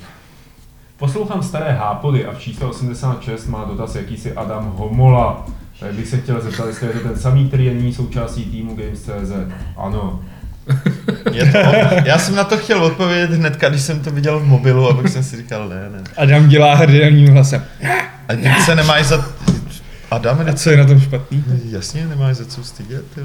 Poslouchám 0.98 1.44
staré 1.44 1.72
hápody 1.72 2.26
a 2.26 2.32
v 2.34 2.40
čísle 2.40 2.68
86 2.68 3.48
má 3.48 3.64
dotaz 3.66 3.96
jakýsi 3.96 4.34
Adam 4.34 4.74
Homola. 4.76 5.46
Tak 5.80 5.94
bych 5.94 6.08
se 6.08 6.18
chtěl 6.18 6.42
zeptat, 6.42 6.68
jestli 6.68 6.88
je 6.88 6.94
to 6.94 7.00
ten 7.00 7.18
samý, 7.20 7.48
který 7.48 7.66
je 7.66 7.74
nyní 7.74 7.94
součástí 7.94 8.46
týmu 8.46 8.76
Games.cz. 8.76 9.32
Ano. 9.78 10.24
Je 11.32 11.52
to, 11.52 11.58
já 12.06 12.20
jsem 12.20 12.36
na 12.36 12.44
to 12.44 12.58
chtěl 12.58 12.84
odpovědět 12.84 13.32
hnedka, 13.32 13.70
když 13.70 13.82
jsem 13.82 14.00
to 14.00 14.12
viděl 14.12 14.40
v 14.40 14.46
mobilu, 14.46 14.90
abych 14.90 15.12
jsem 15.12 15.24
si 15.24 15.38
říkal, 15.38 15.70
ne, 15.70 15.90
ne. 15.94 16.04
Adam 16.18 16.48
dělá 16.48 16.76
hrdelním 16.76 17.34
hlasem. 17.34 17.64
A 18.28 18.34
teď 18.36 18.62
se 18.66 18.76
nemáš 18.76 19.06
za... 19.06 19.26
Adam, 20.12 20.44
A 20.50 20.54
co 20.54 20.70
je 20.70 20.78
na 20.78 20.86
tom 20.86 21.00
špatný? 21.00 21.44
jasně, 21.70 22.08
nemáš 22.08 22.36
za 22.36 22.46
co 22.46 22.64
stydět, 22.64 23.06
jo. 23.18 23.24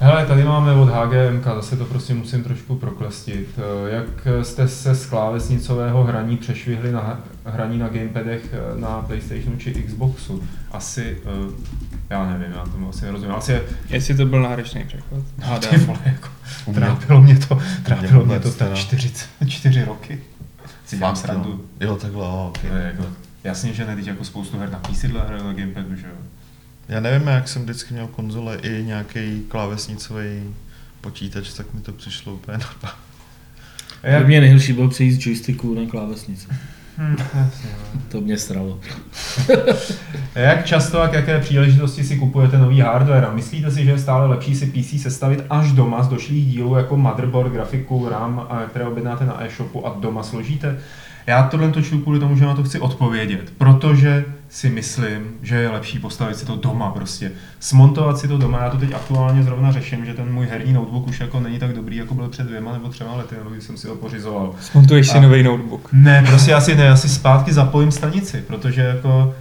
Hele, 0.00 0.26
tady 0.26 0.44
máme 0.44 0.72
od 0.72 0.88
HGMK, 0.88 1.44
zase 1.44 1.76
to 1.76 1.84
prostě 1.84 2.14
musím 2.14 2.44
trošku 2.44 2.74
proklestit. 2.76 3.48
Eh, 3.58 3.90
Jak 3.94 4.44
jste 4.46 4.68
se 4.68 4.94
z 4.94 5.06
klávesnicového 5.06 6.04
hraní 6.04 6.36
přešvihli 6.36 6.92
na 6.92 7.20
hraní 7.44 7.78
na 7.78 7.88
gamepadech 7.88 8.40
eh, 8.52 8.80
na 8.80 8.88
Playstationu 8.88 9.56
či 9.56 9.70
Xboxu? 9.74 10.42
Asi, 10.72 11.16
eh, 11.24 11.30
já 12.10 12.26
nevím, 12.30 12.52
já 12.56 12.64
tomu 12.64 12.88
asi 12.88 13.04
nerozumím. 13.04 13.34
Asi 13.34 13.52
je, 13.52 13.62
Jestli 13.88 14.14
to 14.16 14.26
byl 14.26 14.42
náročný 14.42 14.84
překlad. 14.84 15.22
ty 15.36 15.42
Hádám. 15.42 15.80
vole, 15.80 15.98
jako, 16.04 16.28
trápilo 16.74 17.22
mě 17.22 17.38
to, 17.38 17.58
trápilo 17.82 18.24
mě 18.24 18.40
to 18.40 18.52
tak 18.52 18.74
čtyři, 18.74 19.12
čtyři 19.48 19.84
roky. 19.84 20.20
Si 20.86 20.98
dělám 20.98 21.16
srandu. 21.16 21.64
jo. 21.80 21.96
Takhle, 21.96 22.26
okay. 22.28 22.70
je 22.70 22.82
jako, 22.82 23.06
jasně, 23.44 23.72
že 23.72 23.86
ne, 23.86 23.96
teď 23.96 24.06
jako 24.06 24.24
spoustu 24.24 24.58
her 24.58 24.70
na 24.70 24.78
PC 24.78 25.02
hraju 25.04 25.44
na 25.44 25.52
gamepadu, 25.52 25.96
že 25.96 26.06
jo. 26.06 26.14
Já 26.88 27.00
nevím, 27.00 27.28
jak 27.28 27.48
jsem 27.48 27.62
vždycky 27.62 27.94
měl 27.94 28.06
konzole 28.06 28.56
i 28.56 28.84
nějaký 28.84 29.42
klávesnicový 29.48 30.54
počítač, 31.00 31.52
tak 31.52 31.74
mi 31.74 31.80
to 31.80 31.92
přišlo 31.92 32.34
úplně 32.34 32.58
normálně. 32.58 33.02
A 34.02 34.06
jak, 34.08 34.18
Pro 34.18 34.28
mě 34.28 34.40
nejhorší 34.40 34.72
bylo 34.72 34.88
přejít 34.88 35.12
z 35.12 35.26
joysticku 35.26 35.74
na 35.74 35.90
klávesnici. 35.90 36.46
Hm, 36.98 37.16
jasně, 37.34 37.70
no. 37.72 38.00
To 38.08 38.20
mě 38.20 38.38
stralo. 38.38 38.80
A 40.34 40.38
Jak 40.38 40.66
často 40.66 41.00
a 41.00 41.08
k 41.08 41.12
jaké 41.12 41.38
příležitosti 41.40 42.04
si 42.04 42.18
kupujete 42.18 42.58
nový 42.58 42.80
hardware? 42.80 43.24
A 43.24 43.32
myslíte 43.32 43.70
si, 43.70 43.84
že 43.84 43.90
je 43.90 43.98
stále 43.98 44.26
lepší 44.26 44.56
si 44.56 44.66
PC 44.66 45.02
sestavit 45.02 45.44
až 45.50 45.72
doma 45.72 46.02
z 46.02 46.08
došlých 46.08 46.46
dílů 46.46 46.76
jako 46.76 46.96
motherboard, 46.96 47.52
grafiku, 47.52 48.08
RAM, 48.08 48.48
které 48.68 48.84
objednáte 48.84 49.26
na 49.26 49.44
e-shopu 49.44 49.86
a 49.86 49.96
doma 50.00 50.22
složíte? 50.22 50.78
Já 51.28 51.42
tohle 51.42 51.70
točnu 51.70 51.98
kvůli 51.98 52.18
tomu, 52.18 52.36
že 52.36 52.44
na 52.44 52.54
to 52.54 52.62
chci 52.62 52.80
odpovědět, 52.80 53.52
protože 53.58 54.24
si 54.48 54.70
myslím, 54.70 55.22
že 55.42 55.54
je 55.56 55.68
lepší 55.68 55.98
postavit 55.98 56.36
si 56.36 56.46
to 56.46 56.56
doma 56.56 56.90
prostě. 56.90 57.30
Smontovat 57.60 58.18
si 58.18 58.28
to 58.28 58.38
doma, 58.38 58.58
já 58.58 58.70
to 58.70 58.76
teď 58.76 58.92
aktuálně 58.92 59.42
zrovna 59.42 59.72
řeším, 59.72 60.04
že 60.06 60.14
ten 60.14 60.32
můj 60.32 60.46
herní 60.46 60.72
notebook 60.72 61.06
už 61.06 61.20
jako 61.20 61.40
není 61.40 61.58
tak 61.58 61.72
dobrý, 61.72 61.96
jako 61.96 62.14
byl 62.14 62.28
před 62.28 62.46
dvěma 62.46 62.72
nebo 62.72 62.88
třema 62.88 63.16
lety, 63.16 63.34
nebo 63.38 63.50
když 63.50 63.64
jsem 63.64 63.76
si 63.76 63.88
ho 63.88 63.96
pořizoval. 63.96 64.54
Smontuješ 64.60 65.08
si 65.08 65.18
A- 65.18 65.20
nový 65.20 65.42
notebook. 65.42 65.88
Ne, 65.92 66.24
prostě 66.28 66.54
asi 66.54 66.76
ne, 66.76 66.90
asi 66.90 67.08
zpátky 67.08 67.52
zapojím 67.52 67.92
stanici, 67.92 68.44
protože 68.46 68.82
jako 68.82 69.34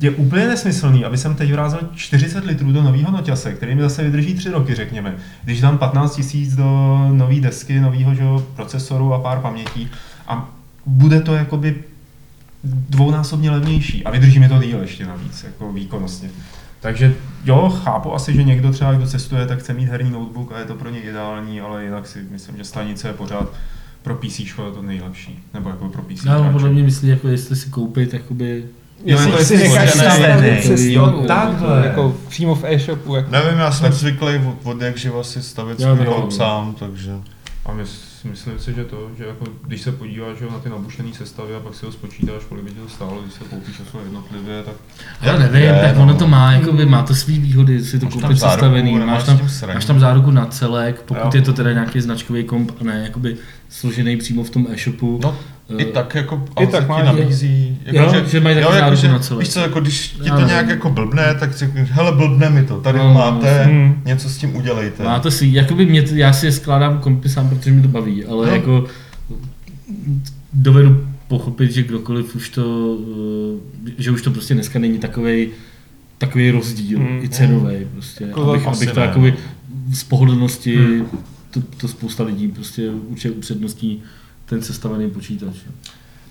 je 0.00 0.10
úplně 0.10 0.46
nesmyslný, 0.46 1.04
aby 1.04 1.18
jsem 1.18 1.34
teď 1.34 1.52
vrázel 1.52 1.80
40 1.94 2.44
litrů 2.44 2.72
do 2.72 2.82
nového 2.82 3.10
noťase, 3.10 3.52
který 3.52 3.74
mi 3.74 3.82
zase 3.82 4.02
vydrží 4.04 4.34
3 4.34 4.50
roky, 4.50 4.74
řekněme. 4.74 5.14
Když 5.44 5.60
dám 5.60 5.78
15 5.78 6.16
tisíc 6.16 6.56
do 6.56 6.98
nové 7.12 7.40
desky, 7.40 7.80
nového 7.80 8.46
procesoru 8.56 9.14
a 9.14 9.18
pár 9.18 9.38
pamětí 9.38 9.90
a 10.28 10.50
bude 10.86 11.20
to 11.20 11.34
jakoby 11.34 11.76
dvounásobně 12.64 13.50
levnější 13.50 14.04
a 14.04 14.10
vydrží 14.10 14.38
mi 14.38 14.48
to 14.48 14.58
díl 14.58 14.80
ještě 14.80 15.06
navíc, 15.06 15.44
jako 15.44 15.72
výkonnostně. 15.72 16.30
Takže 16.80 17.14
jo, 17.44 17.80
chápu 17.84 18.14
asi, 18.14 18.34
že 18.34 18.44
někdo 18.44 18.72
třeba, 18.72 18.92
kdo 18.92 19.06
cestuje, 19.06 19.46
tak 19.46 19.58
chce 19.58 19.74
mít 19.74 19.88
herní 19.88 20.10
notebook 20.10 20.52
a 20.52 20.58
je 20.58 20.64
to 20.64 20.74
pro 20.74 20.90
ně 20.90 21.00
ideální, 21.00 21.60
ale 21.60 21.84
jinak 21.84 22.06
si 22.06 22.26
myslím, 22.30 22.56
že 22.56 22.64
stanice 22.64 23.08
je 23.08 23.14
pořád 23.14 23.48
pro 24.02 24.14
PC 24.14 24.40
to 24.74 24.82
nejlepší, 24.82 25.44
nebo 25.54 25.70
jako 25.70 25.88
pro 25.88 26.02
PC 26.02 26.24
No, 26.24 26.52
podle 26.52 26.70
mě 26.70 26.82
myslí, 26.82 27.08
jako 27.08 27.28
jestli 27.28 27.56
si 27.56 27.70
koupit, 27.70 28.12
jakoby... 28.12 28.64
Jo, 29.04 29.18
jako 29.18 29.36
Jestli 29.36 29.54
jestli 29.54 29.56
si 29.58 29.62
necháš 29.62 29.94
nastavit 29.94 30.64
Jo, 30.78 31.24
takhle. 31.26 31.86
jako 31.86 32.16
přímo 32.28 32.54
v 32.54 32.64
e-shopu. 32.64 33.14
Jako. 33.14 33.30
Nevím, 33.30 33.58
já 33.58 33.72
jsem 33.72 33.92
zvyklý 33.92 34.38
od, 34.38 34.56
od 34.62 34.80
jak 34.80 34.98
živa 34.98 35.24
si 35.24 35.42
stavit 35.42 35.80
svůj 35.80 36.30
sám, 36.30 36.74
takže... 36.78 37.12
A 37.66 37.72
mys, 37.72 38.13
myslím 38.24 38.58
si, 38.58 38.74
že 38.74 38.84
to, 38.84 39.10
že 39.18 39.24
jako, 39.24 39.44
když 39.66 39.80
se 39.80 39.92
podíváš 39.92 40.40
jo, 40.40 40.50
na 40.50 40.58
ty 40.58 40.68
nabušené 40.68 41.14
sestavy 41.14 41.54
a 41.54 41.60
pak 41.60 41.74
si 41.74 41.86
ho 41.86 41.92
spočítáš, 41.92 42.44
kolik 42.48 42.64
by 42.64 42.70
to 42.70 42.88
stálo, 42.88 43.22
když 43.22 43.34
se 43.34 43.44
koupíš 43.50 43.78
jako 43.78 43.98
jednotlivě, 44.04 44.62
tak 44.62 44.74
Ale 45.20 45.38
nevím, 45.38 45.60
je, 45.60 45.80
tak 45.82 45.96
no. 45.96 46.02
ono 46.02 46.14
to 46.14 46.26
má, 46.26 46.52
jakoby, 46.52 46.86
má 46.86 47.02
to 47.02 47.14
svý 47.14 47.38
výhody, 47.38 47.84
si 47.84 47.98
to 47.98 48.04
Máš 48.06 48.14
koupit 48.14 48.38
sestavený, 48.38 48.98
máš 48.98 49.24
tam, 49.24 49.40
máš 49.74 49.84
tam 49.84 50.00
záruku 50.00 50.30
na 50.30 50.46
celek, 50.46 51.02
pokud 51.02 51.24
Jo. 51.24 51.30
je 51.34 51.42
to 51.42 51.52
teda 51.52 51.72
nějaký 51.72 52.00
značkový 52.00 52.44
komp 52.44 52.72
a 52.80 52.84
ne 52.84 53.00
jakoby 53.02 53.36
složený 53.68 54.16
přímo 54.16 54.44
v 54.44 54.50
tom 54.50 54.66
e-shopu. 54.70 55.20
No, 55.22 55.36
i 55.78 55.84
tak 55.84 56.14
jako 56.14 56.44
I 56.60 56.66
tak 56.66 56.88
má- 56.88 57.00
ti 57.00 57.06
nabízí, 57.06 57.78
Jo, 57.86 58.02
jako, 58.12 58.28
že 58.28 58.40
mají 58.40 58.56
jo, 58.60 58.72
jako, 58.72 58.94
že, 58.96 59.08
na 59.08 59.18
celé. 59.18 59.40
Víš 59.40 59.48
co, 59.48 59.60
jako 59.60 59.80
když 59.80 60.08
ti 60.08 60.30
to 60.30 60.40
nějak 60.46 60.68
jako 60.68 60.90
blbne, 60.90 61.34
tak 61.40 61.52
si 61.52 61.58
řekneš, 61.58 61.90
hele 61.90 62.12
blbne 62.12 62.50
mi 62.50 62.62
to, 62.62 62.80
tady 62.80 62.98
No, 62.98 63.04
to 63.04 63.08
no, 63.08 63.14
máte, 63.14 63.64
hmm. 63.64 64.02
něco 64.04 64.28
s 64.28 64.36
tím 64.38 64.56
udělejte. 64.56 65.04
Má 65.04 65.18
to 65.20 65.30
si, 65.30 65.46
jakoby 65.52 65.86
mě, 65.86 66.04
já 66.14 66.32
si 66.32 66.46
je 66.46 66.52
skládám 66.52 66.98
kompy 66.98 67.28
sám, 67.28 67.48
protože 67.48 67.70
mi 67.70 67.82
to 67.82 67.88
baví, 67.88 68.24
ale 68.24 68.46
No. 68.46 68.52
jako 68.52 68.84
dovedu 70.52 71.06
pochopit, 71.28 71.72
že 71.72 71.82
kdokoliv 71.82 72.34
už 72.36 72.48
to, 72.48 72.96
eh, 73.86 73.90
že 73.98 74.10
už 74.10 74.22
to 74.22 74.30
prostě 74.30 74.54
dneska 74.54 74.78
není 74.78 74.98
takovej, 74.98 75.50
takový 76.18 76.50
rozdíl, 76.50 76.98
Hmm. 76.98 77.20
i 77.22 77.28
cenový 77.28 77.76
prostě, 77.92 78.24
Jako 78.24 78.50
abych, 78.50 78.66
abych 78.66 78.90
to 78.92 79.00
jakoby 79.00 79.34
z 79.92 80.04
pohodlnosti, 80.04 80.76
Hmm. 80.76 81.06
to, 81.50 81.60
to 81.76 81.88
spousta 81.88 82.24
lidí 82.24 82.48
prostě 82.48 82.90
určitě 82.90 83.30
upřednostní 83.30 84.02
ten 84.46 84.62
sestavený 84.62 85.10
počítač. 85.10 85.54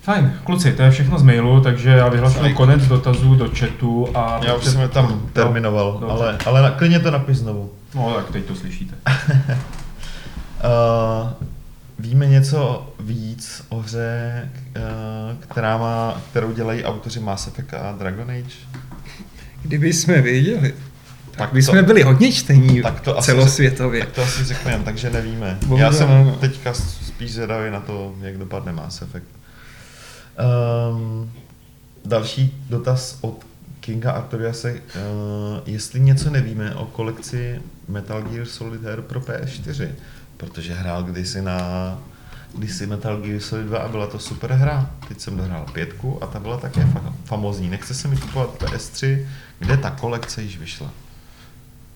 Fajn, 0.01 0.34
kluci, 0.43 0.74
to 0.74 0.82
je 0.82 0.91
všechno 0.91 1.20
z 1.20 1.24
mailu, 1.24 1.61
takže 1.61 1.89
já 1.89 2.09
vyhlašuji 2.09 2.53
konec 2.53 2.88
dotazů 2.88 3.36
do 3.36 3.49
chatu 3.59 4.18
a... 4.18 4.39
Já 4.45 4.55
už 4.55 4.66
jsem 4.66 4.82
je 4.82 4.88
tam 4.88 5.30
terminoval, 5.34 5.91
Dobře. 5.99 6.16
ale, 6.16 6.38
ale 6.45 6.61
na- 6.61 6.72
klidně 6.72 6.99
to 6.99 7.11
napis 7.11 7.38
znovu. 7.38 7.72
No 7.95 8.14
tak 8.16 8.32
teď 8.32 8.45
to 8.45 8.55
slyšíte. 8.55 8.95
Uh, 9.05 9.14
víme 11.99 12.26
něco 12.28 12.89
víc 12.99 13.66
o 13.70 13.80
hře, 13.80 14.49
uh, 14.78 14.82
která 15.39 15.78
má, 15.78 16.22
kterou 16.32 16.51
dělají 16.51 16.84
autoři 16.84 17.20
Mass 17.20 17.47
Effect 17.47 17.74
a 17.74 17.95
Dragon 17.99 18.32
Age? 18.32 18.55
Kdyby 19.61 19.93
jsme 19.93 20.22
věděli, 20.22 20.74
tak 21.32 21.38
Tak 21.38 21.53
by 21.53 21.64
to- 21.64 21.72
jsme 21.72 21.84
byli 21.84 22.03
hodně 22.03 22.32
čtení 22.32 22.82
tak 22.82 23.01
to 23.01 23.18
asi 23.18 23.26
celosvětově. 23.26 24.05
Tak 24.05 24.14
to 24.16 24.24
asi 24.24 24.43
řekneme, 24.43 24.84
takže 24.84 25.09
nevíme. 25.09 25.57
Bohužel 25.66 25.88
Já 25.88 25.93
jsem 25.93 26.36
teďka 26.39 26.74
spíš 27.24 27.34
zvědavý 27.34 27.71
na 27.71 27.80
to, 27.80 28.15
jak 28.21 28.38
dopadne 28.38 28.71
Mass 28.71 29.01
Effect. 29.01 29.28
Um, 30.91 31.32
další 32.05 32.63
dotaz 32.69 33.17
od 33.21 33.45
Kinga 33.80 34.11
Artoriase. 34.11 34.71
Uh, 34.74 34.80
jestli 35.65 35.99
něco 35.99 36.30
nevíme 36.30 36.76
o 36.76 36.86
kolekci 36.86 37.61
Metal 37.88 38.21
Gear 38.21 38.45
Solid 38.45 38.86
Air 38.86 39.01
pro 39.01 39.19
PS4, 39.19 39.89
protože 40.38 40.74
hrál 40.74 41.03
kdysi 41.03 41.41
na 41.41 41.57
kdysi 42.57 42.88
Metal 42.88 43.21
Gear 43.21 43.39
Solid 43.39 43.67
2 43.67 43.80
a 43.80 43.88
byla 43.88 44.07
to 44.07 44.19
super 44.19 44.51
hra. 44.51 44.91
Teď 45.07 45.19
jsem 45.19 45.38
dohrál 45.38 45.65
pětku 45.74 46.24
a 46.24 46.28
ta 46.28 46.39
byla 46.39 46.57
také 46.57 46.82
fa- 46.82 47.13
famózní. 47.26 47.69
Nechce 47.69 47.93
se 47.93 48.07
mi 48.07 48.17
kupovat 48.17 48.63
PS3, 48.63 49.26
kde 49.59 49.78
ta 49.78 49.91
kolekce 49.91 50.41
již 50.41 50.57
vyšla. 50.57 50.91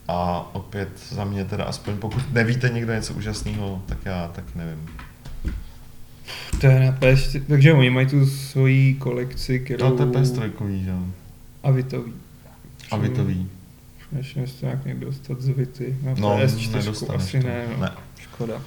A 0.07 0.49
opět 0.53 0.89
za 1.09 1.23
mě 1.23 1.45
teda 1.45 1.63
aspoň 1.63 1.97
pokud 1.97 2.33
nevíte 2.33 2.69
někdo 2.69 2.93
něco 2.93 3.13
úžasného, 3.13 3.81
tak 3.85 3.97
já 4.05 4.27
taky 4.27 4.51
nevím. 4.55 4.89
To 6.61 6.67
je 6.67 6.79
na 6.79 6.91
PS4, 6.91 7.41
takže 7.47 7.73
oni 7.73 7.89
mají 7.89 8.07
tu 8.07 8.25
svoji 8.25 8.93
kolekci, 8.93 9.59
kterou... 9.59 9.85
No 9.89 9.91
to 9.91 10.03
je 10.03 10.09
PS3, 10.09 10.51
že 10.83 10.89
jo. 10.89 10.99
A 11.63 11.71
vy 11.71 11.83
to 11.83 12.01
ví. 12.03 12.13
A 12.91 12.97
vy 12.97 13.09
to 13.09 13.25
ví. 13.25 13.47
Než 14.11 14.33
to 14.59 14.65
nějak 14.65 14.85
někdo 14.85 15.05
dostat 15.05 15.41
z 15.41 15.47
Vity. 15.49 15.95
Na 16.03 16.13
No, 16.17 16.37
PS4 16.37 16.75
nedostaneš 16.75 17.21
asi 17.23 17.39
to. 17.41 17.47
ne, 17.47 17.65
no. 17.75 17.81
Ne. 17.81 17.91
Škoda. 18.19 18.61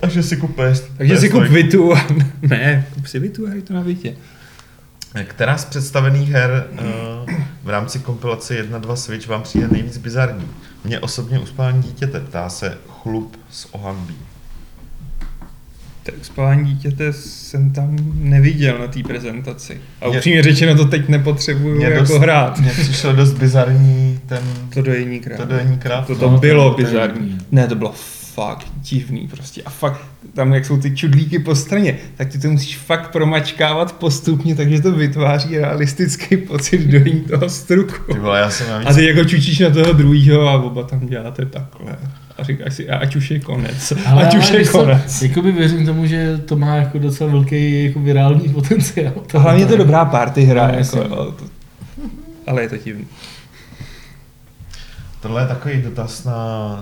Takže 0.00 0.22
si 0.22 0.36
kup 0.36 0.50
PS, 0.56 0.80
Takže 0.98 1.16
si 1.18 1.28
kup 1.30 1.42
PS3. 1.42 1.48
Vitu 1.52 1.92
a 1.94 2.06
ne, 2.42 2.86
kup 2.94 3.06
si 3.06 3.18
Vitu 3.18 3.46
a 3.46 3.54
je 3.54 3.62
to 3.62 3.74
na 3.74 3.80
Vitě. 3.80 4.16
Která 5.24 5.58
z 5.58 5.64
představených 5.64 6.28
her 6.30 6.66
uh, 6.72 6.78
v 7.62 7.68
rámci 7.68 7.98
kompilace 7.98 8.62
1.2 8.62 8.94
Switch 8.94 9.28
vám 9.28 9.42
přijde 9.42 9.68
nejvíc 9.68 9.98
bizarní? 9.98 10.46
Mně 10.84 11.00
osobně 11.00 11.38
uspání 11.38 11.82
dítěte, 11.82 12.20
ptá 12.20 12.48
se 12.48 12.78
chlup 12.88 13.36
z 13.50 13.66
Ohanbí. 13.70 14.16
Tak 16.12 16.24
spávání 16.24 16.64
dítěte 16.74 17.12
jsem 17.12 17.70
tam 17.70 17.96
neviděl 18.14 18.78
na 18.78 18.86
té 18.86 19.02
prezentaci. 19.02 19.80
A 20.00 20.08
Mě- 20.08 20.18
upřímně 20.18 20.42
řečeno 20.42 20.74
to 20.76 20.84
teď 20.84 21.08
nepotřebuju 21.08 21.76
Mně 21.76 21.86
jako 21.86 21.98
dost- 22.00 22.20
hrát. 22.20 22.58
Mně 22.60 22.70
přišel 22.70 23.16
dost 23.16 23.32
bizarní 23.32 24.20
ten 24.26 24.42
To 24.74 24.82
dojení 24.82 25.20
krát. 25.20 25.36
to 25.36 25.44
dojení 25.44 25.78
krav. 25.78 26.06
To, 26.06 26.16
to 26.16 26.30
No, 26.30 26.38
bylo 26.38 26.74
je 26.78 26.84
bizarní. 26.84 27.20
divný. 27.28 27.38
Ne, 27.52 27.66
to 27.68 27.74
bylo 27.74 27.94
fakt 28.34 28.66
divný 28.82 29.28
prostě. 29.28 29.62
A 29.62 29.70
fakt, 29.70 30.00
tam 30.34 30.52
jak 30.54 30.64
jsou 30.64 30.76
ty 30.80 30.96
čudlíky 30.96 31.38
po 31.38 31.54
straně, 31.54 31.96
tak 32.16 32.28
ty 32.28 32.38
to 32.38 32.48
musíš 32.50 32.76
fakt 32.76 33.10
promačkávat 33.12 33.92
postupně, 33.92 34.54
takže 34.54 34.82
to 34.82 34.92
vytváří 34.92 35.58
realistický 35.58 36.36
pocit 36.36 36.78
dojení 36.86 37.20
toho 37.20 37.48
struku. 37.48 38.12
Ty 38.12 38.18
vole, 38.18 38.38
já 38.40 38.50
jsem 38.50 38.68
navíc 38.68 38.88
A 38.88 38.92
ty 38.94 39.06
jako 39.06 39.24
čučíš 39.24 39.58
na 39.58 39.70
toho 39.70 39.92
druhého 39.92 40.48
a 40.48 40.62
oba 40.62 40.82
tam 40.82 41.06
děláte 41.06 41.46
takhle. 41.46 41.96
A 42.38 42.44
říkáš 42.44 42.74
si, 42.74 42.88
ať 42.88 43.16
už 43.16 43.30
je 43.30 43.40
konec. 43.40 43.92
ať 44.06 44.34
už 44.36 44.50
je 44.50 44.64
konec. 44.64 45.22
Jakoby 45.22 45.52
věřím 45.52 45.86
tomu, 45.86 46.06
že 46.06 46.38
to 46.38 46.56
má 46.56 46.76
jako 46.76 46.98
docela 46.98 47.30
velký 47.30 47.84
jako 47.84 48.00
virální 48.00 48.48
potenciál. 48.54 49.12
To 49.26 49.40
hlavně 49.40 49.62
je 49.62 49.66
to 49.66 49.76
dobrá 49.76 50.04
party 50.04 50.42
hra, 50.42 50.66
No, 50.66 50.78
jako, 50.78 50.98
jo, 50.98 51.34
to, 51.38 51.44
ale 52.46 52.62
je 52.62 52.68
to 52.68 52.76
divný. 52.76 53.06
Tohle 55.20 55.42
je 55.42 55.46
takový 55.46 55.82
dotaz 55.82 56.24
na, 56.24 56.34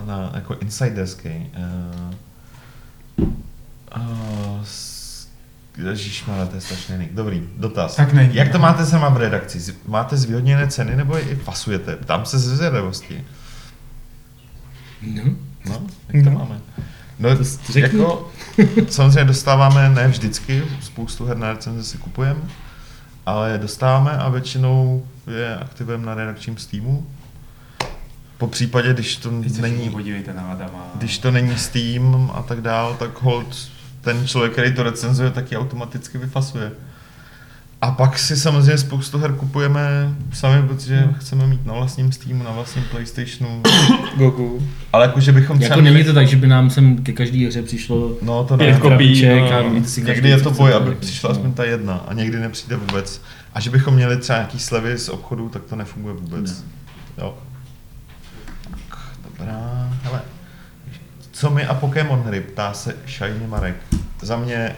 na 0.07 0.31
jako 0.35 0.55
insiderský. 0.61 1.29
Uh, 3.17 3.25
uh, 3.97 4.65
Ježišmarja, 5.77 6.45
to 6.45 6.55
je 6.55 6.61
strašný 6.61 6.97
nick. 6.97 7.13
Dobrý, 7.13 7.43
dotaz. 7.57 7.95
Tak 7.95 8.13
není. 8.13 8.35
Jak 8.35 8.51
to 8.51 8.59
máte 8.59 8.85
sama 8.85 9.09
v 9.09 9.17
redakci? 9.17 9.75
Máte 9.87 10.17
zvýhodněné 10.17 10.67
ceny 10.67 10.95
nebo 10.95 11.17
je 11.17 11.23
i 11.23 11.35
pasujete? 11.35 11.95
Ptám 11.95 12.25
se 12.25 12.39
ze 12.39 12.55
zvědavosti. 12.55 13.25
No. 15.01 15.23
No, 15.69 15.81
jak 16.13 16.23
to 16.23 16.29
No. 16.29 16.39
máme? 16.39 16.61
No, 17.19 17.29
To 17.37 17.43
řekni. 17.71 17.81
jako, 17.99 18.29
samozřejmě 18.89 19.25
dostáváme, 19.25 19.89
ne 19.89 20.07
vždycky, 20.07 20.63
spoustu 20.81 21.25
her 21.25 21.37
na 21.37 21.51
recenze 21.51 21.83
si 21.83 21.97
kupujeme, 21.97 22.39
ale 23.25 23.57
dostáváme 23.57 24.11
a 24.11 24.29
většinou 24.29 25.05
je 25.37 25.57
aktivujeme 25.57 26.05
na 26.05 26.13
redakčním 26.15 26.57
Steamu. 26.57 27.07
Po 28.37 28.47
případě, 28.47 28.93
když 28.93 29.15
to 29.15 29.41
Teď 29.41 29.59
není 29.59 29.89
podívejte 29.89 30.33
na 30.33 30.51
Adama. 30.51 30.91
když 30.95 31.17
to 31.17 31.31
není 31.31 31.57
Steam 31.57 32.31
a 32.33 32.41
tak 32.41 32.61
dál, 32.61 32.95
tak 32.99 33.21
hold 33.21 33.69
ten 34.01 34.27
člověk, 34.27 34.51
který 34.53 34.73
to 34.73 34.83
recenzuje, 34.83 35.31
taky 35.31 35.57
automaticky 35.57 36.17
vyfasuje. 36.17 36.71
A 37.81 37.91
pak 37.91 38.19
si 38.19 38.37
samozřejmě 38.37 38.77
spoustu 38.77 39.17
her 39.17 39.33
kupujeme 39.33 40.15
sami, 40.33 40.67
protože 40.67 40.99
Hmm. 40.99 41.13
chceme 41.13 41.47
mít 41.47 41.65
na 41.65 41.73
vlastním 41.73 42.11
Steamu, 42.11 42.43
na 42.43 42.51
vlastním 42.51 42.83
Playstationu. 42.91 43.63
Goku. 44.17 44.67
Ale 44.93 45.05
jakože 45.05 45.31
bychom 45.31 45.59
třeba 45.59 45.75
Jako 45.75 45.81
není 45.81 46.03
to 46.03 46.13
tak, 46.13 46.27
že 46.27 46.35
by 46.37 46.47
nám 46.47 46.69
sem 46.69 47.03
ke 47.03 47.11
každé 47.13 47.47
hře 47.47 47.61
přišlo 47.61 48.11
No 48.21 48.43
to 48.43 48.57
Pět 48.57 48.73
ne. 48.73 48.79
krabiček 48.79 49.39
no. 49.51 49.57
a 49.57 49.61
víc 49.61 49.93
si 49.93 49.99
Někdy 50.01 50.13
každý 50.13 50.29
je 50.29 50.41
to 50.41 50.51
boj, 50.51 50.73
aby 50.73 50.89
no. 50.89 50.95
přišla 50.95 51.29
aspoň 51.29 51.53
ta 51.53 51.63
jedna 51.63 51.93
a 52.07 52.13
někdy 52.13 52.39
nepřijde 52.39 52.75
vůbec. 52.75 53.21
A 53.53 53.59
že 53.59 53.69
bychom 53.69 53.93
měli 53.93 54.17
třeba 54.17 54.37
nějaký 54.39 54.59
slevy 54.59 54.97
z 54.97 55.09
obchodu, 55.09 55.49
tak 55.49 55.63
to 55.63 55.75
nefunguje 55.75 56.13
vůbec. 56.13 56.63
Jo. 57.17 57.37
Tak, 58.89 58.99
dobrá, 59.29 59.89
hele. 60.03 60.21
Co 61.31 61.49
my 61.49 61.65
a 61.65 61.73
Pokémon 61.73 62.21
hry, 62.21 62.41
ptá 62.41 62.73
se 62.73 62.95
Shiny 63.07 63.47
Marek. 63.47 63.75
Za 64.21 64.37
mě, 64.37 64.75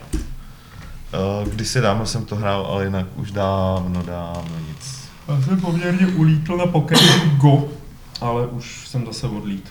uh, 1.14 1.50
kdysi 1.50 1.82
dávno 1.82 2.06
jsem 2.06 2.26
to 2.26 2.36
hrál, 2.36 2.66
ale 2.66 2.84
jinak 2.84 3.06
už 3.16 3.32
dávno, 3.32 4.04
dávno 4.04 4.60
nic. 4.70 5.10
Já 5.28 5.42
jsem 5.42 5.62
poměrně 5.62 6.08
ulítl 6.08 6.58
na 6.58 6.66
Pokémon 6.66 7.30
Go, 7.38 7.68
ale 8.22 8.48
už 8.48 8.88
jsem 8.88 9.06
zase 9.06 9.28
odlít. 9.28 9.70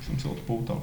Už 0.00 0.06
jsem 0.06 0.18
se 0.18 0.28
odpoutal. 0.28 0.82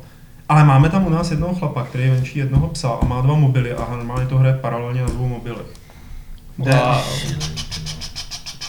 Ale 0.50 0.66
máme 0.66 0.90
tam 0.90 1.08
u 1.08 1.10
nás 1.10 1.32
jednoho 1.32 1.56
chlapa, 1.56 1.84
který 1.84 2.10
venčí 2.10 2.40
jednoho 2.40 2.68
psa 2.68 2.90
a 2.90 3.06
má 3.06 3.22
dva 3.22 3.36
mobily 3.36 3.74
a 3.74 3.88
normálně 3.92 4.26
to 4.26 4.38
hraje 4.38 4.54
paralelně 4.54 5.02
na 5.02 5.08
dvou 5.08 5.28
mobilech. 5.28 5.68
Wow. 6.58 6.70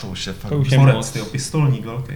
To 0.01 0.07
už 0.07 0.27
je 0.27 0.33
fakt. 0.33 0.51
To 0.51 0.59
už 0.59 0.71
je 0.71 0.79
Borec, 0.79 0.97
moc. 0.97 1.11
tyjo, 1.11 1.25
pistolník 1.25 1.85
velký. 1.85 2.15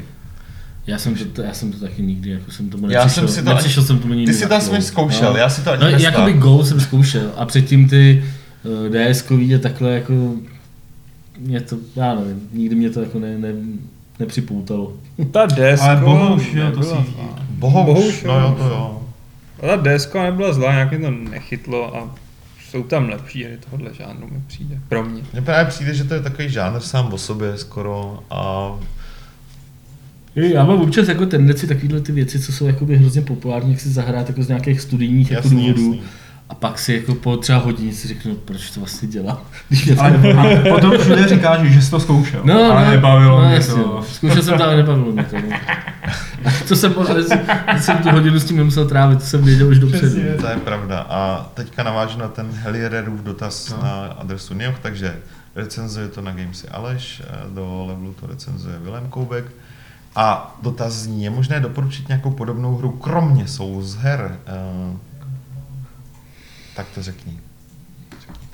Já 0.86 0.98
jsem 0.98 1.14
to, 1.14 1.42
já 1.42 1.54
jsem 1.54 1.72
to 1.72 1.80
taky 1.80 2.02
nikdy, 2.02 2.30
jako 2.30 2.50
jsem 2.50 2.70
tomu 2.70 2.90
Já 2.90 3.00
nepřišel. 3.00 3.28
jsem 3.28 3.34
si 3.34 3.42
to 3.42 3.54
nepřišel 3.54 3.82
jsem 3.82 3.98
tomu 3.98 4.14
nikdy. 4.14 4.32
Ty 4.32 4.38
si 4.38 4.48
to 4.48 4.58
Go. 4.58 4.80
zkoušel, 4.80 5.36
já 5.36 5.48
si 5.48 5.60
to 5.60 5.72
ani 5.72 5.82
no, 5.82 5.88
jakoby 5.88 6.32
Go 6.32 6.64
jsem 6.64 6.80
zkoušel 6.80 7.30
a 7.36 7.44
předtím 7.46 7.88
ty 7.88 8.24
eh, 8.64 9.12
DSkový 9.12 9.48
je 9.48 9.58
takhle 9.58 9.94
jako, 9.94 10.34
mě 11.38 11.60
to, 11.60 11.76
já 11.96 12.14
nevím, 12.14 12.48
nikdy 12.52 12.74
mě 12.74 12.90
to 12.90 13.00
jako 13.00 13.18
ne, 13.18 13.38
ne, 13.38 13.52
nepřipoutalo. 14.20 14.92
Ta 15.30 15.46
deska 15.46 15.86
Ale 15.86 16.00
bohužel 16.00 16.70
to 16.72 16.78
nebyla 16.80 17.04
si 17.04 17.10
zlá. 17.12 17.38
Bohuž, 17.50 17.84
Bohuž, 17.86 18.22
no 18.24 18.40
jo. 18.40 18.40
jo, 18.48 18.54
to 18.58 18.64
jo. 18.68 19.02
A 19.62 19.66
ta 19.66 19.76
deska 19.76 20.22
nebyla 20.22 20.52
zlá, 20.52 20.72
nějak 20.72 20.90
mě 20.90 20.98
to 21.00 21.10
nechytlo 21.10 21.96
a 21.96 22.14
jsou 22.70 22.82
tam 22.82 23.08
lepší 23.08 23.44
hry 23.44 23.58
tohohle 23.64 23.94
žánru 23.94 24.28
mi 24.32 24.42
přijde. 24.46 24.78
Pro 24.88 25.04
mě. 25.04 25.22
Mně 25.32 25.42
právě 25.42 25.64
přijde, 25.70 25.94
že 25.94 26.04
to 26.04 26.14
je 26.14 26.20
takový 26.20 26.48
žánr 26.50 26.80
sám 26.80 27.12
o 27.12 27.18
sobě 27.18 27.56
skoro 27.58 28.18
a 28.30 28.70
Já 30.34 30.64
mám 30.64 30.80
občas 30.80 31.08
jako 31.08 31.26
tendenci 31.26 31.66
takovýhle 31.66 32.00
ty 32.00 32.12
věci, 32.12 32.40
co 32.40 32.52
jsou 32.52 32.66
jakoby 32.66 32.96
hrozně 32.96 33.22
populární, 33.22 33.70
jak 33.70 33.80
si 33.80 33.88
zahrát 33.88 34.28
jako 34.28 34.42
z 34.42 34.48
nějakých 34.48 34.80
studijních 34.80 35.30
jako 35.30 35.48
důvodů. 35.48 35.66
jasný. 35.68 36.02
A 36.48 36.54
pak 36.54 36.78
si 36.78 36.94
jako 36.94 37.14
po 37.14 37.36
třeba 37.36 37.58
hodině 37.58 37.92
si 37.92 38.08
řeknu, 38.08 38.34
proč 38.34 38.70
to 38.70 38.80
vlastně 38.80 39.08
to 39.22 39.22
Ale 39.98 40.32
a 40.32 40.74
potom 40.74 40.98
všude 40.98 41.28
říkáš, 41.28 41.60
že 41.60 41.82
jsi 41.82 41.90
to 41.90 42.00
zkoušel, 42.00 42.40
No, 42.44 42.72
ale 42.72 42.84
no, 42.84 42.90
nebavilo 42.90 43.40
no, 43.40 43.46
mě 43.46 43.54
jasně, 43.54 43.74
to. 43.82 44.04
Zkoušel 44.12 44.42
jsem 44.42 44.58
to, 44.58 44.64
ale 44.64 44.76
nebavilo 44.76 45.12
mě 45.12 45.24
to. 45.24 45.36
No. 45.36 45.56
A 46.44 46.50
to 46.68 46.76
jsem, 46.76 46.94
jsem 47.80 47.98
tu 47.98 48.10
hodinu 48.10 48.38
s 48.40 48.44
tím 48.44 48.56
nemusel 48.56 48.88
trávit, 48.88 49.18
to 49.18 49.24
jsem 49.24 49.44
věděl 49.44 49.68
už 49.68 49.78
dopředu. 49.78 50.06
Přesně. 50.06 50.24
To 50.24 50.46
je 50.46 50.56
pravda. 50.56 51.06
A 51.10 51.50
teďka 51.54 51.82
navážu 51.82 52.18
na 52.18 52.28
ten 52.28 52.46
Heliererův 52.52 53.20
dotaz 53.20 53.70
No. 53.70 53.82
na 53.82 54.04
adresu 54.18 54.54
Nioh, 54.54 54.78
takže 54.82 55.16
recenzuje 55.54 56.08
to 56.08 56.20
na 56.22 56.30
Gamesy 56.32 56.68
Aleš, 56.68 57.22
eh, 57.26 57.54
do 57.54 57.84
levelu 57.88 58.12
to 58.20 58.26
recenzuje 58.26 58.78
Vilém 58.78 59.08
Koubek. 59.08 59.44
A 60.16 60.56
dotaz 60.62 60.92
zní, 60.92 61.24
je 61.24 61.30
možné 61.30 61.60
doporučit 61.60 62.08
nějakou 62.08 62.30
podobnou 62.30 62.76
hru, 62.76 62.90
kromě 62.90 63.48
Souls 63.48 63.94
her? 63.96 64.36
Tak 66.76 66.86
to 66.94 67.02
řekni. 67.02 67.38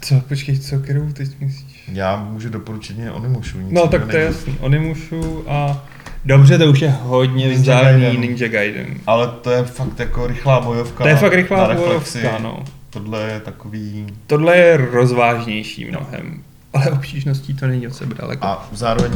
Co, 0.00 0.20
počkej, 0.20 0.58
co, 0.58 0.78
kterou 0.78 1.12
teď 1.12 1.40
myslíš? 1.40 1.90
Já 1.92 2.16
můžu 2.16 2.48
doporučit 2.48 2.98
jen 2.98 3.10
Onimushu. 3.10 3.60
nic 3.60 3.72
No 3.72 3.88
tak 3.88 4.06
to 4.06 4.16
je 4.16 4.24
jasný, 4.24 4.56
Onimushu 4.60 5.44
a 5.50 5.86
dobře, 6.24 6.58
to 6.58 6.66
už 6.66 6.80
je 6.80 6.90
hodně 6.90 7.44
Ninja 7.46 7.60
vzdálený 7.60 8.02
Gaiden. 8.02 8.20
Ninja 8.20 8.48
Gaiden. 8.48 8.86
Ale 9.06 9.28
to 9.28 9.50
je 9.50 9.62
fakt 9.62 10.00
jako 10.00 10.26
rychlá 10.26 10.60
bojovka. 10.60 11.04
To 11.04 11.08
je 11.08 11.16
fakt 11.16 11.32
na 11.32 11.36
rychlá 11.36 11.66
reflexi. 11.66 12.20
bojovka, 12.20 12.42
no. 12.42 12.64
Tohle 12.90 13.22
je 13.22 13.40
takový... 13.40 14.06
Tohle 14.26 14.56
je 14.56 14.76
rozvážnější 14.76 15.84
mnohem, 15.84 16.42
ale 16.74 16.90
obtížností 16.90 17.54
to 17.54 17.66
není 17.66 17.86
od 17.86 17.94
sebe 17.94 18.14
daleko. 18.14 18.46
A 18.46 18.68
zároveň 18.72 19.12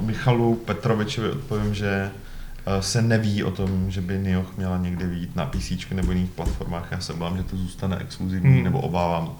Michalu 0.00 0.54
Petrovičovi 0.54 1.30
odpovím, 1.30 1.74
že 1.74 2.10
se 2.80 3.02
neví 3.02 3.44
o 3.44 3.50
tom, 3.50 3.90
že 3.90 4.00
by 4.00 4.18
Nioh 4.18 4.56
měla 4.56 4.76
někdy 4.78 5.06
vyjít 5.06 5.36
na 5.36 5.46
PC 5.46 5.90
nebo 5.94 6.12
jiných 6.12 6.30
platformách. 6.30 6.88
Já 6.90 7.00
se 7.00 7.12
obávám, 7.12 7.36
že 7.36 7.42
to 7.42 7.56
zůstane 7.56 7.96
exkluzivní, 7.98 8.54
Hmm. 8.54 8.64
nebo 8.64 8.80
obávám. 8.80 9.32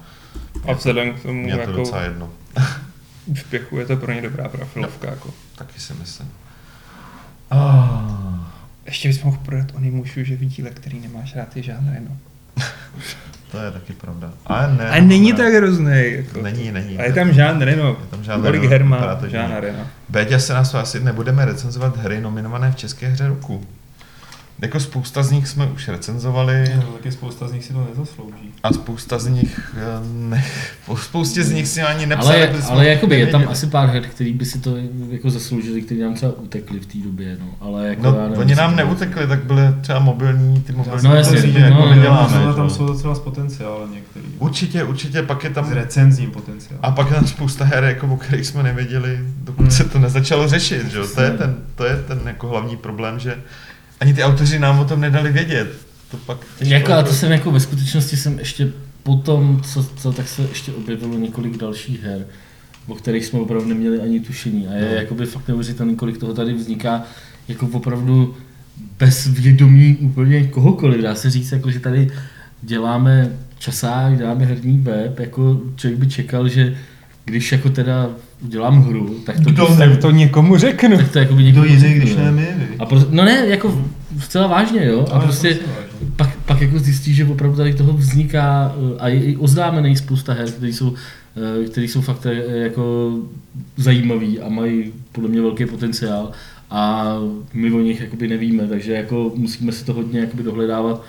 A 0.67 0.73
vzhledem 0.73 1.13
k 1.13 1.21
tomu, 1.21 1.43
Mně 1.43 1.53
to 1.53 1.59
jako 1.59 1.71
docela 1.71 2.01
jedno. 2.01 2.29
úspěchu, 3.25 3.77
je 3.77 3.85
to 3.85 3.97
pro 3.97 4.13
ně 4.13 4.21
dobrá 4.21 4.49
profilovka. 4.49 5.09
Jako. 5.09 5.33
Taky 5.55 5.79
si 5.79 5.93
myslím. 5.93 6.31
Ah. 7.51 8.51
Ještě 8.85 9.07
bys 9.07 9.23
mohl 9.23 9.37
prodat 9.45 9.71
Onimushu, 9.75 10.23
že 10.23 10.35
v 10.35 10.45
díle, 10.45 10.69
který 10.69 10.99
nemáš 10.99 11.35
rád, 11.35 11.57
je 11.57 11.63
žánr, 11.63 12.01
no. 12.09 12.17
To 13.51 13.57
je 13.57 13.71
taky 13.71 13.93
pravda. 13.93 14.31
Ale 14.45 14.75
ne. 14.77 14.89
Ale 14.89 15.01
není 15.01 15.31
ne. 15.31 15.37
tak 15.37 15.53
hrozný. 15.53 15.91
Jako. 15.95 16.41
Není, 16.41 16.71
není. 16.71 16.97
A 16.97 17.03
je 17.03 17.13
tam 17.13 17.33
žánr, 17.33 17.77
no. 17.77 17.87
Je 17.87 18.07
tam 18.09 18.23
žánr, 18.23 18.43
Kolik 18.43 18.63
her 18.63 18.83
má 18.83 18.97
vypadá 18.97 19.15
to, 19.15 19.25
že 19.25 19.31
žánr, 19.31 19.73
no. 19.77 19.87
Béďa 20.09 20.39
se 20.39 20.53
nás 20.53 20.75
asi 20.75 20.99
nebudeme 20.99 21.45
recenzovat 21.45 21.97
hry 21.97 22.21
nominované 22.21 22.71
v 22.71 22.75
České 22.75 23.07
hře 23.07 23.27
roku. 23.27 23.63
Jako 24.65 24.79
spousta 24.79 25.23
z 25.23 25.31
nich 25.31 25.47
jsme 25.47 25.65
už 25.67 25.87
recenzovali 25.87 26.71
No, 26.75 26.81
taky 26.81 27.11
spousta 27.11 27.47
z 27.47 27.51
nich 27.53 27.65
si 27.65 27.73
to 27.73 27.87
nezaslouží. 27.89 28.53
a 28.63 28.73
spousta 28.73 29.19
z 29.19 29.27
nich 29.27 29.75
eh, 29.77 29.81
ne, 30.29 30.45
po 30.85 30.97
spoustě 30.97 31.43
z 31.43 31.51
nich 31.51 31.67
si 31.67 31.81
ani 31.81 32.05
nepsali. 32.05 32.47
Ale, 32.47 32.61
ale 32.69 32.87
jakoby 32.87 33.19
je 33.19 33.25
tam 33.27 33.31
nevěděli. 33.41 33.51
asi 33.53 33.67
pár 33.67 33.89
her, 33.89 34.03
který 34.07 34.33
by 34.33 34.45
si 34.45 34.59
to 34.59 34.75
jako 35.09 35.29
zasloužili, 35.29 35.81
který 35.81 36.01
nám 36.01 36.13
třeba 36.13 36.31
utekli 36.37 36.79
v 36.79 36.85
té 36.85 36.97
době, 36.97 37.37
no. 37.39 37.45
Ale 37.61 37.87
jako 37.87 38.01
No, 38.01 38.15
já 38.15 38.23
nevím, 38.23 38.37
oni 38.37 38.55
nám 38.55 38.69
to- 38.69 38.75
neutekli, 38.77 39.27
tak 39.27 39.43
byly 39.43 39.61
třeba 39.81 39.99
mobilní, 39.99 40.61
ty 40.61 40.73
mobilní 40.73 41.03
No, 41.03 41.15
jasně, 41.15 41.41
no, 41.53 41.59
jako 41.59 41.73
no, 41.81 41.89
my 41.89 41.95
no, 41.95 42.01
děláme. 42.01 42.35
ale 42.37 42.51
že 42.51 42.55
tam 42.57 42.69
jsou 42.69 42.85
docela 42.85 43.15
s 43.15 43.19
potenciálem 43.19 43.93
některý. 43.93 44.25
Určitě, 44.39 44.83
určitě, 44.83 45.21
pak 45.23 45.43
je 45.43 45.49
S 45.49 45.53
tam 45.53 45.71
recenzním 45.71 46.31
potenciálem. 46.31 46.79
a 46.83 46.91
pak 46.91 47.07
je 47.09 47.15
tam 47.15 47.27
spousta 47.27 47.65
her, 47.65 47.83
jako, 47.83 48.07
o 48.07 48.17
kterých 48.17 48.45
jsme 48.47 48.63
nevěděli, 48.63 49.19
dokud 49.43 49.61
Hmm. 49.61 49.71
se 49.71 49.83
to 49.83 49.99
nezačalo 49.99 50.47
řešit, 50.47 50.91
že 50.91 50.97
jo? 50.97 51.07
To 51.15 51.21
je 51.21 51.31
ten, 51.31 51.55
to 51.75 51.85
je 51.85 51.95
ten 52.07 52.19
jako 52.25 52.47
hlavní 52.47 52.77
problém, 52.77 53.19
že 53.19 53.35
ani 54.05 54.13
ty 54.13 54.23
autoři 54.23 54.59
nám 54.59 54.79
o 54.79 54.85
tom 54.85 55.01
nedali 55.01 55.31
vědět. 55.31 55.77
To 56.11 56.17
pak 56.17 56.37
Jako, 56.61 56.93
a 56.93 57.03
to 57.03 57.13
jsem 57.13 57.31
jako 57.31 57.51
ve 57.51 57.59
skutečnosti 57.59 58.17
jsem 58.17 58.39
ještě 58.39 58.67
potom, 59.03 59.61
co, 59.73 59.83
co 59.97 60.11
tak 60.11 60.27
se 60.27 60.41
ještě 60.41 60.71
objevilo 60.71 61.17
několik 61.17 61.57
dalších 61.57 62.03
her, 62.03 62.25
o 62.87 62.95
kterých 62.95 63.25
jsme 63.25 63.39
opravdu 63.39 63.67
neměli 63.69 63.99
ani 63.99 64.19
tušení. 64.19 64.67
A 64.67 64.73
je 64.73 64.81
No. 64.89 64.95
jakoby 64.95 65.25
fakt 65.25 65.47
neuvěřitelný, 65.47 65.95
kolik 65.95 66.17
toho 66.17 66.33
tady 66.33 66.53
vzniká 66.53 67.03
jako 67.47 67.67
opravdu 67.67 68.35
bez 68.99 69.27
vědomí 69.27 69.95
úplně 69.99 70.43
kohokoliv. 70.47 71.01
Dá 71.01 71.15
se 71.15 71.29
říct, 71.29 71.51
jako, 71.51 71.71
že 71.71 71.79
tady 71.79 72.11
děláme 72.61 73.29
časák, 73.59 74.17
děláme 74.17 74.45
herní 74.45 74.77
web, 74.79 75.19
jako 75.19 75.61
člověk 75.75 75.99
by 75.99 76.07
čekal, 76.07 76.49
že 76.49 76.75
když 77.25 77.51
jako 77.51 77.69
teda 77.69 78.09
udělám 78.41 78.83
hru, 78.83 79.15
tak 79.25 79.35
to, 79.35 79.41
Kdo 79.49 79.65
prostě- 79.65 79.83
Tak 79.89 79.97
to 80.01 80.11
někomu 80.11 80.57
řeknu. 80.57 80.97
tak 80.97 81.11
to 81.11 81.19
jakoby 81.19 81.43
Kdo 81.43 81.47
někomu 81.51 81.65
jiný, 81.65 81.79
řeknu, 81.79 81.97
když 81.97 82.09
jo. 82.11 82.17
ne 82.17 82.31
my? 82.31 82.47
A 82.79 82.85
pro, 82.85 82.99
no 83.09 83.25
ne, 83.25 83.45
jako 83.47 83.85
zcela 84.19 84.47
vážně, 84.47 84.85
jo. 84.85 85.05
A 85.11 85.13
Ale 85.13 85.23
prostě 85.23 85.59
pak, 86.15 86.37
pak 86.45 86.61
jako 86.61 86.79
zjistí, 86.79 87.13
že 87.13 87.25
opravdu 87.25 87.57
tady 87.57 87.73
toho 87.73 87.93
vzniká 87.93 88.75
eh, 88.77 88.99
a 88.99 89.07
je 89.07 89.23
i 89.23 89.37
oznámených 89.37 89.97
spousta 89.97 90.33
her, 90.33 90.51
které 90.51 90.73
jsou, 90.73 90.93
eh, 91.63 91.65
které 91.65 91.87
jsou 91.87 92.01
fakt 92.01 92.25
eh, 92.25 92.57
jako 92.57 93.13
zajímavý 93.77 94.39
a 94.39 94.49
mají 94.49 94.93
podle 95.11 95.29
mě 95.29 95.41
velký 95.41 95.65
potenciál 95.65 96.31
a 96.69 97.13
my 97.53 97.71
o 97.71 97.79
nich 97.79 98.01
jakoby 98.01 98.27
nevíme, 98.27 98.67
takže 98.67 98.93
jako 98.93 99.31
musíme 99.35 99.71
si 99.71 99.85
to 99.85 99.93
hodně 99.93 100.19
jakoby 100.19 100.43
dohledávat. 100.43 101.03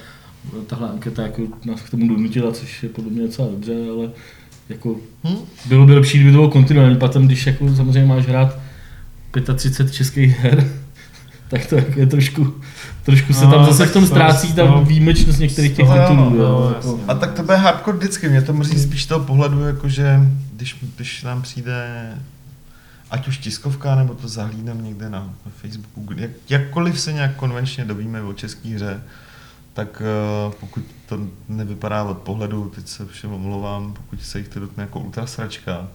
Tahle 0.67 0.89
anketa 0.89 1.23
jako 1.23 1.43
nás 1.65 1.83
k 1.83 1.91
tomu 1.91 2.09
donutila, 2.09 2.53
což 2.53 2.83
je 2.83 2.89
podle 2.89 3.11
mě 3.11 3.23
docela 3.23 3.49
dobře, 3.49 3.75
ale 3.97 4.11
jako 4.69 4.97
Hm? 5.25 5.37
bylo 5.67 5.87
by 5.87 5.95
lepší, 5.95 6.19
kdyby 6.19 6.31
to 6.31 6.39
bylo 6.39 6.51
kontinuální, 6.51 6.97
potom 6.97 7.27
když 7.27 7.47
jako 7.47 7.75
samozřejmě 7.75 8.05
máš 8.05 8.27
hrát 8.27 8.59
35 9.57 9.93
českých 9.93 10.39
her, 10.39 10.71
tak 11.49 11.67
to 11.67 11.77
jako 11.77 12.01
je 12.01 12.07
trošku, 12.07 12.55
trošku 13.07 13.33
se 13.33 13.45
No, 13.45 13.51
tam 13.51 13.65
zase 13.67 13.87
v 13.87 13.93
tom 13.93 14.03
to- 14.03 14.07
ztrácí 14.09 14.53
ta 14.53 14.65
no. 14.65 14.85
výjimečnost 14.85 15.39
některých 15.39 15.73
těch 15.77 15.87
titulů. 15.89 16.31
no, 16.31 16.37
jo, 16.37 16.73
jasně. 16.77 16.91
jako. 16.91 17.01
A 17.09 17.15
tak 17.15 17.33
to 17.33 17.43
bude 17.43 17.57
hardcore 17.57 17.97
vždycky, 17.99 18.29
mě 18.29 18.43
to 18.43 18.53
mrzí 18.53 18.79
spíš 18.81 19.03
z 19.03 19.07
toho 19.07 19.25
pohledu, 19.25 19.61
jakože 19.67 20.21
když, 20.57 20.77
když 20.97 21.23
nám 21.23 21.43
přijde 21.43 21.87
ať 23.11 23.29
už 23.29 23.39
tiskovka, 23.39 23.95
nebo 23.95 24.15
to 24.15 24.29
zahlídneme 24.29 24.83
někde 24.83 25.11
na, 25.11 25.19
na 25.19 25.53
Facebooku, 25.63 26.07
jak, 26.17 26.31
jakkoliv 26.51 27.01
se 27.01 27.13
nějak 27.13 27.37
konvenčně 27.37 27.85
dovíme 27.85 28.23
o 28.23 28.33
české 28.33 28.69
hře, 28.69 29.01
tak 29.73 30.03
uh, 30.47 30.53
pokud 30.61 30.83
to 31.09 31.19
nevypadá 31.49 32.03
od 32.05 32.19
pohledu, 32.19 32.73
teď 32.75 32.89
se 32.89 33.07
všem 33.07 33.33
omlouvám, 33.33 33.93
pokud 33.95 34.23
se 34.23 34.39
jich 34.39 34.49
to 34.49 34.61
dotkne 34.61 34.83
jako 34.83 35.01
ultrasračka, 35.01 35.87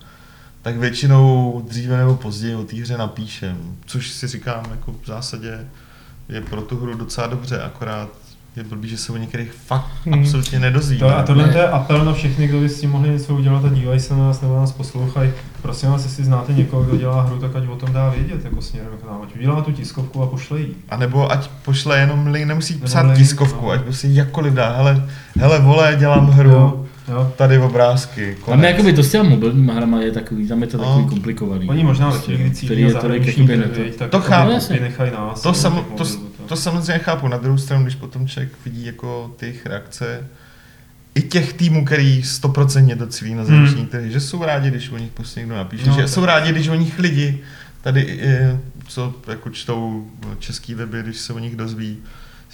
tak 0.62 0.78
většinou 0.78 1.62
dříve 1.70 1.97
nebo 1.97 2.16
později 2.16 2.55
o 2.55 2.64
té 2.64 2.76
hře 2.76 2.97
napíšem, 2.97 3.57
což 3.86 4.09
si 4.12 4.28
říkám, 4.28 4.64
jako 4.72 4.95
v 5.03 5.07
zásadě 5.07 5.68
je 6.32 6.42
pro 6.42 6.62
tu 6.62 6.78
hru 6.82 6.94
docela 6.98 7.28
dobře, 7.28 7.62
akorát 7.62 8.10
je 8.56 8.64
blbý, 8.64 8.90
že 8.90 8.98
se 8.98 9.12
o 9.12 9.18
některých 9.18 9.52
fakt 9.54 9.86
Hmm. 10.06 10.14
absolutně 10.20 10.60
nedozvíme. 10.60 11.00
To, 11.00 11.18
a 11.18 11.24
tohle 11.24 11.58
je 11.58 11.70
apel 11.70 12.06
na 12.06 12.14
všechny, 12.14 12.48
kdo 12.48 12.60
by 12.60 12.70
s 12.70 12.80
tím 12.80 12.90
mohli 12.90 13.10
něco 13.10 13.36
udělat 13.36 13.66
a 13.66 13.70
dívají 13.70 13.99
se 13.99 14.14
na 14.16 14.20
nás 14.20 14.41
nebo 14.41 14.56
nás 14.56 14.72
poslouchají. 14.72 15.32
Prosím 15.62 15.90
vás, 15.90 16.03
jestli 16.03 16.24
znáte 16.24 16.53
někoho, 16.53 16.84
kdo 16.84 16.98
dělá 16.98 17.22
hru, 17.22 17.40
tak 17.40 17.56
ať 17.56 17.68
o 17.68 17.76
tom 17.76 17.94
dá 17.94 18.10
vědět 18.10 18.45
jako 18.45 18.62
směrem 18.62 18.90
k 19.02 19.08
nám. 19.10 19.22
Ať 19.24 19.36
udělá 19.36 19.62
tu 19.62 19.72
tiskovku 19.72 20.24
a 20.24 20.28
pošle 20.28 20.60
jí. 20.60 20.68
A 20.90 20.98
nebo 20.98 21.32
ať 21.32 21.49
pošle 21.66 21.99
jenom 21.99 22.28
link, 22.28 22.48
nemusí 22.48 22.74
Nebo 22.74 22.86
psát 22.86 23.02
link, 23.02 23.18
tiskovku, 23.18 23.66
no. 23.66 23.72
ať 23.72 23.82
prostě 23.82 24.08
jakkoliv 24.08 24.53
dá, 24.53 24.70
hele, 24.76 25.08
hele 25.40 25.60
vole, 25.60 25.95
dělám 25.99 26.28
hru, 26.28 26.49
Jo, 26.49 26.86
jo. 27.07 27.34
tady 27.38 27.57
obrázky, 27.57 28.34
Tam 28.36 28.44
konec. 28.44 28.64
je 28.64 28.69
jakoby 28.72 28.94
to 28.94 29.03
s 29.03 29.11
těma 29.11 29.23
mobilníma 29.30 29.73
hrama 29.73 30.02
je 30.02 30.11
takový, 30.11 30.48
tam 30.48 30.61
je 30.61 30.68
to 30.68 30.78
No. 30.78 30.84
takový 30.84 31.06
komplikovaný. 31.06 31.69
Oni 31.69 31.84
možná 31.84 32.10
ve 32.10 32.11
Prostě, 32.19 32.49
cílí 32.53 32.82
je 32.82 32.94
na 32.94 33.02
tolik 33.02 33.23
trhy, 33.36 33.57
ne 33.57 33.64
to. 33.68 33.98
tak 33.98 34.10
To 34.10 34.22
chápu. 34.22 34.52
nechají 34.82 35.11
nás. 35.11 35.41
To, 35.41 35.49
no, 35.49 35.53
sam, 35.56 35.86
to, 35.98 36.03
to 36.45 36.56
samozřejmě 36.56 36.99
chápu, 37.03 37.28
na 37.28 37.38
druhou 37.38 37.57
stranu, 37.57 37.84
když 37.84 37.95
potom 37.95 38.28
člověk 38.28 38.52
vidí 38.65 38.86
jako 38.86 39.34
ty 39.38 39.45
jejich 39.45 39.65
reakce, 39.65 40.28
i 41.15 41.22
těch 41.22 41.53
týmů, 41.53 41.86
který 41.86 42.23
stoprocentně 42.23 42.95
docílí 42.95 43.36
na 43.36 43.45
zahraniční 43.45 43.78
Hmm. 43.80 43.88
trhy, 43.88 44.11
že 44.11 44.19
jsou 44.19 44.44
rádi, 44.44 44.69
když 44.69 44.90
o 44.90 44.98
nich 44.98 45.11
prostě 45.11 45.40
někdo 45.40 45.56
napíše, 45.56 45.88
No, 45.90 45.94
že 45.95 46.02
tak. 46.02 46.10
jsou 46.10 46.26
rádi, 46.26 46.52
když 46.52 46.68
o 46.68 46.76
nich 46.76 46.99
lidi 46.99 47.40
tady, 47.82 48.19
eh, 48.22 48.60
co 48.88 49.14
jako 49.28 49.49
čtou 49.49 50.07
český 50.40 50.73
weby, 50.76 51.03
když 51.03 51.18
se 51.18 51.34
o 51.34 51.40
nich 51.40 51.56
dozví, 51.56 51.98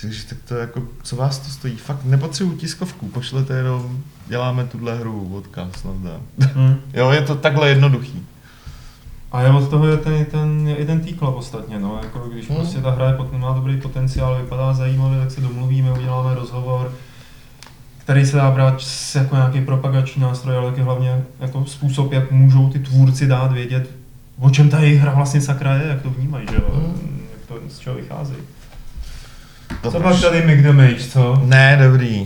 říkáš, 0.01 0.23
tak 0.23 0.37
to 0.47 0.55
jako, 0.55 0.81
co 1.03 1.15
vás 1.15 1.39
to 1.39 1.49
stojí? 1.49 1.75
Fakt 1.75 2.03
nepotřebuji 2.05 2.55
tiskovku, 2.57 3.07
pošlete 3.07 3.53
jenom, 3.57 3.99
děláme 4.27 4.63
tuhle 4.65 4.95
hru, 4.99 5.35
odkaz, 5.35 5.83
nazdar. 5.83 6.19
Hmm. 6.55 6.75
Jo, 6.93 7.09
je 7.11 7.21
to 7.21 7.35
takhle 7.35 7.69
jednoduchý. 7.69 8.25
A 9.31 9.41
je 9.41 9.49
od 9.51 9.69
toho 9.69 9.87
je 9.87 9.97
ten, 9.97 10.25
ten, 10.25 10.75
i 10.77 10.85
ten 10.85 10.99
týkla 10.99 11.29
ostatně, 11.35 11.79
no, 11.79 11.99
jako 12.03 12.19
když 12.19 12.49
Hmm. 12.49 12.57
prostě 12.57 12.77
ta 12.81 12.91
hra 12.91 13.05
je, 13.07 13.37
má 13.37 13.53
dobrý 13.53 13.81
potenciál, 13.81 14.37
vypadá 14.41 14.73
zajímavě, 14.73 15.19
tak 15.19 15.31
se 15.31 15.41
domluvíme, 15.41 15.91
uděláme 15.91 16.35
rozhovor. 16.35 16.91
který 17.97 18.25
se 18.25 18.37
dá 18.37 18.51
brát 18.51 18.81
jako 19.15 19.35
nějaký 19.35 19.61
propagační 19.61 20.21
nástroj, 20.21 20.57
ale 20.57 20.69
taky 20.69 20.81
hlavně 20.81 21.23
jako 21.39 21.65
způsob, 21.65 22.11
jak 22.11 22.31
můžou 22.31 22.69
ty 22.69 22.79
tvůrci 22.79 23.27
dát 23.27 23.51
vědět, 23.51 23.89
o 24.39 24.49
čem 24.49 24.69
ta 24.69 24.79
jejich 24.79 24.99
hra 25.01 25.13
vlastně 25.13 25.41
sakra 25.41 25.73
je, 25.75 25.87
jak 25.87 26.01
to 26.01 26.09
vnímají, 26.09 26.47
že 26.51 26.55
jo? 26.55 26.93
Jak 27.31 27.45
to, 27.47 27.69
z 27.69 27.79
čeho 27.79 27.95
vychází. 27.95 28.33
To 29.81 29.91
Co 29.91 29.99
pak 29.99 30.21
tady 30.21 30.41
Mick 30.45 30.63
Damage, 30.63 31.03
co? 31.03 31.41
Ne, 31.45 31.79
dobrý. 31.83 32.25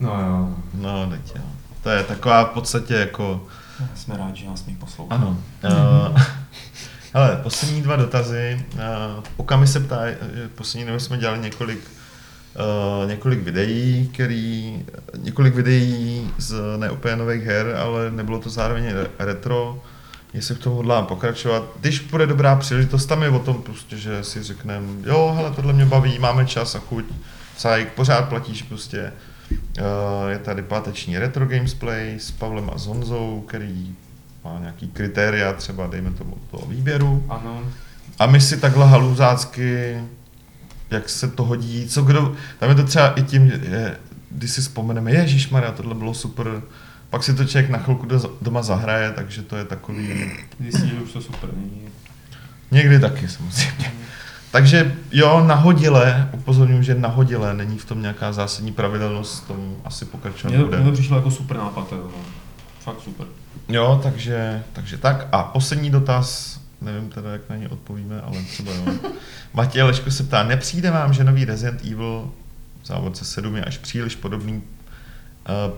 No 0.00 0.10
jo, 0.20 0.48
No, 0.74 1.10
teď 1.10 1.36
jo. 1.36 1.42
To 1.82 1.90
je 1.90 2.02
taková 2.04 2.44
v 2.44 2.48
podstatě 2.48 2.94
jako... 2.94 3.46
jsme 3.94 4.16
rádi, 4.16 4.40
že 4.40 4.46
nás 4.46 4.66
mi 4.66 4.76
poslouchá. 4.76 5.14
Ano. 5.14 5.38
Uh, 5.64 6.20
hele, 7.14 7.40
poslední 7.42 7.82
dva 7.82 7.96
dotazy. 7.96 8.66
Uh, 8.74 8.80
Okami 9.36 9.66
se 9.66 9.80
ptá, 9.80 9.98
eh, 10.06 10.16
poslední 10.54 10.86
době 10.86 11.00
jsme 11.00 11.18
dělali 11.18 11.38
několik 11.38 11.80
Uh, 13.02 13.08
několik 13.08 13.42
videí, 13.42 14.10
který, 14.14 14.78
několik 15.16 15.54
videí 15.54 16.30
z 16.38 16.54
ne 16.76 16.90
úplně 16.90 17.16
nových 17.16 17.42
her, 17.44 17.76
ale 17.76 18.10
nebylo 18.10 18.38
to 18.38 18.50
zároveň 18.50 18.84
re- 18.84 19.06
retro, 19.18 19.82
jestli 20.34 20.54
v 20.54 20.58
tom 20.58 20.72
hodlám 20.72 21.06
pokračovat. 21.06 21.64
Když 21.80 22.00
bude 22.00 22.26
dobrá 22.26 22.56
příležitost, 22.56 23.06
tam 23.06 23.22
je 23.22 23.28
o 23.28 23.38
tom 23.38 23.62
prostě, 23.62 23.96
že 23.96 24.24
si 24.24 24.42
řekneme, 24.42 24.86
jo, 25.06 25.32
hele, 25.36 25.50
tohle 25.50 25.72
mě 25.72 25.84
baví, 25.84 26.18
máme 26.18 26.46
čas 26.46 26.74
a 26.74 26.78
chuť, 26.78 27.04
Sajk, 27.56 27.92
pořád 27.92 28.28
platíš 28.28 28.62
prostě. 28.62 29.12
Uh, 29.50 30.30
je 30.30 30.38
tady 30.38 30.62
páteční 30.62 31.18
retro 31.18 31.46
gamesplay 31.46 32.14
s 32.18 32.30
Pavlem 32.30 32.70
a 32.74 32.78
s 32.78 32.86
Honzou, 32.86 33.44
který 33.48 33.96
má 34.44 34.58
nějaký 34.60 34.88
kritéria, 34.88 35.52
třeba 35.52 35.86
dejme 35.86 36.10
tomu 36.10 36.36
toho 36.50 36.66
výběru. 36.66 37.24
Ano, 37.28 37.62
A 38.18 38.26
my 38.26 38.40
si 38.40 38.56
takhle 38.56 38.86
halůzácky, 38.86 39.98
jak 40.90 41.08
se 41.08 41.28
to 41.28 41.44
hodí, 41.44 41.88
co 41.88 42.02
kdo, 42.02 42.34
tam 42.58 42.68
je 42.68 42.74
to 42.74 42.84
třeba 42.84 43.08
i 43.08 43.22
tím, 43.22 43.46
je, 43.46 43.96
když 44.30 44.50
si 44.50 44.60
vzpomeneme, 44.60 45.12
Ježíš 45.12 45.50
Maria, 45.50 45.72
tohle 45.72 45.94
bylo 45.94 46.14
super, 46.14 46.62
pak 47.10 47.22
si 47.24 47.34
to 47.34 47.44
člověk 47.44 47.70
na 47.70 47.78
chvilku 47.78 48.06
do- 48.06 48.36
doma 48.42 48.62
zahraje, 48.62 49.12
takže 49.12 49.42
to 49.42 49.56
je 49.56 49.64
takový, 49.64 50.08
zjistí, 50.60 50.88
že 50.88 50.94
už 50.94 51.12
to 51.12 51.20
super 51.22 51.50
není. 51.56 51.82
někdy 52.70 53.00
taky 53.00 53.28
samozřejmě. 53.28 53.92
Takže 54.50 54.96
jo, 55.12 55.44
nahodile, 55.46 56.28
upozorňuji, 56.32 56.82
že 56.82 56.94
nahodile, 56.94 57.54
není 57.54 57.78
v 57.78 57.84
tom 57.84 58.02
nějaká 58.02 58.32
zásadní 58.32 58.72
pravidelnost, 58.72 59.44
v 59.44 59.48
tom 59.48 59.76
asi 59.84 60.04
pokračovat 60.04 60.52
to, 60.56 60.64
bude. 60.64 60.76
mně 60.76 60.86
to 60.86 60.92
přišlo 60.92 61.16
jako 61.16 61.30
super 61.30 61.56
nápad, 61.56 61.92
jo. 61.92 62.10
no. 62.16 62.22
Fakt 62.80 63.00
super. 63.04 63.26
Jo, 63.68 64.00
takže, 64.02 64.62
takže 64.72 64.96
tak. 64.96 65.26
A 65.32 65.42
poslední 65.42 65.90
dotaz, 65.90 66.60
nevím 66.80 67.08
teda, 67.08 67.32
jak 67.32 67.50
na 67.50 67.56
ně 67.56 67.68
odpovíme, 67.68 68.20
ale 68.20 68.42
třeba 68.42 68.72
jo. 68.72 68.92
Matěj 69.54 69.82
Leško 69.82 70.10
se 70.10 70.22
ptá, 70.24 70.42
nepřijde 70.42 70.90
vám, 70.90 71.12
že 71.12 71.24
nový 71.24 71.44
Resident 71.44 71.80
Evil 71.84 72.30
v 72.82 72.86
závodce 72.86 73.24
7 73.24 73.56
je 73.56 73.64
až 73.64 73.78
příliš 73.78 74.16
podobný 74.16 74.54
uh, 74.56 75.74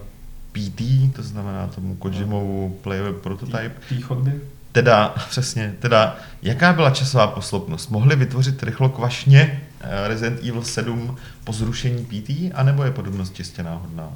PT, 0.52 1.12
to 1.16 1.22
znamená 1.22 1.66
tomu 1.66 1.94
Kojimovu 1.94 2.78
playable 2.82 3.12
prototype. 3.12 3.72
Tý 3.89 4.01
chodby? 4.01 4.40
Teda, 4.72 5.14
přesně, 5.28 5.74
teda, 5.78 6.16
jaká 6.43 6.72
byla 6.72 6.90
časová 6.90 7.27
posloupnost? 7.27 7.90
Mohli 7.90 8.16
vytvořit 8.16 8.62
rychlo 8.62 8.89
kvašně 8.89 9.60
eh, 9.81 10.09
Resident 10.09 10.40
Evil 10.40 10.62
7 10.62 11.16
po 11.44 11.52
zrušení 11.52 12.05
PT, 12.05 12.55
anebo 12.55 12.85
je 12.85 12.90
podobnost 12.90 13.35
čistě 13.35 13.62
náhodná? 13.62 14.12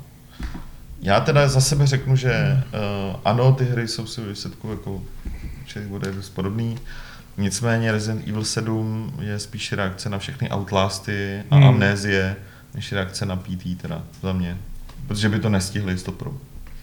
Já 1.04 1.20
teda 1.20 1.48
za 1.48 1.60
sebe 1.60 1.86
řeknu, 1.86 2.16
že 2.16 2.62
uh, 2.64 3.20
ano, 3.24 3.52
ty 3.52 3.64
hry 3.64 3.88
jsou 3.88 4.06
si 4.06 4.20
výsledku 4.20 4.70
jako 4.70 5.02
člověk 5.66 5.90
bude 5.90 6.12
dost 6.12 6.30
podobný. 6.30 6.78
Nicméně 7.36 7.92
Resident 7.92 8.28
Evil 8.28 8.44
7 8.44 9.12
je 9.20 9.38
spíš 9.38 9.72
reakce 9.72 10.08
na 10.08 10.18
všechny 10.18 10.50
Outlasty 10.50 11.42
a 11.50 11.56
hmm. 11.56 11.64
Amnézie, 11.64 12.36
než 12.74 12.92
reakce 12.92 13.26
na 13.26 13.36
PT 13.36 13.80
teda 13.82 14.02
za 14.22 14.32
mě. 14.32 14.56
Protože 15.06 15.28
by 15.28 15.38
to 15.38 15.48
nestihli 15.50 15.98
100 15.98 16.12
pro. 16.12 16.32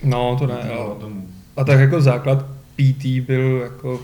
No, 0.04 0.36
to 0.40 0.48
ne, 0.48 0.58
Jo, 0.68 0.74
jo. 0.74 0.98
tomu. 1.02 1.28
A 1.58 1.64
tak 1.64 1.80
jako 1.80 2.02
základ 2.02 2.46
PT 2.76 3.06
byl 3.06 3.60
jako, 3.64 4.02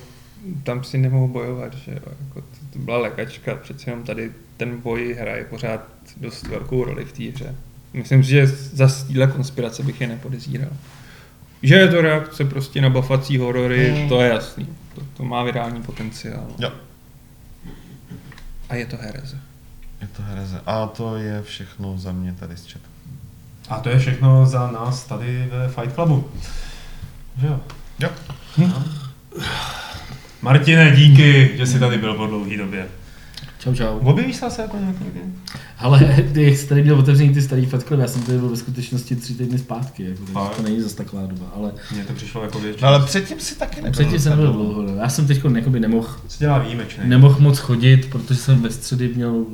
tam 0.63 0.83
si 0.83 0.97
nemohl 0.97 1.27
bojovat, 1.27 1.73
že 1.73 1.91
jo, 1.91 1.99
jako 2.25 2.41
to, 2.41 2.57
to 2.73 2.79
byla 2.79 2.97
lekačka, 2.97 3.55
přece 3.55 3.89
jenom 3.89 4.03
tady 4.03 4.31
ten 4.57 4.81
boj 4.81 5.17
hraje 5.19 5.43
pořád 5.45 5.81
dost 6.17 6.47
velkou 6.47 6.83
roli 6.83 7.05
v 7.05 7.11
té 7.11 7.23
hře. 7.23 7.55
Myslím 7.93 8.23
si, 8.23 8.29
že 8.29 8.47
za 8.47 8.87
téhle 9.07 9.27
konspirace 9.27 9.83
bych 9.83 10.01
je 10.01 10.07
nepodezíral. 10.07 10.69
Že 11.63 11.75
je 11.75 11.87
to 11.87 12.01
reakce 12.01 12.45
prostě 12.45 12.81
na 12.81 12.89
bafací 12.89 13.37
horory, 13.37 13.89
Hmm. 13.89 14.09
to 14.09 14.21
je 14.21 14.29
jasný. 14.29 14.67
To, 14.95 15.01
to 15.17 15.23
má 15.23 15.43
virální 15.43 15.81
potenciál. 15.83 16.47
Jo, 16.59 16.71
A 18.69 18.75
je 18.75 18.85
to 18.85 18.97
hereze. 18.97 19.37
je 20.01 20.07
to 20.07 20.21
hereze. 20.23 20.61
A 20.65 20.87
to 20.87 21.15
je 21.17 21.41
všechno 21.43 21.97
za 21.97 22.11
mě 22.11 22.33
tady 22.33 22.57
z 22.57 22.65
chatu. 22.71 22.85
A 23.69 23.79
to 23.79 23.89
je 23.89 23.99
všechno 23.99 24.45
za 24.45 24.71
nás 24.71 25.05
tady 25.05 25.47
ve 25.51 25.67
Fight 25.67 25.93
Clubu. 25.95 26.29
Že 27.41 27.47
jo? 27.47 27.59
Jo. 27.99 28.09
No. 28.57 28.83
Martine, 30.41 30.95
díky, 30.95 31.51
že 31.57 31.65
jsi 31.65 31.79
tady 31.79 31.97
byl 31.97 32.13
po 32.13 32.27
dlouhé 32.27 32.57
době. 32.57 32.87
Čau, 33.59 33.73
čau. 33.73 33.99
Objevíš 33.99 34.35
se 34.35 34.45
asi 34.45 34.61
jako 34.61 34.77
nějaký 34.77 35.03
kdy? 35.11 35.21
Ale 35.77 36.23
ty 36.33 36.55
jsi 36.55 36.67
tady 36.67 36.83
měl 36.83 36.99
otevřený 36.99 37.33
ty 37.33 37.41
starý 37.41 37.65
Fight 37.65 37.87
Club, 37.87 37.99
já 37.99 38.07
jsem 38.07 38.21
tady 38.21 38.37
byl 38.37 38.49
ve 38.49 38.57
skutečnosti 38.57 39.15
tři 39.15 39.33
týdny 39.33 39.57
zpátky, 39.59 40.03
jako, 40.03 40.19
takže 40.25 40.55
to 40.55 40.61
není 40.61 40.81
zase 40.81 40.95
taková 40.95 41.25
doba, 41.25 41.45
ale 41.55 41.71
Mně 41.93 42.03
to 42.03 42.13
přišlo 42.13 42.43
jako 42.43 42.59
větší. 42.59 42.79
No 42.81 42.87
ale 42.87 43.05
předtím 43.05 43.39
si 43.39 43.59
taky 43.59 43.75
nebyl. 43.75 43.91
předtím 43.91 44.19
jsem 44.19 44.29
nebyl 44.29 44.53
dlouho, 44.53 44.81
no. 44.81 44.95
já 44.95 45.09
jsem 45.09 45.27
teď 45.27 45.43
nemohl 45.69 46.07
Co 46.27 46.39
dělá 46.39 46.59
výjimečný? 46.59 47.03
nemohl 47.09 47.39
moc 47.39 47.57
chodit, 47.57 48.09
protože 48.09 48.39
jsem 48.39 48.61
ve 48.61 48.71
středy 48.71 49.07
měl 49.15 49.45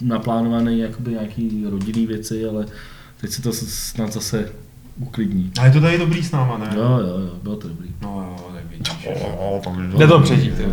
naplánované 0.00 0.76
jakoby 0.76 1.10
nějaký 1.10 1.64
rodinný 1.70 2.06
věci, 2.06 2.44
ale 2.44 2.66
teď 3.20 3.30
se 3.30 3.42
to 3.42 3.52
snad 3.52 4.12
zase 4.12 4.48
uklidní. 4.98 5.52
A 5.60 5.64
je 5.66 5.72
to 5.72 5.80
tady 5.80 5.98
dobrý 5.98 6.24
s 6.24 6.32
náma, 6.32 6.58
ne? 6.58 6.66
Jo, 6.74 6.82
jo, 6.82 7.18
jo, 7.20 7.30
bylo 7.42 7.56
to 7.56 7.68
dobrý. 7.68 7.88
No 8.02 8.08
jo, 8.08 8.52
tak 8.54 8.64
vidíš. 8.70 9.08
Jde 9.98 10.06
to 10.06 10.20
přežít, 10.20 10.54
jo. 10.58 10.68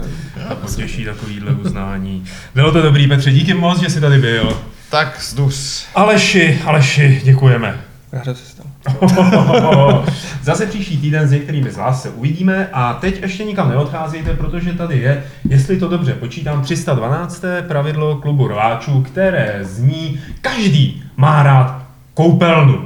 To 0.49 0.55
potěší 0.55 1.05
takovýhle 1.05 1.51
uznání. 1.51 2.25
Bylo 2.55 2.71
to 2.71 2.81
dobrý, 2.81 3.07
Petře, 3.07 3.31
díky 3.31 3.53
moc, 3.53 3.79
že 3.79 3.89
jsi 3.89 4.01
tady 4.01 4.17
byl. 4.17 4.61
Tak, 4.89 5.21
zduř. 5.21 5.85
Aleši, 5.95 6.61
Aleši, 6.65 7.21
děkujeme. 7.23 7.81
Hra 8.11 8.33
se 8.33 8.45
stala. 8.45 8.69
Zase 10.43 10.65
příští 10.65 10.97
týden 10.97 11.27
s 11.27 11.31
některými 11.31 11.71
z 11.71 11.77
vás 11.77 12.01
se 12.01 12.09
uvidíme 12.09 12.69
a 12.73 12.93
teď 12.93 13.21
ještě 13.21 13.43
nikam 13.43 13.69
neodcházejte, 13.69 14.33
protože 14.33 14.73
tady 14.73 14.97
je, 14.97 15.23
jestli 15.49 15.77
to 15.77 15.87
dobře 15.87 16.13
počítám, 16.13 16.61
312. 16.61 17.43
pravidlo 17.67 18.15
klubu 18.15 18.47
rváčů, 18.47 19.01
které 19.01 19.59
zní, 19.61 20.19
každý 20.41 21.03
má 21.17 21.43
rád 21.43 21.82
Coupando 22.15 22.85